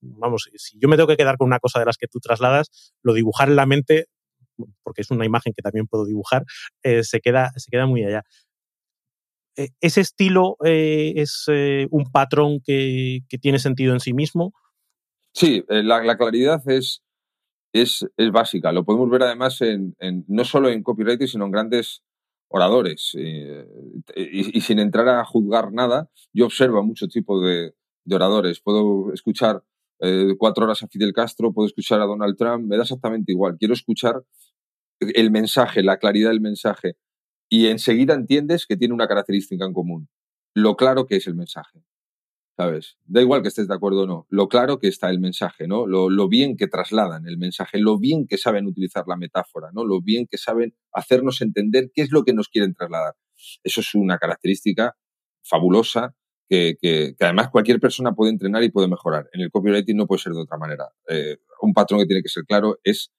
vamos, 0.00 0.48
si 0.54 0.78
yo 0.78 0.88
me 0.88 0.96
tengo 0.96 1.08
que 1.08 1.16
quedar 1.16 1.36
con 1.36 1.46
una 1.46 1.58
cosa 1.58 1.78
de 1.78 1.86
las 1.86 1.96
que 1.96 2.06
tú 2.06 2.20
trasladas, 2.20 2.92
lo 3.02 3.14
dibujar 3.14 3.48
en 3.48 3.56
la 3.56 3.66
mente, 3.66 4.06
porque 4.82 5.02
es 5.02 5.10
una 5.10 5.24
imagen 5.24 5.52
que 5.54 5.62
también 5.62 5.86
puedo 5.86 6.04
dibujar, 6.04 6.44
eh, 6.82 7.04
se, 7.04 7.20
queda, 7.20 7.52
se 7.56 7.70
queda 7.70 7.86
muy 7.86 8.04
allá. 8.04 8.22
¿Ese 9.80 10.00
estilo 10.00 10.56
es 10.62 11.46
un 11.90 12.12
patrón 12.12 12.60
que, 12.64 13.22
tiene 13.40 13.58
sentido 13.58 13.92
en 13.92 13.98
sí 13.98 14.12
mismo? 14.12 14.52
Sí, 15.32 15.64
la 15.68 16.16
claridad 16.16 16.62
es 16.68 17.02
es, 17.72 18.06
es 18.16 18.30
básica. 18.30 18.72
Lo 18.72 18.84
podemos 18.84 19.10
ver 19.10 19.22
además 19.22 19.60
en, 19.60 19.94
no 20.26 20.44
solo 20.44 20.68
en 20.68 20.82
copywriting, 20.82 21.28
sino 21.28 21.46
en 21.46 21.50
grandes 21.50 22.02
oradores. 22.48 23.12
Eh, 23.18 23.66
y, 24.16 24.60
sin 24.60 24.78
entrar 24.78 25.08
a 25.08 25.24
juzgar 25.24 25.72
nada, 25.72 26.10
yo 26.32 26.46
observo 26.46 26.82
mucho 26.82 27.08
tipo 27.08 27.40
de, 27.40 27.74
oradores. 28.10 28.60
Puedo 28.60 29.12
escuchar 29.12 29.62
eh, 30.00 30.34
cuatro 30.38 30.64
horas 30.64 30.82
a 30.82 30.88
Fidel 30.88 31.12
Castro, 31.12 31.52
puedo 31.52 31.66
escuchar 31.66 32.00
a 32.00 32.06
Donald 32.06 32.36
Trump, 32.36 32.66
me 32.66 32.76
da 32.76 32.82
exactamente 32.82 33.32
igual. 33.32 33.56
Quiero 33.58 33.74
escuchar 33.74 34.22
el 35.00 35.30
mensaje, 35.30 35.82
la 35.82 35.98
claridad 35.98 36.30
del 36.30 36.40
mensaje. 36.40 36.96
Y 37.50 37.66
enseguida 37.66 38.14
entiendes 38.14 38.66
que 38.66 38.76
tiene 38.76 38.94
una 38.94 39.08
característica 39.08 39.64
en 39.64 39.72
común, 39.72 40.08
lo 40.54 40.76
claro 40.76 41.06
que 41.06 41.16
es 41.16 41.26
el 41.26 41.34
mensaje. 41.34 41.82
¿sabes? 42.58 42.96
Da 43.04 43.22
igual 43.22 43.42
que 43.42 43.48
estés 43.48 43.68
de 43.68 43.74
acuerdo 43.74 44.02
o 44.02 44.06
no, 44.06 44.26
lo 44.30 44.48
claro 44.48 44.80
que 44.80 44.88
está 44.88 45.10
el 45.10 45.20
mensaje, 45.20 45.68
¿no? 45.68 45.86
Lo, 45.86 46.28
bien 46.28 46.56
que 46.56 46.66
trasladan 46.66 47.28
el 47.28 47.38
mensaje, 47.38 47.78
lo 47.78 48.00
bien 48.00 48.26
que 48.26 48.36
saben 48.36 48.66
utilizar 48.66 49.04
la 49.06 49.16
metáfora, 49.16 49.68
¿no? 49.72 49.84
Lo 49.84 50.00
bien 50.00 50.26
que 50.28 50.38
saben 50.38 50.74
hacernos 50.92 51.40
entender 51.40 51.92
qué 51.94 52.02
es 52.02 52.10
lo 52.10 52.24
que 52.24 52.32
nos 52.32 52.48
quieren 52.48 52.74
trasladar. 52.74 53.14
Eso 53.62 53.80
es 53.80 53.94
una 53.94 54.18
característica 54.18 54.96
fabulosa 55.44 56.16
que, 56.48 57.14
además 57.20 57.50
cualquier 57.50 57.80
persona 57.80 58.14
puede 58.14 58.30
entrenar 58.32 58.62
y 58.62 58.70
puede 58.70 58.88
mejorar. 58.88 59.28
En 59.32 59.40
el 59.42 59.50
copywriting 59.50 59.96
no 59.96 60.06
puede 60.06 60.22
ser 60.22 60.32
de 60.32 60.40
otra 60.40 60.58
manera. 60.58 60.88
Eh, 61.08 61.38
un 61.60 61.74
patrón 61.74 62.00
que 62.00 62.06
tiene 62.06 62.22
que 62.22 62.28
ser 62.28 62.44
claro 62.44 62.78
es 62.84 63.12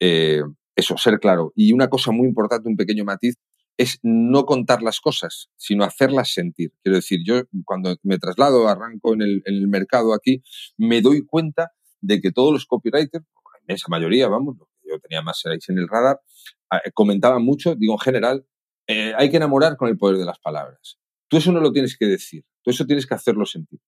eh, 0.00 0.42
eso, 0.74 0.96
ser 0.96 1.20
claro. 1.20 1.52
Y 1.54 1.72
una 1.72 1.88
cosa 1.88 2.12
muy 2.12 2.26
importante, 2.26 2.68
un 2.68 2.76
pequeño 2.76 3.04
matiz, 3.04 3.36
es 3.76 3.98
no 4.02 4.44
contar 4.44 4.82
las 4.82 5.00
cosas, 5.00 5.50
sino 5.56 5.84
hacerlas 5.84 6.32
sentir. 6.32 6.72
Quiero 6.82 6.96
decir, 6.96 7.20
yo 7.24 7.42
cuando 7.64 7.96
me 8.02 8.18
traslado, 8.18 8.68
arranco 8.68 9.14
en 9.14 9.22
el, 9.22 9.68
mercado 9.68 10.14
aquí, 10.14 10.42
me 10.76 11.00
doy 11.00 11.24
cuenta 11.24 11.72
de 12.00 12.20
que 12.20 12.32
todos 12.32 12.52
los 12.52 12.66
copywriters, 12.66 13.24
la 13.24 13.60
inmensa 13.60 13.86
mayoría, 13.88 14.28
vamos, 14.28 14.56
yo 14.84 14.98
tenía 15.00 15.22
más 15.22 15.42
en 15.44 15.78
el 15.78 15.88
radar, 15.88 16.20
ah, 16.70 16.82
comentaban 16.94 17.42
mucho, 17.42 17.74
digo 17.74 17.94
en 17.94 17.98
general, 17.98 18.46
eh, 18.86 19.12
hay 19.16 19.30
que 19.30 19.36
enamorar 19.36 19.76
con 19.76 19.88
el 19.88 19.96
poder 19.96 20.18
de 20.18 20.26
las 20.26 20.38
palabras. 20.38 20.98
Tú 21.32 21.38
eso 21.38 21.50
no 21.50 21.60
lo 21.60 21.72
tienes 21.72 21.96
que 21.96 22.04
decir, 22.04 22.44
tú 22.62 22.72
eso 22.72 22.84
tienes 22.84 23.06
que 23.06 23.14
hacerlo 23.14 23.46
sentir. 23.46 23.80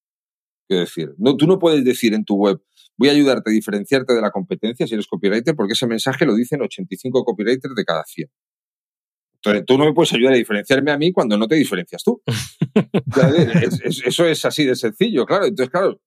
Quiero 0.67 0.81
decir, 0.81 1.15
no, 1.19 1.37
tú 1.37 1.47
no 1.47 1.59
puedes 1.59 1.85
decir 1.85 2.15
en 2.15 2.25
tu 2.25 2.37
web, 2.37 2.59
voy 2.97 3.11
a 3.11 3.13
ayudarte 3.13 3.51
a 3.51 3.53
diferenciarte 3.53 4.15
de 4.15 4.23
la 4.23 4.31
competencia 4.31 4.87
si 4.87 4.95
eres 4.95 5.07
copywriter, 5.07 5.55
porque 5.55 5.75
ese 5.75 5.87
mensaje 5.87 6.25
lo 6.25 6.35
dicen 6.35 6.63
85 6.63 7.23
copywriters 7.23 7.75
de 7.75 7.85
cada 7.85 8.03
100. 8.03 8.31
Entonces, 9.35 9.65
tú 9.67 9.77
no 9.77 9.85
me 9.85 9.93
puedes 9.93 10.11
ayudar 10.15 10.33
a 10.33 10.37
diferenciarme 10.37 10.91
a 10.91 10.97
mí 10.97 11.13
cuando 11.13 11.37
no 11.37 11.47
te 11.47 11.57
diferencias 11.57 12.03
tú. 12.03 12.23
eso 14.07 14.25
es 14.25 14.45
así 14.47 14.65
de 14.65 14.75
sencillo, 14.75 15.27
claro. 15.27 15.45
Entonces, 15.45 15.71
claro, 15.71 16.01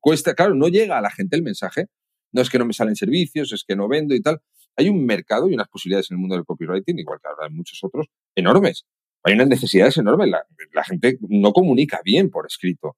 cuesta, 0.00 0.34
claro, 0.34 0.56
no 0.56 0.66
llega 0.66 0.98
a 0.98 1.00
la 1.00 1.12
gente 1.12 1.36
el 1.36 1.44
mensaje. 1.44 1.86
No 2.32 2.42
es 2.42 2.50
que 2.50 2.58
no 2.58 2.64
me 2.64 2.72
salen 2.72 2.96
servicios, 2.96 3.52
es 3.52 3.62
que 3.62 3.76
no 3.76 3.86
vendo 3.86 4.12
y 4.12 4.20
tal. 4.20 4.40
Hay 4.74 4.88
un 4.88 5.06
mercado 5.06 5.48
y 5.48 5.54
unas 5.54 5.68
posibilidades 5.68 6.10
en 6.10 6.16
el 6.16 6.20
mundo 6.20 6.34
del 6.34 6.44
copywriting, 6.44 6.98
igual 6.98 7.20
que 7.22 7.28
habrá 7.28 7.46
en 7.46 7.54
muchos 7.54 7.78
otros, 7.84 8.08
enormes. 8.34 8.86
Hay 9.22 9.34
unas 9.34 9.48
necesidades 9.48 9.96
enormes. 9.98 10.30
La, 10.72 10.84
gente 10.84 11.18
no 11.20 11.52
comunica 11.52 12.00
bien 12.04 12.30
por 12.30 12.46
escrito, 12.46 12.96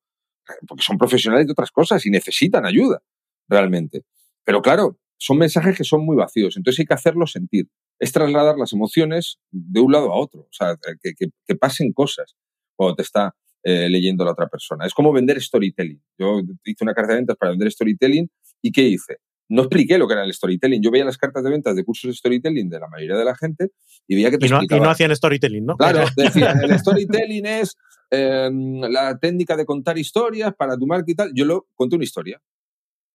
porque 0.67 0.83
son 0.83 0.99
profesionales 0.99 1.47
de 1.47 1.53
otras 1.53 1.71
cosas 1.71 2.05
y 2.07 2.11
necesitan 2.11 2.65
ayuda, 2.65 3.03
realmente. 3.49 4.05
Pero 4.45 4.63
claro, 4.63 4.99
son 5.17 5.39
mensajes 5.39 5.77
que 5.77 5.85
son 5.85 6.05
muy 6.05 6.17
vacíos, 6.17 6.57
entonces 6.57 6.81
hay 6.81 6.87
que 6.87 6.95
hacerlos 6.95 7.33
sentir 7.33 7.69
es 8.03 8.11
trasladar 8.11 8.57
las 8.59 8.73
emociones 8.73 9.39
de 9.53 9.79
un 9.79 9.93
lado 9.93 10.13
a 10.13 10.17
otro, 10.17 10.41
o 10.41 10.49
sea, 10.51 10.77
que, 11.01 11.55
pasen 11.55 11.93
cosas 11.93 12.35
cuando 12.75 12.97
te 12.97 13.03
está 13.03 13.33
eh, 13.63 13.89
leyendo 13.89 14.25
la 14.25 14.33
otra 14.33 14.49
persona. 14.49 14.85
Es 14.85 14.93
como 14.93 15.13
vender 15.13 15.41
storytelling. 15.41 16.03
Yo 16.19 16.41
hice 16.65 16.83
una 16.83 16.95
carta 16.95 17.13
de 17.13 17.19
ventas 17.19 17.37
para 17.37 17.53
vender 17.53 17.71
storytelling 17.71 18.29
y 18.61 18.73
¿qué 18.73 18.83
hice? 18.83 19.19
No 19.53 19.65
expliqué 19.65 19.99
lo 19.99 20.09
que 20.09 20.15
era 20.15 20.25
el 20.25 20.33
storytelling. 20.33 20.83
Yo 20.83 20.91
veía 20.91 21.05
las 21.05 21.19
cartas 21.19 21.45
de 21.45 21.51
ventas 21.51 21.77
de 21.77 21.85
cursos 21.85 22.09
de 22.09 22.15
storytelling 22.15 22.71
de 22.71 22.81
la 22.81 22.89
mayoría 22.89 23.19
de 23.19 23.25
la 23.27 23.37
gente 23.37 23.69
y 24.09 24.15
veía 24.15 24.31
que 24.31 24.39
te 24.39 24.47
y 24.47 24.49
no, 24.49 24.63
y 24.63 24.67
no 24.67 24.89
hacían 24.89 25.15
storytelling, 25.15 25.67
¿no? 25.67 25.77
Claro, 25.77 26.07
decían, 26.17 26.65
el 26.65 26.79
storytelling 26.79 27.45
es 27.45 27.77
em, 28.11 28.81
la 28.81 29.19
técnica 29.19 29.55
de 29.55 29.67
contar 29.67 29.99
historias 29.99 30.55
para 30.55 30.79
tu 30.79 30.87
marca 30.87 31.05
y 31.11 31.15
tal. 31.15 31.33
Yo 31.35 31.45
lo 31.45 31.67
conté 31.75 31.97
una 31.97 32.05
historia. 32.05 32.41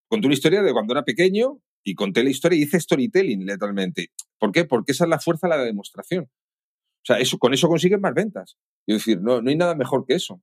Conté 0.08 0.28
una 0.28 0.36
historia 0.36 0.62
de 0.62 0.74
cuando 0.74 0.94
era 0.94 1.04
pequeño 1.04 1.60
y 1.84 1.96
conté 1.96 2.24
la 2.24 2.30
historia 2.30 2.60
y 2.60 2.64
hice 2.64 2.80
storytelling 2.80 3.44
literalmente. 3.44 4.12
¿Por 4.38 4.52
qué? 4.52 4.66
Porque 4.66 4.92
esa 4.92 5.06
es 5.06 5.10
la 5.10 5.20
fuerza 5.20 5.48
de 5.48 5.58
la 5.58 5.64
demostración. 5.64 6.26
O 6.26 7.06
sea, 7.08 7.18
eso, 7.18 7.40
con 7.40 7.56
eso 7.56 7.68
consigues 7.68 8.00
más 8.00 8.14
ventas. 8.14 8.58
Es 8.86 8.98
decir, 8.98 9.20
no, 9.22 9.42
no 9.42 9.50
hay 9.50 9.56
nada 9.56 9.74
mejor 9.74 10.06
que 10.06 10.14
eso. 10.14 10.40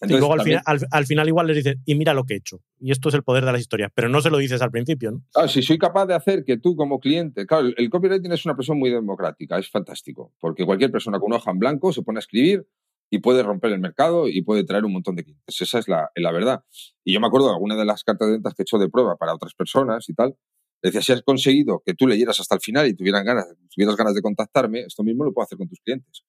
Y 0.00 0.08
luego 0.08 0.34
al, 0.34 1.06
final, 1.06 1.28
igual 1.28 1.46
les 1.46 1.56
dices, 1.56 1.76
y 1.84 1.94
mira 1.94 2.14
lo 2.14 2.24
que 2.24 2.34
he 2.34 2.36
hecho. 2.38 2.60
Y 2.80 2.90
esto 2.90 3.08
es 3.08 3.14
el 3.14 3.22
poder 3.22 3.44
de 3.44 3.52
las 3.52 3.60
historias, 3.60 3.90
pero 3.94 4.08
no 4.08 4.20
se 4.20 4.30
lo 4.30 4.38
dices 4.38 4.60
al 4.60 4.70
principio, 4.70 5.12
¿no? 5.12 5.22
Claro, 5.32 5.48
si 5.48 5.62
soy 5.62 5.78
capaz 5.78 6.06
de 6.06 6.14
hacer 6.14 6.44
que 6.44 6.58
tú 6.58 6.74
como 6.74 6.98
cliente, 6.98 7.46
claro, 7.46 7.68
el 7.76 7.90
copywriting 7.90 8.32
es 8.32 8.44
una 8.44 8.56
presión 8.56 8.78
muy 8.78 8.90
democrática, 8.90 9.58
es 9.58 9.70
fantástico, 9.70 10.32
porque 10.40 10.64
cualquier 10.64 10.90
persona 10.90 11.20
con 11.20 11.32
un 11.32 11.36
hoja 11.36 11.50
en 11.52 11.58
blanco 11.58 11.92
se 11.92 12.02
pone 12.02 12.18
a 12.18 12.20
escribir 12.20 12.66
y 13.10 13.18
puede 13.18 13.42
romper 13.42 13.72
el 13.72 13.78
mercado 13.78 14.26
y 14.26 14.42
puede 14.42 14.64
traer 14.64 14.84
un 14.84 14.94
montón 14.94 15.14
de 15.16 15.24
clientes. 15.24 15.60
Esa 15.60 15.78
es 15.78 15.86
la, 15.86 16.10
la 16.16 16.32
verdad. 16.32 16.64
Y 17.04 17.12
yo 17.12 17.20
me 17.20 17.26
acuerdo 17.26 17.48
de 17.48 17.52
alguna 17.52 17.76
de 17.76 17.84
las 17.84 18.02
cartas 18.02 18.26
de 18.26 18.32
ventas 18.32 18.54
que 18.54 18.62
he 18.62 18.64
hecho 18.64 18.78
de 18.78 18.88
prueba 18.88 19.16
para 19.16 19.34
otras 19.34 19.54
personas 19.54 20.08
y 20.08 20.14
tal, 20.14 20.34
decía, 20.82 21.02
si 21.02 21.12
has 21.12 21.22
conseguido 21.22 21.82
que 21.84 21.94
tú 21.94 22.08
leyeras 22.08 22.40
hasta 22.40 22.54
el 22.56 22.60
final 22.60 22.88
y 22.88 22.94
tuvieran 22.94 23.24
ganas, 23.24 23.46
tuvieras 23.72 23.96
ganas 23.96 24.14
de 24.14 24.22
contactarme, 24.22 24.80
esto 24.80 25.04
mismo 25.04 25.24
lo 25.24 25.32
puedo 25.32 25.44
hacer 25.44 25.58
con 25.58 25.68
tus 25.68 25.80
clientes. 25.80 26.24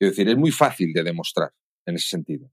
Es 0.00 0.10
decir, 0.10 0.28
es 0.28 0.36
muy 0.36 0.50
fácil 0.50 0.92
de 0.92 1.04
demostrar 1.04 1.52
en 1.86 1.94
ese 1.94 2.08
sentido. 2.08 2.50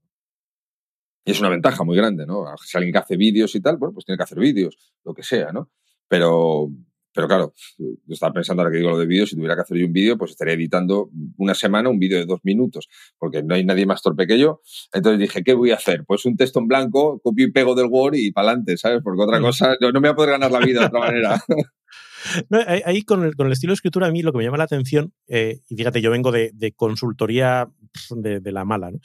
Y 1.24 1.32
es 1.32 1.40
una 1.40 1.50
ventaja 1.50 1.84
muy 1.84 1.96
grande, 1.96 2.26
¿no? 2.26 2.44
Si 2.64 2.76
alguien 2.76 2.92
que 2.92 2.98
hace 2.98 3.16
vídeos 3.16 3.54
y 3.54 3.60
tal, 3.60 3.76
bueno, 3.76 3.92
pues 3.92 4.06
tiene 4.06 4.16
que 4.16 4.22
hacer 4.24 4.38
vídeos, 4.38 4.76
lo 5.04 5.14
que 5.14 5.22
sea, 5.22 5.52
¿no? 5.52 5.70
Pero, 6.08 6.70
pero 7.14 7.28
claro, 7.28 7.52
yo 7.78 7.94
estaba 8.08 8.32
pensando 8.32 8.62
ahora 8.62 8.72
que 8.72 8.78
digo 8.78 8.90
lo 8.90 8.98
de 8.98 9.06
vídeos, 9.06 9.30
si 9.30 9.36
tuviera 9.36 9.54
que 9.54 9.60
hacer 9.62 9.76
yo 9.76 9.86
un 9.86 9.92
vídeo, 9.92 10.16
pues 10.16 10.30
estaría 10.30 10.54
editando 10.54 11.10
una 11.36 11.54
semana 11.54 11.90
un 11.90 11.98
vídeo 11.98 12.18
de 12.18 12.24
dos 12.24 12.40
minutos, 12.42 12.88
porque 13.18 13.42
no 13.42 13.54
hay 13.54 13.64
nadie 13.64 13.84
más 13.84 14.00
torpe 14.02 14.26
que 14.26 14.38
yo. 14.38 14.62
Entonces 14.92 15.20
dije, 15.20 15.42
¿qué 15.42 15.54
voy 15.54 15.72
a 15.72 15.76
hacer? 15.76 16.04
Pues 16.06 16.24
un 16.24 16.36
texto 16.36 16.58
en 16.60 16.68
blanco, 16.68 17.20
copio 17.22 17.46
y 17.46 17.52
pego 17.52 17.74
del 17.74 17.86
Word 17.86 18.14
y 18.14 18.32
para 18.32 18.48
adelante, 18.48 18.76
¿sabes? 18.76 19.00
Porque 19.02 19.22
otra 19.22 19.40
mm. 19.40 19.42
cosa, 19.42 19.76
no, 19.80 19.92
me 19.92 20.00
voy 20.00 20.08
a 20.08 20.14
poder 20.14 20.30
ganar 20.30 20.50
la 20.50 20.60
vida 20.60 20.80
de 20.80 20.86
otra 20.86 21.00
manera. 21.00 21.44
ahí 22.84 23.02
con 23.02 23.24
el, 23.24 23.34
con 23.34 23.46
el, 23.46 23.52
estilo 23.52 23.72
de 23.72 23.74
escritura 23.74 24.06
a 24.06 24.10
mí 24.10 24.22
lo 24.22 24.32
que 24.32 24.38
me 24.38 24.44
llama 24.44 24.58
la 24.58 24.64
atención, 24.64 25.12
eh, 25.28 25.60
y 25.68 25.76
fíjate, 25.76 26.00
yo 26.00 26.10
vengo 26.10 26.32
de, 26.32 26.50
de 26.54 26.72
consultoría 26.72 27.68
de, 28.10 28.40
de, 28.40 28.52
la 28.52 28.64
mala, 28.64 28.90
¿no? 28.90 28.98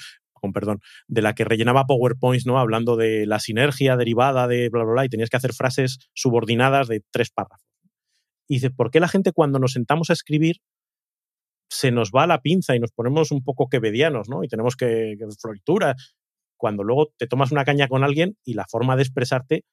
Perdón, 0.53 0.79
de 1.07 1.21
la 1.21 1.33
que 1.33 1.45
rellenaba 1.45 1.85
PowerPoints, 1.85 2.45
¿no? 2.45 2.59
Hablando 2.59 2.95
de 2.95 3.25
la 3.25 3.39
sinergia 3.39 3.97
derivada 3.97 4.47
de 4.47 4.69
bla, 4.69 4.83
bla, 4.83 4.93
bla, 4.93 5.05
y 5.05 5.09
tenías 5.09 5.29
que 5.29 5.37
hacer 5.37 5.53
frases 5.53 5.99
subordinadas 6.13 6.87
de 6.87 7.03
tres 7.11 7.31
párrafos. 7.31 7.67
Y 8.47 8.55
dice, 8.55 8.69
¿por 8.69 8.91
qué 8.91 8.99
la 8.99 9.07
gente 9.07 9.31
cuando 9.31 9.59
nos 9.59 9.73
sentamos 9.73 10.09
a 10.09 10.13
escribir 10.13 10.57
se 11.69 11.91
nos 11.91 12.11
va 12.11 12.27
la 12.27 12.41
pinza 12.41 12.75
y 12.75 12.79
nos 12.79 12.91
ponemos 12.91 13.31
un 13.31 13.43
poco 13.43 13.67
quebedianos, 13.69 14.29
¿no? 14.29 14.43
Y 14.43 14.47
tenemos 14.47 14.75
que, 14.75 15.15
que. 15.17 15.25
Cuando 16.57 16.83
luego 16.83 17.11
te 17.17 17.27
tomas 17.27 17.51
una 17.51 17.65
caña 17.65 17.87
con 17.87 18.03
alguien 18.03 18.37
y 18.45 18.53
la 18.53 18.65
forma 18.65 18.95
de 18.95 19.01
expresarte, 19.03 19.65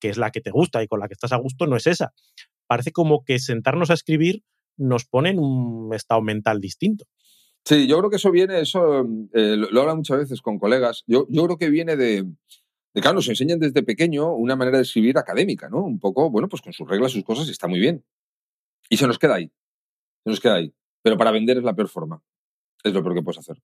que 0.00 0.08
es 0.08 0.18
la 0.18 0.30
que 0.30 0.40
te 0.40 0.50
gusta 0.50 0.82
y 0.82 0.88
con 0.88 1.00
la 1.00 1.08
que 1.08 1.14
estás 1.14 1.32
a 1.32 1.36
gusto, 1.36 1.66
no 1.66 1.76
es 1.76 1.86
esa. 1.86 2.12
Parece 2.66 2.92
como 2.92 3.24
que 3.24 3.38
sentarnos 3.38 3.90
a 3.90 3.94
escribir 3.94 4.42
nos 4.76 5.04
pone 5.04 5.30
en 5.30 5.38
un 5.38 5.92
estado 5.94 6.22
mental 6.22 6.60
distinto. 6.60 7.06
Sí, 7.64 7.86
yo 7.86 7.98
creo 7.98 8.10
que 8.10 8.16
eso 8.16 8.30
viene, 8.30 8.60
eso 8.60 9.06
eh, 9.32 9.56
lo, 9.56 9.80
hablo 9.80 9.96
muchas 9.96 10.18
veces 10.18 10.42
con 10.42 10.58
colegas, 10.58 11.04
yo, 11.06 11.26
yo 11.28 11.44
creo 11.44 11.58
que 11.58 11.70
viene 11.70 11.96
de, 11.96 12.24
de 12.94 13.00
claro, 13.00 13.14
nos 13.16 13.28
enseñan 13.28 13.60
desde 13.60 13.82
pequeño 13.82 14.34
una 14.34 14.56
manera 14.56 14.78
de 14.78 14.82
escribir 14.82 15.16
académica, 15.16 15.68
¿no? 15.68 15.82
Un 15.84 16.00
poco, 16.00 16.28
bueno, 16.28 16.48
pues 16.48 16.60
con 16.60 16.72
sus 16.72 16.88
reglas, 16.88 17.12
sus 17.12 17.24
cosas, 17.24 17.46
y 17.48 17.52
está 17.52 17.68
muy 17.68 17.78
bien. 17.78 18.04
Y 18.88 18.96
se 18.96 19.06
nos 19.06 19.18
queda 19.18 19.36
ahí. 19.36 19.50
Se 20.24 20.30
nos 20.30 20.40
queda 20.40 20.56
ahí. 20.56 20.74
Pero 21.02 21.16
para 21.16 21.30
vender 21.30 21.56
es 21.56 21.64
la 21.64 21.74
peor 21.74 21.88
forma. 21.88 22.22
Es 22.84 22.92
lo 22.92 23.02
peor 23.02 23.14
que 23.14 23.22
puedes 23.22 23.38
hacer. 23.38 23.62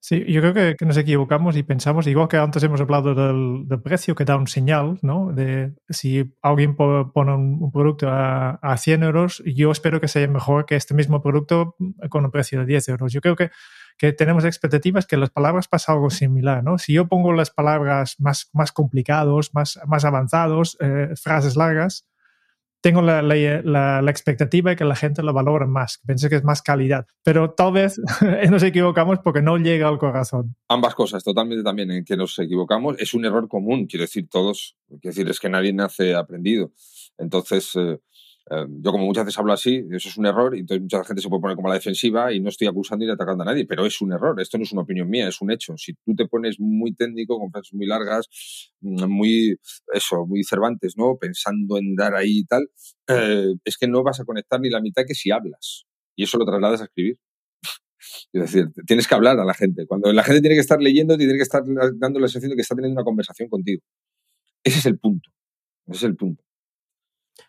Sí, 0.00 0.24
yo 0.28 0.40
creo 0.40 0.76
que, 0.76 0.86
nos 0.86 0.96
equivocamos 0.96 1.56
y 1.56 1.64
pensamos, 1.64 2.06
igual 2.06 2.28
que 2.28 2.36
antes 2.36 2.62
hemos 2.62 2.80
hablado 2.80 3.14
del, 3.14 3.66
precio 3.82 4.14
que 4.14 4.24
da 4.24 4.36
un 4.36 4.46
señal, 4.46 4.98
¿no? 5.02 5.32
De 5.32 5.74
si 5.88 6.32
alguien 6.42 6.76
pone 6.76 7.34
un, 7.34 7.70
producto 7.72 8.08
a, 8.08 8.50
a, 8.62 8.76
100 8.76 9.02
euros, 9.02 9.42
yo 9.44 9.72
espero 9.72 10.00
que 10.00 10.08
sea 10.08 10.28
mejor 10.28 10.64
que 10.66 10.76
este 10.76 10.94
mismo 10.94 11.20
producto 11.22 11.74
con 12.08 12.24
un 12.24 12.30
precio 12.30 12.60
de 12.60 12.66
10 12.66 12.88
euros. 12.90 13.12
Yo 13.12 13.20
creo 13.20 13.34
que 13.34 13.50
que 13.98 14.12
tenemos 14.12 14.44
expectativas 14.44 15.06
que 15.06 15.16
las 15.16 15.30
palabras 15.30 15.68
pasa 15.68 15.92
algo 15.92 16.10
similar, 16.10 16.62
¿no? 16.62 16.78
Si 16.78 16.92
yo 16.92 17.08
pongo 17.08 17.32
las 17.32 17.50
palabras 17.50 18.16
más, 18.18 18.50
más 18.52 18.72
complicados, 18.72 19.54
más, 19.54 19.78
más 19.86 20.04
avanzados, 20.04 20.76
eh, 20.80 21.14
frases 21.20 21.56
largas, 21.56 22.06
tengo 22.80 23.02
la, 23.02 23.22
la, 23.22 24.02
la, 24.02 24.10
expectativa 24.10 24.70
de 24.70 24.76
que 24.76 24.84
la 24.84 24.96
gente 24.96 25.22
lo 25.22 25.32
valore 25.32 25.66
más, 25.66 25.98
que 26.06 26.28
que 26.28 26.36
es 26.36 26.44
más 26.44 26.62
calidad. 26.62 27.06
Pero 27.22 27.50
tal 27.50 27.72
vez 27.72 28.00
nos 28.50 28.62
equivocamos 28.62 29.18
porque 29.24 29.42
no 29.42 29.56
llega 29.56 29.88
al 29.88 29.98
corazón. 29.98 30.56
Ambas 30.68 30.94
cosas, 30.94 31.24
totalmente 31.24 31.64
también 31.64 31.90
en 31.90 32.04
que 32.04 32.16
nos 32.16 32.38
equivocamos. 32.38 32.96
Es 32.98 33.14
un 33.14 33.24
error 33.24 33.48
común, 33.48 33.86
quiero 33.86 34.04
decir, 34.04 34.28
todos, 34.28 34.76
quiero 34.88 35.14
decir, 35.14 35.28
es 35.28 35.40
que 35.40 35.48
nadie 35.48 35.72
nace 35.72 36.14
aprendido. 36.14 36.72
Entonces, 37.18 37.76
Eh, 37.76 37.98
yo 38.48 38.92
como 38.92 39.06
muchas 39.06 39.24
veces 39.24 39.38
hablo 39.38 39.52
así, 39.52 39.84
eso 39.90 40.08
es 40.08 40.16
un 40.16 40.26
error, 40.26 40.54
y 40.56 40.60
entonces 40.60 40.82
mucha 40.82 41.04
gente 41.04 41.20
se 41.20 41.28
puede 41.28 41.40
poner 41.40 41.56
como 41.56 41.68
la 41.68 41.74
defensiva 41.74 42.32
y 42.32 42.40
no 42.40 42.48
estoy 42.48 42.68
acusando 42.68 43.04
ni 43.04 43.10
atacando 43.10 43.42
a 43.42 43.46
nadie, 43.46 43.66
pero 43.66 43.84
es 43.84 44.00
un 44.00 44.12
error, 44.12 44.40
esto 44.40 44.56
no 44.56 44.64
es 44.64 44.72
una 44.72 44.82
opinión 44.82 45.08
mía, 45.08 45.28
es 45.28 45.40
un 45.40 45.50
hecho. 45.50 45.76
Si 45.76 45.94
tú 45.94 46.14
te 46.14 46.26
pones 46.28 46.60
muy 46.60 46.94
técnico, 46.94 47.38
con 47.38 47.50
frases 47.50 47.74
muy 47.74 47.86
largas, 47.86 48.28
mm, 48.80 49.06
muy, 49.08 49.56
eso, 49.92 50.26
muy 50.26 50.44
cervantes, 50.44 50.94
¿no? 50.96 51.16
Pensando 51.18 51.78
en 51.78 51.96
dar 51.96 52.14
ahí 52.14 52.38
y 52.40 52.44
tal, 52.46 52.68
eh, 53.08 53.54
es 53.64 53.76
que 53.76 53.88
no 53.88 54.02
vas 54.04 54.20
a 54.20 54.24
conectar 54.24 54.60
ni 54.60 54.70
la 54.70 54.80
mitad 54.80 55.02
que 55.06 55.14
si 55.14 55.30
hablas. 55.32 55.86
Y 56.16 56.24
eso 56.24 56.38
lo 56.38 56.44
trasladas 56.46 56.80
a 56.82 56.84
escribir. 56.84 57.18
Es 58.32 58.42
decir, 58.42 58.68
tienes 58.86 59.08
que 59.08 59.14
hablar 59.14 59.38
a 59.40 59.44
la 59.44 59.54
gente. 59.54 59.86
Cuando 59.86 60.12
la 60.12 60.22
gente 60.24 60.40
tiene 60.40 60.56
que 60.56 60.60
estar 60.60 60.80
leyendo, 60.80 61.16
tiene 61.18 61.34
que 61.34 61.42
estar 61.42 61.62
dando 61.96 62.20
la 62.20 62.28
sensación 62.28 62.50
de 62.50 62.56
que 62.56 62.62
está 62.62 62.76
teniendo 62.76 63.00
una 63.00 63.04
conversación 63.04 63.48
contigo. 63.48 63.82
Ese 64.64 64.78
es 64.80 64.86
el 64.86 64.98
punto. 64.98 65.30
Ese 65.88 65.98
es 65.98 66.04
el 66.04 66.16
punto. 66.16 66.45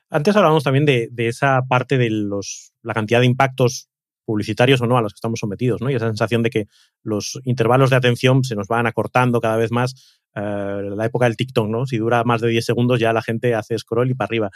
Antes 0.10 0.36
hablábamos 0.36 0.64
también 0.64 0.86
de, 0.86 1.10
esa 1.18 1.62
parte 1.68 1.98
de 1.98 2.10
los, 2.10 2.74
la 2.82 2.94
cantidad 2.94 3.20
de 3.20 3.26
impactos 3.26 3.90
publicitarios 4.26 4.82
o 4.82 4.88
no 4.88 4.98
a 4.98 5.02
los 5.02 5.14
que 5.14 5.18
estamos 5.18 5.40
sometidos, 5.40 5.82
¿no? 5.82 5.90
Y 5.90 5.96
esa 5.96 6.08
sensación 6.08 6.44
de 6.44 6.50
que 6.50 6.66
los 7.02 7.40
intervalos 7.46 7.90
de 7.90 7.96
atención 7.96 8.44
se 8.44 8.56
nos 8.56 8.68
van 8.68 8.86
acortando 8.86 9.40
cada 9.40 9.56
vez 9.56 9.72
más. 9.72 10.20
Eh, 10.36 10.90
la 10.96 11.06
época 11.06 11.26
del 11.26 11.38
TikTok, 11.38 11.68
¿no? 11.68 11.86
Si 11.86 11.98
dura 11.98 12.24
más 12.24 12.42
de 12.42 12.50
10 12.50 12.66
segundos 12.66 13.00
ya 13.00 13.14
la 13.14 13.22
gente 13.22 13.56
hace 13.56 13.78
scroll 13.78 14.12
y 14.12 14.14
para 14.14 14.28
arriba. 14.28 14.52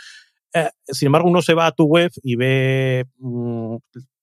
Eh, 0.53 0.69
sin 0.87 1.07
embargo, 1.07 1.29
uno 1.29 1.41
se 1.41 1.53
va 1.53 1.67
a 1.67 1.71
tu 1.71 1.85
web 1.85 2.11
y 2.21 2.35
ve, 2.35 3.05
mm, 3.17 3.77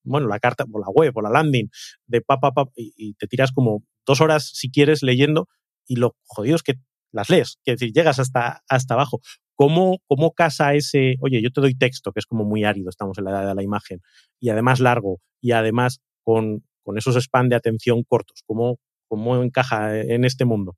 bueno, 0.05 0.29
la 0.29 0.39
carta, 0.39 0.65
o 0.71 0.79
la 0.79 0.89
web, 0.89 1.17
o 1.17 1.23
la 1.23 1.31
landing 1.31 1.69
de 2.07 2.21
papá, 2.21 2.53
y, 2.77 3.15
te 3.15 3.27
tiras 3.27 3.53
como 3.53 3.85
dos 4.07 4.21
horas, 4.21 4.51
si 4.55 4.71
quieres, 4.71 5.03
leyendo, 5.03 5.49
y 5.87 5.97
lo 5.97 6.17
jodido 6.27 6.57
es 6.57 6.63
que 6.63 6.75
las 7.13 7.31
lees, 7.31 7.59
que 7.65 7.73
decir, 7.73 7.93
llegas 7.93 8.19
hasta, 8.19 8.63
hasta 8.69 8.95
abajo. 8.95 9.21
¿Cómo, 9.59 9.99
¿Cómo 10.07 10.35
casa 10.35 10.75
ese, 10.75 11.17
oye, 11.21 11.43
yo 11.43 11.51
te 11.51 11.61
doy 11.61 11.75
texto, 11.75 12.13
que 12.13 12.21
es 12.21 12.27
como 12.27 12.45
muy 12.45 12.63
árido, 12.63 12.91
estamos 12.91 13.19
en 13.19 13.25
la 13.25 13.33
edad 13.33 13.49
de 13.49 13.55
la 13.57 13.65
imagen, 13.65 14.01
y 14.39 14.51
además 14.51 14.79
largo, 14.79 15.19
y 15.41 15.51
además 15.51 15.99
con, 16.23 16.63
con 16.85 16.97
esos 16.97 17.17
spam 17.17 17.49
de 17.49 17.57
atención 17.57 18.05
cortos? 18.05 18.45
¿Cómo, 18.47 18.79
¿Cómo 19.09 19.43
encaja 19.43 19.99
en 19.99 20.25
este 20.25 20.45
mundo? 20.45 20.77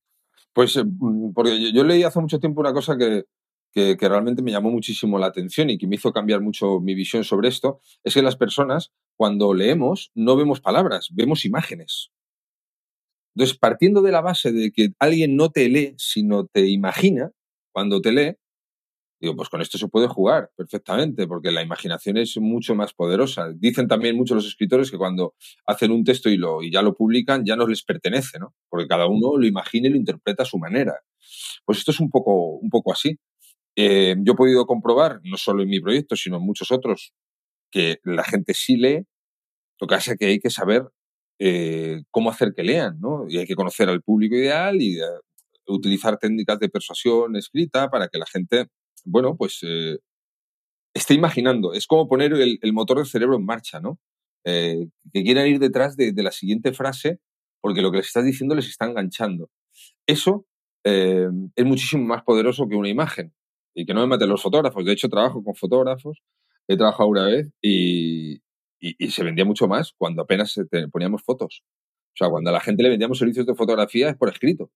Pues 0.54 0.76
eh, 0.76 0.84
mm, 0.84 1.34
porque 1.34 1.70
yo 1.74 1.84
leí 1.84 2.04
hace 2.04 2.20
mucho 2.20 2.40
tiempo 2.40 2.62
una 2.62 2.72
cosa 2.72 2.96
que, 2.96 3.24
que, 3.70 3.98
que, 3.98 4.08
realmente 4.08 4.40
me 4.40 4.50
llamó 4.50 4.70
muchísimo 4.70 5.18
la 5.18 5.26
atención 5.26 5.68
y 5.68 5.76
que 5.76 5.86
me 5.86 5.96
hizo 5.96 6.10
cambiar 6.10 6.40
mucho 6.40 6.80
mi 6.80 6.94
visión 6.94 7.22
sobre 7.22 7.48
esto, 7.48 7.82
es 8.02 8.14
que 8.14 8.22
las 8.22 8.36
personas, 8.36 8.94
cuando 9.14 9.52
leemos, 9.52 10.10
no 10.14 10.36
vemos 10.36 10.62
palabras, 10.62 11.08
vemos 11.12 11.44
imágenes. 11.44 12.12
Entonces, 13.34 13.58
partiendo 13.58 14.00
de 14.00 14.12
la 14.12 14.22
base 14.22 14.52
de 14.52 14.72
que 14.72 14.94
alguien 14.98 15.36
no 15.36 15.50
te 15.50 15.68
lee, 15.68 15.94
sino 15.98 16.46
te 16.46 16.66
imagina 16.66 17.30
cuando 17.72 18.00
te 18.00 18.12
lee, 18.12 18.36
Digo, 19.20 19.36
pues 19.36 19.50
con 19.50 19.60
esto 19.60 19.76
se 19.76 19.88
puede 19.88 20.08
jugar 20.08 20.50
perfectamente, 20.56 21.26
porque 21.26 21.50
la 21.50 21.62
imaginación 21.62 22.16
es 22.16 22.38
mucho 22.38 22.74
más 22.74 22.94
poderosa. 22.94 23.50
Dicen 23.54 23.86
también 23.86 24.16
muchos 24.16 24.36
los 24.36 24.46
escritores 24.46 24.90
que 24.90 24.96
cuando 24.96 25.34
hacen 25.66 25.92
un 25.92 26.04
texto 26.04 26.30
y, 26.30 26.38
lo, 26.38 26.62
y 26.62 26.70
ya 26.72 26.80
lo 26.80 26.94
publican, 26.94 27.44
ya 27.44 27.54
no 27.54 27.66
les 27.66 27.82
pertenece, 27.82 28.38
¿no? 28.38 28.54
Porque 28.70 28.88
cada 28.88 29.06
uno 29.06 29.36
lo 29.36 29.46
imagina 29.46 29.88
y 29.88 29.90
lo 29.90 29.96
interpreta 29.96 30.44
a 30.44 30.46
su 30.46 30.56
manera. 30.58 30.94
Pues 31.66 31.78
esto 31.78 31.90
es 31.90 32.00
un 32.00 32.08
poco, 32.10 32.56
un 32.56 32.70
poco 32.70 32.92
así. 32.92 33.18
Eh, 33.76 34.16
yo 34.20 34.32
he 34.32 34.36
podido 34.36 34.66
comprobar, 34.66 35.20
no 35.24 35.36
solo 35.36 35.62
en 35.62 35.68
mi 35.68 35.80
proyecto, 35.80 36.16
sino 36.16 36.36
en 36.38 36.42
muchos 36.42 36.72
otros, 36.72 37.12
que 37.70 37.98
la 38.04 38.24
gente 38.24 38.54
sí 38.54 38.76
lee. 38.76 39.04
Lo 39.80 39.86
que 39.86 39.96
pasa 39.96 40.12
es 40.12 40.18
que 40.18 40.26
hay 40.26 40.40
que 40.40 40.50
saber 40.50 40.84
eh, 41.38 42.02
cómo 42.10 42.30
hacer 42.30 42.52
que 42.54 42.62
lean, 42.64 43.00
¿no? 43.00 43.26
Y 43.28 43.38
hay 43.38 43.46
que 43.46 43.54
conocer 43.54 43.88
al 43.88 44.02
público 44.02 44.36
ideal 44.36 44.80
y 44.80 44.98
eh, 45.00 45.04
utilizar 45.66 46.18
técnicas 46.18 46.58
de 46.58 46.68
persuasión 46.68 47.36
escrita 47.36 47.90
para 47.90 48.08
que 48.08 48.18
la 48.18 48.26
gente 48.26 48.68
bueno, 49.04 49.36
pues 49.36 49.58
eh, 49.62 49.98
esté 50.94 51.14
imaginando. 51.14 51.72
Es 51.72 51.86
como 51.86 52.08
poner 52.08 52.32
el, 52.32 52.72
motor 52.72 52.98
del 52.98 53.06
cerebro 53.06 53.36
en 53.36 53.44
marcha, 53.44 53.80
¿no? 53.80 53.98
Eh, 54.44 54.86
que 55.12 55.22
quieran 55.22 55.46
ir 55.46 55.58
detrás 55.58 55.96
de, 55.96 56.12
la 56.16 56.32
siguiente 56.32 56.72
frase 56.72 57.20
porque 57.60 57.82
lo 57.82 57.90
que 57.90 57.98
les 57.98 58.06
estás 58.06 58.24
diciendo 58.24 58.54
les 58.54 58.68
está 58.68 58.86
enganchando. 58.86 59.50
Eso 60.06 60.46
eh, 60.84 61.28
es 61.54 61.64
muchísimo 61.64 62.04
más 62.04 62.22
poderoso 62.22 62.68
que 62.68 62.76
una 62.76 62.88
imagen. 62.88 63.34
Y 63.74 63.86
que 63.86 63.94
no 63.94 64.00
me 64.00 64.08
maten 64.08 64.28
los 64.28 64.42
fotógrafos. 64.42 64.84
De 64.84 64.92
hecho, 64.92 65.08
trabajo 65.08 65.44
con 65.44 65.54
fotógrafos. 65.54 66.22
He 66.68 66.76
trabajado 66.76 67.08
una 67.08 67.26
vez 67.26 67.50
y, 67.62 68.40
se 69.10 69.24
vendía 69.24 69.44
mucho 69.44 69.68
más 69.68 69.92
cuando 69.96 70.22
apenas 70.22 70.58
poníamos 70.90 71.22
fotos. 71.22 71.62
O 72.14 72.16
sea, 72.16 72.28
cuando 72.30 72.50
a 72.50 72.52
la 72.52 72.60
gente 72.60 72.82
le 72.82 72.88
vendíamos 72.88 73.18
servicios 73.18 73.46
de 73.46 73.54
fotografía 73.54 74.10
es 74.10 74.16
por 74.16 74.30
escrito. 74.30 74.70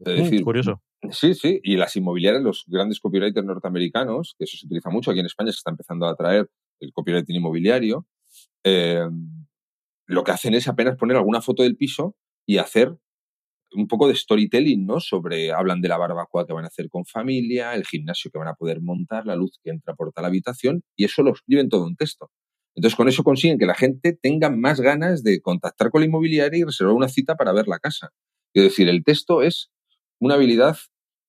Es 0.00 0.06
mm, 0.06 0.22
decir, 0.22 0.42
curioso. 0.42 0.82
Sí, 1.10 1.34
sí, 1.34 1.60
y 1.62 1.76
las 1.76 1.94
inmobiliarias, 1.96 2.42
los 2.42 2.64
grandes 2.66 3.00
copywriters 3.00 3.46
norteamericanos, 3.46 4.34
que 4.38 4.44
eso 4.44 4.56
se 4.56 4.66
utiliza 4.66 4.90
mucho 4.90 5.10
aquí 5.10 5.20
en 5.20 5.26
España, 5.26 5.52
se 5.52 5.58
está 5.58 5.70
empezando 5.70 6.06
a 6.06 6.16
traer 6.16 6.48
el 6.80 6.92
copywriting 6.92 7.36
inmobiliario, 7.36 8.06
em, 8.64 9.46
lo 10.06 10.24
que 10.24 10.32
hacen 10.32 10.54
es 10.54 10.68
apenas 10.68 10.96
poner 10.96 11.16
alguna 11.16 11.40
foto 11.40 11.62
del 11.62 11.76
piso 11.76 12.16
y 12.46 12.58
hacer 12.58 12.96
un 13.72 13.86
poco 13.86 14.08
de 14.08 14.14
storytelling, 14.14 14.86
¿no? 14.86 15.00
Sobre, 15.00 15.52
hablan 15.52 15.80
de 15.80 15.88
la 15.88 15.98
barbacoa 15.98 16.46
que 16.46 16.54
van 16.54 16.64
a 16.64 16.68
hacer 16.68 16.88
con 16.88 17.04
familia, 17.04 17.74
el 17.74 17.84
gimnasio 17.84 18.30
que 18.30 18.38
van 18.38 18.48
a 18.48 18.54
poder 18.54 18.80
montar, 18.80 19.26
la 19.26 19.36
luz 19.36 19.58
que 19.62 19.70
entra 19.70 19.94
por 19.94 20.12
tal 20.12 20.24
habitación, 20.24 20.82
y 20.96 21.04
eso 21.04 21.22
lo 21.22 21.32
escriben 21.32 21.68
todo 21.68 21.86
en 21.86 21.96
texto. 21.96 22.30
Entonces, 22.74 22.96
con 22.96 23.08
eso 23.08 23.24
consiguen 23.24 23.58
que 23.58 23.66
la 23.66 23.74
gente 23.74 24.16
tenga 24.20 24.50
más 24.50 24.80
ganas 24.80 25.22
de 25.22 25.40
contactar 25.40 25.90
con 25.90 26.00
la 26.00 26.06
inmobiliaria 26.06 26.60
y 26.60 26.64
reservar 26.64 26.94
una 26.94 27.08
cita 27.08 27.34
para 27.34 27.52
ver 27.52 27.68
la 27.68 27.78
casa. 27.78 28.10
Es 28.54 28.62
decir, 28.62 28.88
el 28.88 29.04
texto 29.04 29.42
es 29.42 29.70
una 30.20 30.34
habilidad 30.34 30.76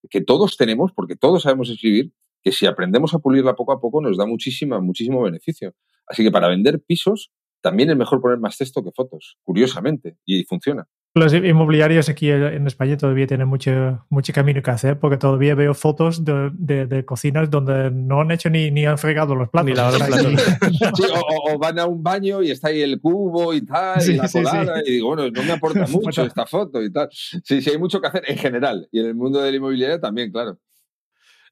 que 0.10 0.22
todos 0.22 0.58
tenemos, 0.58 0.92
porque 0.94 1.16
todos 1.16 1.44
sabemos 1.44 1.70
escribir, 1.70 2.14
que 2.42 2.52
si 2.52 2.66
aprendemos 2.66 3.14
a 3.14 3.20
pulirla 3.20 3.56
poco 3.56 3.74
a 3.74 3.82
poco 3.82 4.02
nos 4.02 4.18
da 4.18 4.26
muchísima, 4.26 4.80
muchísimo 4.80 5.22
beneficio. 5.22 5.74
Así 6.08 6.24
que 6.24 6.32
para 6.32 6.48
vender 6.48 6.82
pisos 6.82 7.32
también 7.62 7.90
es 7.90 7.98
mejor 7.98 8.22
poner 8.22 8.40
más 8.40 8.58
texto 8.58 8.84
que 8.84 8.92
fotos, 8.92 9.38
curiosamente, 9.44 10.18
y 10.26 10.44
funciona. 10.46 10.88
Los 11.16 11.34
inmobiliarios 11.34 12.08
aquí 12.08 12.30
en 12.30 12.68
España 12.68 12.96
todavía 12.96 13.26
tienen 13.26 13.48
mucho, 13.48 14.06
mucho 14.10 14.32
camino 14.32 14.62
que 14.62 14.70
hacer 14.70 15.00
porque 15.00 15.18
todavía 15.18 15.56
veo 15.56 15.74
fotos 15.74 16.24
de, 16.24 16.52
de, 16.54 17.04
cocinas 17.04 17.50
donde 17.50 17.90
no 17.90 18.22
han 18.22 18.30
hecho 18.30 18.52
ni, 18.52 18.70
ni 18.70 18.86
han 18.86 19.00
fregado 19.00 19.34
los 19.34 19.50
platos. 19.50 19.80
o, 21.52 21.58
van 21.58 21.80
a 21.80 21.88
un 21.88 22.04
baño 22.04 22.44
y 22.44 22.52
está 22.52 22.68
ahí 22.68 22.82
el 22.82 23.02
cubo 23.02 23.56
y 23.56 23.66
tal, 23.66 24.08
y 24.08 24.14
la 24.18 24.30
colada, 24.30 24.84
y 24.86 24.92
digo, 24.92 25.08
bueno, 25.08 25.32
no 25.32 25.44
me 25.44 25.52
aporta 25.52 25.88
mucho 25.90 26.24
esta 26.24 26.46
foto 26.46 26.82
y 26.84 26.92
tal. 26.92 27.10
Sí, 27.12 27.60
sí, 27.60 27.72
hay 27.72 27.80
mucho 27.80 28.00
que 28.00 28.08
hacer 28.08 28.24
en 28.28 28.38
general 28.38 28.88
y 28.92 29.00
en 29.00 29.08
el 29.08 29.16
mundo 29.16 29.42
de 29.42 29.50
la 29.50 29.58
inmobiliaria 29.58 30.00
también, 30.00 30.32
claro. 30.32 30.60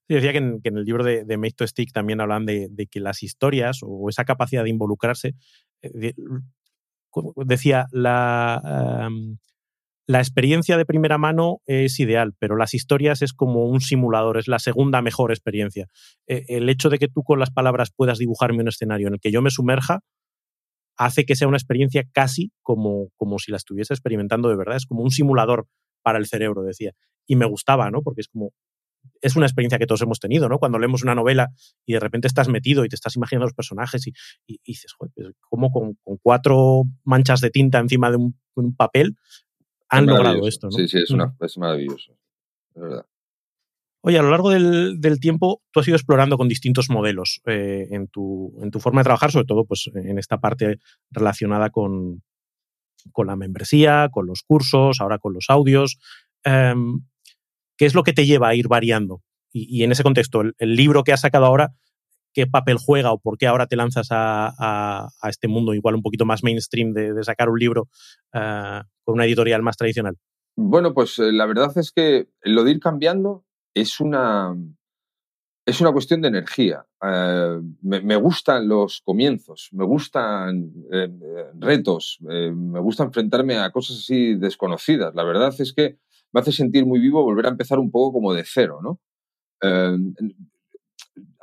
Sí, 0.08 0.14
decía 0.14 0.34
que 0.34 0.38
en, 0.38 0.62
el 0.64 0.86
libro 0.86 1.04
de, 1.04 1.26
de 1.26 1.38
Make 1.38 1.56
to 1.58 1.68
Stick 1.68 1.92
también 1.92 2.22
hablan 2.22 2.46
de, 2.46 2.68
de, 2.70 2.86
que 2.86 3.00
las 3.00 3.24
historias 3.24 3.80
o 3.82 4.08
esa 4.08 4.24
capacidad 4.24 4.64
de 4.64 4.70
involucrarse, 4.70 5.34
eh, 5.82 6.14
decía, 7.46 7.88
la, 7.92 9.10
la 10.08 10.20
experiencia 10.20 10.78
de 10.78 10.86
primera 10.86 11.18
mano 11.18 11.62
es 11.66 12.00
ideal, 12.00 12.34
pero 12.40 12.56
las 12.56 12.74
historias 12.74 13.22
es 13.22 13.34
como 13.34 13.66
un 13.66 13.82
simulador, 13.82 14.38
es 14.38 14.48
la 14.48 14.60
segunda 14.60 15.02
mejor 15.02 15.32
experiencia. 15.32 15.88
E, 16.28 16.46
el 16.48 16.70
hecho 16.70 16.90
de 16.90 16.98
que 16.98 17.10
tú 17.10 17.24
con 17.24 17.40
las 17.40 17.52
palabras 17.52 17.92
puedas 17.94 18.18
dibujarme 18.18 18.62
un 18.62 18.70
escenario 18.70 19.08
en 19.08 19.16
el 19.16 19.20
que 19.20 19.32
yo 19.32 19.42
me 19.42 19.52
sumerja 19.52 20.00
hace 20.98 21.26
que 21.26 21.36
sea 21.36 21.50
una 21.50 21.58
experiencia 21.58 22.06
casi 22.12 22.52
como, 22.64 23.10
como 23.18 23.38
si 23.38 23.52
la 23.52 23.58
estuviese 23.58 23.94
experimentando 23.94 24.48
de 24.50 24.56
verdad. 24.56 24.78
Es 24.78 24.86
como 24.86 25.04
un 25.04 25.12
simulador 25.12 25.68
para 26.02 26.20
el 26.20 26.26
cerebro, 26.26 26.64
decía. 26.64 26.94
Y 27.28 27.36
me 27.36 27.46
gustaba, 27.46 27.92
¿no? 27.92 28.02
Porque 28.02 28.22
es 28.22 28.30
como, 28.30 28.52
es 29.22 29.36
una 29.36 29.46
experiencia 29.46 29.78
que 29.80 29.88
todos 29.88 30.02
hemos 30.02 30.20
tenido, 30.20 30.50
¿no? 30.50 30.60
Cuando 30.60 30.80
leemos 30.80 31.04
una 31.04 31.16
novela 31.16 31.50
y 31.86 31.94
de 31.94 32.00
repente 32.00 32.28
estás 32.28 32.48
metido 32.48 32.86
y 32.86 32.90
te 32.90 32.96
estás 32.96 33.16
imaginando 33.16 33.46
los 33.46 33.54
personajes 33.54 34.08
y, 34.08 34.14
dices, 34.66 34.94
joder, 34.94 35.12
pues, 35.16 35.36
¿cómo 35.42 35.72
con, 35.72 35.98
cuatro 36.22 36.84
manchas 37.04 37.42
de 37.42 37.50
tinta 37.50 37.80
encima 37.80 38.12
de 38.12 38.18
un 38.18 38.76
papel 38.76 39.16
han 39.90 40.06
logrado 40.06 40.48
esto. 40.48 40.68
¿no? 40.68 40.72
Sí, 40.72 40.88
sí, 40.88 41.00
es, 41.00 41.12
una, 41.12 41.36
es 41.40 41.58
maravilloso. 41.58 42.14
Es 42.76 42.82
verdad. 42.82 43.06
Oye, 44.02 44.20
a 44.20 44.22
lo 44.22 44.30
largo 44.30 44.52
del, 44.52 45.20
tiempo 45.20 45.62
tú 45.72 45.80
has 45.80 45.88
ido 45.88 45.98
explorando 45.98 46.38
con 46.38 46.48
distintos 46.48 46.90
modelos 46.90 47.42
eh, 47.46 47.88
en, 47.92 48.08
tu, 48.08 48.54
en, 48.62 48.72
tu, 48.72 48.80
forma 48.80 49.02
de 49.02 49.06
trabajar, 49.06 49.32
sobre 49.32 49.46
todo 49.46 49.66
pues, 49.66 49.90
en 49.94 50.18
esta 50.18 50.40
parte 50.40 50.80
relacionada 51.12 51.72
con, 51.72 52.24
con 53.12 53.28
la 53.28 53.36
membresía, 53.36 54.10
con 54.12 54.28
los 54.28 54.44
cursos, 54.44 55.02
ahora 55.02 55.18
con 55.18 55.34
los 55.34 55.48
audios. 55.50 55.98
Em, 56.44 57.02
¿Qué 57.78 57.86
es 57.86 57.96
lo 57.96 58.04
que 58.04 58.14
te 58.14 58.26
lleva 58.26 58.50
a 58.50 58.56
ir 58.56 58.68
variando? 58.68 59.22
Y, 59.54 59.84
en 59.84 59.92
ese 59.92 60.04
contexto, 60.04 60.42
el, 60.42 60.76
libro 60.76 61.04
que 61.04 61.14
has 61.14 61.22
sacado 61.22 61.46
ahora, 61.46 61.74
¿qué 62.34 62.46
papel 62.46 62.78
juega 62.78 63.12
o 63.12 63.20
por 63.20 63.38
qué 63.38 63.48
ahora 63.48 63.66
te 63.66 63.76
lanzas 63.76 64.10
a, 64.12 65.08
este 65.30 65.48
mundo 65.48 65.74
igual 65.74 65.96
un 65.96 66.02
poquito 66.02 66.26
más 66.26 66.44
mainstream 66.44 66.94
de, 66.94 67.24
sacar 67.24 67.50
un 67.50 67.58
libro 67.58 67.88
uh, 68.34 68.84
con 69.04 69.16
una 69.16 69.26
editorial 69.26 69.62
más 69.64 69.78
tradicional? 69.78 70.18
Bueno, 70.56 70.94
pues 70.94 71.20
eh, 71.20 71.32
la 71.32 71.46
verdad 71.46 71.72
es 71.78 71.92
que 71.92 72.30
lo 72.42 72.64
de 72.64 72.72
ir 72.72 72.80
cambiando 72.80 73.46
es 73.76 74.00
una, 74.00 74.56
es 75.66 75.80
una 75.82 75.92
cuestión 75.92 76.22
de 76.22 76.30
energía. 76.30 76.86
Eh, 77.04 77.62
me, 77.82 78.16
gustan 78.16 78.68
los 78.68 79.02
comienzos, 79.02 79.70
me 79.72 79.86
gustan 79.86 80.74
eh, 80.92 81.10
retos, 81.60 82.18
me 82.22 82.80
gusta 82.80 83.04
enfrentarme 83.04 83.60
a 83.60 83.72
cosas 83.72 83.98
así 84.00 84.34
desconocidas. 84.34 85.14
La 85.14 85.24
verdad 85.24 85.54
es 85.60 85.74
que 85.74 86.00
me 86.34 86.42
hace 86.42 86.52
sentir 86.52 86.86
muy 86.86 87.00
vivo 87.00 87.24
volver 87.24 87.46
a 87.48 87.50
empezar 87.50 87.80
un 87.80 87.92
poco 87.92 88.14
como 88.14 88.34
de 88.34 88.44
cero, 88.46 88.80
¿no? 88.82 89.00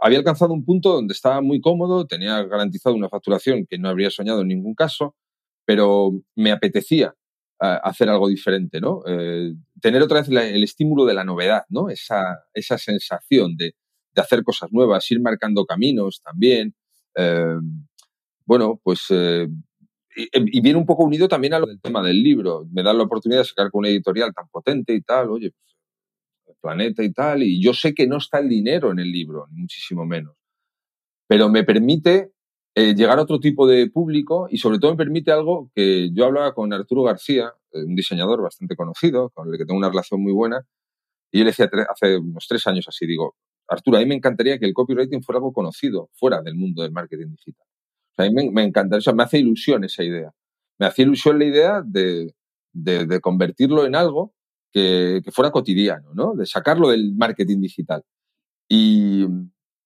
había 0.01 0.19
alcanzado 0.19 0.53
un 0.53 0.65
punto 0.65 0.93
donde 0.93 1.13
estaba 1.15 1.41
muy 1.41 1.61
cómodo, 1.61 2.07
tenía 2.07 2.43
garantizado 2.45 2.95
una 2.95 3.09
facturación 3.09 3.67
que 3.67 3.79
no 3.79 3.89
habría 3.89 4.11
soñado 4.11 4.43
en 4.43 4.49
ningún 4.49 4.75
caso, 4.75 5.17
pero 5.65 6.13
me 6.37 6.53
apetecía 6.53 7.15
eh, 7.63 7.79
hacer 7.83 8.09
algo 8.09 8.29
diferente, 8.29 8.81
¿no? 8.81 9.03
Eh, 9.07 9.55
tener 9.81 10.03
otra 10.03 10.21
vez 10.21 10.29
el 10.29 10.63
estímulo 10.63 11.07
de 11.07 11.15
la 11.15 11.25
novedad, 11.25 11.63
¿no? 11.71 11.89
Esa, 11.89 12.45
esa 12.53 12.77
sensación 12.79 13.57
de, 13.57 13.75
de, 14.15 14.23
hacer 14.23 14.43
cosas 14.43 14.71
nuevas, 14.73 15.11
ir 15.11 15.21
marcando 15.21 15.65
caminos 15.65 16.21
también. 16.23 16.75
Eh, 17.17 17.57
bueno, 18.45 18.81
pues 18.85 19.07
y, 20.17 20.61
viene 20.61 20.79
un 20.79 20.87
poco 20.87 21.05
unido 21.05 21.29
también 21.29 21.55
al 21.55 21.81
tema 21.81 22.03
del 22.03 22.23
libro. 22.23 22.67
Me 22.73 22.83
da 22.83 22.93
la 22.93 23.05
oportunidad 23.05 23.41
de 23.41 23.47
sacar 23.47 23.71
con 23.71 23.81
una 23.81 23.89
editorial 23.89 24.33
tan 24.35 24.49
potente 24.49 24.95
y 24.95 25.03
tal, 25.03 25.31
oye, 25.31 25.51
pues, 25.51 25.77
el 26.47 26.57
planeta 26.61 27.03
y 27.03 27.13
tal, 27.13 27.43
y 27.43 27.63
yo 27.63 27.75
sé 27.75 27.95
que 27.95 28.07
no 28.07 28.19
está 28.19 28.39
el 28.39 28.49
dinero 28.49 28.91
en 28.93 28.99
el 28.99 29.11
libro, 29.11 29.47
muchísimo 29.51 30.05
menos, 30.07 30.37
pero 31.27 31.49
me 31.49 31.65
permite 31.65 32.33
eh, 32.75 32.95
llegar 32.95 33.19
a 33.19 33.23
otro 33.23 33.41
tipo 33.41 33.67
de 33.67 33.91
público 33.91 34.49
y 34.51 34.59
sobre 34.59 34.79
todo 34.79 34.93
me 34.93 34.97
permite 34.99 35.33
algo 35.33 35.71
que 35.75 36.11
yo 36.13 36.27
hablaba 36.27 36.55
con 36.55 36.73
Arturo 36.73 37.03
García, 37.03 37.53
eh, 37.73 37.85
un 37.85 37.95
diseñador 37.95 38.43
bastante 38.43 38.77
conocido, 38.77 39.31
con 39.31 39.53
el 39.53 39.59
que 39.59 39.65
tengo 39.65 39.79
una 39.79 39.89
relación 39.91 40.23
muy 40.23 40.33
buena, 40.33 40.63
y 41.33 41.41
le 41.41 41.47
decía 41.47 41.71
hace 41.91 42.19
unos 42.19 42.47
tres 42.49 42.67
años 42.67 42.87
así, 42.89 43.07
digo, 43.07 43.37
Arturo, 43.69 43.97
a 43.97 44.01
mí 44.01 44.07
me 44.07 44.15
encantaría 44.17 44.59
que 44.59 44.67
el 44.67 44.75
copywriting 44.75 45.23
fuera 45.23 45.39
algo 45.39 45.53
conocido 45.53 46.11
fuera 46.15 46.43
del 46.43 46.55
mundo 46.55 46.83
del 46.83 46.93
marketing 46.93 47.31
digital 47.31 47.67
a 48.17 48.23
mí 48.25 48.51
me, 48.51 48.63
encanta, 48.63 48.99
me 49.15 49.23
hace 49.23 49.39
ilusión 49.39 49.85
esa 49.85 50.05
idea. 50.05 50.33
Me 50.79 50.87
hace 50.87 51.03
ilusión 51.03 51.39
la 51.39 51.45
idea 51.45 51.83
de, 51.85 52.35
convertirlo 53.21 53.87
en 53.87 53.95
algo 53.95 54.35
que, 54.73 55.23
fuera 55.33 55.51
cotidiano, 55.51 56.15
¿no? 56.15 56.35
De 56.35 56.47
sacarlo 56.47 56.91
del 56.91 57.15
marketing 57.15 57.61
digital. 57.61 58.03
Y, 58.69 59.27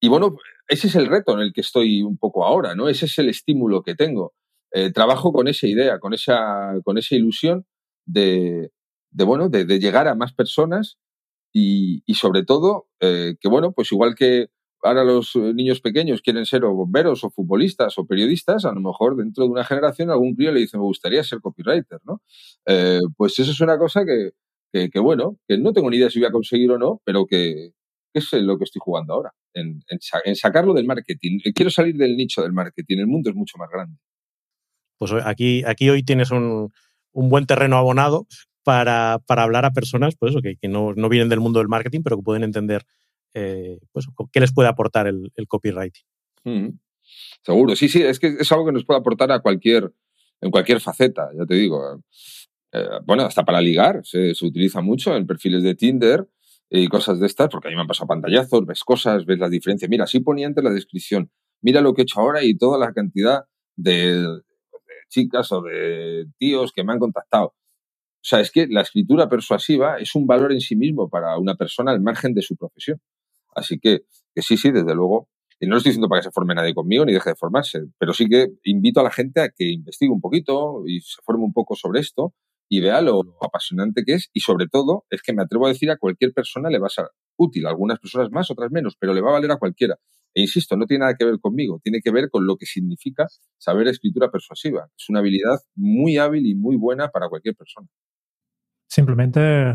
bueno, 0.08 0.36
ese 0.68 0.86
es 0.88 0.96
el 0.96 1.06
reto 1.06 1.34
en 1.34 1.40
el 1.40 1.52
que 1.52 1.60
estoy 1.60 2.02
un 2.02 2.18
poco 2.18 2.44
ahora, 2.44 2.74
¿no? 2.74 2.88
Ese 2.88 3.06
es 3.06 3.18
el 3.18 3.28
estímulo 3.28 3.82
que 3.82 3.94
tengo. 3.94 4.34
Eh, 4.72 4.92
trabajo 4.92 5.32
con 5.32 5.48
esa 5.48 5.66
idea, 5.66 5.98
con 5.98 6.12
esa, 6.12 6.74
con 6.84 6.98
esa 6.98 7.14
ilusión 7.14 7.66
de, 8.06 8.70
bueno, 9.12 9.48
de, 9.48 9.64
llegar 9.78 10.08
a 10.08 10.14
más 10.14 10.32
personas 10.32 10.98
y, 11.52 12.02
sobre 12.14 12.44
todo 12.44 12.88
eh, 13.00 13.36
que, 13.40 13.48
bueno, 13.48 13.72
pues 13.72 13.92
igual 13.92 14.14
que 14.14 14.48
ahora 14.82 15.04
los 15.04 15.34
eh, 15.36 15.52
niños 15.54 15.80
pequeños 15.80 16.22
quieren 16.22 16.46
ser 16.46 16.64
o 16.64 16.74
bomberos 16.74 17.24
o 17.24 17.30
futbolistas 17.30 17.98
o 17.98 18.06
periodistas, 18.06 18.64
a 18.64 18.72
lo 18.72 18.80
mejor 18.80 19.16
dentro 19.16 19.44
de 19.44 19.50
una 19.50 19.64
generación 19.64 20.10
algún 20.10 20.34
crío 20.34 20.52
le 20.52 20.60
dice 20.60 20.76
me 20.76 20.84
gustaría 20.84 21.22
ser 21.24 21.40
copywriter, 21.40 22.00
¿no? 22.04 22.22
Eh, 22.66 23.00
pues 23.16 23.38
eso 23.38 23.50
es 23.50 23.60
una 23.60 23.78
cosa 23.78 24.04
que, 24.04 24.32
que, 24.90 24.98
bueno, 25.00 25.38
que 25.46 25.58
no 25.58 25.72
tengo 25.72 25.90
ni 25.90 25.96
idea 25.96 26.10
si 26.10 26.18
voy 26.18 26.28
a 26.28 26.32
conseguir 26.32 26.70
o 26.70 26.78
no, 26.78 27.00
pero 27.04 27.26
que, 27.26 27.72
es 28.14 28.32
lo 28.32 28.58
que 28.58 28.64
estoy 28.64 28.80
jugando 28.82 29.14
ahora, 29.14 29.32
en, 29.54 29.82
en, 30.24 30.36
sacarlo 30.36 30.74
del 30.74 30.86
marketing. 30.86 31.40
Eh, 31.44 31.52
quiero 31.52 31.70
salir 31.70 31.96
del 31.96 32.16
nicho 32.16 32.42
del 32.42 32.52
marketing, 32.52 32.98
el 32.98 33.06
mundo 33.06 33.30
es 33.30 33.36
mucho 33.36 33.58
más 33.58 33.70
grande. 33.70 33.98
Pues 34.98 35.12
aquí, 35.24 35.62
aquí 35.64 35.88
hoy 35.90 36.02
tienes 36.02 36.30
un, 36.30 36.72
un 37.12 37.28
buen 37.28 37.46
terreno 37.46 37.76
abonado 37.76 38.26
para, 38.64 39.20
para, 39.26 39.44
hablar 39.44 39.64
a 39.64 39.72
personas 39.72 40.14
pues 40.18 40.34
que 40.42 40.68
no, 40.68 40.92
no, 40.94 41.08
vienen 41.08 41.28
del 41.28 41.40
mundo 41.40 41.60
del 41.60 41.68
marketing, 41.68 42.02
pero 42.02 42.16
que 42.16 42.22
pueden 42.22 42.42
entender 42.42 42.84
eh, 43.34 43.78
pues, 43.92 44.06
qué 44.32 44.40
les 44.40 44.52
puede 44.52 44.68
aportar 44.68 45.06
el, 45.06 45.30
copywriting. 45.46 46.04
Mm. 46.44 46.68
seguro, 47.42 47.76
sí, 47.76 47.88
sí, 47.88 48.02
es 48.02 48.18
que 48.18 48.28
es 48.38 48.52
algo 48.52 48.66
que 48.66 48.72
nos 48.72 48.84
puede 48.84 49.00
aportar 49.00 49.30
a 49.32 49.40
cualquier, 49.40 49.92
en 50.40 50.50
cualquier 50.50 50.80
faceta, 50.80 51.30
ya 51.36 51.44
te 51.44 51.54
digo. 51.54 52.02
Eh, 52.72 52.88
bueno, 53.04 53.24
hasta 53.24 53.44
para 53.44 53.60
ligar 53.60 54.02
se, 54.04 54.32
utiliza 54.42 54.80
mucho 54.82 55.16
en 55.16 55.26
perfiles 55.26 55.62
de 55.62 55.74
Tinder 55.74 56.28
y 56.70 56.86
cosas 56.88 57.18
de 57.18 57.26
estas, 57.26 57.48
porque 57.48 57.68
a 57.68 57.70
mí 57.70 57.76
me 57.76 57.82
han 57.82 57.86
pasado 57.86 58.08
pantallazos, 58.08 58.66
ves 58.66 58.84
cosas, 58.84 59.24
ves 59.24 59.38
la 59.38 59.48
diferencia. 59.48 59.88
Mira, 59.88 60.04
así 60.04 60.20
ponía 60.20 60.46
antes 60.46 60.62
la 60.62 60.70
descripción, 60.70 61.30
mira 61.62 61.80
lo 61.80 61.94
que 61.94 62.02
he 62.02 62.04
hecho 62.04 62.20
ahora 62.20 62.44
y 62.44 62.56
toda 62.56 62.78
la 62.78 62.92
cantidad 62.92 63.44
de, 63.76 64.42
chicas 65.08 65.50
o 65.52 65.62
de 65.62 66.26
tíos 66.38 66.72
que 66.72 66.84
me 66.84 66.92
han 66.92 66.98
contactado. 66.98 67.54
O 68.20 68.24
sea, 68.28 68.40
es 68.40 68.50
que 68.50 68.66
la 68.66 68.82
escritura 68.82 69.28
persuasiva 69.28 69.98
es 69.98 70.14
un 70.14 70.26
valor 70.26 70.52
en 70.52 70.60
sí 70.60 70.76
mismo 70.76 71.08
para 71.08 71.38
una 71.38 71.54
persona 71.54 71.92
al 71.92 72.00
margen 72.00 72.34
de 72.34 72.42
su 72.42 72.56
profesión. 72.56 73.00
Así 73.58 73.78
que, 73.78 74.00
que 74.34 74.42
sí, 74.42 74.56
sí, 74.56 74.70
desde 74.70 74.94
luego. 74.94 75.28
Y 75.60 75.66
no 75.66 75.72
lo 75.72 75.78
estoy 75.78 75.90
diciendo 75.90 76.08
para 76.08 76.20
que 76.20 76.28
se 76.28 76.30
forme 76.30 76.54
nadie 76.54 76.74
conmigo 76.74 77.04
ni 77.04 77.12
deje 77.12 77.30
de 77.30 77.36
formarse, 77.36 77.80
pero 77.98 78.12
sí 78.12 78.28
que 78.28 78.46
invito 78.64 79.00
a 79.00 79.02
la 79.02 79.10
gente 79.10 79.40
a 79.40 79.48
que 79.48 79.72
investigue 79.72 80.12
un 80.12 80.20
poquito 80.20 80.84
y 80.86 81.00
se 81.00 81.20
forme 81.24 81.42
un 81.44 81.52
poco 81.52 81.74
sobre 81.74 82.00
esto 82.00 82.32
y 82.68 82.80
vea 82.80 83.00
lo, 83.00 83.22
apasionante 83.40 84.04
que 84.04 84.14
es 84.14 84.30
y 84.32 84.40
sobre 84.40 84.66
todo 84.68 85.04
es 85.10 85.22
que 85.22 85.32
me 85.32 85.42
atrevo 85.42 85.66
a 85.66 85.70
decir 85.70 85.90
a 85.90 85.96
cualquier 85.96 86.32
persona 86.32 86.70
le 86.70 86.78
va 86.78 86.86
a 86.86 86.90
ser 86.90 87.06
útil, 87.36 87.66
algunas 87.66 87.98
personas 87.98 88.30
más, 88.30 88.50
otras 88.50 88.70
menos, 88.70 88.96
pero 88.98 89.14
le 89.14 89.20
va 89.20 89.30
a 89.30 89.32
valer 89.34 89.50
a 89.50 89.56
cualquiera. 89.56 89.96
E 90.34 90.42
insisto, 90.42 90.76
no 90.76 90.86
tiene 90.86 91.00
nada 91.00 91.14
que 91.18 91.24
ver 91.24 91.40
conmigo, 91.40 91.80
tiene 91.82 92.00
que 92.00 92.10
ver 92.10 92.28
con 92.30 92.46
lo 92.46 92.56
que 92.56 92.66
significa 92.66 93.26
saber 93.56 93.88
escritura 93.88 94.30
persuasiva. 94.30 94.88
Es 94.96 95.08
una 95.08 95.20
habilidad 95.20 95.58
muy 95.74 96.18
hábil 96.18 96.46
y 96.46 96.54
muy 96.54 96.76
buena 96.76 97.08
para 97.08 97.28
cualquier 97.28 97.56
persona. 97.56 97.88
Simplemente 98.86 99.74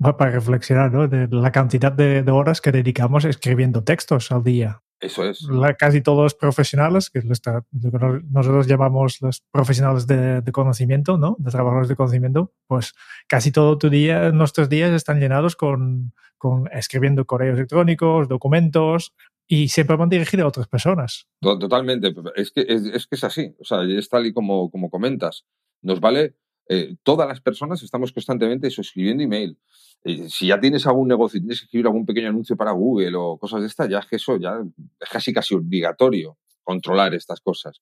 para 0.00 0.30
reflexionar, 0.30 0.92
¿no? 0.92 1.08
De 1.08 1.28
la 1.30 1.52
cantidad 1.52 1.92
de, 1.92 2.28
horas 2.30 2.60
que 2.60 2.72
dedicamos 2.72 3.24
escribiendo 3.24 3.82
textos 3.82 4.30
al 4.32 4.42
día. 4.42 4.82
Eso 5.00 5.24
es. 5.24 5.48
casi 5.78 6.02
todos 6.02 6.34
profesionales, 6.34 7.08
que 7.08 7.22
nosotros 7.22 8.66
llamamos 8.66 9.22
los 9.22 9.42
profesionales 9.50 10.06
de, 10.06 10.42
conocimiento, 10.52 11.16
¿no? 11.16 11.36
De 11.38 11.50
trabajadores 11.50 11.88
de 11.88 11.96
conocimiento, 11.96 12.52
pues 12.66 12.92
casi 13.26 13.50
todo 13.50 13.78
tu 13.78 13.88
día, 13.88 14.30
nuestros 14.30 14.68
días 14.68 14.92
están 14.92 15.18
llenados 15.18 15.56
con, 15.56 16.12
con 16.36 16.68
escribiendo 16.72 17.24
correos 17.24 17.56
electrónicos, 17.56 18.28
documentos, 18.28 19.14
y 19.52 19.68
siempre 19.68 19.96
van 19.96 20.08
dirigidos 20.08 20.44
a 20.44 20.48
otras 20.48 20.68
personas. 20.68 21.26
Totalmente. 21.40 22.14
Es 22.36 22.52
que 22.52 22.64
es, 22.68 23.06
que 23.08 23.16
es 23.16 23.24
así. 23.24 23.52
O 23.58 23.64
sea, 23.64 23.82
es 23.82 24.08
tal 24.08 24.24
y 24.26 24.32
como, 24.32 24.70
como 24.70 24.90
comentas. 24.90 25.44
Nos 25.82 25.98
vale 25.98 26.36
eh, 26.72 26.94
todas 27.02 27.26
las 27.26 27.40
personas 27.40 27.82
estamos 27.82 28.12
constantemente 28.12 28.68
escribiendo 28.68 29.24
email. 29.24 29.58
Eh, 30.04 30.28
si 30.28 30.46
ya 30.46 30.60
tienes 30.60 30.86
algún 30.86 31.08
negocio 31.08 31.38
y 31.38 31.40
tienes 31.40 31.58
que 31.58 31.64
escribir 31.64 31.86
algún 31.86 32.06
pequeño 32.06 32.28
anuncio 32.28 32.56
para 32.56 32.70
Google 32.70 33.16
o 33.16 33.38
cosas 33.38 33.62
de 33.62 33.66
estas, 33.66 33.88
ya 33.88 33.98
es 33.98 34.06
que 34.06 34.14
eso 34.14 34.36
ya 34.36 34.62
es 35.00 35.08
casi 35.08 35.32
casi 35.32 35.56
obligatorio 35.56 36.38
controlar 36.62 37.12
estas 37.12 37.40
cosas. 37.40 37.80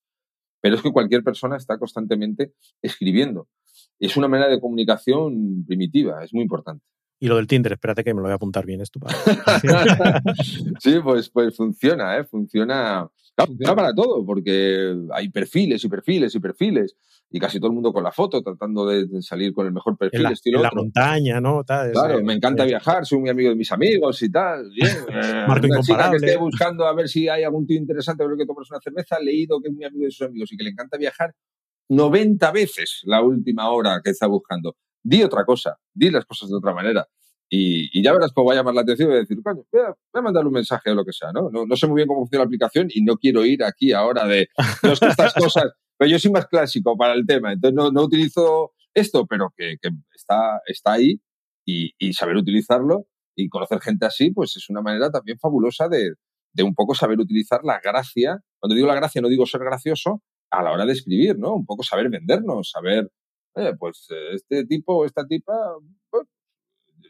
Pero 0.63 0.77
es 0.77 0.83
que 0.83 0.91
cualquier 0.91 1.23
persona 1.23 1.59
está 1.59 1.77
constantemente 1.77 2.55
escribiendo. 2.81 3.47
Es 3.99 4.17
una 4.17 4.27
manera 4.27 4.49
de 4.49 4.59
comunicación 4.59 5.67
primitiva, 5.67 6.25
es 6.25 6.33
muy 6.33 6.45
importante. 6.45 6.83
Y 7.21 7.27
lo 7.27 7.37
del 7.37 7.47
Tinder, 7.47 7.73
espérate 7.73 8.05
que 8.05 8.15
me 8.15 8.19
lo 8.19 8.25
voy 8.25 8.33
a 8.33 8.37
apuntar 8.37 8.65
bien 8.65 8.81
esto. 8.81 9.01
sí, 10.81 11.01
pues, 11.03 11.29
pues 11.31 11.57
funciona, 11.57 12.17
¿eh? 12.17 12.25
funciona, 12.25 13.09
funciona 13.37 13.75
para 13.75 13.93
todo, 13.93 14.25
porque 14.25 14.95
hay 15.13 15.29
perfiles 15.29 15.83
y 15.83 15.89
perfiles 15.89 16.35
y 16.35 16.41
perfiles 16.41 16.97
y 17.31 17.39
casi 17.39 17.59
todo 17.59 17.69
el 17.69 17.75
mundo 17.75 17.93
con 17.93 18.03
la 18.03 18.13
foto, 18.13 18.43
tratando 18.43 18.87
de, 18.87 19.07
salir 19.21 19.53
con 19.53 19.67
el 19.67 19.73
mejor 19.73 19.99
perfil. 19.99 20.21
En 20.21 20.23
la, 20.25 20.31
estilo 20.31 20.59
en 20.59 20.63
la 20.63 20.71
montaña, 20.75 21.41
¿no? 21.41 21.65
claro, 21.65 22.23
me 22.23 22.35
encanta 22.35 22.65
viajar, 22.65 23.05
soy 23.05 23.19
muy 23.19 23.31
amigo 23.31 23.51
de 23.51 23.57
mis 23.57 23.71
amigos 23.73 24.23
y 24.23 24.31
tal. 24.31 24.71
Bien. 24.71 24.97
Marco 25.49 25.67
una 25.67 25.81
chica 25.81 26.11
que 26.11 26.17
esté 26.17 26.37
buscando 26.37 26.87
a 26.87 26.95
ver 26.95 27.09
si 27.09 27.29
hay 27.29 27.43
algún 27.43 27.67
tío 27.67 27.77
interesante 27.77 28.25
el 28.25 28.37
que 28.39 28.47
tomarse 28.47 28.73
una 28.73 28.81
cerveza, 28.81 29.17
ha 29.17 29.21
leído 29.21 29.61
que 29.61 29.69
es 29.69 29.75
muy 29.75 29.85
amigo 29.85 30.05
de 30.05 30.11
sus 30.11 30.27
amigos 30.27 30.53
y 30.53 30.57
que 30.57 30.65
le 30.65 30.71
encanta 30.71 30.97
viajar 30.97 31.35
90 31.89 32.51
veces 32.53 33.01
la 33.05 33.23
última 33.23 33.71
hora 33.71 34.01
que 34.03 34.11
está 34.11 34.27
buscando. 34.27 34.77
Di 35.09 35.23
otra 35.23 35.45
cosa, 35.45 35.79
di 35.95 36.11
las 36.11 36.27
cosas 36.27 36.51
de 36.51 36.57
otra 36.57 36.75
manera. 36.75 37.07
Y, 37.51 38.03
ya 38.03 38.13
verás 38.13 38.33
cómo 38.33 38.49
va 38.49 38.53
a 38.53 38.57
llamar 38.57 38.75
la 38.75 38.83
atención 38.83 39.11
y 39.11 39.15
decir, 39.15 39.39
coño, 39.43 39.65
voy 39.73 39.81
a, 39.81 39.87
voy 39.87 40.21
a 40.21 40.23
mandarle 40.23 40.49
un 40.49 40.55
mensaje 40.55 40.91
o 40.91 40.95
lo 40.95 41.05
que 41.05 41.13
sea, 41.13 41.33
¿no? 41.33 41.49
¿no? 41.51 41.65
¿no? 41.65 41.77
sé 41.77 41.87
muy 41.87 41.97
bien 41.97 42.09
cómo 42.09 42.21
funciona 42.21 42.45
la 42.45 42.47
aplicación 42.47 42.89
y 42.93 43.03
no 43.03 43.17
quiero 43.17 43.45
ir 43.47 43.65
aquí 43.65 43.93
ahora 43.93 44.27
de, 44.27 44.49
no 44.83 44.93
es 44.93 45.01
que 45.01 45.07
estas 45.07 45.33
cosas, 45.35 45.65
pero 45.97 46.11
yo 46.11 46.19
soy 46.19 46.31
más 46.31 46.47
clásico 46.47 46.95
para 46.99 47.15
el 47.15 47.25
tema, 47.25 47.53
entonces 47.53 47.75
no, 47.75 47.91
no 47.91 48.03
utilizo 48.03 48.75
esto, 48.93 49.27
pero 49.27 49.51
que, 49.57 49.77
que 49.81 49.89
está, 50.15 50.61
está 50.67 50.93
ahí 50.93 51.23
y, 51.65 51.93
y, 51.99 52.13
saber 52.13 52.37
utilizarlo 52.37 53.07
y 53.35 53.49
conocer 53.49 53.81
gente 53.81 54.05
así, 54.05 54.31
pues 54.31 54.55
es 54.57 54.69
una 54.69 54.83
manera 54.83 55.11
también 55.11 55.39
fabulosa 55.39 55.89
de, 55.89 56.17
de 56.53 56.63
un 56.63 56.75
poco 56.75 56.95
saber 56.95 57.19
utilizar 57.19 57.61
la 57.65 57.81
gracia. 57.81 58.41
Cuando 58.59 58.75
digo 58.75 58.89
la 58.89 58.95
gracia, 58.95 59.23
no 59.23 59.29
digo 59.29 59.47
ser 59.47 59.61
gracioso 59.61 60.23
a 60.51 60.63
la 60.63 60.73
hora 60.73 60.85
de 60.85 60.93
escribir, 60.93 61.39
¿no? 61.39 61.55
Un 61.55 61.67
poco 61.67 61.83
saber 61.83 62.09
vendernos, 62.11 62.71
saber, 62.71 63.11
eh, 63.59 63.75
pues 63.79 64.07
este 64.33 64.65
tipo 64.67 64.99
o 64.99 65.05
esta 65.05 65.27
tipa, 65.27 65.53
pues, 66.11 66.27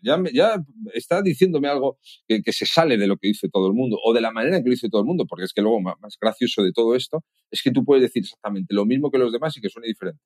ya, 0.03 0.22
ya 0.32 0.64
está 0.94 1.22
diciéndome 1.22 1.68
algo 1.68 1.99
que, 2.26 2.42
que, 2.42 2.53
se 2.53 2.66
sale 2.66 2.96
de 2.96 3.07
lo 3.07 3.16
que 3.16 3.28
dice 3.28 3.49
todo 3.49 3.66
el 3.66 3.74
mundo 3.74 3.99
o 4.03 4.12
de 4.12 4.20
la 4.20 4.30
manera 4.30 4.57
en 4.57 4.62
que 4.62 4.68
lo 4.68 4.74
dice 4.74 4.88
todo 4.88 5.01
el 5.01 5.07
mundo, 5.07 5.26
porque 5.26 5.44
es 5.44 5.53
que 5.53 5.62
luego 5.62 5.80
más, 5.80 5.96
gracioso 6.20 6.62
de 6.62 6.72
todo 6.72 6.94
esto 6.94 7.24
es 7.51 7.62
que 7.62 7.70
tú 7.70 7.84
puedes 7.84 8.03
decir 8.03 8.22
exactamente 8.22 8.74
lo 8.74 8.84
mismo 8.84 9.11
que 9.11 9.18
los 9.18 9.32
demás 9.32 9.57
y 9.57 9.61
que 9.61 9.68
suene 9.68 9.88
diferente. 9.88 10.22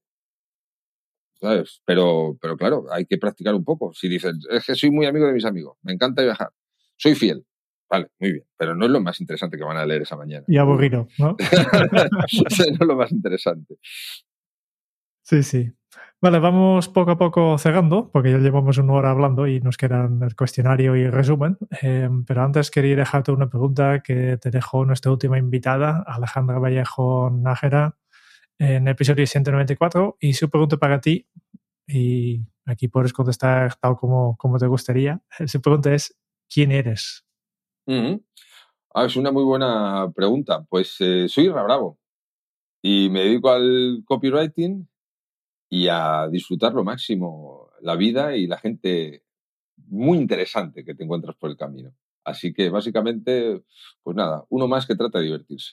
¿Sabes? 1.40 1.82
Pero, 1.84 2.38
pero 2.40 2.56
claro, 2.56 2.86
hay 2.92 3.04
que 3.04 3.18
practicar 3.18 3.54
un 3.54 3.64
poco. 3.64 3.92
Si 3.94 4.08
dices, 4.08 4.36
es 4.48 4.64
que 4.64 4.74
soy 4.76 4.90
muy 4.90 5.06
amigo 5.06 5.26
de 5.26 5.32
mis 5.32 5.44
amigos, 5.44 5.76
me 5.82 5.92
encanta 5.92 6.22
viajar, 6.22 6.50
soy 6.96 7.14
fiel. 7.14 7.44
Vale, 7.90 8.08
muy 8.20 8.32
bien, 8.32 8.44
pero 8.56 8.74
no 8.74 8.86
es 8.86 8.90
lo 8.90 9.02
más 9.02 9.20
interesante 9.20 9.58
que 9.58 9.64
van 9.64 9.76
a 9.76 9.84
leer 9.84 10.02
esa 10.02 10.16
mañana. 10.16 10.44
Y 10.48 10.56
aburrido, 10.56 11.08
¿no? 11.18 11.36
no 12.38 12.46
es 12.48 12.80
lo 12.80 12.96
más 12.96 13.12
interesante. 13.12 13.76
Sí, 15.22 15.42
sí. 15.42 15.72
Vale, 16.22 16.38
vamos 16.38 16.88
poco 16.88 17.10
a 17.10 17.18
poco 17.18 17.58
cerrando, 17.58 18.08
porque 18.12 18.30
ya 18.30 18.38
llevamos 18.38 18.78
una 18.78 18.92
hora 18.92 19.10
hablando 19.10 19.48
y 19.48 19.58
nos 19.58 19.76
quedan 19.76 20.22
el 20.22 20.36
cuestionario 20.36 20.94
y 20.94 21.00
el 21.02 21.10
resumen. 21.10 21.58
Eh, 21.82 22.08
pero 22.24 22.44
antes 22.44 22.70
quería 22.70 22.94
dejarte 22.94 23.32
una 23.32 23.50
pregunta 23.50 24.04
que 24.04 24.36
te 24.36 24.52
dejó 24.52 24.84
nuestra 24.84 25.10
última 25.10 25.36
invitada, 25.36 26.04
Alejandra 26.06 26.60
Vallejo 26.60 27.28
Nájera, 27.28 27.96
en 28.56 28.86
el 28.86 28.92
episodio 28.92 29.26
194. 29.26 30.18
Y 30.20 30.34
su 30.34 30.48
pregunta 30.48 30.76
para 30.76 31.00
ti, 31.00 31.26
y 31.88 32.40
aquí 32.66 32.86
puedes 32.86 33.12
contestar 33.12 33.74
tal 33.74 33.96
como, 33.96 34.36
como 34.36 34.58
te 34.58 34.68
gustaría. 34.68 35.20
Su 35.46 35.60
pregunta 35.60 35.92
es, 35.92 36.16
¿quién 36.48 36.70
eres? 36.70 37.26
ah, 38.94 39.06
es 39.06 39.16
una 39.16 39.32
muy 39.32 39.42
buena 39.42 40.08
pregunta. 40.14 40.64
Pues 40.68 40.94
eh, 41.00 41.26
soy 41.28 41.48
Ra 41.48 41.64
Bravo 41.64 41.98
y 42.80 43.10
me 43.10 43.24
dedico 43.24 43.50
al 43.50 44.04
copywriting 44.04 44.88
y 45.72 45.88
a 45.88 46.28
disfrutar 46.28 46.74
lo 46.74 46.84
máximo 46.84 47.70
la 47.80 47.96
vida 47.96 48.36
y 48.36 48.46
la 48.46 48.58
gente 48.58 49.24
muy 49.88 50.18
interesante 50.18 50.84
que 50.84 50.94
te 50.94 51.02
encuentras 51.02 51.34
por 51.36 51.48
el 51.48 51.56
camino. 51.56 51.94
Así 52.24 52.52
que 52.52 52.68
básicamente, 52.68 53.62
pues 54.02 54.14
nada, 54.14 54.44
uno 54.50 54.68
más 54.68 54.86
que 54.86 54.96
trata 54.96 55.18
de 55.18 55.24
divertirse. 55.24 55.72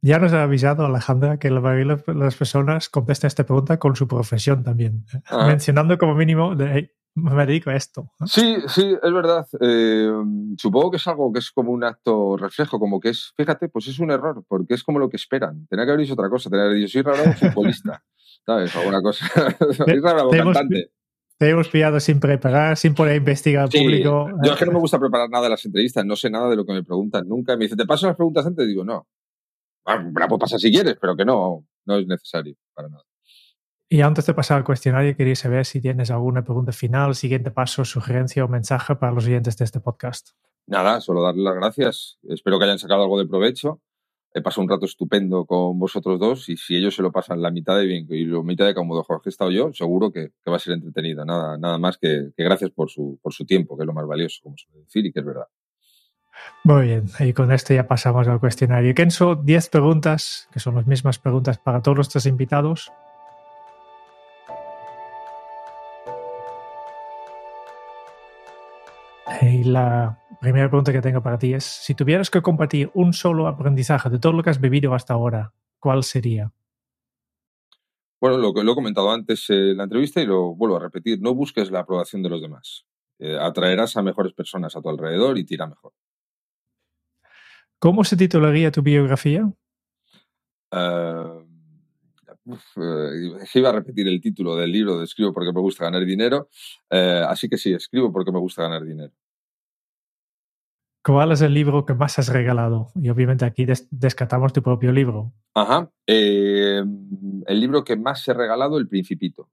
Ya 0.00 0.18
nos 0.18 0.32
ha 0.32 0.44
avisado 0.44 0.86
Alejandra 0.86 1.38
que 1.38 1.50
la 1.50 1.60
mayoría 1.60 1.96
de 1.96 2.14
las 2.14 2.36
personas 2.36 2.88
contestan 2.88 3.28
esta 3.28 3.44
pregunta 3.44 3.78
con 3.78 3.96
su 3.96 4.08
profesión 4.08 4.64
también, 4.64 5.04
¿eh? 5.12 5.20
ah. 5.28 5.46
mencionando 5.46 5.98
como 5.98 6.14
mínimo 6.14 6.54
de, 6.54 6.94
me 7.16 7.44
dedico 7.44 7.68
a 7.68 7.76
esto. 7.76 8.12
Sí, 8.24 8.56
sí, 8.66 8.96
es 9.02 9.12
verdad. 9.12 9.46
Eh, 9.60 10.10
supongo 10.56 10.92
que 10.92 10.96
es 10.96 11.06
algo 11.06 11.30
que 11.34 11.40
es 11.40 11.50
como 11.50 11.70
un 11.70 11.84
acto 11.84 12.38
reflejo, 12.38 12.78
como 12.78 12.98
que 12.98 13.10
es, 13.10 13.34
fíjate, 13.36 13.68
pues 13.68 13.88
es 13.88 13.98
un 13.98 14.10
error, 14.10 14.42
porque 14.48 14.72
es 14.72 14.82
como 14.82 14.98
lo 14.98 15.10
que 15.10 15.16
esperan. 15.16 15.66
Tenía 15.66 15.84
que 15.84 15.90
haber 15.90 16.00
dicho 16.00 16.14
otra 16.14 16.30
cosa, 16.30 16.48
tenía 16.48 16.64
que 16.64 16.68
haber 16.68 16.78
dicho, 16.78 16.92
soy 16.92 17.02
raro 17.02 17.22
futbolista. 17.34 18.02
¿Sabes? 18.46 18.74
Alguna 18.76 19.02
cosa. 19.02 19.26
es 19.86 20.02
raro, 20.02 20.30
cantante. 20.30 20.92
Te 21.38 21.50
hemos 21.50 21.68
pillado 21.68 22.00
sin 22.00 22.18
preparar, 22.18 22.78
sin 22.78 22.94
poder 22.94 23.16
investigar 23.16 23.64
al 23.64 23.68
público. 23.68 24.30
Yo 24.42 24.52
es 24.52 24.58
que 24.58 24.64
no 24.64 24.72
me 24.72 24.78
gusta 24.78 24.98
preparar 24.98 25.28
nada 25.28 25.44
de 25.44 25.50
las 25.50 25.64
entrevistas, 25.66 26.06
no 26.06 26.16
sé 26.16 26.30
nada 26.30 26.48
de 26.48 26.56
lo 26.56 26.64
que 26.64 26.72
me 26.72 26.82
preguntan 26.82 27.28
nunca. 27.28 27.56
Me 27.56 27.64
dice, 27.64 27.76
¿te 27.76 27.84
paso 27.84 28.06
las 28.06 28.16
preguntas 28.16 28.46
antes? 28.46 28.66
Digo, 28.66 28.84
no. 28.84 29.06
Ah, 29.84 29.98
me 29.98 30.18
la 30.18 30.28
puedo 30.28 30.38
pasar 30.38 30.58
si 30.58 30.72
quieres, 30.72 30.96
pero 30.98 31.14
que 31.14 31.26
no, 31.26 31.66
no 31.84 31.98
es 31.98 32.06
necesario 32.06 32.54
para 32.72 32.88
nada. 32.88 33.04
Y 33.88 34.00
antes 34.00 34.24
de 34.26 34.34
pasar 34.34 34.56
al 34.56 34.64
cuestionario, 34.64 35.14
quería 35.14 35.36
saber 35.36 35.66
si 35.66 35.80
tienes 35.80 36.10
alguna 36.10 36.42
pregunta 36.42 36.72
final, 36.72 37.14
siguiente 37.14 37.50
paso, 37.50 37.84
sugerencia 37.84 38.44
o 38.44 38.48
mensaje 38.48 38.96
para 38.96 39.12
los 39.12 39.26
oyentes 39.26 39.58
de 39.58 39.64
este 39.66 39.78
podcast. 39.78 40.30
Nada, 40.66 41.00
solo 41.02 41.22
darle 41.22 41.42
las 41.42 41.54
gracias. 41.54 42.18
Espero 42.22 42.58
que 42.58 42.64
hayan 42.64 42.78
sacado 42.78 43.02
algo 43.02 43.18
de 43.18 43.26
provecho 43.26 43.82
he 44.34 44.42
pasado 44.42 44.62
un 44.62 44.68
rato 44.68 44.84
estupendo 44.84 45.46
con 45.46 45.78
vosotros 45.78 46.20
dos 46.20 46.48
y 46.48 46.56
si 46.56 46.76
ellos 46.76 46.94
se 46.94 47.02
lo 47.02 47.10
pasan 47.10 47.40
la 47.40 47.50
mitad 47.50 47.78
de 47.78 47.86
bien 47.86 48.06
y 48.10 48.24
la 48.26 48.42
mitad 48.42 48.66
de 48.66 48.74
cómodo 48.74 49.02
Jorge 49.02 49.28
he 49.28 49.30
estado 49.30 49.50
yo, 49.50 49.72
seguro 49.72 50.12
que, 50.12 50.32
va 50.48 50.56
a 50.56 50.58
ser 50.58 50.74
entretenido. 50.74 51.24
Nada, 51.24 51.56
nada 51.58 51.78
más 51.78 51.98
que, 51.98 52.32
gracias 52.36 52.70
por 52.70 52.90
su, 52.90 53.18
por 53.22 53.32
su 53.32 53.46
tiempo, 53.46 53.76
que 53.76 53.84
es 53.84 53.86
lo 53.86 53.94
más 53.94 54.06
valioso, 54.06 54.40
como 54.42 54.56
suele 54.56 54.80
decir, 54.80 55.06
y 55.06 55.12
que 55.12 55.20
es 55.20 55.26
verdad. 55.26 55.46
Muy 56.64 56.86
bien, 56.86 57.04
y 57.20 57.32
con 57.32 57.50
esto 57.52 57.72
ya 57.72 57.86
pasamos 57.86 58.28
al 58.28 58.40
cuestionario. 58.40 58.94
Kenzo, 58.94 59.36
10 59.36 59.68
preguntas, 59.70 60.48
que 60.52 60.60
son 60.60 60.74
las 60.74 60.86
mismas 60.86 61.18
preguntas 61.18 61.58
para 61.58 61.80
todos 61.80 61.96
nuestros 61.96 62.26
invitados. 62.26 62.92
Y 69.42 69.64
la 69.64 70.18
primera 70.40 70.68
pregunta 70.68 70.92
que 70.92 71.00
tengo 71.00 71.22
para 71.22 71.38
ti 71.38 71.54
es, 71.54 71.64
si 71.64 71.94
tuvieras 71.94 72.30
que 72.30 72.42
compartir 72.42 72.90
un 72.94 73.12
solo 73.12 73.46
aprendizaje 73.46 74.10
de 74.10 74.18
todo 74.18 74.32
lo 74.32 74.42
que 74.42 74.50
has 74.50 74.60
vivido 74.60 74.94
hasta 74.94 75.14
ahora, 75.14 75.52
¿cuál 75.78 76.04
sería? 76.04 76.52
Bueno, 78.20 78.38
lo 78.38 78.54
que 78.54 78.64
lo 78.64 78.72
he 78.72 78.74
comentado 78.74 79.10
antes 79.10 79.50
en 79.50 79.76
la 79.76 79.84
entrevista 79.84 80.20
y 80.20 80.26
lo 80.26 80.54
vuelvo 80.54 80.76
a 80.76 80.80
repetir, 80.80 81.20
no 81.20 81.34
busques 81.34 81.70
la 81.70 81.80
aprobación 81.80 82.22
de 82.22 82.30
los 82.30 82.40
demás. 82.40 82.86
Eh, 83.18 83.36
atraerás 83.38 83.96
a 83.96 84.02
mejores 84.02 84.32
personas 84.32 84.74
a 84.74 84.80
tu 84.80 84.88
alrededor 84.88 85.38
y 85.38 85.44
tira 85.44 85.66
mejor. 85.66 85.92
¿Cómo 87.78 88.04
se 88.04 88.16
titularía 88.16 88.70
tu 88.70 88.82
biografía? 88.82 89.50
Uh, 90.72 91.44
iba 93.54 93.68
a 93.68 93.72
repetir 93.72 94.08
el 94.08 94.20
título 94.20 94.56
del 94.56 94.72
libro 94.72 94.98
de 94.98 95.04
Escribo 95.04 95.32
porque 95.32 95.52
me 95.52 95.60
gusta 95.60 95.84
ganar 95.84 96.04
dinero, 96.04 96.48
así 96.90 97.48
que 97.48 97.58
sí, 97.58 97.72
escribo 97.74 98.12
porque 98.12 98.32
me 98.32 98.38
gusta 98.38 98.62
ganar 98.62 98.84
dinero. 98.84 99.12
¿Cuál 101.06 101.30
es 101.30 101.40
el 101.40 101.54
libro 101.54 101.86
que 101.86 101.94
más 101.94 102.18
has 102.18 102.30
regalado? 102.30 102.88
Y 102.96 103.10
obviamente 103.10 103.44
aquí 103.44 103.64
descatamos 103.92 104.52
tu 104.52 104.60
propio 104.60 104.90
libro. 104.90 105.32
Ajá. 105.54 105.88
Em, 106.04 107.44
el 107.46 107.60
libro 107.60 107.84
que 107.84 107.96
más 107.96 108.26
he 108.26 108.34
regalado, 108.34 108.76
El 108.76 108.88
Principito. 108.88 109.48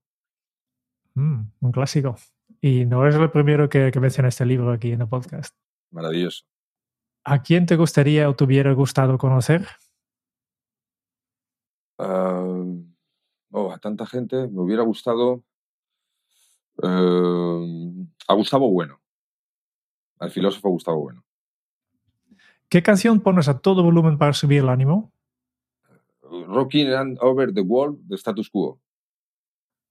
Mm, 1.14 1.42
un 1.60 1.72
clásico. 1.72 2.16
Y 2.60 2.86
no 2.86 3.08
es 3.08 3.14
el 3.14 3.30
primero 3.30 3.70
que, 3.70 3.92
que 3.92 4.00
menciona 4.00 4.30
este 4.30 4.48
libro 4.48 4.72
aquí 4.72 4.94
en 4.94 5.02
el 5.02 5.08
podcast. 5.08 5.56
Maravilloso. 5.92 6.44
¿A 7.24 7.44
quién 7.44 7.68
te 7.68 7.76
gustaría 7.76 8.28
o 8.28 8.36
te 8.36 8.46
hubiera 8.46 8.74
gustado 8.74 9.20
conocer? 9.20 9.68
Em, 12.00 12.96
oh, 13.52 13.72
a 13.72 13.78
tanta 13.78 14.08
gente 14.08 14.48
me 14.48 14.60
hubiera 14.60 14.82
gustado 14.82 15.44
em, 16.82 18.08
a 18.28 18.34
Gustavo 18.34 18.72
Bueno, 18.72 19.00
al 20.18 20.32
filósofo 20.32 20.70
Gustavo 20.70 21.00
Bueno. 21.00 21.24
¿Qué 22.70 22.82
canción 22.82 23.22
pones 23.22 23.48
a 23.48 23.60
todo 23.60 23.84
volumen 23.84 24.18
para 24.18 24.34
subir 24.34 24.60
el 24.60 24.70
ánimo? 24.70 25.12
Rocking 26.22 26.94
and 26.94 27.18
Over 27.22 27.54
the 27.54 27.62
Wall 27.62 27.98
de 28.08 28.16
Status 28.16 28.50
Quo. 28.50 28.80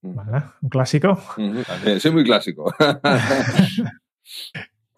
Mm. 0.01 0.15
Vale, 0.15 0.43
un 0.61 0.69
clásico. 0.69 1.19
Soy 1.99 2.11
muy 2.11 2.23
clásico. 2.23 2.73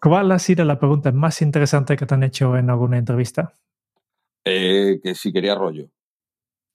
¿Cuál 0.00 0.32
ha 0.32 0.38
sido 0.38 0.64
la 0.64 0.78
pregunta 0.78 1.12
más 1.12 1.42
interesante 1.42 1.96
que 1.96 2.06
te 2.06 2.14
han 2.14 2.22
hecho 2.22 2.56
en 2.56 2.70
alguna 2.70 2.96
entrevista? 2.98 3.58
Eh, 4.44 5.00
que 5.02 5.14
si 5.14 5.32
quería 5.32 5.56
rollo. 5.56 5.90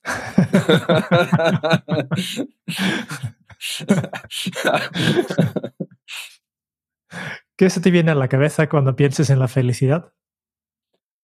¿Qué 7.55 7.69
se 7.69 7.79
te 7.79 7.91
viene 7.91 8.09
a 8.11 8.15
la 8.15 8.27
cabeza 8.27 8.67
cuando 8.67 8.95
pienses 8.95 9.29
en 9.29 9.37
la 9.39 9.47
felicidad? 9.47 10.11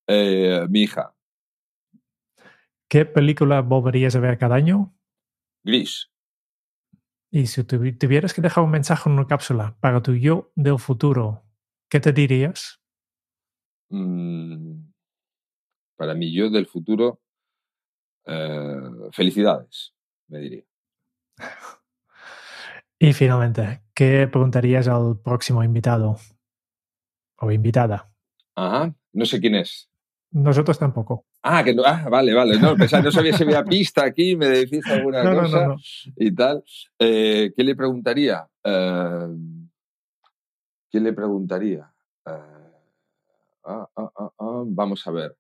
Eh, 0.08 0.66
mi 0.70 0.84
hija. 0.84 1.14
¿Qué 2.90 3.06
película 3.06 3.62
volverías 3.62 4.16
a 4.16 4.20
ver 4.20 4.38
cada 4.38 4.56
año? 4.56 4.96
Gris. 5.64 6.10
Y 7.30 7.48
si 7.48 7.64
tuvieras 7.66 8.34
que 8.34 8.42
dejar 8.42 8.64
un 8.64 8.72
mensaje 8.72 9.10
en 9.10 9.18
una 9.18 9.28
cápsula 9.28 9.78
para 9.82 10.02
tu 10.02 10.16
yo 10.16 10.52
del 10.56 10.80
futuro, 10.80 11.44
¿qué 11.90 12.00
te 12.00 12.14
dirías? 12.14 12.82
Mm, 13.90 14.92
para 15.98 16.14
mi 16.14 16.34
yo 16.34 16.50
del 16.50 16.68
futuro, 16.68 17.22
eh, 18.26 19.10
felicidades, 19.12 19.94
me 20.28 20.40
diría. 20.40 20.64
Y 23.00 23.14
finalmente, 23.14 23.84
¿qué 23.94 24.28
preguntarías 24.28 24.88
al 24.88 25.20
próximo 25.22 25.64
invitado 25.64 26.18
o 27.38 27.52
invitada? 27.52 28.12
Ajá, 28.56 28.96
no 29.14 29.26
sé 29.26 29.40
quién 29.40 29.54
es. 29.54 29.88
Nosotros 30.32 30.78
tampoco. 30.78 31.26
Ah, 31.42 31.64
que 31.64 31.74
no, 31.74 31.84
ah, 31.86 32.08
vale, 32.10 32.34
vale. 32.34 32.60
No, 32.60 32.76
no 32.76 33.12
sabía 33.12 33.34
si 33.34 33.44
había 33.44 33.64
pista 33.64 34.04
aquí, 34.04 34.36
me 34.36 34.48
decís 34.48 34.86
alguna 34.88 35.22
cosa 35.34 35.76
y 36.16 36.34
tal. 36.34 36.64
Eh, 37.00 37.54
¿Qué 37.56 37.64
le 37.64 37.76
preguntaría? 37.76 38.48
Eh, 38.64 39.28
¿Qué 40.92 41.00
le 41.00 41.14
preguntaría? 41.14 41.92
Eh, 42.26 42.72
ah, 43.66 43.90
ah, 43.96 44.12
ah, 44.16 44.64
vamos 44.66 45.08
a 45.08 45.12
ver. 45.12 45.38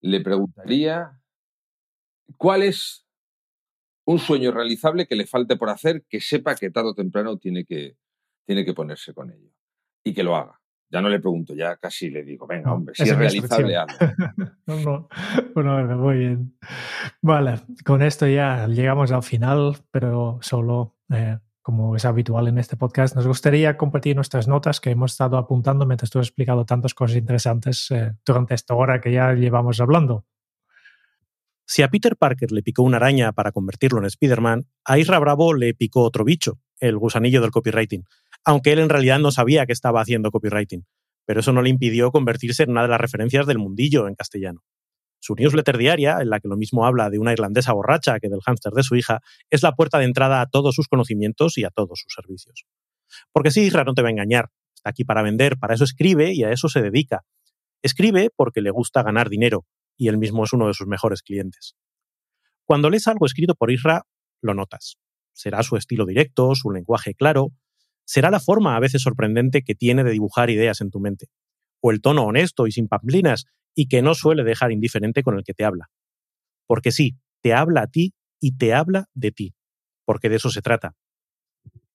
Le 0.00 0.20
preguntaría 0.20 1.20
cuál 2.36 2.64
es 2.64 3.06
un 4.06 4.18
sueño 4.18 4.52
realizable 4.52 5.06
que 5.06 5.16
le 5.16 5.26
falte 5.26 5.56
por 5.56 5.70
hacer, 5.70 6.04
que 6.08 6.20
sepa 6.20 6.54
que 6.54 6.70
tarde 6.70 6.90
o 6.90 6.94
temprano 6.94 7.38
tiene 7.38 7.64
que, 7.64 7.96
tiene 8.44 8.64
que 8.64 8.74
ponerse 8.74 9.14
con 9.14 9.30
ello 9.30 9.50
y 10.04 10.14
que 10.14 10.22
lo 10.22 10.36
haga. 10.36 10.60
Ya 10.88 11.00
no 11.00 11.08
le 11.08 11.18
pregunto, 11.18 11.54
ya 11.54 11.76
casi 11.76 12.10
le 12.10 12.22
digo, 12.22 12.46
venga, 12.46 12.72
hombre, 12.72 12.94
si 12.94 13.02
es, 13.02 13.16
realizable, 13.16 13.76
algo. 13.76 13.94
no, 14.66 14.76
no. 14.76 15.08
Bueno, 15.54 15.96
muy 15.96 16.18
bien. 16.18 16.56
Vale, 17.20 17.60
con 17.84 18.02
esto 18.02 18.26
ya 18.28 18.68
llegamos 18.68 19.10
al 19.10 19.24
final, 19.24 19.76
pero 19.90 20.38
solo, 20.42 20.94
eh, 21.12 21.38
como 21.60 21.96
es 21.96 22.04
habitual 22.04 22.46
en 22.46 22.58
este 22.58 22.76
podcast, 22.76 23.16
nos 23.16 23.26
gustaría 23.26 23.76
compartir 23.76 24.14
nuestras 24.14 24.46
notas 24.46 24.80
que 24.80 24.90
hemos 24.90 25.12
estado 25.12 25.38
apuntando 25.38 25.86
mientras 25.86 26.08
tú 26.08 26.20
has 26.20 26.28
explicado 26.28 26.64
tantas 26.64 26.94
cosas 26.94 27.16
interesantes 27.16 27.90
eh, 27.90 28.12
durante 28.24 28.54
esta 28.54 28.74
hora 28.74 29.00
que 29.00 29.10
ya 29.10 29.32
llevamos 29.32 29.80
hablando. 29.80 30.24
Si 31.68 31.82
a 31.82 31.88
Peter 31.88 32.16
Parker 32.16 32.52
le 32.52 32.62
picó 32.62 32.84
una 32.84 32.98
araña 32.98 33.32
para 33.32 33.50
convertirlo 33.50 33.98
en 33.98 34.04
Spider-Man, 34.04 34.66
a 34.84 34.98
Isra 34.98 35.18
Bravo 35.18 35.52
le 35.52 35.74
picó 35.74 36.02
otro 36.02 36.24
bicho, 36.24 36.60
el 36.78 36.96
gusanillo 36.96 37.40
del 37.40 37.50
copywriting 37.50 38.04
aunque 38.46 38.72
él 38.72 38.78
en 38.78 38.88
realidad 38.88 39.18
no 39.18 39.32
sabía 39.32 39.66
que 39.66 39.72
estaba 39.72 40.00
haciendo 40.00 40.30
copywriting, 40.30 40.86
pero 41.26 41.40
eso 41.40 41.52
no 41.52 41.62
le 41.62 41.68
impidió 41.68 42.12
convertirse 42.12 42.62
en 42.62 42.70
una 42.70 42.82
de 42.82 42.88
las 42.88 43.00
referencias 43.00 43.44
del 43.44 43.58
mundillo 43.58 44.06
en 44.06 44.14
castellano. 44.14 44.62
Su 45.18 45.34
newsletter 45.34 45.76
diaria, 45.76 46.18
en 46.20 46.30
la 46.30 46.38
que 46.38 46.46
lo 46.46 46.56
mismo 46.56 46.86
habla 46.86 47.10
de 47.10 47.18
una 47.18 47.32
irlandesa 47.32 47.72
borracha 47.72 48.20
que 48.20 48.28
del 48.28 48.40
hámster 48.42 48.72
de 48.72 48.84
su 48.84 48.94
hija, 48.94 49.20
es 49.50 49.64
la 49.64 49.72
puerta 49.72 49.98
de 49.98 50.04
entrada 50.04 50.40
a 50.40 50.46
todos 50.46 50.76
sus 50.76 50.86
conocimientos 50.86 51.58
y 51.58 51.64
a 51.64 51.70
todos 51.70 52.00
sus 52.00 52.14
servicios. 52.14 52.66
Porque 53.32 53.50
sí, 53.50 53.62
Isra 53.62 53.82
no 53.82 53.94
te 53.94 54.02
va 54.02 54.08
a 54.08 54.12
engañar. 54.12 54.50
Está 54.76 54.90
aquí 54.90 55.04
para 55.04 55.22
vender, 55.22 55.58
para 55.58 55.74
eso 55.74 55.82
escribe 55.82 56.32
y 56.32 56.44
a 56.44 56.52
eso 56.52 56.68
se 56.68 56.82
dedica. 56.82 57.24
Escribe 57.82 58.30
porque 58.36 58.60
le 58.60 58.70
gusta 58.70 59.02
ganar 59.02 59.28
dinero, 59.28 59.66
y 59.96 60.06
él 60.06 60.18
mismo 60.18 60.44
es 60.44 60.52
uno 60.52 60.68
de 60.68 60.74
sus 60.74 60.86
mejores 60.86 61.22
clientes. 61.22 61.74
Cuando 62.64 62.90
lees 62.90 63.08
algo 63.08 63.26
escrito 63.26 63.56
por 63.56 63.72
Isra, 63.72 64.02
lo 64.40 64.54
notas. 64.54 64.98
Será 65.32 65.64
su 65.64 65.76
estilo 65.76 66.06
directo, 66.06 66.54
su 66.54 66.70
lenguaje 66.70 67.14
claro, 67.14 67.50
será 68.06 68.30
la 68.30 68.40
forma 68.40 68.76
a 68.76 68.80
veces 68.80 69.02
sorprendente 69.02 69.62
que 69.62 69.74
tiene 69.74 70.04
de 70.04 70.12
dibujar 70.12 70.48
ideas 70.48 70.80
en 70.80 70.90
tu 70.90 71.00
mente, 71.00 71.28
o 71.82 71.90
el 71.90 72.00
tono 72.00 72.24
honesto 72.24 72.66
y 72.66 72.72
sin 72.72 72.88
pamplinas 72.88 73.44
y 73.74 73.88
que 73.88 74.00
no 74.00 74.14
suele 74.14 74.44
dejar 74.44 74.72
indiferente 74.72 75.22
con 75.22 75.36
el 75.36 75.44
que 75.44 75.52
te 75.52 75.64
habla. 75.64 75.90
Porque 76.66 76.92
sí, 76.92 77.18
te 77.42 77.52
habla 77.52 77.82
a 77.82 77.86
ti 77.88 78.14
y 78.40 78.56
te 78.56 78.72
habla 78.72 79.06
de 79.14 79.32
ti, 79.32 79.54
porque 80.04 80.28
de 80.28 80.36
eso 80.36 80.50
se 80.50 80.62
trata. 80.62 80.94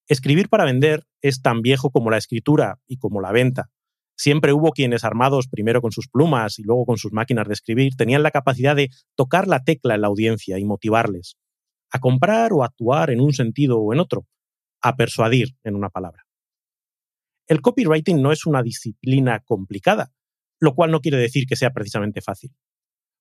Escribir 0.08 0.50
para 0.50 0.66
vender 0.66 1.04
es 1.22 1.42
tan 1.42 1.62
viejo 1.62 1.90
como 1.90 2.12
la 2.12 2.18
escritura 2.18 2.80
y 2.88 2.98
como 2.98 3.22
la 3.22 3.32
venta. 3.32 3.70
Siempre 4.18 4.54
hubo 4.54 4.72
quienes 4.72 5.04
armados 5.04 5.48
primero 5.48 5.82
con 5.82 5.92
sus 5.92 6.08
plumas 6.08 6.60
y 6.60 6.64
luego 6.64 6.86
con 6.86 6.98
sus 6.98 7.14
máquinas 7.14 7.48
de 7.48 7.54
escribir 7.54 7.96
tenían 7.96 8.22
la 8.22 8.30
capacidad 8.32 8.76
de 8.76 8.90
tocar 9.16 9.48
la 9.48 9.64
tecla 9.64 9.96
en 9.96 10.02
la 10.02 10.08
audiencia 10.08 10.60
y 10.60 10.66
motivarles 10.66 11.38
a 11.92 12.00
comprar 12.00 12.54
o 12.54 12.64
actuar 12.64 13.12
en 13.12 13.20
un 13.20 13.34
sentido 13.34 13.80
o 13.80 13.94
en 13.94 14.00
otro, 14.00 14.26
a 14.82 14.96
persuadir 14.96 15.56
en 15.64 15.76
una 15.76 15.90
palabra. 15.90 16.26
El 17.48 17.62
copywriting 17.62 18.22
no 18.22 18.32
es 18.32 18.46
una 18.46 18.64
disciplina 18.64 19.42
complicada, 19.42 20.12
lo 20.60 20.74
cual 20.74 20.92
no 20.92 21.02
quiere 21.02 21.18
decir 21.18 21.46
que 21.48 21.56
sea 21.56 21.72
precisamente 21.72 22.22
fácil, 22.22 22.52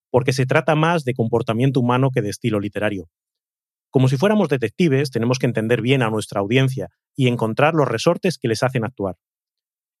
porque 0.09 0.33
se 0.33 0.45
trata 0.45 0.75
más 0.75 1.03
de 1.03 1.13
comportamiento 1.13 1.79
humano 1.79 2.11
que 2.11 2.21
de 2.21 2.29
estilo 2.29 2.59
literario. 2.59 3.09
Como 3.89 4.07
si 4.07 4.15
fuéramos 4.15 4.47
detectives, 4.47 5.11
tenemos 5.11 5.37
que 5.37 5.47
entender 5.47 5.81
bien 5.81 6.01
a 6.01 6.09
nuestra 6.09 6.39
audiencia 6.39 6.89
y 7.15 7.27
encontrar 7.27 7.73
los 7.73 7.87
resortes 7.87 8.37
que 8.37 8.47
les 8.47 8.63
hacen 8.63 8.85
actuar. 8.85 9.17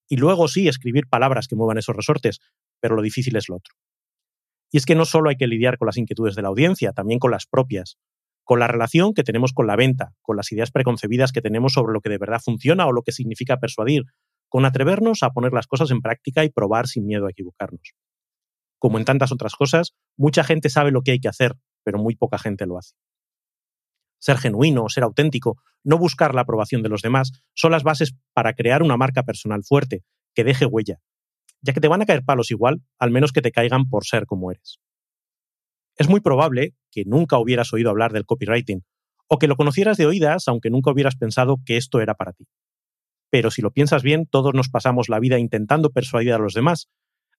Y 0.07 0.17
luego 0.17 0.47
sí 0.47 0.67
escribir 0.67 1.07
palabras 1.07 1.47
que 1.47 1.55
muevan 1.55 1.77
esos 1.77 1.95
resortes, 1.95 2.39
pero 2.79 2.95
lo 2.95 3.01
difícil 3.01 3.35
es 3.35 3.49
lo 3.49 3.57
otro. 3.57 3.75
Y 4.71 4.77
es 4.77 4.85
que 4.85 4.95
no 4.95 5.03
solo 5.03 5.29
hay 5.29 5.35
que 5.35 5.47
lidiar 5.47 5.77
con 5.77 5.87
las 5.87 5.97
inquietudes 5.97 6.35
de 6.35 6.41
la 6.41 6.47
audiencia, 6.47 6.93
también 6.93 7.19
con 7.19 7.31
las 7.31 7.45
propias, 7.45 7.97
con 8.51 8.59
la 8.59 8.67
relación 8.67 9.13
que 9.13 9.23
tenemos 9.23 9.53
con 9.53 9.65
la 9.65 9.77
venta, 9.77 10.11
con 10.21 10.35
las 10.35 10.51
ideas 10.51 10.71
preconcebidas 10.71 11.31
que 11.31 11.41
tenemos 11.41 11.71
sobre 11.71 11.93
lo 11.93 12.01
que 12.01 12.09
de 12.09 12.17
verdad 12.17 12.41
funciona 12.43 12.85
o 12.85 12.91
lo 12.91 13.01
que 13.01 13.13
significa 13.13 13.61
persuadir, 13.61 14.03
con 14.49 14.65
atrevernos 14.65 15.23
a 15.23 15.29
poner 15.29 15.53
las 15.53 15.67
cosas 15.67 15.89
en 15.89 16.01
práctica 16.01 16.43
y 16.43 16.49
probar 16.49 16.87
sin 16.87 17.05
miedo 17.05 17.27
a 17.27 17.29
equivocarnos. 17.29 17.93
Como 18.77 18.97
en 18.97 19.05
tantas 19.05 19.31
otras 19.31 19.55
cosas, 19.55 19.95
mucha 20.17 20.43
gente 20.43 20.69
sabe 20.69 20.91
lo 20.91 21.01
que 21.01 21.11
hay 21.11 21.21
que 21.21 21.29
hacer, 21.29 21.55
pero 21.85 21.97
muy 21.97 22.17
poca 22.17 22.37
gente 22.37 22.65
lo 22.65 22.77
hace. 22.77 22.93
Ser 24.19 24.37
genuino, 24.37 24.89
ser 24.89 25.03
auténtico, 25.03 25.55
no 25.85 25.97
buscar 25.97 26.35
la 26.35 26.41
aprobación 26.41 26.83
de 26.83 26.89
los 26.89 27.01
demás, 27.01 27.31
son 27.53 27.71
las 27.71 27.83
bases 27.83 28.17
para 28.33 28.51
crear 28.51 28.83
una 28.83 28.97
marca 28.97 29.23
personal 29.23 29.63
fuerte, 29.63 30.03
que 30.35 30.43
deje 30.43 30.65
huella, 30.65 30.97
ya 31.61 31.71
que 31.71 31.79
te 31.79 31.87
van 31.87 32.01
a 32.01 32.05
caer 32.05 32.25
palos 32.25 32.51
igual, 32.51 32.81
al 32.99 33.11
menos 33.11 33.31
que 33.31 33.41
te 33.41 33.53
caigan 33.53 33.87
por 33.87 34.03
ser 34.03 34.25
como 34.25 34.51
eres. 34.51 34.81
Es 35.95 36.09
muy 36.09 36.19
probable 36.19 36.75
que 36.91 37.03
nunca 37.05 37.39
hubieras 37.39 37.73
oído 37.73 37.89
hablar 37.89 38.13
del 38.13 38.25
copywriting, 38.25 38.83
o 39.27 39.39
que 39.39 39.47
lo 39.47 39.55
conocieras 39.55 39.97
de 39.97 40.05
oídas 40.05 40.47
aunque 40.47 40.69
nunca 40.69 40.91
hubieras 40.91 41.15
pensado 41.15 41.57
que 41.65 41.77
esto 41.77 42.01
era 42.01 42.15
para 42.15 42.33
ti. 42.33 42.47
Pero 43.29 43.49
si 43.49 43.61
lo 43.61 43.71
piensas 43.71 44.03
bien, 44.03 44.27
todos 44.27 44.53
nos 44.53 44.69
pasamos 44.69 45.07
la 45.07 45.19
vida 45.19 45.39
intentando 45.39 45.89
persuadir 45.89 46.33
a 46.33 46.37
los 46.37 46.53
demás, 46.53 46.89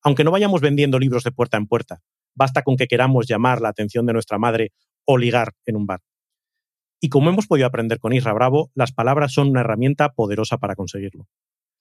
aunque 0.03 0.25
no 0.25 0.31
vayamos 0.31 0.63
vendiendo 0.63 0.99
libros 0.99 1.23
de 1.23 1.33
puerta 1.33 1.59
en 1.59 1.67
puerta. 1.67 2.01
Basta 2.35 2.63
con 2.63 2.77
que 2.77 2.89
queramos 2.89 3.29
llamar 3.29 3.61
la 3.61 3.69
atención 3.69 4.07
de 4.07 4.15
nuestra 4.15 4.39
madre 4.39 4.73
o 5.05 5.19
ligar 5.19 5.53
en 5.67 5.77
un 5.77 5.87
bar. 5.87 6.01
Y 6.99 7.09
como 7.09 7.29
hemos 7.29 7.47
podido 7.47 7.67
aprender 7.67 7.99
con 7.99 8.13
Isra 8.13 8.33
Bravo, 8.33 8.71
las 8.75 8.93
palabras 8.93 9.33
son 9.35 9.51
una 9.51 9.61
herramienta 9.61 10.11
poderosa 10.15 10.59
para 10.59 10.77
conseguirlo. 10.77 11.27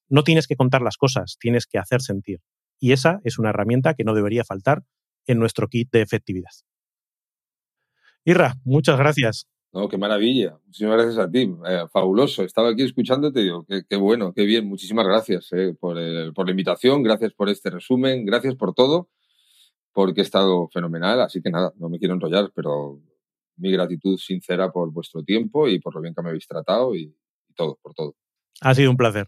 No 0.10 0.24
tienes 0.24 0.48
que 0.48 0.58
contar 0.58 0.82
las 0.82 0.98
cosas, 0.98 1.38
tienes 1.40 1.68
que 1.68 1.78
hacer 1.78 2.02
sentir. 2.02 2.42
Y 2.80 2.92
esa 2.92 3.22
es 3.24 3.40
una 3.40 3.50
herramienta 3.50 3.94
que 3.94 4.04
no 4.04 4.14
debería 4.14 4.44
faltar 4.44 4.84
en 5.28 5.40
nuestro 5.40 5.68
kit 5.68 5.90
de 5.92 6.02
efectividad. 6.02 6.50
Irra, 8.26 8.56
muchas 8.64 8.98
gracias. 8.98 9.48
No, 9.74 9.88
qué 9.88 9.98
maravilla. 9.98 10.58
Muchísimas 10.66 10.98
gracias 10.98 11.18
a 11.18 11.32
ti. 11.32 11.50
Eh, 11.66 11.86
fabuloso. 11.92 12.44
Estaba 12.44 12.70
aquí 12.70 12.84
escuchándote 12.84 13.40
y 13.40 13.44
digo, 13.44 13.66
qué, 13.90 13.96
bueno, 13.96 14.34
qué 14.34 14.44
bien. 14.44 14.68
Muchísimas 14.68 15.08
gracias 15.08 15.48
eh, 15.54 15.74
por, 15.80 15.98
por, 16.34 16.46
la 16.46 16.52
invitación, 16.52 17.04
gracias 17.04 17.34
por 17.34 17.50
este 17.50 17.70
resumen, 17.70 18.26
gracias 18.26 18.56
por 18.56 18.74
todo, 18.74 19.10
porque 19.94 20.22
he 20.22 20.24
estado 20.24 20.68
fenomenal. 20.74 21.22
Así 21.22 21.42
que 21.42 21.50
nada, 21.50 21.72
no 21.78 21.90
me 21.90 22.00
quiero 22.00 22.14
enrollar, 22.16 22.52
pero 22.54 23.00
mi 23.56 23.72
gratitud 23.72 24.18
sincera 24.18 24.72
por 24.72 24.92
vuestro 24.92 25.24
tiempo 25.24 25.68
y 25.68 25.80
por 25.80 25.96
lo 25.96 26.02
bien 26.02 26.14
que 26.14 26.22
me 26.22 26.30
habéis 26.30 26.48
tratado 26.48 26.94
y 26.94 27.16
todo, 27.56 27.80
por 27.82 27.94
todo. 27.94 28.16
Ha 28.60 28.76
sido 28.76 28.92
un 28.92 28.98
placer. 28.98 29.28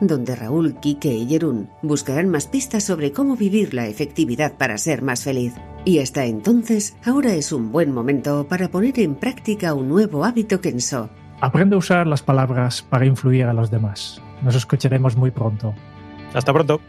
donde 0.00 0.36
Raúl, 0.36 0.78
Quique 0.80 1.12
y 1.12 1.26
Jerún 1.26 1.70
buscarán 1.82 2.28
más 2.28 2.46
pistas 2.46 2.84
sobre 2.84 3.12
cómo 3.12 3.36
vivir 3.36 3.74
la 3.74 3.86
efectividad 3.86 4.56
para 4.56 4.78
ser 4.78 5.02
más 5.02 5.24
feliz. 5.24 5.54
Y 5.84 6.00
hasta 6.00 6.24
entonces, 6.26 6.96
ahora 7.04 7.34
es 7.34 7.52
un 7.52 7.72
buen 7.72 7.92
momento 7.92 8.46
para 8.48 8.68
poner 8.68 8.98
en 9.00 9.14
práctica 9.14 9.74
un 9.74 9.88
nuevo 9.88 10.24
hábito 10.24 10.60
Kenso. 10.60 11.10
Aprende 11.40 11.76
a 11.76 11.78
usar 11.78 12.06
las 12.06 12.22
palabras 12.22 12.82
para 12.82 13.06
influir 13.06 13.44
a 13.44 13.52
los 13.52 13.70
demás. 13.70 14.20
Nos 14.42 14.54
escucharemos 14.54 15.16
muy 15.16 15.30
pronto. 15.30 15.74
Hasta 16.34 16.52
pronto. 16.52 16.80